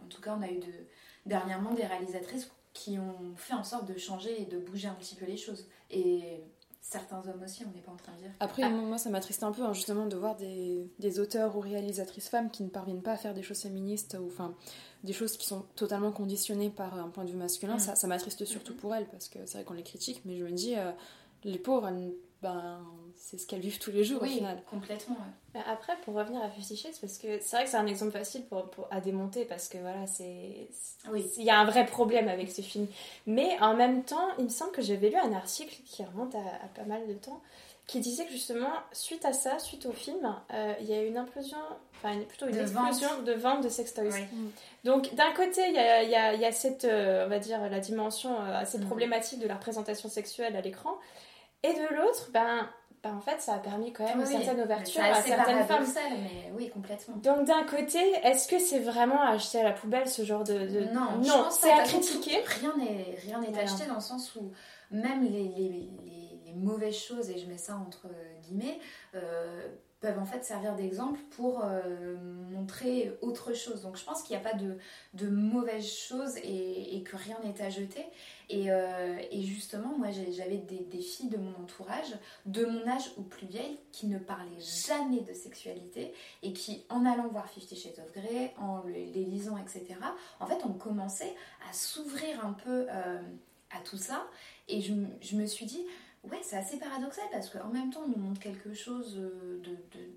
En 0.03 0.07
tout 0.09 0.21
cas, 0.21 0.35
on 0.37 0.41
a 0.41 0.49
eu 0.49 0.59
de, 0.59 0.67
dernièrement 1.25 1.73
des 1.73 1.85
réalisatrices 1.85 2.51
qui 2.73 2.97
ont 2.97 3.35
fait 3.35 3.53
en 3.53 3.63
sorte 3.63 3.85
de 3.91 3.97
changer 3.97 4.41
et 4.41 4.45
de 4.45 4.57
bouger 4.57 4.87
un 4.87 4.93
petit 4.95 5.15
peu 5.15 5.25
les 5.25 5.37
choses. 5.37 5.67
Et 5.91 6.41
certains 6.81 7.19
hommes 7.27 7.41
aussi, 7.43 7.63
on 7.65 7.71
n'est 7.75 7.81
pas 7.81 7.91
en 7.91 7.95
train 7.95 8.11
de 8.13 8.17
dire. 8.17 8.31
Après, 8.39 8.63
Ah. 8.63 8.69
moi, 8.69 8.97
ça 8.97 9.09
m'attriste 9.09 9.43
un 9.43 9.51
peu 9.51 9.63
hein, 9.63 9.73
justement 9.73 10.07
de 10.07 10.15
voir 10.17 10.35
des, 10.35 10.89
des 10.99 11.19
auteurs 11.19 11.55
ou 11.55 11.59
réalisatrices 11.59 12.27
femmes 12.29 12.49
qui 12.49 12.63
ne 12.63 12.69
parviennent 12.69 13.01
pas 13.03 13.13
à 13.13 13.17
faire 13.17 13.33
des 13.33 13.43
choses 13.43 13.61
féministes 13.61 14.17
ou 14.19 14.27
enfin 14.27 14.53
des 15.03 15.13
choses 15.13 15.37
qui 15.37 15.47
sont 15.47 15.63
totalement 15.75 16.11
conditionnées 16.11 16.69
par 16.69 16.93
un 16.99 17.09
point 17.09 17.23
de 17.23 17.31
vue 17.31 17.37
masculin. 17.37 17.75
Mm. 17.75 17.79
Ça, 17.79 17.95
ça 17.95 18.07
m'attriste 18.07 18.45
surtout 18.45 18.75
pour 18.75 18.93
elles 18.95 19.07
parce 19.07 19.29
que 19.29 19.39
c'est 19.45 19.57
vrai 19.59 19.63
qu'on 19.63 19.73
les 19.73 19.83
critique, 19.83 20.21
mais 20.25 20.37
je 20.37 20.43
me 20.43 20.51
dis, 20.51 20.75
euh, 20.75 20.91
les 21.43 21.57
pauvres, 21.59 21.87
elles- 21.87 22.13
ben, 22.41 22.79
c'est 23.15 23.37
ce 23.37 23.45
qu'elles 23.45 23.59
vivent 23.61 23.77
tous 23.79 23.91
les 23.91 24.03
jours 24.03 24.21
au 24.21 24.25
oui, 24.25 24.37
final. 24.37 24.61
complètement. 24.69 25.15
ouais. 25.15 25.31
Mais 25.53 25.61
Après, 25.67 25.93
pour 26.03 26.15
revenir 26.15 26.41
à 26.41 26.49
Fifty 26.49 26.75
Shades, 26.75 26.95
parce 26.99 27.17
que 27.17 27.39
c'est 27.39 27.55
vrai 27.55 27.65
que 27.65 27.69
c'est 27.71 27.77
un 27.77 27.85
exemple 27.87 28.11
facile 28.11 28.43
pour, 28.45 28.69
pour- 28.71 28.87
à 28.89 28.99
démonter, 29.01 29.45
parce 29.45 29.67
que 29.67 29.77
voilà, 29.77 30.07
c'est. 30.07 30.67
Oui. 31.11 31.25
Il 31.37 31.43
y 31.43 31.49
a 31.49 31.59
un 31.59 31.65
vrai 31.65 31.85
problème 31.85 32.27
avec 32.27 32.49
ce 32.51 32.61
film. 32.61 32.87
Mais 33.27 33.57
en 33.61 33.75
même 33.75 34.03
temps, 34.03 34.27
il 34.39 34.45
me 34.45 34.49
semble 34.49 34.71
que 34.71 34.81
j'avais 34.81 35.09
lu 35.09 35.17
un 35.17 35.33
article 35.33 35.75
qui 35.85 36.03
remonte 36.03 36.33
à, 36.35 36.39
à 36.39 36.67
pas 36.73 36.83
mal 36.85 37.05
de 37.07 37.13
temps, 37.13 37.41
qui 37.87 37.99
disait 37.99 38.25
que 38.25 38.31
justement, 38.31 38.71
suite 38.91 39.25
à 39.25 39.33
ça, 39.33 39.59
suite 39.59 39.85
au 39.85 39.91
film, 39.91 40.35
euh, 40.53 40.73
il 40.79 40.87
y 40.87 40.93
a 40.93 41.03
eu 41.03 41.07
une 41.07 41.17
implosion, 41.17 41.57
enfin 41.97 42.17
plutôt 42.27 42.45
une 42.47 42.53
De 42.55 42.61
explosion 42.61 43.21
de 43.23 43.33
vente 43.33 43.63
de 43.63 43.69
sextoys. 43.69 44.09
Oui. 44.13 44.25
Donc 44.83 45.13
d'un 45.15 45.31
côté, 45.33 45.61
il 45.67 45.75
y 45.75 45.77
a, 45.79 46.01
il 46.03 46.09
y 46.09 46.15
a- 46.15 46.33
il 46.33 46.39
y 46.39 46.45
a 46.45 46.51
cette, 46.51 46.85
euh, 46.85 47.25
on 47.25 47.29
va 47.29 47.39
dire, 47.39 47.59
la 47.69 47.79
dimension 47.79 48.33
euh, 48.33 48.55
assez 48.59 48.77
Mhm. 48.77 48.85
problématique 48.87 49.39
de 49.39 49.47
la 49.47 49.55
représentation 49.55 50.09
sexuelle 50.09 50.55
à 50.55 50.61
l'écran, 50.61 50.95
et 51.63 51.73
de 51.73 51.95
l'autre, 51.95 52.29
ben, 52.33 52.67
ben, 53.03 53.15
en 53.15 53.21
fait, 53.21 53.41
ça 53.41 53.55
a 53.55 53.57
permis 53.59 53.91
quand 53.93 54.03
même 54.03 54.19
Oui, 54.19 54.31
une 54.31 54.41
certaine 54.43 54.61
ouverture 54.63 55.01
à 55.03 55.21
certaines 55.21 55.63
femmes. 55.65 55.85
mais 56.23 56.51
oui, 56.55 56.69
complètement. 56.69 57.15
Donc 57.17 57.45
d'un 57.45 57.63
côté, 57.63 57.99
est-ce 58.23 58.47
que 58.47 58.59
c'est 58.59 58.79
vraiment 58.79 59.21
à 59.21 59.31
acheter 59.31 59.59
à 59.59 59.63
la 59.63 59.71
poubelle 59.71 60.07
ce 60.07 60.23
genre 60.23 60.43
de... 60.43 60.53
de- 60.53 60.93
Non, 60.93 61.17
non 61.23 61.47
c'est 61.49 61.71
à 61.71 61.83
critiquer. 61.83 62.41
Rien 62.45 62.75
n'est 62.77 63.15
rien 63.25 63.39
n'est 63.39 63.47
Voilà. 63.47 63.63
acheté 63.63 63.85
dans 63.87 63.95
le 63.95 64.01
sens 64.01 64.35
où 64.35 64.51
même 64.91 65.23
les, 65.23 65.29
les, 65.29 65.89
les- 66.05 66.41
les 66.45 66.53
mauvaises 66.53 66.97
choses, 66.97 67.29
et 67.29 67.37
je 67.39 67.47
mets 67.47 67.57
ça 67.57 67.75
entre 67.77 68.07
guillemets, 68.43 68.77
euh, 69.15 69.67
peuvent 70.01 70.19
en 70.19 70.25
fait 70.25 70.43
servir 70.43 70.75
d'exemple 70.75 71.19
pour 71.37 71.61
euh, 71.63 72.17
montrer 72.49 73.13
autre 73.21 73.53
chose. 73.53 73.83
Donc 73.83 73.97
je 73.97 74.03
pense 74.03 74.23
qu'il 74.23 74.35
n'y 74.35 74.43
a 74.43 74.49
pas 74.49 74.57
de, 74.57 74.77
de 75.13 75.27
mauvaises 75.29 75.87
choses 75.87 76.35
et, 76.37 76.97
et 76.97 77.03
que 77.03 77.15
rien 77.15 77.37
n'est 77.43 77.61
à 77.61 77.69
jeter. 77.69 78.03
Et, 78.49 78.71
euh, 78.71 79.15
et 79.31 79.43
justement, 79.43 79.97
moi 79.97 80.07
j'avais 80.11 80.57
des, 80.57 80.99
filles 81.01 81.29
de 81.29 81.37
mon 81.37 81.51
entourage, 81.61 82.13
de 82.45 82.65
mon 82.65 82.85
âge 82.87 83.11
ou 83.17 83.21
plus 83.21 83.45
vieilles, 83.47 83.77
qui 83.91 84.07
ne 84.07 84.17
parlaient 84.17 84.59
jamais 84.59 85.21
de 85.21 85.33
sexualité 85.33 86.13
et 86.41 86.51
qui, 86.51 86.83
en 86.89 87.05
allant 87.05 87.27
voir 87.27 87.47
Fifty 87.47 87.75
Shades 87.75 87.99
of 88.03 88.11
Grey, 88.11 88.53
en 88.57 88.81
le- 88.83 88.91
les 88.93 89.23
lisant, 89.23 89.57
etc., 89.57 89.85
en 90.39 90.47
fait, 90.47 90.65
ont 90.65 90.73
commencé 90.73 91.25
à 91.69 91.73
s'ouvrir 91.73 92.43
un 92.45 92.53
peu 92.53 92.87
euh, 92.89 93.21
à 93.69 93.79
tout 93.85 93.97
ça. 93.97 94.27
Et 94.67 94.81
je, 94.81 94.93
je 95.21 95.35
me 95.35 95.45
suis 95.45 95.65
dit, 95.65 95.85
ouais, 96.23 96.39
c'est 96.43 96.57
assez 96.57 96.77
paradoxal 96.77 97.23
parce 97.31 97.49
qu'en 97.49 97.69
même 97.69 97.91
temps, 97.91 98.01
on 98.05 98.09
nous 98.09 98.17
montre 98.17 98.39
quelque 98.39 98.73
chose 98.73 99.17
euh, 99.17 99.59
de, 99.63 99.71
de- 99.71 100.11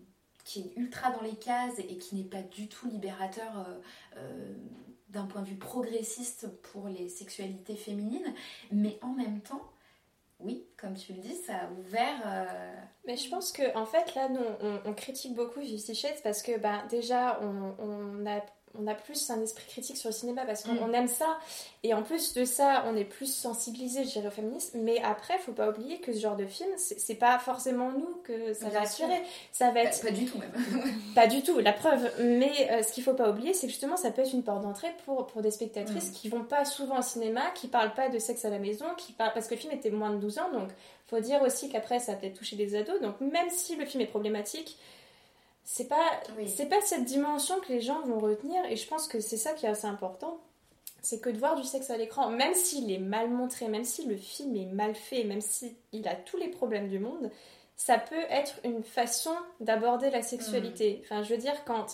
qui 0.45 0.61
est 0.61 0.73
ultra 0.77 1.11
dans 1.11 1.23
les 1.23 1.37
cases 1.37 1.79
et 1.79 1.97
qui 1.97 2.17
n'est 2.17 2.25
pas 2.29 2.43
du 2.43 2.69
tout 2.69 2.89
libérateur 2.89 3.67
euh, 3.67 3.81
euh, 4.19 4.55
d'un 5.09 5.25
point 5.27 5.43
de 5.43 5.47
vue 5.49 5.57
progressiste 5.57 6.49
pour 6.63 6.89
les 6.89 7.09
sexualités 7.09 7.77
féminines. 7.77 8.35
Mais 8.71 8.99
en 9.01 9.13
même 9.15 9.41
temps, 9.41 9.63
oui, 10.41 10.67
comme 10.77 10.95
tu 10.95 11.15
le 11.15 11.21
dis, 11.21 11.35
ça 11.35 11.55
a 11.57 11.71
ouvert. 11.71 12.49
Mais 13.07 13.17
je 13.17 13.31
pense 13.31 13.53
que 13.53 13.75
en 13.77 13.87
fait 13.87 14.15
là, 14.15 14.29
nous, 14.29 14.41
on, 14.85 14.93
critique 14.93 15.35
beaucoup 15.35 15.61
Fifty 15.61 15.95
Shades 15.95 16.21
parce 16.23 16.43
que 16.43 16.59
ben 16.59 16.85
déjà, 16.91 17.41
on, 17.41 17.75
on 17.79 18.27
a 18.27 18.45
on 18.79 18.87
a 18.87 18.95
plus 18.95 19.31
un 19.31 19.41
esprit 19.41 19.65
critique 19.69 19.97
sur 19.97 20.09
le 20.11 20.15
cinéma 20.15 20.43
parce 20.45 20.63
qu'on 20.65 20.87
Mm. 20.89 20.95
aime 20.95 21.09
ça. 21.09 21.39
Et 21.83 21.95
en 21.95 22.03
plus 22.03 22.33
de 22.35 22.45
ça, 22.45 22.85
on 22.87 22.97
est 22.97 23.05
plus 23.05 23.33
sensibilisé, 23.33 24.05
je 24.05 24.11
dirais, 24.11 24.29
au 24.29 24.31
féminisme. 24.31 24.79
Mais 24.83 25.03
après, 25.03 25.39
faut 25.39 25.53
pas 25.53 25.69
oublier 25.71 26.01
que 26.01 26.13
ce 26.13 26.19
genre 26.21 26.37
de 26.37 26.47
film, 26.47 26.71
c'est 26.77 27.15
pas 27.15 27.39
forcément 27.39 27.91
nous 27.93 28.17
que 28.25 28.53
ça 28.55 28.67
Bien 28.71 28.81
va 28.81 28.85
attirer. 28.87 29.23
Ça 29.53 29.67
va 29.67 29.73
Pas, 29.73 29.81
être 29.85 30.03
pas 30.03 30.11
du 30.11 30.25
tout 30.27 30.39
même. 30.39 30.53
pas 31.15 31.27
du 31.27 31.43
tout, 31.43 31.59
la 31.59 31.73
preuve. 31.73 32.11
Mais 32.21 32.71
euh, 32.71 32.83
ce 32.83 32.93
qu'il 32.93 33.03
faut 33.05 33.15
pas 33.15 33.31
oublier, 33.31 33.53
c'est 33.55 33.67
que 33.67 33.73
justement, 33.73 33.97
ça 33.97 34.11
peut 34.11 34.23
être 34.23 34.33
une 34.33 34.43
porte 34.43 34.63
d'entrée 34.63 34.95
pour, 35.05 35.27
pour 35.27 35.43
des 35.43 35.51
spectatrices 35.51 36.11
Mm. 36.11 36.15
qui 36.15 36.29
vont 36.29 36.45
pas 36.45 36.65
souvent 36.65 36.99
au 36.99 37.03
cinéma, 37.03 37.43
qui 37.55 37.69
parlent 37.69 37.95
pas 37.95 38.09
de 38.09 38.19
sexe 38.19 38.45
à 38.45 38.51
la 38.51 38.59
maison, 38.59 38.87
qui 38.97 39.13
parlent 39.13 39.33
parce 39.35 39.47
que 39.47 39.55
le 39.55 39.61
film 39.61 39.73
était 39.73 39.91
moins 39.91 40.11
de 40.11 40.17
12 40.19 40.39
ans, 40.39 40.51
donc 40.53 40.69
faut 41.07 41.21
dire 41.21 41.43
aussi 41.43 41.69
qu'après, 41.69 42.01
ça 42.01 42.13
a 42.13 42.15
peut-être 42.17 42.39
touché 42.39 42.57
des 42.57 42.75
ados. 42.77 43.01
Donc 43.01 43.21
même 43.21 43.51
si 43.51 43.77
le 43.77 43.85
film 43.85 44.01
est 44.03 44.07
problématique, 44.07 44.79
c'est 45.65 45.89
pas 45.89 46.11
Oui. 46.39 46.49
c'est 46.49 46.67
pas 46.67 46.81
cette 46.83 47.05
dimension 47.05 47.59
que 47.61 47.69
les 47.73 47.81
gens 47.81 48.03
vont 48.03 48.19
retenir. 48.19 48.65
Et 48.67 48.77
je 48.77 48.87
pense 48.87 49.09
que 49.09 49.21
c'est 49.21 49.37
ça 49.37 49.53
qui 49.53 49.67
est 49.67 49.71
assez 49.71 49.87
important. 49.87 50.39
C'est 51.03 51.21
que 51.21 51.29
de 51.31 51.39
voir 51.39 51.55
du 51.57 51.65
sexe 51.65 51.91
à 51.91 51.97
l'écran, 51.99 52.31
même 52.31 52.55
s'il 52.55 52.91
est 52.91 52.99
mal 52.99 53.29
montré, 53.31 53.69
même 53.69 53.85
si 53.85 54.07
le 54.07 54.17
film 54.17 54.57
est 54.57 54.65
mal 54.67 54.95
fait, 54.95 55.25
même 55.25 55.41
s'il 55.43 55.75
a 56.09 56.15
tous 56.15 56.37
les 56.39 56.49
problèmes 56.49 56.89
du 56.89 56.99
monde, 56.99 57.31
ça 57.77 57.99
peut 57.99 58.25
être 58.31 58.55
une 58.65 58.83
façon 58.83 59.35
d'aborder 59.61 60.09
la 60.11 60.23
sexualité. 60.23 61.01
Enfin, 61.05 61.23
je 61.23 61.31
veux 61.35 61.41
dire, 61.41 61.65
quand 61.67 61.87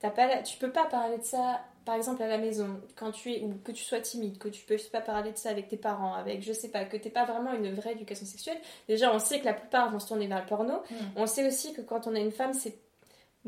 t'as 0.00 0.10
pas, 0.10 0.26
la- 0.26 0.42
tu 0.42 0.58
peux 0.58 0.70
pas 0.70 0.84
parler 0.84 1.16
de 1.16 1.22
ça, 1.24 1.60
par 1.86 1.94
exemple 1.94 2.22
à 2.22 2.26
la 2.28 2.36
maison, 2.36 2.78
quand 2.96 3.10
tu 3.12 3.32
es 3.32 3.42
ou 3.42 3.54
que 3.64 3.72
tu 3.72 3.82
sois 3.84 4.00
timide, 4.00 4.36
que 4.36 4.48
tu 4.48 4.62
peux 4.66 4.76
pas 4.92 5.00
parler 5.00 5.32
de 5.32 5.38
ça 5.38 5.48
avec 5.48 5.68
tes 5.68 5.78
parents, 5.78 6.12
avec 6.14 6.42
je 6.42 6.52
sais 6.52 6.68
pas, 6.68 6.84
que 6.84 6.96
t'es 6.98 7.08
pas 7.08 7.24
vraiment 7.24 7.52
une 7.54 7.72
vraie 7.74 7.92
éducation 7.92 8.26
sexuelle. 8.26 8.58
Déjà, 8.88 9.14
on 9.14 9.18
sait 9.18 9.40
que 9.40 9.46
la 9.46 9.54
plupart 9.54 9.90
vont 9.90 9.98
se 9.98 10.08
tourner 10.08 10.26
vers 10.26 10.40
le 10.40 10.46
porno. 10.46 10.74
Mm. 10.90 10.94
On 11.16 11.26
sait 11.26 11.46
aussi 11.46 11.72
que 11.72 11.80
quand 11.80 12.06
on 12.06 12.14
est 12.14 12.20
une 12.20 12.32
femme, 12.32 12.52
c'est 12.52 12.76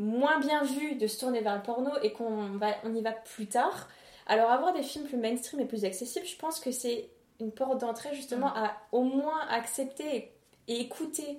moins 0.00 0.40
bien 0.40 0.64
vu 0.64 0.96
de 0.96 1.06
se 1.06 1.20
tourner 1.20 1.40
vers 1.40 1.56
le 1.56 1.62
porno 1.62 1.90
et 2.02 2.12
qu'on 2.12 2.56
va, 2.56 2.74
on 2.84 2.94
y 2.94 3.02
va 3.02 3.12
plus 3.12 3.46
tard. 3.46 3.88
Alors 4.26 4.50
avoir 4.50 4.72
des 4.72 4.82
films 4.82 5.06
plus 5.06 5.16
mainstream 5.16 5.60
et 5.60 5.66
plus 5.66 5.84
accessibles, 5.84 6.26
je 6.26 6.36
pense 6.36 6.58
que 6.58 6.72
c'est 6.72 7.10
une 7.40 7.52
porte 7.52 7.80
d'entrée 7.80 8.14
justement 8.14 8.48
à 8.48 8.76
au 8.92 9.02
moins 9.02 9.46
accepter 9.48 10.32
et, 10.68 10.80
écouter 10.80 11.38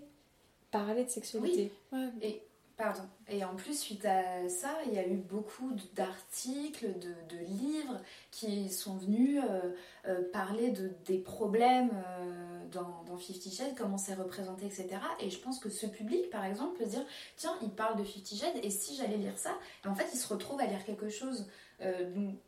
parler 0.72 1.06
de 1.06 1.10
sexualité. 1.10 1.72
Ouais. 1.92 2.08
Et, 2.22 2.42
pardon. 2.82 3.04
Et 3.28 3.46
en 3.46 3.56
plus, 3.56 3.80
suite 3.80 4.06
à 4.06 4.50
ça, 4.50 4.76
il 4.88 4.94
y 4.94 4.98
a 4.98 5.08
eu 5.08 5.18
beaucoup 5.18 5.72
d'articles, 5.94 6.88
de, 6.98 7.38
livres 7.38 8.02
qui 8.32 8.70
sont 8.70 8.98
venus 8.98 9.40
euh, 9.48 9.72
euh, 10.08 10.32
parler 10.32 10.72
de, 10.72 10.92
des 11.06 11.20
problèmes 11.20 11.92
euh, 11.94 12.66
dans, 12.72 13.18
Fifty 13.18 13.54
Shades, 13.54 13.76
comment 13.78 14.00
c'est 14.00 14.16
représenté, 14.16 14.66
etc. 14.66 14.88
Et 15.20 15.30
je 15.30 15.38
pense 15.38 15.60
que 15.60 15.70
ce 15.70 15.86
public, 15.86 16.32
par 16.32 16.44
exemple, 16.44 16.80
peut 16.80 16.86
se 16.86 16.92
dire 16.92 17.06
tiens, 17.38 17.56
il 17.62 17.70
parle 17.70 18.00
de 18.00 18.04
Fifty 18.04 18.36
Shades, 18.36 18.58
et 18.64 18.72
si 18.72 18.96
j'allais 18.96 19.18
lire 19.18 19.38
ça 19.38 19.56
En 19.86 19.94
fait, 19.94 20.08
il 20.12 20.18
se 20.18 20.28
retrouve 20.28 20.60
à 20.60 20.66
lire 20.66 20.84
quelque 20.84 21.10
chose 21.10 21.48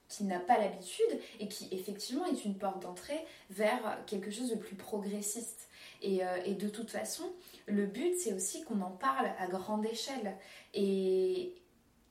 qui 0.10 0.24
n'a 0.26 0.40
pas 0.40 0.60
l'habitude 0.60 1.20
et 1.40 1.48
qui, 1.48 1.68
effectivement, 1.72 2.26
est 2.28 2.46
une 2.46 2.56
porte 2.56 2.84
d'entrée 2.84 3.26
vers 3.50 4.00
quelque 4.06 4.30
chose 4.30 4.50
de 4.50 4.56
plus 4.56 4.76
progressiste. 4.76 5.70
Et 6.02 6.22
de 6.54 6.70
toute 6.70 6.92
façon, 6.92 7.24
le 7.66 7.86
but, 7.86 8.14
c'est 8.20 8.34
aussi 8.34 8.64
qu'on 8.64 8.82
en 8.82 8.92
parle 8.92 9.28
à 9.40 9.48
grande 9.48 9.86
échelle 9.86 10.36
et, 10.74 11.56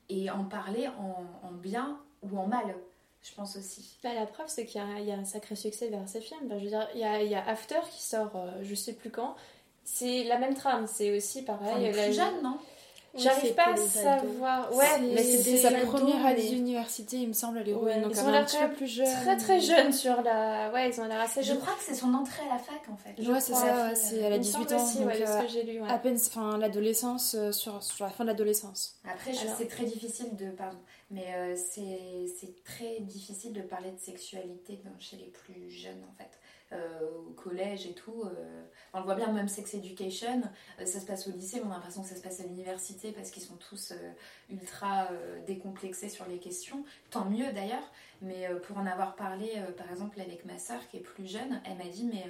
et 0.09 0.31
en 0.31 0.45
parler 0.45 0.89
en, 0.89 1.25
en 1.47 1.53
bien 1.53 2.01
ou 2.23 2.39
en 2.39 2.47
mal, 2.47 2.75
je 3.23 3.35
pense 3.35 3.57
aussi. 3.57 3.99
Bah, 4.03 4.15
la 4.15 4.27
preuve, 4.27 4.49
c'est 4.49 4.65
qu'il 4.67 4.81
y, 4.81 4.85
a- 4.85 4.99
il 5.01 5.07
y 5.07 5.13
a 5.13 5.17
un 5.17 5.25
sacré 5.25 5.55
succès 5.57 5.89
vers 5.89 6.09
ces 6.09 6.21
films. 6.21 6.49
Bah, 6.49 6.59
je 6.59 6.65
veux 6.65 6.71
dire, 6.71 6.89
il 6.95 7.01
y 7.01 7.05
a, 7.05 7.23
il 7.23 7.31
y 7.31 7.35
a 7.35 7.47
After 7.47 7.81
qui 7.91 8.03
sort, 8.03 8.35
euh, 8.37 8.51
je 8.63 8.75
sais 8.75 8.93
plus 8.95 9.11
quand. 9.11 9.37
C'est 9.85 10.25
la 10.25 10.39
même 10.39 10.55
trame, 10.55 10.87
c'est 10.87 11.17
aussi 11.17 11.43
pareil. 11.45 11.71
Enfin, 11.73 11.79
les 11.81 11.93
la- 11.93 12.05
plus 12.05 12.13
jeunes, 12.15 12.43
non? 12.43 12.59
J'arrive 13.15 13.55
pas 13.55 13.65
à 13.69 13.73
les 13.73 13.83
savoir. 13.83 14.75
Ouais, 14.75 14.85
C'est- 14.95 15.01
mais 15.01 15.23
c'est 15.23 15.57
sa 15.59 15.71
première 15.73 16.25
année 16.25 16.49
d'université, 16.49 17.19
il 17.19 17.29
me 17.29 17.33
semble, 17.35 17.59
est 17.59 17.75
Ouais, 17.75 18.01
donc 18.01 18.13
ils 18.15 18.21
ont 18.21 18.31
l'air 18.31 18.47
peu 18.47 18.75
plus 18.75 18.87
jeune. 18.87 19.07
très 19.07 19.37
très 19.37 19.61
jeune 19.61 19.93
sur 19.93 20.23
la. 20.23 20.71
Ouais, 20.73 20.89
ils 20.89 21.01
ont 21.01 21.05
l'air 21.05 21.21
assez 21.21 21.43
Je 21.43 21.49
jeunes. 21.49 21.59
crois 21.61 21.75
que 21.75 21.83
c'est 21.83 21.95
son 21.95 22.15
entrée 22.15 22.43
à 22.51 22.55
la 22.55 22.59
fac, 22.59 22.81
en 22.91 22.97
fait. 22.97 23.11
Ouais, 23.23 23.41
c'est 23.41 23.53
crois, 23.53 23.67
ça, 23.67 23.89
ouais, 23.89 23.95
c'est, 23.95 24.15
euh, 24.15 24.27
elle 24.27 24.33
a 24.33 24.37
il 24.37 24.39
me 24.39 24.43
18 24.45 24.53
semble 24.71 24.75
ans, 24.81 24.85
aussi, 24.85 24.99
donc 24.99 25.07
ouais, 25.09 25.21
de 25.21 25.27
ce 25.27 25.31
euh, 25.31 25.43
que 25.43 25.49
j'ai 25.49 25.63
lu. 25.65 25.81
ouais. 25.83 25.89
à 25.91 25.99
peine, 25.99 26.17
enfin 26.17 26.57
l'adolescence, 26.57 27.35
euh, 27.39 27.53
sur, 27.53 27.83
sur 27.83 28.05
la 28.07 28.11
fin 28.11 28.25
de 28.25 28.29
l'adolescence. 28.31 28.97
Après, 29.05 29.33
c'est 29.59 29.69
très 29.69 29.85
difficile 29.85 30.35
de. 30.37 30.51
Pardon. 30.51 30.79
Mais 31.11 31.27
euh, 31.37 31.55
c'est 31.57 32.27
c'est 32.41 32.65
très 32.65 33.01
difficile 33.01 33.53
de 33.53 33.61
parler 33.61 33.91
de 33.91 33.99
sexualité 34.01 34.81
chez 34.99 35.17
les 35.17 35.27
plus 35.31 35.71
jeunes, 35.71 36.03
en 36.11 36.13
fait. 36.17 36.31
Euh, 36.73 37.01
au 37.29 37.33
collège 37.33 37.87
et 37.87 37.93
tout. 37.93 38.23
euh, 38.25 38.63
on 38.95 39.01
le 39.01 39.05
voit 39.05 39.15
bien, 39.15 39.31
même 39.33 39.49
Sex 39.49 39.75
Education, 39.75 40.43
euh, 40.81 40.87
ça 40.87 41.01
se 41.01 41.07
passe 41.07 41.27
au 41.27 41.31
lycée, 41.31 41.61
mais 41.61 41.67
on 41.67 41.71
a 41.71 41.75
l'impression 41.75 42.03
que 42.03 42.09
ça 42.09 42.17
se 42.17 42.23
passe 42.23 42.41
à 42.41 42.45
l'université 42.45 43.13
parce 43.13 43.31
qu'ils 43.31 43.43
sont 43.43 43.57
tous 43.57 43.93
ultra 44.49 45.09
décomplexés 45.47 46.09
sur 46.09 46.27
les 46.27 46.39
questions. 46.39 46.85
Tant 47.11 47.25
mieux 47.27 47.53
d'ailleurs. 47.53 47.91
Mais 48.23 48.49
pour 48.63 48.79
en 48.79 48.87
avoir 48.87 49.17
parlé, 49.17 49.51
par 49.77 49.91
exemple, 49.91 50.21
avec 50.21 50.45
ma 50.45 50.59
soeur 50.59 50.87
qui 50.89 50.99
est 50.99 51.01
plus 51.01 51.27
jeune, 51.27 51.61
elle 51.67 51.77
m'a 51.77 51.91
dit, 51.93 52.05
mais. 52.05 52.25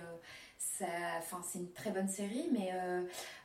c'est 0.59 1.59
une 1.59 1.73
très 1.73 1.91
bonne 1.91 2.09
série, 2.09 2.49
mais 2.53 2.73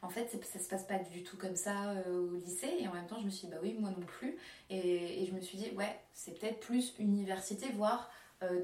en 0.01 0.09
fait, 0.09 0.39
ça 0.43 0.59
se 0.59 0.67
passe 0.67 0.85
pas 0.85 0.99
du 0.99 1.23
tout 1.23 1.37
comme 1.37 1.55
ça 1.55 1.93
au 2.09 2.35
lycée. 2.35 2.73
Et 2.79 2.87
en 2.87 2.93
même 2.93 3.07
temps, 3.07 3.19
je 3.19 3.25
me 3.25 3.29
suis 3.29 3.47
dit, 3.47 3.53
bah 3.53 3.59
oui, 3.61 3.75
moi 3.77 3.89
non 3.89 4.05
plus. 4.05 4.37
Et, 4.69 5.25
je 5.27 5.33
me 5.33 5.41
suis 5.41 5.57
dit, 5.57 5.71
ouais, 5.75 5.99
c'est 6.13 6.39
peut-être 6.39 6.59
plus 6.59 6.93
université, 6.99 7.67
voire 7.75 8.09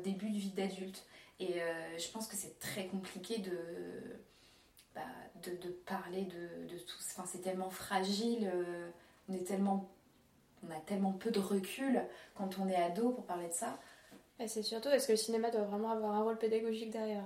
début 0.03 0.29
de 0.29 0.37
vie 0.37 0.51
d'adulte. 0.51 1.05
Et 1.39 1.61
euh, 1.61 1.97
je 1.97 2.07
pense 2.09 2.27
que 2.27 2.35
c'est 2.35 2.59
très 2.59 2.85
compliqué 2.87 3.39
de, 3.39 3.57
bah, 4.95 5.01
de, 5.43 5.51
de 5.57 5.69
parler 5.69 6.23
de, 6.23 6.67
de 6.73 6.77
tout 6.79 6.99
ça. 6.99 7.21
Enfin, 7.21 7.29
c'est 7.31 7.41
tellement 7.41 7.69
fragile, 7.69 8.49
euh, 8.53 8.89
on 9.29 9.33
est 9.33 9.43
tellement. 9.45 9.89
On 10.65 10.71
a 10.71 10.79
tellement 10.79 11.11
peu 11.11 11.29
de 11.29 11.39
recul 11.39 12.01
quand 12.35 12.57
on 12.57 12.69
est 12.69 12.75
ado 12.75 13.09
pour 13.09 13.25
parler 13.25 13.49
de 13.49 13.53
ça. 13.53 13.77
Et 14.39 14.47
c'est 14.47 14.63
surtout, 14.63 14.87
est-ce 14.89 15.07
que 15.07 15.11
le 15.11 15.17
cinéma 15.17 15.51
doit 15.51 15.63
vraiment 15.63 15.91
avoir 15.91 16.13
un 16.13 16.23
rôle 16.23 16.37
pédagogique 16.37 16.89
derrière 16.89 17.25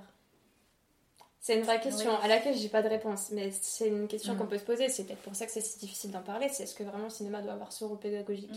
C'est 1.40 1.54
une 1.56 1.62
vraie 1.62 1.80
question 1.80 2.10
Oui. 2.10 2.16
à 2.24 2.26
laquelle 2.26 2.56
j'ai 2.56 2.68
pas 2.68 2.82
de 2.82 2.88
réponse, 2.88 3.30
mais 3.30 3.52
c'est 3.52 3.86
une 3.86 4.08
question 4.08 4.34
Mm. 4.34 4.38
qu'on 4.38 4.46
peut 4.48 4.58
se 4.58 4.64
poser. 4.64 4.88
C'est 4.88 5.04
peut-être 5.04 5.22
pour 5.22 5.36
ça 5.36 5.46
que 5.46 5.52
c'est 5.52 5.60
si 5.60 5.78
difficile 5.78 6.10
d'en 6.10 6.22
parler. 6.22 6.48
C'est 6.48 6.64
est-ce 6.64 6.74
que 6.74 6.82
vraiment 6.82 7.04
le 7.04 7.10
cinéma 7.10 7.40
doit 7.40 7.52
avoir 7.52 7.72
ce 7.72 7.84
rôle 7.84 8.00
pédagogique? 8.00 8.50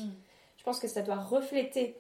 Je 0.58 0.64
pense 0.64 0.80
que 0.80 0.88
ça 0.88 1.04
doit 1.04 1.18
refléter 1.20 1.96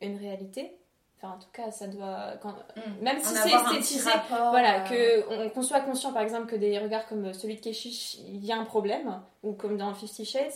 une 0.00 0.16
réalité. 0.16 0.74
Enfin, 1.18 1.34
en 1.34 1.38
tout 1.38 1.48
cas, 1.52 1.70
ça 1.70 1.86
doit. 1.86 2.32
Quand... 2.42 2.54
Même 3.00 3.18
si 3.20 3.34
c'est 3.34 3.48
esthétisé, 3.72 4.10
rapport, 4.10 4.50
Voilà, 4.50 4.84
euh, 4.84 4.88
que 4.88 5.46
on- 5.46 5.50
qu'on 5.50 5.62
soit 5.62 5.80
conscient 5.80 6.12
par 6.12 6.22
exemple 6.22 6.46
que 6.46 6.56
des 6.56 6.78
regards 6.78 7.06
comme 7.06 7.32
celui 7.32 7.56
de 7.56 7.60
Keshish, 7.60 8.18
il 8.28 8.44
y 8.44 8.52
a 8.52 8.56
un 8.58 8.64
problème, 8.64 9.20
ou 9.42 9.52
comme 9.52 9.78
dans 9.78 9.94
Fifty 9.94 10.24
Shades, 10.26 10.52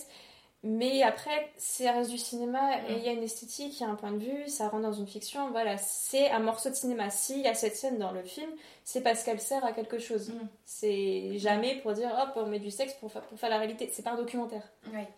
mais 0.63 1.03
après, 1.03 1.51
ça 1.57 1.91
reste 1.93 2.11
du 2.11 2.19
cinéma 2.19 2.77
et 2.91 2.93
il 2.99 3.03
y 3.03 3.09
a 3.09 3.13
une 3.13 3.23
esthétique, 3.23 3.81
il 3.81 3.83
y 3.83 3.87
a 3.87 3.89
un 3.89 3.95
point 3.95 4.13
de 4.13 4.19
vue, 4.19 4.47
ça 4.49 4.69
rentre 4.69 4.83
dans 4.83 4.93
une 4.93 5.07
fiction, 5.07 5.51
voilà, 5.53 5.79
c'est 5.79 6.29
un 6.31 6.41
morceau 6.41 6.69
de 6.69 6.75
cinéma. 6.75 7.09
S'il 7.09 7.41
y 7.41 7.49
a 7.49 7.55
cette 7.55 7.77
scène 7.77 7.97
dans 7.99 8.13
le 8.13 8.23
film, 8.23 8.51
c'est 8.85 9.01
parce 9.01 9.23
qu'elle 9.23 9.41
sert 9.41 9.65
à 9.65 9.73
quelque 9.73 9.99
chose. 9.99 10.29
Mm. 10.29 10.49
C'est 10.67 11.39
jamais 11.39 11.77
pour 11.77 11.95
dire 11.95 12.11
hop, 12.23 12.33
on 12.37 12.45
met 12.47 12.59
du 12.59 12.71
sexe 12.71 12.93
pour, 13.01 13.11
fa- 13.11 13.21
pour 13.23 13.39
faire 13.39 13.49
la 13.49 13.57
réalité, 13.57 13.89
c'est 13.91 14.03
pas 14.03 14.11
un 14.11 14.17
documentaire. 14.19 14.69
Ouais. 14.93 15.09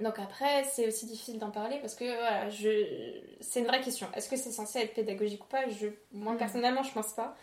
Donc 0.00 0.18
après, 0.18 0.64
c'est 0.64 0.86
aussi 0.86 1.06
difficile 1.06 1.38
d'en 1.38 1.50
parler 1.50 1.78
parce 1.80 1.94
que 1.96 2.04
voilà, 2.04 2.48
je... 2.50 3.20
c'est 3.40 3.60
une 3.60 3.66
vraie 3.66 3.80
question. 3.80 4.06
Est-ce 4.14 4.28
que 4.28 4.36
c'est 4.36 4.52
censé 4.52 4.78
être 4.78 4.94
pédagogique 4.94 5.42
ou 5.44 5.48
pas? 5.48 5.68
Je... 5.68 5.88
Moi 6.12 6.34
Mm. 6.34 6.38
personnellement, 6.38 6.82
je 6.84 6.92
pense 6.92 7.12
pas. 7.14 7.36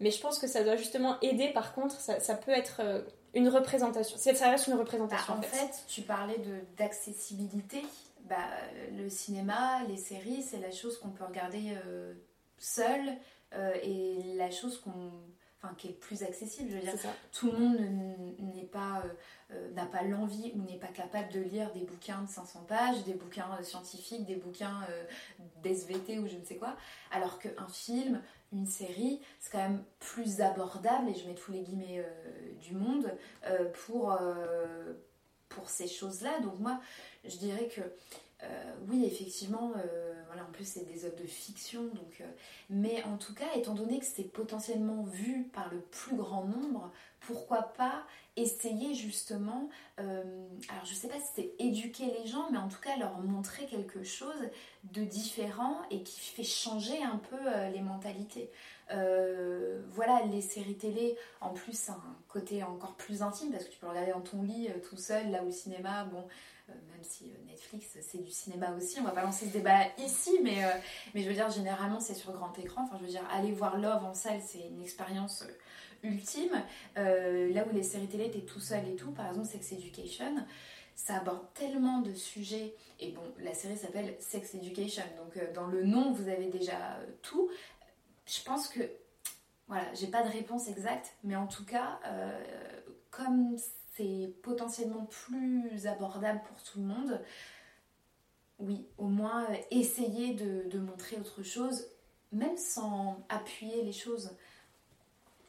Mais 0.00 0.12
je 0.12 0.20
pense 0.20 0.38
que 0.38 0.46
ça 0.46 0.62
doit 0.62 0.76
justement 0.76 1.18
aider. 1.22 1.48
Par 1.48 1.74
contre, 1.74 1.98
ça, 2.00 2.20
ça 2.20 2.36
peut 2.36 2.52
être 2.52 2.80
euh, 2.84 3.02
une 3.34 3.48
représentation. 3.48 4.16
Ça 4.16 4.50
reste 4.50 4.68
une 4.68 4.74
Bah, 4.74 4.78
représentation 4.80 5.34
en 5.34 5.42
fait, 5.42 5.72
tu 5.88 6.02
parlais 6.02 6.38
d'accessibilité. 6.76 7.82
Bah, 8.24 8.36
le 8.96 9.08
cinéma, 9.08 9.82
les 9.88 9.96
séries, 9.96 10.42
c'est 10.42 10.58
la 10.60 10.70
chose 10.70 10.98
qu'on 10.98 11.08
peut 11.10 11.24
regarder 11.24 11.72
euh, 11.86 12.14
seul 12.58 13.00
euh, 13.54 13.72
et 13.82 14.34
la 14.36 14.50
chose 14.50 14.80
qu'on, 14.80 15.10
enfin, 15.62 15.74
qui 15.76 15.88
est 15.88 15.92
plus 15.92 16.22
accessible. 16.22 16.70
Je 16.70 16.76
veux 16.76 16.82
dire, 16.82 16.94
tout 17.32 17.50
le 17.50 17.58
monde 17.58 17.78
n'est 18.38 18.64
pas 18.64 19.02
euh, 19.04 19.08
euh, 19.54 19.70
n'a 19.70 19.86
pas 19.86 20.02
l'envie 20.02 20.52
ou 20.56 20.62
n'est 20.62 20.76
pas 20.76 20.88
capable 20.88 21.32
de 21.32 21.40
lire 21.40 21.72
des 21.72 21.80
bouquins 21.80 22.20
de 22.20 22.28
500 22.28 22.66
pages, 22.68 23.02
des 23.04 23.14
bouquins 23.14 23.48
euh, 23.58 23.62
scientifiques, 23.62 24.26
des 24.26 24.36
bouquins 24.36 24.82
euh, 24.90 25.04
d'SVT 25.62 26.18
ou 26.18 26.26
je 26.28 26.36
ne 26.36 26.44
sais 26.44 26.56
quoi, 26.56 26.76
alors 27.10 27.38
qu'un 27.38 27.68
film, 27.68 28.20
une 28.52 28.66
série, 28.66 29.22
c'est 29.40 29.50
quand 29.52 29.66
même 29.66 29.82
plus 30.00 30.42
abordable, 30.42 31.08
et 31.08 31.14
je 31.14 31.26
mets 31.26 31.34
tous 31.34 31.52
les 31.52 31.62
guillemets 31.62 32.04
du 32.60 32.74
monde, 32.74 33.10
pour, 33.74 34.16
pour 35.50 35.68
ces 35.68 35.86
choses-là. 35.86 36.40
Donc 36.40 36.58
moi, 36.58 36.80
je 37.24 37.36
dirais 37.36 37.68
que 37.68 37.82
euh, 38.44 38.72
oui, 38.88 39.04
effectivement, 39.04 39.72
euh, 39.76 40.14
voilà, 40.28 40.44
en 40.44 40.52
plus 40.52 40.64
c'est 40.64 40.84
des 40.84 41.04
œuvres 41.04 41.20
de 41.20 41.26
fiction, 41.26 41.82
donc, 41.82 42.20
euh, 42.20 42.24
mais 42.70 43.02
en 43.04 43.16
tout 43.16 43.34
cas, 43.34 43.46
étant 43.56 43.74
donné 43.74 43.98
que 43.98 44.06
c'est 44.06 44.30
potentiellement 44.30 45.02
vu 45.02 45.44
par 45.52 45.72
le 45.72 45.80
plus 45.80 46.14
grand 46.14 46.44
nombre, 46.44 46.92
pourquoi 47.20 47.62
pas 47.62 48.04
essayer 48.36 48.94
justement, 48.94 49.68
alors 49.96 50.84
je 50.84 50.94
sais 50.94 51.08
pas 51.08 51.16
si 51.16 51.26
c'est 51.34 51.54
éduquer 51.58 52.06
les 52.20 52.28
gens, 52.28 52.48
mais 52.52 52.58
en 52.58 52.68
tout 52.68 52.80
cas 52.80 52.96
leur 52.96 53.18
montrer 53.18 53.66
quelque 53.66 54.04
chose 54.04 54.48
de 54.84 55.02
différent 55.02 55.82
et 55.90 56.04
qui 56.04 56.20
fait 56.20 56.44
changer 56.44 57.02
un 57.02 57.16
peu 57.16 57.36
les 57.72 57.80
mentalités. 57.80 58.48
Voilà, 58.88 60.22
les 60.30 60.40
séries 60.40 60.76
télé, 60.76 61.16
en 61.40 61.50
plus, 61.50 61.90
un 61.90 62.00
côté 62.28 62.62
encore 62.62 62.94
plus 62.94 63.22
intime 63.22 63.50
parce 63.50 63.64
que 63.64 63.70
tu 63.72 63.78
peux 63.78 63.88
regarder 63.88 64.12
dans 64.12 64.20
ton 64.20 64.42
lit 64.42 64.68
tout 64.88 64.96
seul, 64.96 65.32
là 65.32 65.42
le 65.42 65.50
cinéma, 65.50 66.04
bon, 66.04 66.24
même 66.68 67.02
si 67.02 67.32
Netflix 67.46 67.98
c'est 68.00 68.22
du 68.22 68.30
cinéma 68.30 68.72
aussi, 68.76 69.00
on 69.00 69.04
va 69.04 69.10
pas 69.10 69.22
lancer 69.22 69.46
ce 69.46 69.52
débat 69.52 69.86
ici, 69.98 70.38
mais, 70.42 70.62
mais 71.14 71.22
je 71.22 71.28
veux 71.28 71.34
dire, 71.34 71.50
généralement 71.50 72.00
c'est 72.00 72.14
sur 72.14 72.32
grand 72.32 72.56
écran. 72.58 72.84
Enfin, 72.84 72.96
je 72.98 73.04
veux 73.04 73.10
dire, 73.10 73.26
aller 73.32 73.52
voir 73.52 73.78
Love 73.78 74.04
en 74.04 74.14
salle, 74.14 74.40
c'est 74.44 74.66
une 74.68 74.82
expérience 74.82 75.44
ultime. 76.02 76.62
là 76.96 77.64
où 77.66 77.74
les 77.74 77.82
séries 77.82 78.08
télé, 78.08 78.26
étaient 78.26 78.44
tout 78.44 78.60
seul 78.60 78.86
et 78.88 78.96
tout, 78.96 79.10
par 79.12 79.28
exemple 79.28 79.46
Sex 79.46 79.72
Education, 79.72 80.36
ça 80.94 81.16
aborde 81.16 81.52
tellement 81.54 82.00
de 82.00 82.12
sujets. 82.12 82.74
Et 83.00 83.12
bon, 83.12 83.22
la 83.38 83.54
série 83.54 83.76
s'appelle 83.76 84.16
Sex 84.18 84.54
Education, 84.54 85.04
donc 85.16 85.40
dans 85.54 85.66
le 85.66 85.84
nom, 85.84 86.12
vous 86.12 86.28
avez 86.28 86.46
déjà 86.46 86.98
tout. 87.22 87.48
Je 88.26 88.42
pense 88.42 88.68
que 88.68 88.80
voilà, 89.68 89.84
j'ai 89.94 90.06
pas 90.06 90.22
de 90.22 90.30
réponse 90.30 90.68
exacte, 90.68 91.14
mais 91.22 91.36
en 91.36 91.46
tout 91.46 91.64
cas, 91.64 92.00
euh, 92.06 92.40
comme 93.10 93.56
c'est 93.98 94.32
potentiellement 94.42 95.06
plus 95.06 95.86
abordable 95.86 96.40
pour 96.48 96.62
tout 96.62 96.78
le 96.78 96.86
monde, 96.86 97.20
oui, 98.60 98.86
au 98.96 99.06
moins 99.06 99.44
euh, 99.50 99.56
essayer 99.70 100.34
de, 100.34 100.78
montrer 100.78 101.16
autre 101.16 101.42
chose, 101.42 101.86
même 102.32 102.56
sans 102.56 103.18
appuyer 103.28 103.82
les 103.82 103.92
choses. 103.92 104.30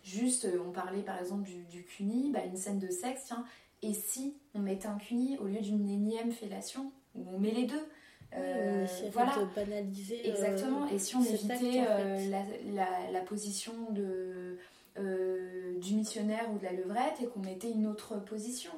Juste, 0.03 0.45
euh, 0.45 0.63
on 0.65 0.71
parlait 0.71 1.01
par 1.03 1.19
exemple 1.19 1.43
du, 1.43 1.63
du 1.65 1.83
CUNY, 1.83 2.31
bah, 2.31 2.43
une 2.45 2.57
scène 2.57 2.79
de 2.79 2.89
sexe, 2.89 3.25
tiens, 3.27 3.45
et 3.81 3.93
si 3.93 4.35
on 4.53 4.59
mettait 4.59 4.87
un 4.87 4.97
CUNY 4.97 5.37
au 5.37 5.45
lieu 5.45 5.61
d'une 5.61 5.89
énième 5.89 6.31
fellation, 6.31 6.91
où 7.15 7.25
on 7.33 7.39
met 7.39 7.51
les 7.51 7.65
deux 7.65 7.87
euh, 8.35 8.85
voilà. 9.11 9.35
de 9.37 9.55
banaliser. 9.55 10.21
Euh, 10.25 10.31
Exactement. 10.31 10.87
et 10.87 10.99
si 10.99 11.15
on 11.15 11.23
évitait 11.23 11.83
euh, 11.87 12.29
la, 12.29 13.11
la, 13.11 13.21
position 13.21 13.73
de, 13.91 14.57
du 14.99 15.95
missionnaire 15.95 16.51
ou 16.51 16.57
de 16.57 16.63
la 16.63 16.73
levrette 16.73 17.21
et 17.21 17.27
qu'on 17.27 17.39
mettait 17.39 17.71
une 17.71 17.87
autre 17.87 18.17
position. 18.17 18.71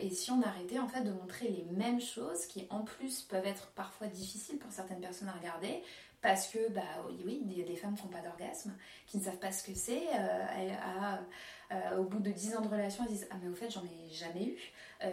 Et 0.00 0.10
si 0.10 0.30
on 0.30 0.42
arrêtait 0.42 0.78
en 0.78 0.88
fait 0.88 1.02
de 1.02 1.12
montrer 1.12 1.48
les 1.48 1.64
mêmes 1.72 2.00
choses 2.00 2.46
qui 2.46 2.66
en 2.70 2.82
plus 2.82 3.22
peuvent 3.22 3.46
être 3.46 3.68
parfois 3.72 4.06
difficiles 4.06 4.58
pour 4.58 4.70
certaines 4.72 5.00
personnes 5.00 5.28
à 5.28 5.32
regarder 5.32 5.82
parce 6.22 6.48
que 6.48 6.70
bah 6.72 6.82
oui, 7.24 7.42
il 7.46 7.58
y 7.58 7.62
a 7.62 7.64
des 7.64 7.76
femmes 7.76 7.94
qui 7.94 8.04
n'ont 8.04 8.10
pas 8.10 8.20
d'orgasme, 8.20 8.76
qui 9.06 9.18
ne 9.18 9.22
savent 9.22 9.38
pas 9.38 9.52
ce 9.52 9.62
que 9.64 9.74
c'est, 9.74 10.02
au 11.98 12.04
bout 12.04 12.20
de 12.20 12.30
10 12.30 12.56
ans 12.56 12.60
de 12.60 12.68
relation, 12.68 13.04
elles 13.04 13.12
disent 13.12 13.28
ah 13.30 13.36
mais 13.42 13.48
au 13.48 13.54
fait 13.54 13.70
j'en 13.70 13.84
ai 13.84 14.10
jamais 14.12 14.44
eu. 14.44 14.56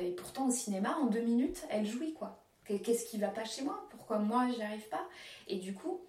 Et 0.01 0.11
pourtant 0.11 0.47
au 0.47 0.51
cinéma 0.51 0.97
en 0.97 1.05
deux 1.05 1.22
minutes 1.22 1.65
elle 1.70 1.86
jouit 1.86 2.13
quoi. 2.13 2.43
Qu'est-ce 2.65 3.05
qui 3.05 3.18
va 3.18 3.30
pas 3.30 3.45
chez 3.45 3.63
moi? 3.63 3.88
Pourquoi 3.89 4.20
moi 4.20 4.49
j'y 4.53 4.61
arrive 4.61 4.89
pas? 4.89 5.07
Et 5.47 5.57
du 5.57 5.74
coup, 5.74 6.01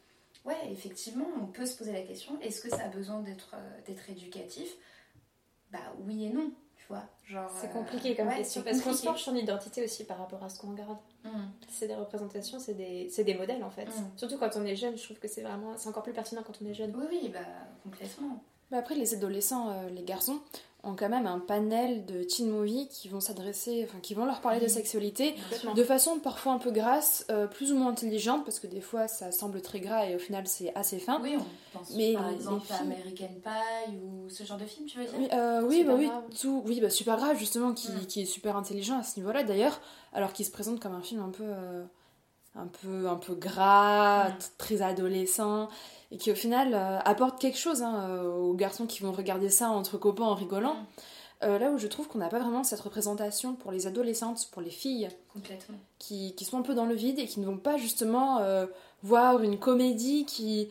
ouais, 0.48 0.72
effectivement, 0.72 1.26
on 1.40 1.46
peut 1.46 1.66
se 1.66 1.76
poser 1.76 1.92
la 1.92 2.02
question 2.02 2.38
est-ce 2.40 2.60
que 2.60 2.70
ça 2.70 2.84
a 2.84 2.88
besoin 2.88 3.20
d'être 3.20 3.54
euh, 3.54 3.80
d'être 3.86 4.08
éducatif? 4.10 4.68
Bah 5.70 5.78
oui 6.00 6.24
et 6.24 6.30
non, 6.30 6.50
tu 6.76 6.86
vois. 6.88 7.04
Genre. 7.24 7.50
C'est 7.60 7.70
compliqué 7.70 8.16
comme 8.16 8.30
question 8.30 8.62
parce 8.62 8.80
qu'on 8.80 8.94
se 8.94 9.04
penche 9.04 9.22
son 9.22 9.36
identité 9.36 9.84
aussi 9.84 10.04
par 10.04 10.18
rapport 10.18 10.42
à 10.42 10.48
ce 10.48 10.58
qu'on 10.58 10.70
regarde. 10.70 10.98
Mmh. 11.24 11.30
C'est 11.68 11.86
des 11.86 11.94
représentations, 11.94 12.58
c'est 12.58 12.74
des, 12.74 13.10
des, 13.16 13.34
modèles 13.34 13.62
en 13.62 13.70
fait. 13.70 13.86
Mmh. 13.86 14.16
Surtout 14.16 14.38
quand 14.38 14.56
on 14.56 14.64
est 14.64 14.76
jeune, 14.76 14.96
je 14.96 15.04
trouve 15.04 15.18
que 15.18 15.28
c'est 15.28 15.42
vraiment 15.42 15.76
c'est 15.76 15.88
encore 15.88 16.02
plus 16.02 16.14
pertinent 16.14 16.42
quand 16.42 16.58
on 16.62 16.66
est 16.66 16.74
jeune. 16.74 16.94
Oui, 16.96 17.06
oui, 17.10 17.28
bah 17.28 17.40
complètement. 17.82 18.42
Bah 18.70 18.78
après, 18.78 18.94
les 18.94 19.14
adolescents, 19.14 19.70
euh, 19.70 19.88
les 19.88 20.02
garçons, 20.02 20.40
ont 20.84 20.94
quand 20.94 21.08
même 21.08 21.26
un 21.26 21.40
panel 21.40 22.06
de 22.06 22.22
teen 22.22 22.50
movies 22.50 22.88
qui 22.88 23.08
vont 23.08 23.18
s'adresser, 23.18 23.84
enfin 23.88 23.98
qui 24.00 24.14
vont 24.14 24.24
leur 24.24 24.40
parler 24.40 24.60
de 24.60 24.68
sexualité 24.68 25.34
de 25.74 25.82
façon 25.82 26.20
parfois 26.20 26.52
un 26.52 26.58
peu 26.58 26.70
grasse, 26.70 27.26
euh, 27.30 27.48
plus 27.48 27.72
ou 27.72 27.76
moins 27.76 27.88
intelligente, 27.88 28.44
parce 28.44 28.60
que 28.60 28.68
des 28.68 28.80
fois 28.80 29.08
ça 29.08 29.32
semble 29.32 29.60
très 29.60 29.80
gras 29.80 30.06
et 30.06 30.14
au 30.14 30.18
final 30.18 30.46
c'est 30.46 30.72
assez 30.76 30.98
fin. 30.98 31.20
Oui, 31.20 31.36
on 31.36 31.78
pense 31.78 31.90
Mais 31.96 32.14
par 32.14 32.30
exemple 32.30 32.72
à 32.72 32.76
American 32.76 33.34
Pie 33.42 33.96
ou 34.04 34.30
ce 34.30 34.44
genre 34.44 34.58
de 34.58 34.66
film, 34.66 34.86
tu 34.86 34.98
veux 34.98 35.04
dire? 35.04 35.14
Oui, 35.18 35.28
euh, 35.32 35.62
oui, 35.66 35.84
bah, 35.84 35.94
oui, 35.96 36.08
tout, 36.40 36.62
oui, 36.64 36.80
bah, 36.80 36.90
super 36.90 37.16
grave 37.16 37.36
justement, 37.36 37.72
qui, 37.72 37.90
mm. 37.90 38.06
qui, 38.06 38.22
est 38.22 38.26
super 38.26 38.56
intelligent 38.56 38.98
à 38.98 39.02
ce 39.02 39.18
niveau-là 39.18 39.42
d'ailleurs, 39.42 39.80
alors 40.12 40.32
qu'il 40.32 40.46
se 40.46 40.52
présente 40.52 40.78
comme 40.78 40.94
un 40.94 41.02
film 41.02 41.20
un 41.20 41.30
peu, 41.30 41.52
un 42.54 42.66
peu, 42.66 43.08
un 43.08 43.16
peu 43.16 43.34
gras, 43.34 44.28
mm. 44.28 44.38
très 44.58 44.80
adolescent 44.82 45.68
et 46.10 46.16
qui 46.16 46.30
au 46.32 46.34
final 46.34 46.74
euh, 46.74 46.98
apporte 47.00 47.40
quelque 47.40 47.58
chose 47.58 47.82
hein, 47.82 48.06
euh, 48.08 48.30
aux 48.30 48.54
garçons 48.54 48.86
qui 48.86 49.02
vont 49.02 49.12
regarder 49.12 49.50
ça 49.50 49.70
entre 49.70 49.98
copains 49.98 50.24
en 50.24 50.34
rigolant. 50.34 50.74
Mm. 50.74 50.86
Euh, 51.44 51.58
là 51.58 51.70
où 51.70 51.78
je 51.78 51.86
trouve 51.86 52.08
qu'on 52.08 52.18
n'a 52.18 52.28
pas 52.28 52.40
vraiment 52.40 52.64
cette 52.64 52.80
représentation 52.80 53.54
pour 53.54 53.70
les 53.70 53.86
adolescentes, 53.86 54.48
pour 54.50 54.60
les 54.60 54.70
filles, 54.70 55.08
Complètement. 55.32 55.76
Qui, 56.00 56.34
qui, 56.34 56.44
sont 56.44 56.58
un 56.58 56.62
peu 56.62 56.74
dans 56.74 56.86
le 56.86 56.96
vide 56.96 57.20
et 57.20 57.26
qui 57.26 57.38
ne 57.38 57.46
vont 57.46 57.58
pas 57.58 57.76
justement 57.76 58.40
voir 59.04 59.40
une 59.40 59.56
comédie 59.56 60.24
qui, 60.24 60.68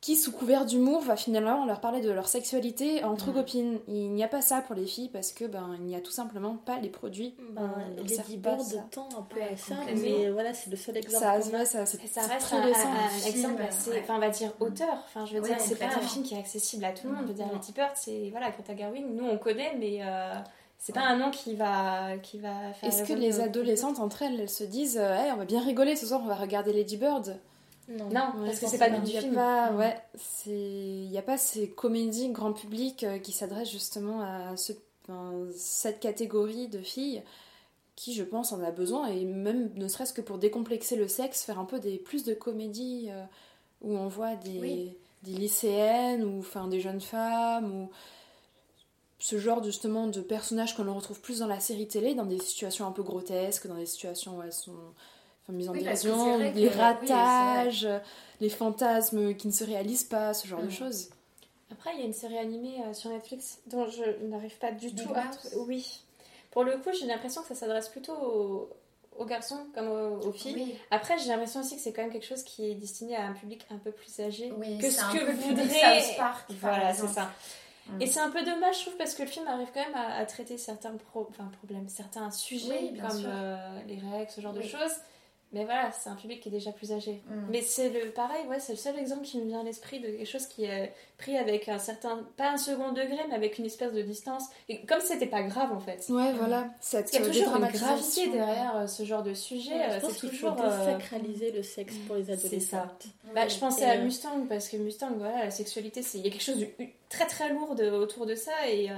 qui, 0.00 0.14
sous 0.14 0.30
couvert 0.30 0.64
d'humour, 0.64 1.00
va 1.00 1.16
finalement 1.16 1.64
leur 1.64 1.80
parler 1.80 2.00
de 2.00 2.10
leur 2.10 2.28
sexualité 2.28 3.02
entre 3.02 3.32
copines. 3.32 3.80
Il 3.88 4.12
n'y 4.12 4.22
a 4.22 4.28
pas 4.28 4.40
ça 4.40 4.60
pour 4.60 4.76
les 4.76 4.86
filles 4.86 5.08
parce 5.08 5.32
que 5.32 5.44
ben 5.44 5.74
il 5.78 5.86
n'y 5.86 5.96
a 5.96 6.00
tout 6.00 6.12
simplement 6.12 6.56
pas 6.56 6.78
les 6.78 6.88
produits. 6.88 7.34
Ben, 7.50 7.72
les 7.96 8.36
Bird 8.36 8.58
de 8.58 8.78
temps 8.90 9.08
un 9.18 9.22
peu 9.22 9.42
à 9.42 9.56
ça, 9.56 9.74
mais 9.96 10.30
voilà, 10.30 10.54
c'est 10.54 10.70
le 10.70 10.76
seul 10.76 10.96
exemple. 10.96 11.24
Ça, 11.24 11.64
ça, 11.64 11.86
ça, 11.86 12.20
reste 12.22 12.46
très 12.46 12.60
récent. 12.60 12.88
Un, 12.88 13.26
exemple 13.26 13.62
assez, 13.62 14.00
enfin 14.00 14.16
on 14.16 14.20
va 14.20 14.28
dire 14.28 14.52
auteur. 14.60 15.02
Enfin 15.04 15.26
je 15.26 15.34
veux 15.34 15.40
dire, 15.40 15.56
c'est 15.58 15.78
pas 15.78 15.86
un 15.86 16.00
film 16.00 16.24
qui 16.24 16.34
est 16.34 16.38
accessible 16.38 16.84
à 16.84 16.92
tout 16.92 17.08
le 17.08 17.14
monde. 17.14 17.24
Je 17.24 17.28
veux 17.28 17.34
dire, 17.34 17.48
Lady 17.52 17.72
Bird, 17.72 17.92
c'est 17.96 18.28
voilà, 18.30 18.50
Greta 18.50 18.76
Gerwig, 18.76 19.04
nous 19.04 19.24
on 19.24 19.36
connaît, 19.36 19.74
mais 19.76 19.98
euh, 20.02 20.34
c'est 20.78 20.94
pas 20.94 21.02
un 21.02 21.16
nom 21.16 21.32
qui 21.32 21.56
va, 21.56 22.18
qui 22.22 22.38
va 22.38 22.72
faire. 22.74 22.88
Est-ce 22.88 23.02
que 23.02 23.14
les 23.14 23.40
adolescentes 23.40 23.98
entre 23.98 24.22
elles, 24.22 24.38
elles 24.38 24.48
se 24.48 24.64
disent, 24.64 24.96
hey, 24.96 25.32
on 25.32 25.36
va 25.36 25.44
bien 25.44 25.60
rigoler 25.60 25.96
ce 25.96 26.06
soir, 26.06 26.20
on 26.22 26.28
va 26.28 26.36
regarder 26.36 26.72
Lady 26.72 26.96
Bird? 26.96 27.40
Non, 27.88 28.32
parce 28.44 28.60
que 28.60 28.66
c'est 28.66 28.78
pas 28.78 28.90
du 28.90 29.10
film. 29.10 29.34
Pas, 29.34 29.72
ouais, 29.72 29.96
il 30.46 31.08
n'y 31.08 31.18
a 31.18 31.22
pas 31.22 31.38
ces 31.38 31.70
comédies 31.70 32.28
grand 32.30 32.52
public 32.52 33.04
euh, 33.04 33.18
qui 33.18 33.32
s'adressent 33.32 33.70
justement 33.70 34.20
à 34.20 34.56
ce, 34.56 34.72
cette 35.54 36.00
catégorie 36.00 36.68
de 36.68 36.80
filles 36.80 37.22
qui, 37.96 38.14
je 38.14 38.22
pense, 38.22 38.52
en 38.52 38.62
a 38.62 38.70
besoin, 38.70 39.08
et 39.08 39.24
même 39.24 39.70
ne 39.74 39.88
serait-ce 39.88 40.12
que 40.12 40.20
pour 40.20 40.38
décomplexer 40.38 40.94
le 40.94 41.08
sexe, 41.08 41.42
faire 41.42 41.58
un 41.58 41.64
peu 41.64 41.80
des, 41.80 41.96
plus 41.96 42.24
de 42.24 42.34
comédies 42.34 43.08
euh, 43.10 43.24
où 43.82 43.96
on 43.96 44.06
voit 44.06 44.36
des, 44.36 44.96
des 45.24 45.32
lycéennes 45.32 46.22
ou 46.22 46.38
enfin, 46.38 46.68
des 46.68 46.80
jeunes 46.80 47.00
femmes 47.00 47.74
ou 47.74 47.90
ce 49.18 49.38
genre 49.38 49.64
justement 49.64 50.06
de 50.06 50.20
personnages 50.20 50.76
qu'on 50.76 50.92
retrouve 50.94 51.20
plus 51.20 51.40
dans 51.40 51.48
la 51.48 51.58
série 51.58 51.88
télé, 51.88 52.14
dans 52.14 52.26
des 52.26 52.38
situations 52.38 52.86
un 52.86 52.92
peu 52.92 53.02
grotesques, 53.02 53.66
dans 53.66 53.76
des 53.76 53.86
situations 53.86 54.38
où 54.38 54.42
elles 54.42 54.52
sont 54.52 54.94
mise 55.52 55.68
en 55.68 55.72
oui, 55.72 55.84
les 56.54 56.68
ratages, 56.68 57.88
les 58.40 58.48
fantasmes 58.48 59.34
qui 59.34 59.48
ne 59.48 59.52
se 59.52 59.64
réalisent 59.64 60.04
pas, 60.04 60.34
ce 60.34 60.46
genre 60.46 60.60
de 60.60 60.66
mm. 60.66 60.70
choses. 60.70 61.10
Après, 61.70 61.90
il 61.94 62.00
y 62.00 62.02
a 62.02 62.06
une 62.06 62.14
série 62.14 62.38
animée 62.38 62.82
euh, 62.86 62.94
sur 62.94 63.10
Netflix 63.10 63.58
dont 63.66 63.86
je 63.88 64.24
n'arrive 64.26 64.56
pas 64.58 64.72
du 64.72 64.94
tout 64.94 65.12
à. 65.14 65.30
Oui. 65.56 66.02
Pour 66.50 66.64
le 66.64 66.78
coup, 66.78 66.90
j'ai 66.98 67.06
l'impression 67.06 67.42
que 67.42 67.48
ça 67.48 67.54
s'adresse 67.54 67.88
plutôt 67.88 68.14
aux, 69.18 69.24
garçons 69.26 69.66
comme 69.74 69.88
aux, 69.88 70.32
filles. 70.32 70.76
Après, 70.90 71.18
j'ai 71.18 71.28
l'impression 71.28 71.60
aussi 71.60 71.76
que 71.76 71.82
c'est 71.82 71.92
quand 71.92 72.02
même 72.02 72.12
quelque 72.12 72.26
chose 72.26 72.42
qui 72.42 72.70
est 72.70 72.74
destiné 72.74 73.16
à 73.16 73.26
un 73.26 73.32
public 73.34 73.66
un 73.70 73.76
peu 73.76 73.90
plus 73.90 74.18
âgé 74.20 74.48
que 74.80 74.90
ce 74.90 75.00
que 75.12 75.30
voudrait. 75.30 76.16
voilà, 76.60 76.94
c'est 76.94 77.08
ça. 77.08 77.30
Mm. 77.88 78.02
Et 78.02 78.06
c'est 78.06 78.20
un 78.20 78.30
peu 78.30 78.42
dommage, 78.44 78.78
je 78.78 78.82
trouve, 78.82 78.96
parce 78.96 79.14
que 79.14 79.22
le 79.22 79.28
film 79.28 79.46
arrive 79.46 79.68
quand 79.74 79.84
même 79.84 79.94
à, 79.94 80.24
traiter 80.24 80.56
certains 80.56 80.94
problèmes, 80.96 81.88
certains 81.88 82.30
sujets 82.30 82.92
comme 83.00 83.24
euh, 83.26 83.80
les 83.86 83.98
règles, 83.98 84.30
ce 84.30 84.40
genre 84.40 84.54
de 84.54 84.62
choses. 84.62 84.92
Mais 85.52 85.64
voilà, 85.64 85.90
c'est 85.92 86.10
un 86.10 86.14
public 86.14 86.40
qui 86.40 86.50
est 86.50 86.52
déjà 86.52 86.72
plus 86.72 86.92
âgé. 86.92 87.22
Mm. 87.26 87.46
Mais 87.50 87.62
c'est 87.62 87.88
le 87.88 88.10
pareil, 88.10 88.46
ouais, 88.48 88.60
c'est 88.60 88.72
le 88.72 88.78
seul 88.78 88.98
exemple 88.98 89.22
qui 89.22 89.38
me 89.38 89.46
vient 89.46 89.60
à 89.60 89.62
l'esprit 89.62 89.98
de 89.98 90.06
quelque 90.06 90.26
chose 90.26 90.46
qui 90.46 90.64
est 90.64 90.92
pris 91.16 91.38
avec 91.38 91.68
un 91.68 91.78
certain, 91.78 92.26
pas 92.36 92.50
un 92.50 92.56
second 92.58 92.92
degré, 92.92 93.18
mais 93.28 93.34
avec 93.34 93.58
une 93.58 93.64
espèce 93.64 93.92
de 93.94 94.02
distance. 94.02 94.44
Et 94.68 94.82
comme 94.82 95.00
c'était 95.00 95.26
pas 95.26 95.42
grave 95.42 95.72
en 95.72 95.80
fait. 95.80 96.04
Ouais, 96.10 96.32
voilà. 96.34 96.68
Il 96.92 96.96
y 96.96 96.98
a 96.98 97.26
toujours 97.26 97.56
une 97.56 97.66
gravité 97.66 98.28
derrière 98.28 98.76
euh, 98.76 98.86
ce 98.86 99.04
genre 99.04 99.22
de 99.22 99.32
sujet. 99.32 99.72
Euh, 99.74 100.00
c'est 100.00 100.28
toujours 100.28 100.56
faut 100.56 100.62
euh, 100.62 100.78
désacraliser 100.78 101.50
le 101.50 101.62
sexe 101.62 101.94
pour 102.06 102.16
les 102.16 102.30
adolescents. 102.30 102.48
C'est 102.50 102.60
ça. 102.60 102.92
Bah, 103.34 103.48
je 103.48 103.58
pensais 103.58 103.86
à 103.86 103.98
Mustang 103.98 104.46
parce 104.48 104.68
que 104.68 104.76
Mustang, 104.76 105.12
voilà, 105.16 105.44
la 105.44 105.50
sexualité, 105.50 106.02
il 106.14 106.20
y 106.20 106.28
a 106.28 106.30
quelque 106.30 106.42
chose 106.42 106.58
de 106.58 106.68
très 107.08 107.26
très 107.26 107.52
lourd 107.52 107.74
autour 107.94 108.26
de 108.26 108.34
ça 108.34 108.68
et 108.68 108.90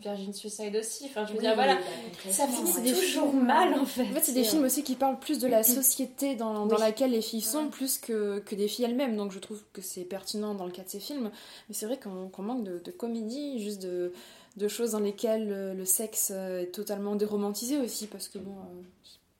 Virgin 0.00 0.32
Suicide 0.32 0.76
aussi. 0.76 1.04
Enfin, 1.06 1.24
je 1.26 1.32
veux 1.32 1.38
dire, 1.38 1.54
voilà, 1.54 1.76
bah, 1.76 2.30
ça 2.30 2.46
finit 2.46 2.92
toujours 2.92 3.32
mal 3.32 3.74
en 3.74 3.86
fait. 3.86 4.02
En 4.02 4.12
fait, 4.12 4.20
c'est 4.20 4.32
des 4.32 4.44
films 4.44 4.64
aussi 4.64 4.82
qui 4.82 4.96
parlent 4.96 5.18
plus 5.18 5.38
de 5.38 5.46
la 5.46 5.62
société 5.62 6.34
dans, 6.34 6.66
dans 6.66 6.78
laquelle 6.78 7.12
les 7.12 7.22
filles 7.22 7.40
sont, 7.40 7.68
plus 7.68 7.98
que, 7.98 8.40
que 8.40 8.54
des 8.54 8.68
filles 8.68 8.86
elles-mêmes. 8.86 9.16
Donc 9.16 9.32
je 9.32 9.38
trouve 9.38 9.62
que 9.72 9.80
c'est 9.80 10.04
pertinent 10.04 10.54
dans 10.54 10.66
le 10.66 10.72
cas 10.72 10.82
de 10.82 10.88
ces 10.88 11.00
films. 11.00 11.30
Mais 11.68 11.74
c'est 11.74 11.86
vrai 11.86 11.98
qu'on 11.98 12.42
manque 12.42 12.64
de, 12.64 12.90
comédie, 12.90 13.62
juste 13.62 13.82
de, 13.82 14.12
de, 14.56 14.68
choses 14.68 14.92
dans 14.92 15.00
lesquelles 15.00 15.48
le, 15.76 15.84
sexe 15.84 16.30
est 16.30 16.72
totalement 16.72 17.14
déromantisé 17.14 17.78
aussi. 17.78 18.06
Parce 18.08 18.28
que 18.28 18.38
bon, 18.38 18.52
euh, 18.52 18.82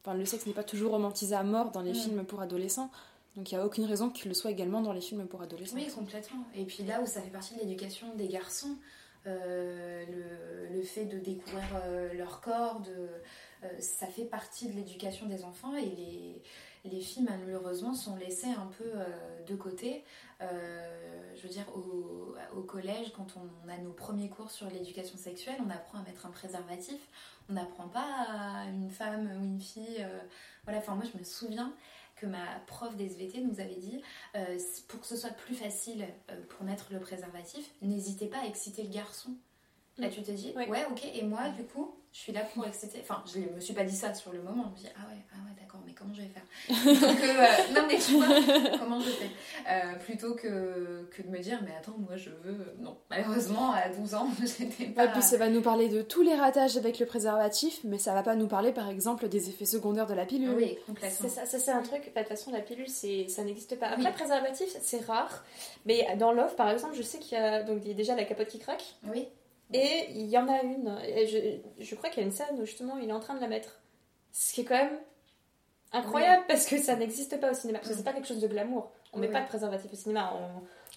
enfin, 0.05 0.17
le 0.17 0.25
sexe 0.25 0.47
n'est 0.47 0.53
pas 0.53 0.65
toujours 0.65 0.93
romantisé 0.93 1.35
à 1.35 1.43
mort 1.43 1.73
dans 1.73 1.83
les 1.83 1.93
mm. 1.93 1.97
films 1.97 2.25
pour 2.25 2.41
adolescents. 2.41 2.91
Donc 3.37 3.51
il 3.51 3.57
n'y 3.57 3.61
a 3.61 3.67
aucune 3.67 3.85
raison 3.85 4.11
qu'il 4.11 4.29
le 4.29 4.35
soit 4.35 4.53
également 4.53 4.81
dans 4.81 4.93
les 4.93 5.01
films 5.01 5.27
pour 5.27 5.43
adolescents. 5.43 5.77
Oui, 5.77 5.89
complètement. 5.93 6.45
Et 6.55 6.65
puis 6.65 6.85
là 6.85 7.01
où 7.03 7.07
ça 7.07 7.21
fait 7.21 7.31
partie 7.31 7.55
de 7.55 7.61
l'éducation 7.61 8.07
des 8.15 8.29
garçons, 8.29 8.69
euh, 8.69 8.75
le, 9.25 10.69
le, 10.75 10.83
fait 10.83 11.07
de 11.07 11.19
découvrir 11.19 11.65
euh, 11.77 12.13
leur 12.13 12.41
corps, 12.41 12.83
euh, 12.89 13.69
ça 13.81 14.07
fait 14.07 14.25
partie 14.25 14.69
de 14.69 14.75
l'éducation 14.75 15.27
des 15.27 15.45
enfants 15.45 15.75
et 15.77 15.87
les, 15.87 16.43
les 16.85 17.01
filles 17.01 17.25
malheureusement 17.25 17.95
sont 17.95 18.17
laissées 18.17 18.51
un 18.51 18.71
peu 18.79 18.85
euh, 18.85 19.43
de 19.47 19.55
côté. 19.55 20.05
Euh, 20.43 21.33
je 21.35 21.43
veux 21.43 21.49
dire, 21.49 21.65
au, 21.75 22.61
collège, 22.63 23.13
quand 23.17 23.27
on 23.37 23.69
a 23.69 23.79
nos 23.79 23.93
premiers 23.93 24.29
cours 24.29 24.51
sur 24.51 24.69
l'éducation 24.69 25.17
sexuelle, 25.17 25.57
on 25.65 25.71
apprend 25.71 25.99
à 25.99 26.03
mettre 26.03 26.27
un 26.27 26.31
préservatif. 26.31 27.01
On 27.49 27.55
n'apprend 27.55 27.89
pas 27.89 28.27
à 28.29 28.65
une 28.67 28.91
femme 28.91 29.31
ou 29.39 29.45
une 29.45 29.61
fille. 29.61 29.99
euh, 30.01 30.21
voilà, 30.65 30.79
enfin 30.79 30.95
moi 30.95 31.05
je 31.11 31.19
me 31.19 31.25
souviens 31.25 31.75
que 32.25 32.31
ma 32.31 32.59
prof 32.67 32.97
d'SVT 32.97 33.41
nous 33.43 33.61
avait 33.61 33.75
dit 33.77 34.03
euh, 34.37 34.59
pour 34.89 35.01
que 35.01 35.07
ce 35.07 35.17
soit 35.17 35.31
plus 35.31 35.55
facile 35.55 36.07
euh, 36.31 36.41
pour 36.49 36.65
mettre 36.65 36.87
le 36.93 37.01
préservatif, 37.01 37.71
n'hésitez 37.83 38.27
pas 38.27 38.39
à 38.39 38.47
exciter 38.47 38.83
le 38.83 38.91
garçon. 38.91 39.31
Là, 39.99 40.09
Mm. 40.09 40.11
tu 40.11 40.23
te 40.23 40.31
dis, 40.33 40.53
Ouais. 40.57 40.69
ouais, 40.69 40.85
ok, 40.91 41.05
et 41.15 41.23
moi, 41.23 41.49
du 41.51 41.65
coup, 41.65 41.95
je 42.15 42.21
suis 42.21 42.33
là 42.33 42.43
pour 42.55 42.65
exciter. 42.65 43.01
Enfin, 43.03 43.25
je 43.27 43.41
me 43.41 43.59
suis 43.61 43.75
pas 43.75 43.83
dit 43.83 43.95
ça 43.97 44.15
sur 44.15 44.33
le 44.33 44.41
moment. 44.41 44.73
Je 44.77 44.83
me 44.83 44.87
dis, 44.87 44.93
ah 44.97 45.09
ouais, 45.11 45.19
ah 45.33 45.37
ouais, 45.45 45.61
d'accord, 45.61 45.81
mais 45.85 45.93
comment 45.95 46.15
je 46.15 46.21
vais 46.23 46.29
faire? 46.29 46.45
Plutôt 46.69 47.13
que, 47.13 47.29
euh, 47.29 47.75
Non, 47.75 47.87
mais 47.89 47.99
tu 47.99 48.13
vois, 48.13 48.79
comment 48.79 49.01
je 49.01 49.11
fais? 49.11 49.31
Euh, 49.69 49.95
Plutôt 49.99 50.37
que, 50.37 51.09
que 51.11 51.23
de 51.23 51.29
me 51.29 51.41
dire, 51.41 51.59
mais 51.65 51.73
attends, 51.77 51.97
moi, 51.99 52.17
je 52.17 52.31
veux. 52.45 52.73
Non, 52.79 52.97
malheureusement, 53.11 53.73
à 53.73 53.89
12 53.89 54.15
ans, 54.15 54.29
j'étais 54.41 54.85
pas. 54.93 55.07
Ouais, 55.07 55.13
puis 55.13 55.23
ça 55.23 55.37
va 55.39 55.49
nous 55.51 55.61
parler 55.61 55.89
de 55.89 56.03
tous 56.03 56.23
les 56.23 56.37
ratages 56.37 56.77
avec 56.77 57.01
le 57.01 57.07
préservatif, 57.07 57.81
mais 57.83 57.99
ça 57.99 58.15
va 58.15 58.23
pas 58.23 58.37
nous 58.37 58.47
parler 58.47 58.71
par 58.71 58.89
exemple 58.91 59.29
des 59.29 59.49
effets 59.49 59.65
secondaires 59.65 60.07
de 60.07 60.15
la 60.15 60.25
pilule. 60.25 60.55
Oui, 60.57 60.79
complètement. 60.87 61.19
C'est 61.29 61.29
ça, 61.35 61.47
ça 61.47 61.59
c'est 61.59 61.73
un 61.73 61.83
truc. 61.83 62.13
De 62.15 62.17
toute 62.21 62.29
façon, 62.29 62.53
la 62.53 62.61
pilule, 62.61 62.89
c'est, 62.89 63.27
ça 63.29 63.43
n'existe 63.43 63.77
pas. 63.81 63.87
Après, 63.89 64.03
Oui. 64.03 64.07
le 64.07 64.13
préservatif, 64.13 64.69
c'est 64.83 65.05
rare. 65.05 65.43
Mais 65.85 66.07
dans 66.17 66.31
l'offre, 66.31 66.55
par 66.55 66.71
exemple, 66.71 66.95
je 66.95 67.03
sais 67.03 67.19
qu'il 67.19 67.37
y 67.37 67.41
a 67.41 67.65
donc 67.65 67.81
il 67.83 67.89
y 67.89 67.91
a 67.91 67.95
déjà 67.95 68.15
la 68.15 68.23
capote 68.25 68.47
qui 68.47 68.61
craque. 68.61 68.85
Oui, 69.13 69.27
Et 69.77 70.07
il 70.15 70.27
y 70.27 70.39
en 70.39 70.49
a 70.49 70.63
une. 70.63 70.97
et 71.05 71.27
je, 71.27 71.85
je 71.85 71.95
crois 71.97 72.09
qu'il 72.09 72.21
y 72.21 72.25
a 72.25 72.27
une 72.27 72.33
scène 72.35 72.47
où 72.61 72.65
justement 72.65 72.97
il 72.99 73.09
est 73.09 73.13
en 73.13 73.19
train 73.21 73.35
de 73.35 73.41
la 73.41 73.49
mettre. 73.49 73.81
Ce 74.33 74.53
qui 74.53 74.61
est 74.63 74.65
quand 74.65 74.77
même 74.77 74.99
incroyable 75.93 76.45
parce 76.49 76.67
que 76.67 76.79
ça 76.79 76.97
n'existe 76.97 77.39
pas 77.41 77.51
au 77.51 77.55
cinéma. 77.55 77.79
Parce 77.81 77.91
que 77.91 77.97
c'est 77.97 78.05
pas 78.05 78.13
quelque 78.13 78.29
chose 78.29 78.41
de 78.41 78.49
glamour. 78.49 78.91
On 79.13 79.19
met 79.19 79.29
pas 79.29 79.41
de 79.43 79.47
préservatif 79.49 79.93
au 79.93 79.97
cinéma. 79.97 80.33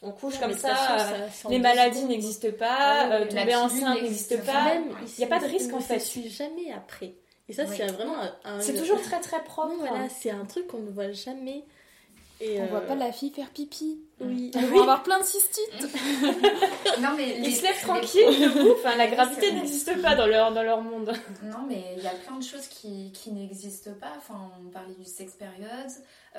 On, 0.03 0.07
on 0.09 0.11
couche 0.11 0.39
comme 0.39 0.53
ça. 0.53 0.75
façon, 0.75 1.13
euh, 1.13 1.27
ça- 1.29 1.49
les 1.49 1.59
maladies 1.59 2.03
n'existent 2.05 2.51
pas. 2.57 2.67
Ah 2.79 3.11
euh, 3.13 3.25
tomber 3.27 3.55
enceinte 3.55 4.01
n'existe 4.01 4.43
pas. 4.45 4.73
Il 4.75 5.17
n'y 5.19 5.23
a 5.23 5.27
pas 5.27 5.39
de 5.39 5.45
risque 5.45 5.71
ne 5.71 5.75
en 5.77 5.79
fait. 5.79 5.99
suit 5.99 6.29
jamais 6.29 6.71
après. 6.71 7.13
Et 7.49 7.53
ça, 7.53 7.65
c'est 7.65 7.85
vraiment 7.87 8.15
un. 8.43 8.59
C'est 8.61 8.73
toujours 8.77 9.01
très 9.01 9.19
très 9.21 9.43
propre. 9.43 9.73
Voilà, 9.79 10.09
c'est 10.09 10.31
un 10.31 10.45
truc 10.45 10.67
qu'on 10.67 10.79
ne 10.79 10.89
voit 10.91 11.11
jamais. 11.11 11.63
Et 12.39 12.59
On 12.59 12.63
euh, 12.63 12.67
voit 12.67 12.81
pas 12.81 12.95
la 12.95 13.11
fille 13.11 13.31
faire 13.31 13.49
pipi. 13.49 13.99
Oui. 14.19 14.51
Elles 14.55 14.65
vont 14.69 14.81
avoir 14.81 15.03
plein 15.03 15.19
de 15.19 15.23
cystites. 15.25 15.81
non, 17.01 17.09
mais. 17.17 17.37
Ils 17.37 17.43
les- 17.43 17.51
se 17.51 17.63
lèvent 17.63 17.75
les- 17.75 17.81
tranquilles, 17.81 18.39
debout. 18.53 18.73
Enfin, 18.77 18.95
la 18.95 19.07
gravité 19.07 19.51
n'existe 19.51 20.01
pas 20.01 20.15
dans 20.15 20.27
leur, 20.27 20.51
dans 20.53 20.63
leur 20.63 20.81
monde. 20.81 21.13
Non, 21.43 21.65
mais 21.67 21.95
il 21.97 22.03
y 22.03 22.07
a 22.07 22.11
plein 22.11 22.37
de 22.37 22.43
choses 22.43 22.67
qui, 22.67 23.11
qui 23.13 23.31
n'existent 23.31 23.91
pas. 23.99 24.13
Enfin, 24.17 24.51
on 24.65 24.69
parlait 24.69 24.93
du 24.93 25.05
sex 25.05 25.33
period. 25.33 25.89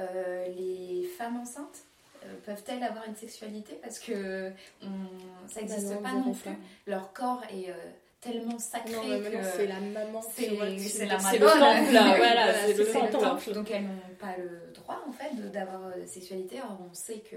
Euh, 0.00 0.46
les 0.56 1.08
femmes 1.18 1.38
enceintes 1.38 1.78
euh, 2.24 2.34
peuvent-elles 2.46 2.82
avoir 2.82 3.04
une 3.06 3.16
sexualité? 3.16 3.78
Parce 3.82 3.98
que 3.98 4.50
on- 4.82 5.48
ça 5.48 5.60
n'existe 5.60 5.88
Bah 5.88 5.96
pas 6.02 6.12
non 6.12 6.32
plus. 6.32 6.50
Leur 6.86 7.12
corps 7.12 7.42
est 7.50 7.70
euh, 7.70 7.74
tellement 8.20 8.58
sacré 8.58 8.92
Non, 8.92 9.02
mais 9.06 9.30
que 9.30 9.42
c'est 9.44 9.66
la 9.66 9.80
maman 9.80 10.20
c'est- 10.22 10.50
la 10.50 10.78
C'est 10.78 11.38
maman. 11.38 11.54
le 11.54 11.60
temple, 11.60 11.92
là. 11.92 12.14
Voilà, 12.16 12.54
c'est 12.66 12.74
le 12.74 13.10
temple. 13.10 13.52
Donc 13.52 13.70
elles 13.70 13.82
n'ont 13.84 14.14
pas 14.18 14.36
le 14.36 14.72
droit 14.74 15.02
en 15.06 15.12
fait 15.12 15.34
de- 15.36 15.48
d'avoir 15.48 15.86
euh, 15.86 16.06
sexualité. 16.06 16.60
Or 16.62 16.78
on 16.90 16.94
sait 16.94 17.20
que 17.20 17.36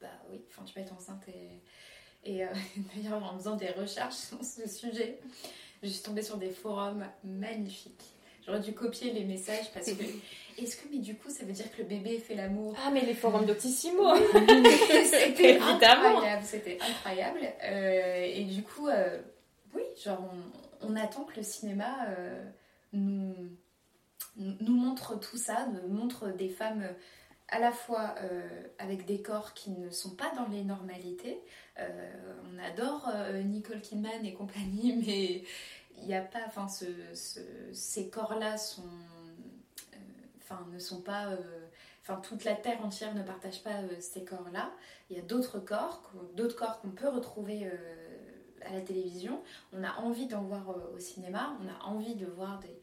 bah 0.00 0.08
oui, 0.30 0.40
enfin 0.50 0.62
tu 0.64 0.74
peux 0.74 0.80
être 0.80 0.92
enceinte 0.94 1.22
et 1.28 1.60
et 2.30 2.44
euh, 2.44 2.48
d'ailleurs 2.94 3.22
en 3.22 3.36
faisant 3.38 3.56
des 3.56 3.70
recherches 3.70 4.14
sur 4.16 4.42
ce 4.42 4.68
sujet, 4.68 5.18
je 5.82 5.88
suis 5.88 6.02
tombée 6.02 6.22
sur 6.22 6.36
des 6.38 6.50
forums 6.50 7.04
magnifiques. 7.24 8.02
J'aurais 8.46 8.60
dû 8.60 8.72
copier 8.72 9.12
les 9.12 9.24
messages 9.24 9.70
parce 9.74 9.90
que 9.92 10.02
est-ce 10.62 10.76
que 10.76 10.82
mais 10.92 10.98
du 10.98 11.16
coup 11.16 11.28
ça 11.30 11.44
veut 11.44 11.52
dire 11.52 11.70
que 11.72 11.78
le 11.82 11.88
bébé 11.88 12.18
fait 12.18 12.34
l'amour? 12.36 12.74
Ah, 12.84 12.90
mais 12.92 13.00
les 13.02 13.14
forums 13.14 13.44
d'Octissimo 13.44 14.14
C'était 15.04 15.58
incroyable, 15.58 16.42
c'était 16.44 16.78
incroyable. 16.80 17.40
Euh, 17.62 18.24
et 18.24 18.44
du 18.44 18.62
coup, 18.62 18.88
euh, 18.88 19.20
oui, 19.76 19.82
genre 20.02 20.28
on, 20.80 20.96
attend 20.96 21.24
que 21.24 21.36
le 21.36 21.42
cinéma 21.42 22.08
euh, 22.08 22.44
nous, 22.92 23.34
montre 24.36 25.18
tout 25.18 25.36
ça, 25.36 25.66
nous 25.66 25.88
montre 25.88 26.28
des 26.28 26.48
femmes 26.48 26.82
euh, 26.82 26.92
à 27.48 27.58
la 27.60 27.70
fois 27.70 28.14
euh, 28.22 28.42
avec 28.78 29.06
des 29.06 29.22
corps 29.22 29.54
qui 29.54 29.70
ne 29.70 29.90
sont 29.90 30.16
pas 30.16 30.32
dans 30.34 30.48
les 30.48 30.64
normalités. 30.64 31.40
On 31.78 32.58
adore 32.58 33.12
Nicole 33.44 33.82
Kidman 33.82 34.24
et 34.24 34.32
compagnie, 34.32 34.96
mais 35.06 35.44
il 35.98 36.06
n'y 36.06 36.14
a 36.14 36.22
pas, 36.22 36.40
enfin, 36.46 36.68
ce, 36.68 36.86
ce- 37.14 37.40
ces 37.72 38.08
corps-là 38.08 38.56
sont, 38.56 38.82
enfin, 40.42 40.66
ne 40.72 40.78
sont 40.78 41.02
pas 41.02 41.28
enfin 42.02 42.20
toute 42.20 42.44
la 42.44 42.54
terre 42.54 42.84
entière 42.84 43.14
ne 43.14 43.22
partage 43.22 43.62
pas 43.62 43.82
ces 44.00 44.24
corps-là. 44.24 44.72
Il 45.10 45.16
y 45.16 45.20
a 45.20 45.22
d'autres 45.22 45.58
corps, 45.60 46.12
d'autres 46.34 46.56
corps 46.56 46.80
qu'on 46.80 46.90
peut 46.90 47.08
retrouver 47.08 47.70
à 48.64 48.72
la 48.74 48.80
télévision. 48.80 49.40
On 49.72 49.82
a 49.84 49.94
envie 50.00 50.26
d'en 50.26 50.42
voir 50.42 50.70
euh, 50.70 50.96
au 50.96 50.98
cinéma. 50.98 51.56
On 51.62 51.68
a 51.68 51.90
envie 51.92 52.14
de 52.14 52.26
voir 52.26 52.58
des 52.60 52.80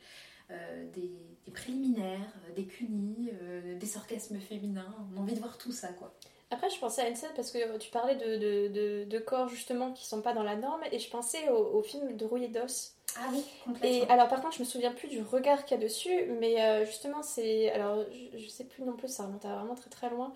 euh, 0.52 0.86
des, 0.94 1.10
des 1.46 1.52
préliminaires, 1.52 2.20
euh, 2.50 2.54
des 2.54 2.66
cunis, 2.66 3.32
euh, 3.42 3.78
des 3.80 3.98
orgasmes 3.98 4.38
féminins. 4.40 4.94
On 5.14 5.18
a 5.18 5.22
envie 5.22 5.34
de 5.36 5.40
voir 5.40 5.58
tout 5.58 5.72
ça, 5.72 5.88
quoi. 5.88 6.14
Après, 6.52 6.70
je 6.70 6.78
pensais 6.78 7.02
à 7.02 7.08
une 7.08 7.16
scène 7.16 7.32
parce 7.36 7.50
que 7.50 7.78
tu 7.78 7.90
parlais 7.90 8.16
de, 8.16 8.38
de, 8.38 8.68
de- 8.68 9.04
de 9.10 9.20
corps 9.20 9.48
justement 9.48 9.94
qui 9.94 10.06
sont 10.06 10.22
pas 10.22 10.34
dans 10.34 10.44
la 10.44 10.56
norme 10.58 10.82
et 10.92 11.00
je 11.00 11.10
pensais 11.10 11.50
au, 11.50 11.78
au 11.80 11.82
film 11.82 12.16
de 12.18 12.26
Rouillé 12.26 12.50
d'os. 12.50 12.94
Ah 13.16 13.22
oui, 13.32 13.40
Et 13.40 13.64
complètement. 13.64 14.14
alors, 14.14 14.28
par 14.28 14.42
contre, 14.42 14.56
je 14.56 14.60
me 14.60 14.66
souviens 14.66 14.92
plus 14.92 15.08
du 15.08 15.22
regard 15.22 15.66
qu'il 15.66 15.78
y 15.78 15.80
a 15.80 15.84
dessus, 15.84 16.26
mais 16.40 16.62
euh, 16.62 16.86
justement, 16.86 17.24
c'est. 17.24 17.72
Alors, 17.72 18.04
je, 18.34 18.38
je 18.38 18.48
sais 18.50 18.66
plus 18.66 18.84
non 18.84 18.94
plus, 18.94 19.08
ça 19.08 19.24
remonte 19.26 19.46
à 19.46 19.56
vraiment 19.56 19.76
très 19.76 19.90
très 19.90 20.10
loin. 20.10 20.34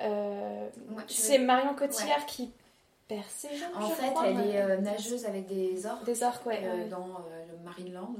Euh, 0.00 0.68
c'est 1.06 1.38
Marion 1.38 1.74
Cotillard 1.74 2.24
qui 2.26 2.50
En 3.74 3.88
je 3.88 3.94
fait, 3.94 4.10
crois. 4.10 4.26
elle 4.28 4.40
est 4.40 4.60
euh, 4.60 4.76
nageuse 4.78 5.24
avec 5.26 5.46
des 5.46 5.86
orques 5.86 6.04
Des 6.04 6.22
arcs, 6.22 6.44
ouais. 6.46 6.60
euh, 6.64 6.76
ouais. 6.84 6.88
dans 6.88 7.06
euh, 7.30 7.46
le 7.50 7.58
Marineland. 7.64 8.14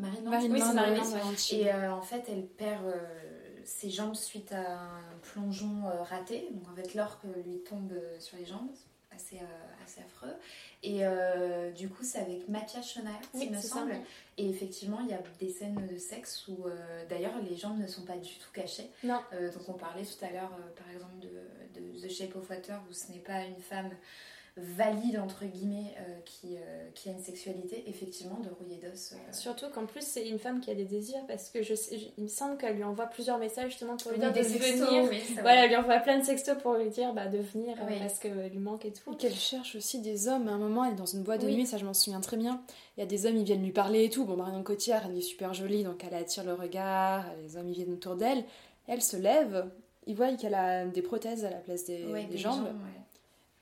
Marineland, 0.00 0.30
Marine 0.30 0.52
Oui, 0.52 0.60
c'est 0.60 0.66
Land, 0.68 0.74
Marine 0.74 0.74
Marine 0.74 0.96
Land, 0.96 1.16
Land, 1.30 1.36
Chine. 1.36 1.66
Et 1.66 1.86
en 1.88 2.02
fait, 2.02 2.24
elle 2.28 2.46
perd 2.46 2.84
ses 3.64 3.90
jambes 3.90 4.14
suite 4.14 4.52
à 4.52 4.80
un 4.80 5.18
plongeon 5.22 5.82
raté. 6.02 6.48
Donc 6.52 6.68
en 6.70 6.74
fait, 6.74 6.94
l'orque 6.94 7.24
lui 7.44 7.62
tombe 7.64 7.92
sur 8.18 8.36
les 8.38 8.46
jambes, 8.46 8.70
assez, 9.18 9.36
euh, 9.36 9.84
assez 9.84 10.00
affreux. 10.00 10.32
Et 10.82 11.04
euh, 11.04 11.72
du 11.72 11.88
coup, 11.88 12.04
c'est 12.04 12.20
avec 12.20 12.48
Mathia 12.48 12.80
Schoenaerts, 12.80 13.20
Oui, 13.34 13.46
il 13.50 13.50
me 13.56 13.60
ça. 13.60 13.68
semble. 13.68 13.94
Et 14.36 14.48
effectivement, 14.48 15.00
il 15.00 15.08
y 15.08 15.12
a 15.12 15.20
des 15.40 15.50
scènes 15.50 15.86
de 15.90 15.96
sexe 15.98 16.46
où 16.46 16.66
euh, 16.66 17.04
d'ailleurs 17.08 17.34
les 17.42 17.56
jambes 17.56 17.78
ne 17.80 17.86
sont 17.88 18.04
pas 18.04 18.16
du 18.16 18.34
tout 18.38 18.50
cachées. 18.52 18.88
Non. 19.02 19.20
Donc 19.32 19.68
on 19.68 19.72
parlait 19.74 20.04
tout 20.04 20.24
à 20.24 20.30
l'heure, 20.30 20.52
par 20.76 20.88
exemple, 20.90 21.18
de, 21.20 21.80
de 21.80 22.06
The 22.06 22.10
Shape 22.10 22.36
of 22.36 22.48
Water, 22.48 22.80
où 22.88 22.92
ce 22.92 23.10
n'est 23.10 23.18
pas 23.18 23.42
une 23.44 23.60
femme 23.60 23.90
valide 24.76 25.18
entre 25.18 25.44
guillemets 25.44 25.94
euh, 26.00 26.20
qui, 26.24 26.56
euh, 26.56 26.88
qui 26.94 27.08
a 27.08 27.12
une 27.12 27.20
sexualité 27.20 27.84
effectivement 27.86 28.38
de 28.40 28.48
rouillé 28.50 28.76
d'os 28.78 29.12
euh, 29.12 29.16
Surtout 29.32 29.66
qu'en 29.72 29.86
plus, 29.86 30.02
c'est 30.02 30.28
une 30.28 30.38
femme 30.38 30.60
qui 30.60 30.70
a 30.70 30.74
des 30.74 30.84
désirs 30.84 31.24
parce 31.28 31.48
que 31.50 31.62
je 31.62 31.74
sais, 31.74 31.96
je- 31.98 32.06
il 32.16 32.24
me 32.24 32.28
semble 32.28 32.56
qu'elle 32.56 32.76
lui 32.76 32.84
envoie 32.84 33.06
plusieurs 33.06 33.38
messages 33.38 33.70
justement 33.70 33.96
pour 33.96 34.10
lui 34.12 34.18
oui, 34.20 34.24
dire 34.32 34.32
de 34.42 34.48
sextos, 34.48 34.88
venir. 34.88 35.08
oui. 35.10 35.20
Voilà, 35.40 35.64
elle 35.64 35.68
lui 35.70 35.76
envoie 35.76 35.98
plein 35.98 36.18
de 36.18 36.24
sextos 36.24 36.56
pour 36.62 36.74
lui 36.74 36.90
dire 36.90 37.12
bah, 37.12 37.26
de 37.28 37.38
venir 37.38 37.76
euh, 37.80 37.84
Oui. 37.88 37.94
parce 38.00 38.18
qu'elle 38.18 38.48
lui 38.50 38.58
manque 38.58 38.84
et 38.84 38.92
tout. 38.92 39.12
Et 39.12 39.16
qu'elle 39.16 39.34
cherche 39.34 39.76
aussi 39.76 40.00
des 40.00 40.28
hommes. 40.28 40.48
À 40.48 40.52
un 40.52 40.58
moment, 40.58 40.84
elle 40.84 40.92
est 40.92 40.96
dans 40.96 41.06
une 41.06 41.22
boîte 41.22 41.40
de 41.42 41.46
Oui. 41.46 41.54
nuit, 41.56 41.66
ça 41.66 41.78
je 41.78 41.84
m'en 41.84 41.94
souviens 41.94 42.20
très 42.20 42.36
bien. 42.36 42.60
Il 42.96 43.00
y 43.00 43.02
a 43.02 43.06
des 43.06 43.26
hommes, 43.26 43.36
ils 43.36 43.44
viennent 43.44 43.62
lui 43.62 43.72
parler 43.72 44.04
et 44.04 44.10
tout. 44.10 44.24
Bon, 44.24 44.36
Marion 44.36 44.62
Cotillard, 44.62 45.02
elle 45.08 45.16
est 45.16 45.20
super 45.20 45.54
jolie, 45.54 45.84
donc 45.84 46.02
elle 46.04 46.14
attire 46.14 46.44
le 46.44 46.54
regard. 46.54 47.24
Les 47.42 47.56
hommes, 47.56 47.68
ils 47.68 47.74
viennent 47.74 47.92
autour 47.92 48.16
d'elle. 48.16 48.44
Elle 48.88 49.02
se 49.02 49.16
lève, 49.16 49.70
ils 50.06 50.16
voient 50.16 50.32
qu'elle 50.34 50.54
a 50.54 50.86
des 50.86 51.02
prothèses 51.02 51.44
à 51.44 51.50
la 51.50 51.56
place 51.58 51.84
des, 51.84 52.06
Ouais, 52.06 52.24
des 52.24 52.32
des 52.32 52.38
jambes, 52.38 52.64
ouais. 52.64 53.00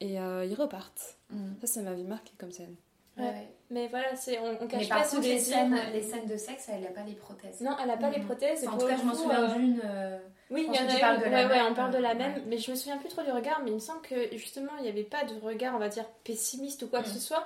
Et 0.00 0.18
euh, 0.20 0.44
ils 0.44 0.54
repartent. 0.54 1.16
Mm. 1.30 1.52
Ça, 1.60 1.66
ça 1.66 1.80
m'avait 1.82 2.02
marqué 2.04 2.32
comme 2.38 2.52
scène. 2.52 2.74
Ouais, 3.16 3.24
Ouais. 3.24 3.30
ouais. 3.30 3.48
Mais 3.70 3.88
voilà, 3.88 4.14
c'est, 4.14 4.38
on, 4.38 4.44
on 4.44 4.58
Mais 4.62 4.66
cache 4.68 4.88
par 4.88 5.02
pas 5.02 5.08
contre, 5.08 5.22
les 5.22 5.38
scènes, 5.40 5.76
les 5.92 6.02
scènes 6.02 6.26
de 6.26 6.36
sexe, 6.36 6.68
elle 6.72 6.82
n'a 6.82 6.90
pas 6.90 7.02
les 7.02 7.14
prothèses. 7.14 7.60
Non, 7.62 7.76
elle 7.82 7.90
a 7.90 7.96
pas 7.96 8.10
les 8.10 8.18
Mhm. 8.18 8.26
prothèses. 8.26 8.64
Enfin, 8.66 8.76
en 8.76 8.78
tout 8.78 8.86
cas, 8.86 8.96
je 8.96 9.02
m'en 9.02 9.14
souviens 9.14 9.42
euh, 9.50 9.54
d'une. 9.54 9.80
euh, 9.84 10.18
Oui, 10.50 10.66
il 10.68 10.74
y 10.74 10.78
en 10.78 10.86
a 10.88 11.14
une. 11.16 11.22
ouais, 11.22 11.46
ouais, 11.46 11.62
on 11.68 11.74
parle 11.74 11.92
de 11.92 11.98
la 11.98 12.10
euh, 12.10 12.14
même. 12.14 12.42
Mais 12.46 12.58
je 12.58 12.70
me 12.70 12.76
souviens 12.76 12.98
plus 12.98 13.08
trop 13.08 13.22
du 13.22 13.30
regard, 13.32 13.60
mais 13.64 13.70
il 13.70 13.74
me 13.74 13.78
semble 13.80 14.02
que 14.02 14.36
justement, 14.36 14.70
il 14.78 14.82
n'y 14.84 14.88
avait 14.88 15.02
pas 15.02 15.24
de 15.24 15.34
regard, 15.40 15.74
on 15.74 15.78
va 15.78 15.88
dire, 15.88 16.04
pessimiste 16.24 16.82
ou 16.82 16.88
quoi 16.88 17.02
que 17.02 17.08
Mm. 17.08 17.12
ce 17.14 17.18
soit. 17.18 17.44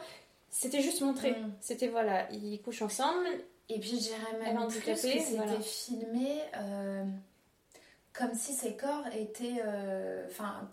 C'était 0.51 0.83
juste 0.83 1.01
montré. 1.01 1.31
Mm. 1.31 1.53
C'était 1.61 1.89
voilà, 1.89 2.31
ils 2.33 2.61
couchent 2.61 2.83
ensemble. 2.83 3.27
Et 3.71 3.79
puis, 3.79 3.91
je 3.91 3.97
dirais 3.97 4.17
Elle 4.45 4.55
même 4.55 4.63
est 4.65 4.67
plus 4.67 4.81
que 4.81 4.95
c'était 4.97 5.25
voilà. 5.37 5.61
filmé 5.61 6.41
euh, 6.57 7.05
comme 8.13 8.35
si 8.35 8.53
ses 8.53 8.75
corps 8.77 9.05
étaient. 9.17 9.63
euh, 9.65 10.27
Enfin. 10.29 10.69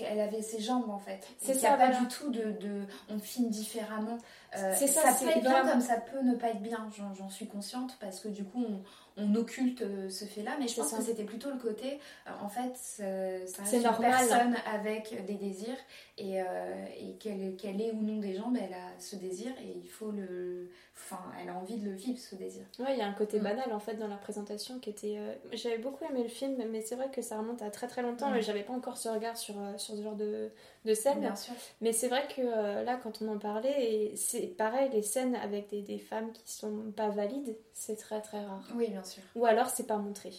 Qu'elle 0.00 0.20
avait 0.20 0.42
ses 0.42 0.60
jambes 0.60 0.90
en 0.90 0.98
fait. 0.98 1.20
C'est 1.38 1.54
ça, 1.54 1.68
y 1.68 1.72
a 1.72 1.76
pas 1.76 1.86
voilà. 1.90 2.00
du 2.00 2.08
tout 2.08 2.30
de, 2.30 2.52
de- 2.60 2.84
On 3.08 3.18
filme 3.18 3.48
différemment. 3.50 4.18
Euh, 4.56 4.74
C'est 4.76 4.86
ça, 4.88 5.12
ça 5.12 5.24
peut 5.24 5.30
être 5.30 5.42
bien 5.42 5.66
comme 5.68 5.80
ça 5.80 5.96
peut 5.98 6.20
ne 6.22 6.34
pas 6.34 6.48
être 6.48 6.60
bien, 6.62 6.88
j'en 6.96 7.14
j'en 7.14 7.28
suis 7.30 7.46
consciente, 7.46 7.96
parce 8.00 8.20
que 8.20 8.28
du 8.28 8.44
coup, 8.44 8.64
on, 8.68 8.80
on 9.20 9.34
occulte 9.34 9.84
ce 10.08 10.24
fait-là, 10.24 10.56
mais 10.58 10.68
je 10.68 10.76
pense 10.76 10.88
ça. 10.88 10.96
que 10.98 11.02
c'était 11.02 11.24
plutôt 11.24 11.50
le 11.50 11.58
côté, 11.58 11.98
euh, 12.26 12.30
en 12.42 12.48
fait, 12.48 12.72
ça 12.76 13.04
reste 13.04 13.60
C'est 13.66 13.76
une 13.78 13.82
normal. 13.84 14.10
personne 14.10 14.56
avec 14.72 15.24
des 15.26 15.34
désirs 15.34 15.76
et, 16.18 16.40
euh, 16.42 16.84
et 16.98 17.14
qu'elle 17.18 17.56
qu'elle 17.56 17.80
ait 17.80 17.92
ou 17.92 18.02
non 18.02 18.18
des 18.18 18.34
jambes, 18.34 18.56
elle 18.60 18.74
a 18.74 18.88
ce 18.98 19.16
désir 19.16 19.50
et 19.62 19.76
il 19.82 19.88
faut 19.88 20.10
le. 20.10 20.70
Enfin, 20.94 21.22
elle 21.40 21.48
a 21.48 21.54
envie 21.54 21.76
de 21.78 21.86
le 21.88 21.94
vivre 21.94 22.18
ce 22.18 22.34
désir. 22.34 22.62
Ouais, 22.78 22.92
il 22.92 22.98
y 22.98 23.02
a 23.02 23.06
un 23.06 23.12
côté 23.14 23.38
Mm. 23.40 23.42
banal 23.44 23.72
en 23.72 23.78
fait 23.80 23.94
dans 23.94 24.06
la 24.08 24.16
présentation 24.16 24.78
qui 24.80 24.90
était. 24.90 25.16
euh, 25.18 25.34
J'avais 25.54 25.78
beaucoup 25.78 26.04
aimé 26.04 26.22
le 26.22 26.28
film, 26.28 26.62
mais 26.70 26.82
c'est 26.82 26.94
vrai 26.94 27.08
que 27.10 27.22
ça 27.22 27.38
remonte 27.38 27.62
à 27.62 27.70
très 27.70 27.86
très 27.86 28.02
longtemps 28.02 28.30
Mm. 28.30 28.36
et 28.36 28.42
j'avais 28.42 28.62
pas 28.62 28.74
encore 28.74 28.98
ce 28.98 29.08
regard 29.08 29.36
sur, 29.36 29.54
euh, 29.58 29.78
sur 29.78 29.96
ce 29.96 30.02
genre 30.02 30.14
de, 30.16 30.50
de 30.84 30.94
scène. 30.94 31.20
Bien 31.20 31.34
sûr. 31.36 31.54
Mais 31.80 31.92
c'est 31.92 32.08
vrai 32.08 32.26
que 32.28 32.42
euh, 32.42 32.82
là, 32.84 33.00
quand 33.02 33.22
on 33.22 33.28
en 33.28 33.38
parlait, 33.38 34.12
c'est 34.16 34.46
pareil, 34.48 34.90
les 34.92 35.02
scènes 35.02 35.36
avec 35.36 35.70
des, 35.70 35.80
des 35.80 35.98
femmes 35.98 36.32
qui 36.32 36.52
sont 36.52 36.92
pas 36.94 37.08
valides, 37.08 37.56
c'est 37.72 37.96
très 37.96 38.20
très 38.20 38.44
rare. 38.44 38.68
Oui, 38.76 38.88
bien 38.90 39.02
sûr. 39.02 39.09
Ou 39.34 39.46
alors 39.46 39.68
c'est 39.68 39.86
pas 39.86 39.96
montré. 39.96 40.32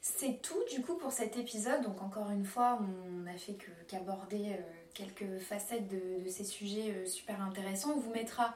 C'est 0.00 0.42
tout 0.42 0.62
du 0.70 0.82
coup 0.82 0.96
pour 0.96 1.12
cet 1.12 1.36
épisode. 1.36 1.82
Donc 1.82 2.02
encore 2.02 2.30
une 2.30 2.44
fois, 2.44 2.78
on 2.80 3.22
n'a 3.22 3.36
fait 3.38 3.56
qu'aborder 3.88 4.52
euh, 4.52 4.56
quelques 4.92 5.38
facettes 5.38 5.88
de, 5.88 6.22
de 6.22 6.28
ces 6.28 6.44
sujets 6.44 6.90
euh, 6.90 7.06
super 7.06 7.40
intéressants. 7.40 7.92
On 7.96 8.00
vous 8.00 8.12
mettra 8.12 8.54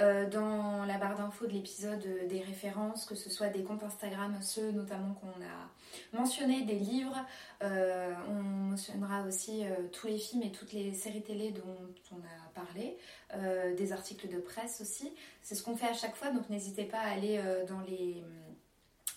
euh, 0.00 0.28
dans 0.28 0.84
la 0.84 0.98
barre 0.98 1.16
d'infos 1.16 1.46
de 1.46 1.52
l'épisode 1.52 2.04
euh, 2.06 2.26
des 2.26 2.40
références, 2.40 3.06
que 3.06 3.14
ce 3.14 3.28
soit 3.30 3.48
des 3.48 3.62
comptes 3.62 3.82
Instagram, 3.82 4.36
ceux 4.42 4.72
notamment 4.72 5.14
qu'on 5.14 5.28
a 5.42 6.18
mentionnés, 6.18 6.62
des 6.62 6.78
livres. 6.78 7.16
Euh, 7.62 8.14
on 8.28 8.42
mentionnera 8.70 9.22
aussi 9.26 9.64
euh, 9.64 9.88
tous 9.92 10.06
les 10.06 10.18
films 10.18 10.42
et 10.42 10.52
toutes 10.52 10.72
les 10.72 10.92
séries 10.94 11.22
télé 11.22 11.50
dont 11.50 11.76
on 12.12 12.16
a 12.16 12.50
parlé, 12.54 12.96
euh, 13.34 13.74
des 13.74 13.92
articles 13.92 14.28
de 14.28 14.38
presse 14.38 14.80
aussi. 14.80 15.12
C'est 15.42 15.54
ce 15.54 15.62
qu'on 15.62 15.76
fait 15.76 15.88
à 15.88 15.94
chaque 15.94 16.14
fois, 16.14 16.30
donc 16.30 16.48
n'hésitez 16.50 16.84
pas 16.84 16.98
à 17.00 17.10
aller 17.10 17.38
euh, 17.38 17.64
dans 17.66 17.80
les 17.80 18.22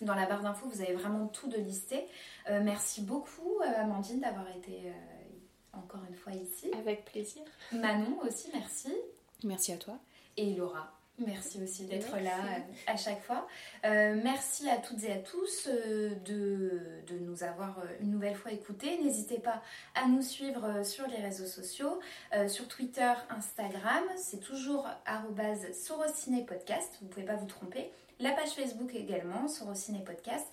dans 0.02 0.16
la 0.16 0.26
barre 0.26 0.42
d'infos, 0.42 0.68
vous 0.68 0.82
avez 0.82 0.94
vraiment 0.94 1.28
tout 1.28 1.48
de 1.48 1.58
listé. 1.58 2.06
Euh, 2.50 2.62
merci 2.64 3.02
beaucoup, 3.02 3.60
euh, 3.62 3.82
Amandine, 3.82 4.20
d'avoir 4.20 4.50
été 4.50 4.82
euh, 4.86 5.78
encore 5.78 6.02
une 6.10 6.16
fois 6.16 6.34
ici. 6.34 6.72
Avec 6.78 7.06
plaisir. 7.06 7.44
Manon 7.72 8.20
aussi, 8.28 8.50
merci. 8.54 8.94
Merci 9.44 9.74
à 9.74 9.78
toi. 9.78 9.98
Et 10.36 10.56
Laura, 10.56 10.92
merci 11.20 11.62
aussi 11.62 11.86
d'être 11.86 12.18
là 12.18 12.36
à 12.88 12.98
chaque 12.98 13.22
fois. 13.22 13.48
Euh, 13.86 14.20
merci 14.24 14.70
à 14.70 14.78
toutes 14.78 15.04
et 15.04 15.12
à 15.14 15.20
tous 15.20 15.68
euh, 15.68 16.16
de, 16.26 16.82
de 17.08 17.20
nous 17.20 17.44
avoir 17.44 17.80
euh, 17.80 17.84
une 18.02 18.10
nouvelle 18.12 18.36
fois 18.36 18.52
écoutés. 18.52 18.98
N'hésitez 19.04 19.38
pas 19.40 19.62
à 19.96 20.08
nous 20.08 20.22
suivre 20.24 20.84
sur 20.84 21.06
les 21.08 21.18
réseaux 21.18 21.46
sociaux, 21.46 22.00
euh, 22.34 22.48
sur 22.48 22.68
Twitter, 22.68 23.14
Instagram. 23.30 24.04
C'est 24.18 24.40
toujours 24.40 24.88
arrobase 25.06 25.72
Sorociné 25.74 26.44
Podcast. 26.46 26.98
Vous 27.00 27.08
ne 27.08 27.12
pouvez 27.12 27.26
pas 27.26 27.36
vous 27.36 27.46
tromper. 27.48 27.92
La 28.24 28.32
page 28.32 28.52
Facebook 28.52 28.96
également, 28.96 29.50
Sorociné 29.50 30.00
Podcast. 30.00 30.46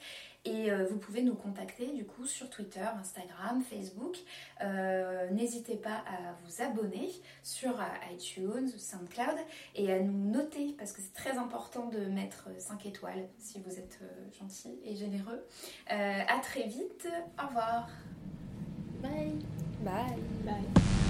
Et 0.44 0.72
euh, 0.72 0.86
vous 0.90 0.96
pouvez 0.96 1.22
nous 1.22 1.36
contacter 1.36 1.86
du 1.92 2.04
coup 2.04 2.26
sur 2.26 2.50
Twitter, 2.50 2.80
Instagram, 2.98 3.62
Facebook. 3.62 4.16
Euh, 4.60 5.30
N'hésitez 5.30 5.76
pas 5.76 6.02
à 6.08 6.32
vous 6.44 6.62
abonner 6.64 7.10
sur 7.44 7.80
euh, 7.80 7.84
iTunes, 8.12 8.68
SoundCloud 8.76 9.36
et 9.76 9.92
à 9.92 10.00
nous 10.00 10.32
noter 10.32 10.74
parce 10.78 10.90
que 10.90 11.00
c'est 11.00 11.12
très 11.14 11.38
important 11.38 11.86
de 11.86 12.00
mettre 12.06 12.48
5 12.58 12.86
étoiles 12.86 13.28
si 13.38 13.60
vous 13.60 13.78
êtes 13.78 14.00
euh, 14.02 14.32
gentil 14.36 14.80
et 14.84 14.96
généreux. 14.96 15.46
Euh, 15.92 16.22
à 16.26 16.40
très 16.40 16.64
vite, 16.66 17.06
au 17.40 17.46
revoir. 17.46 17.88
Bye 19.00 19.38
Bye. 19.84 20.18
Bye. 20.44 21.09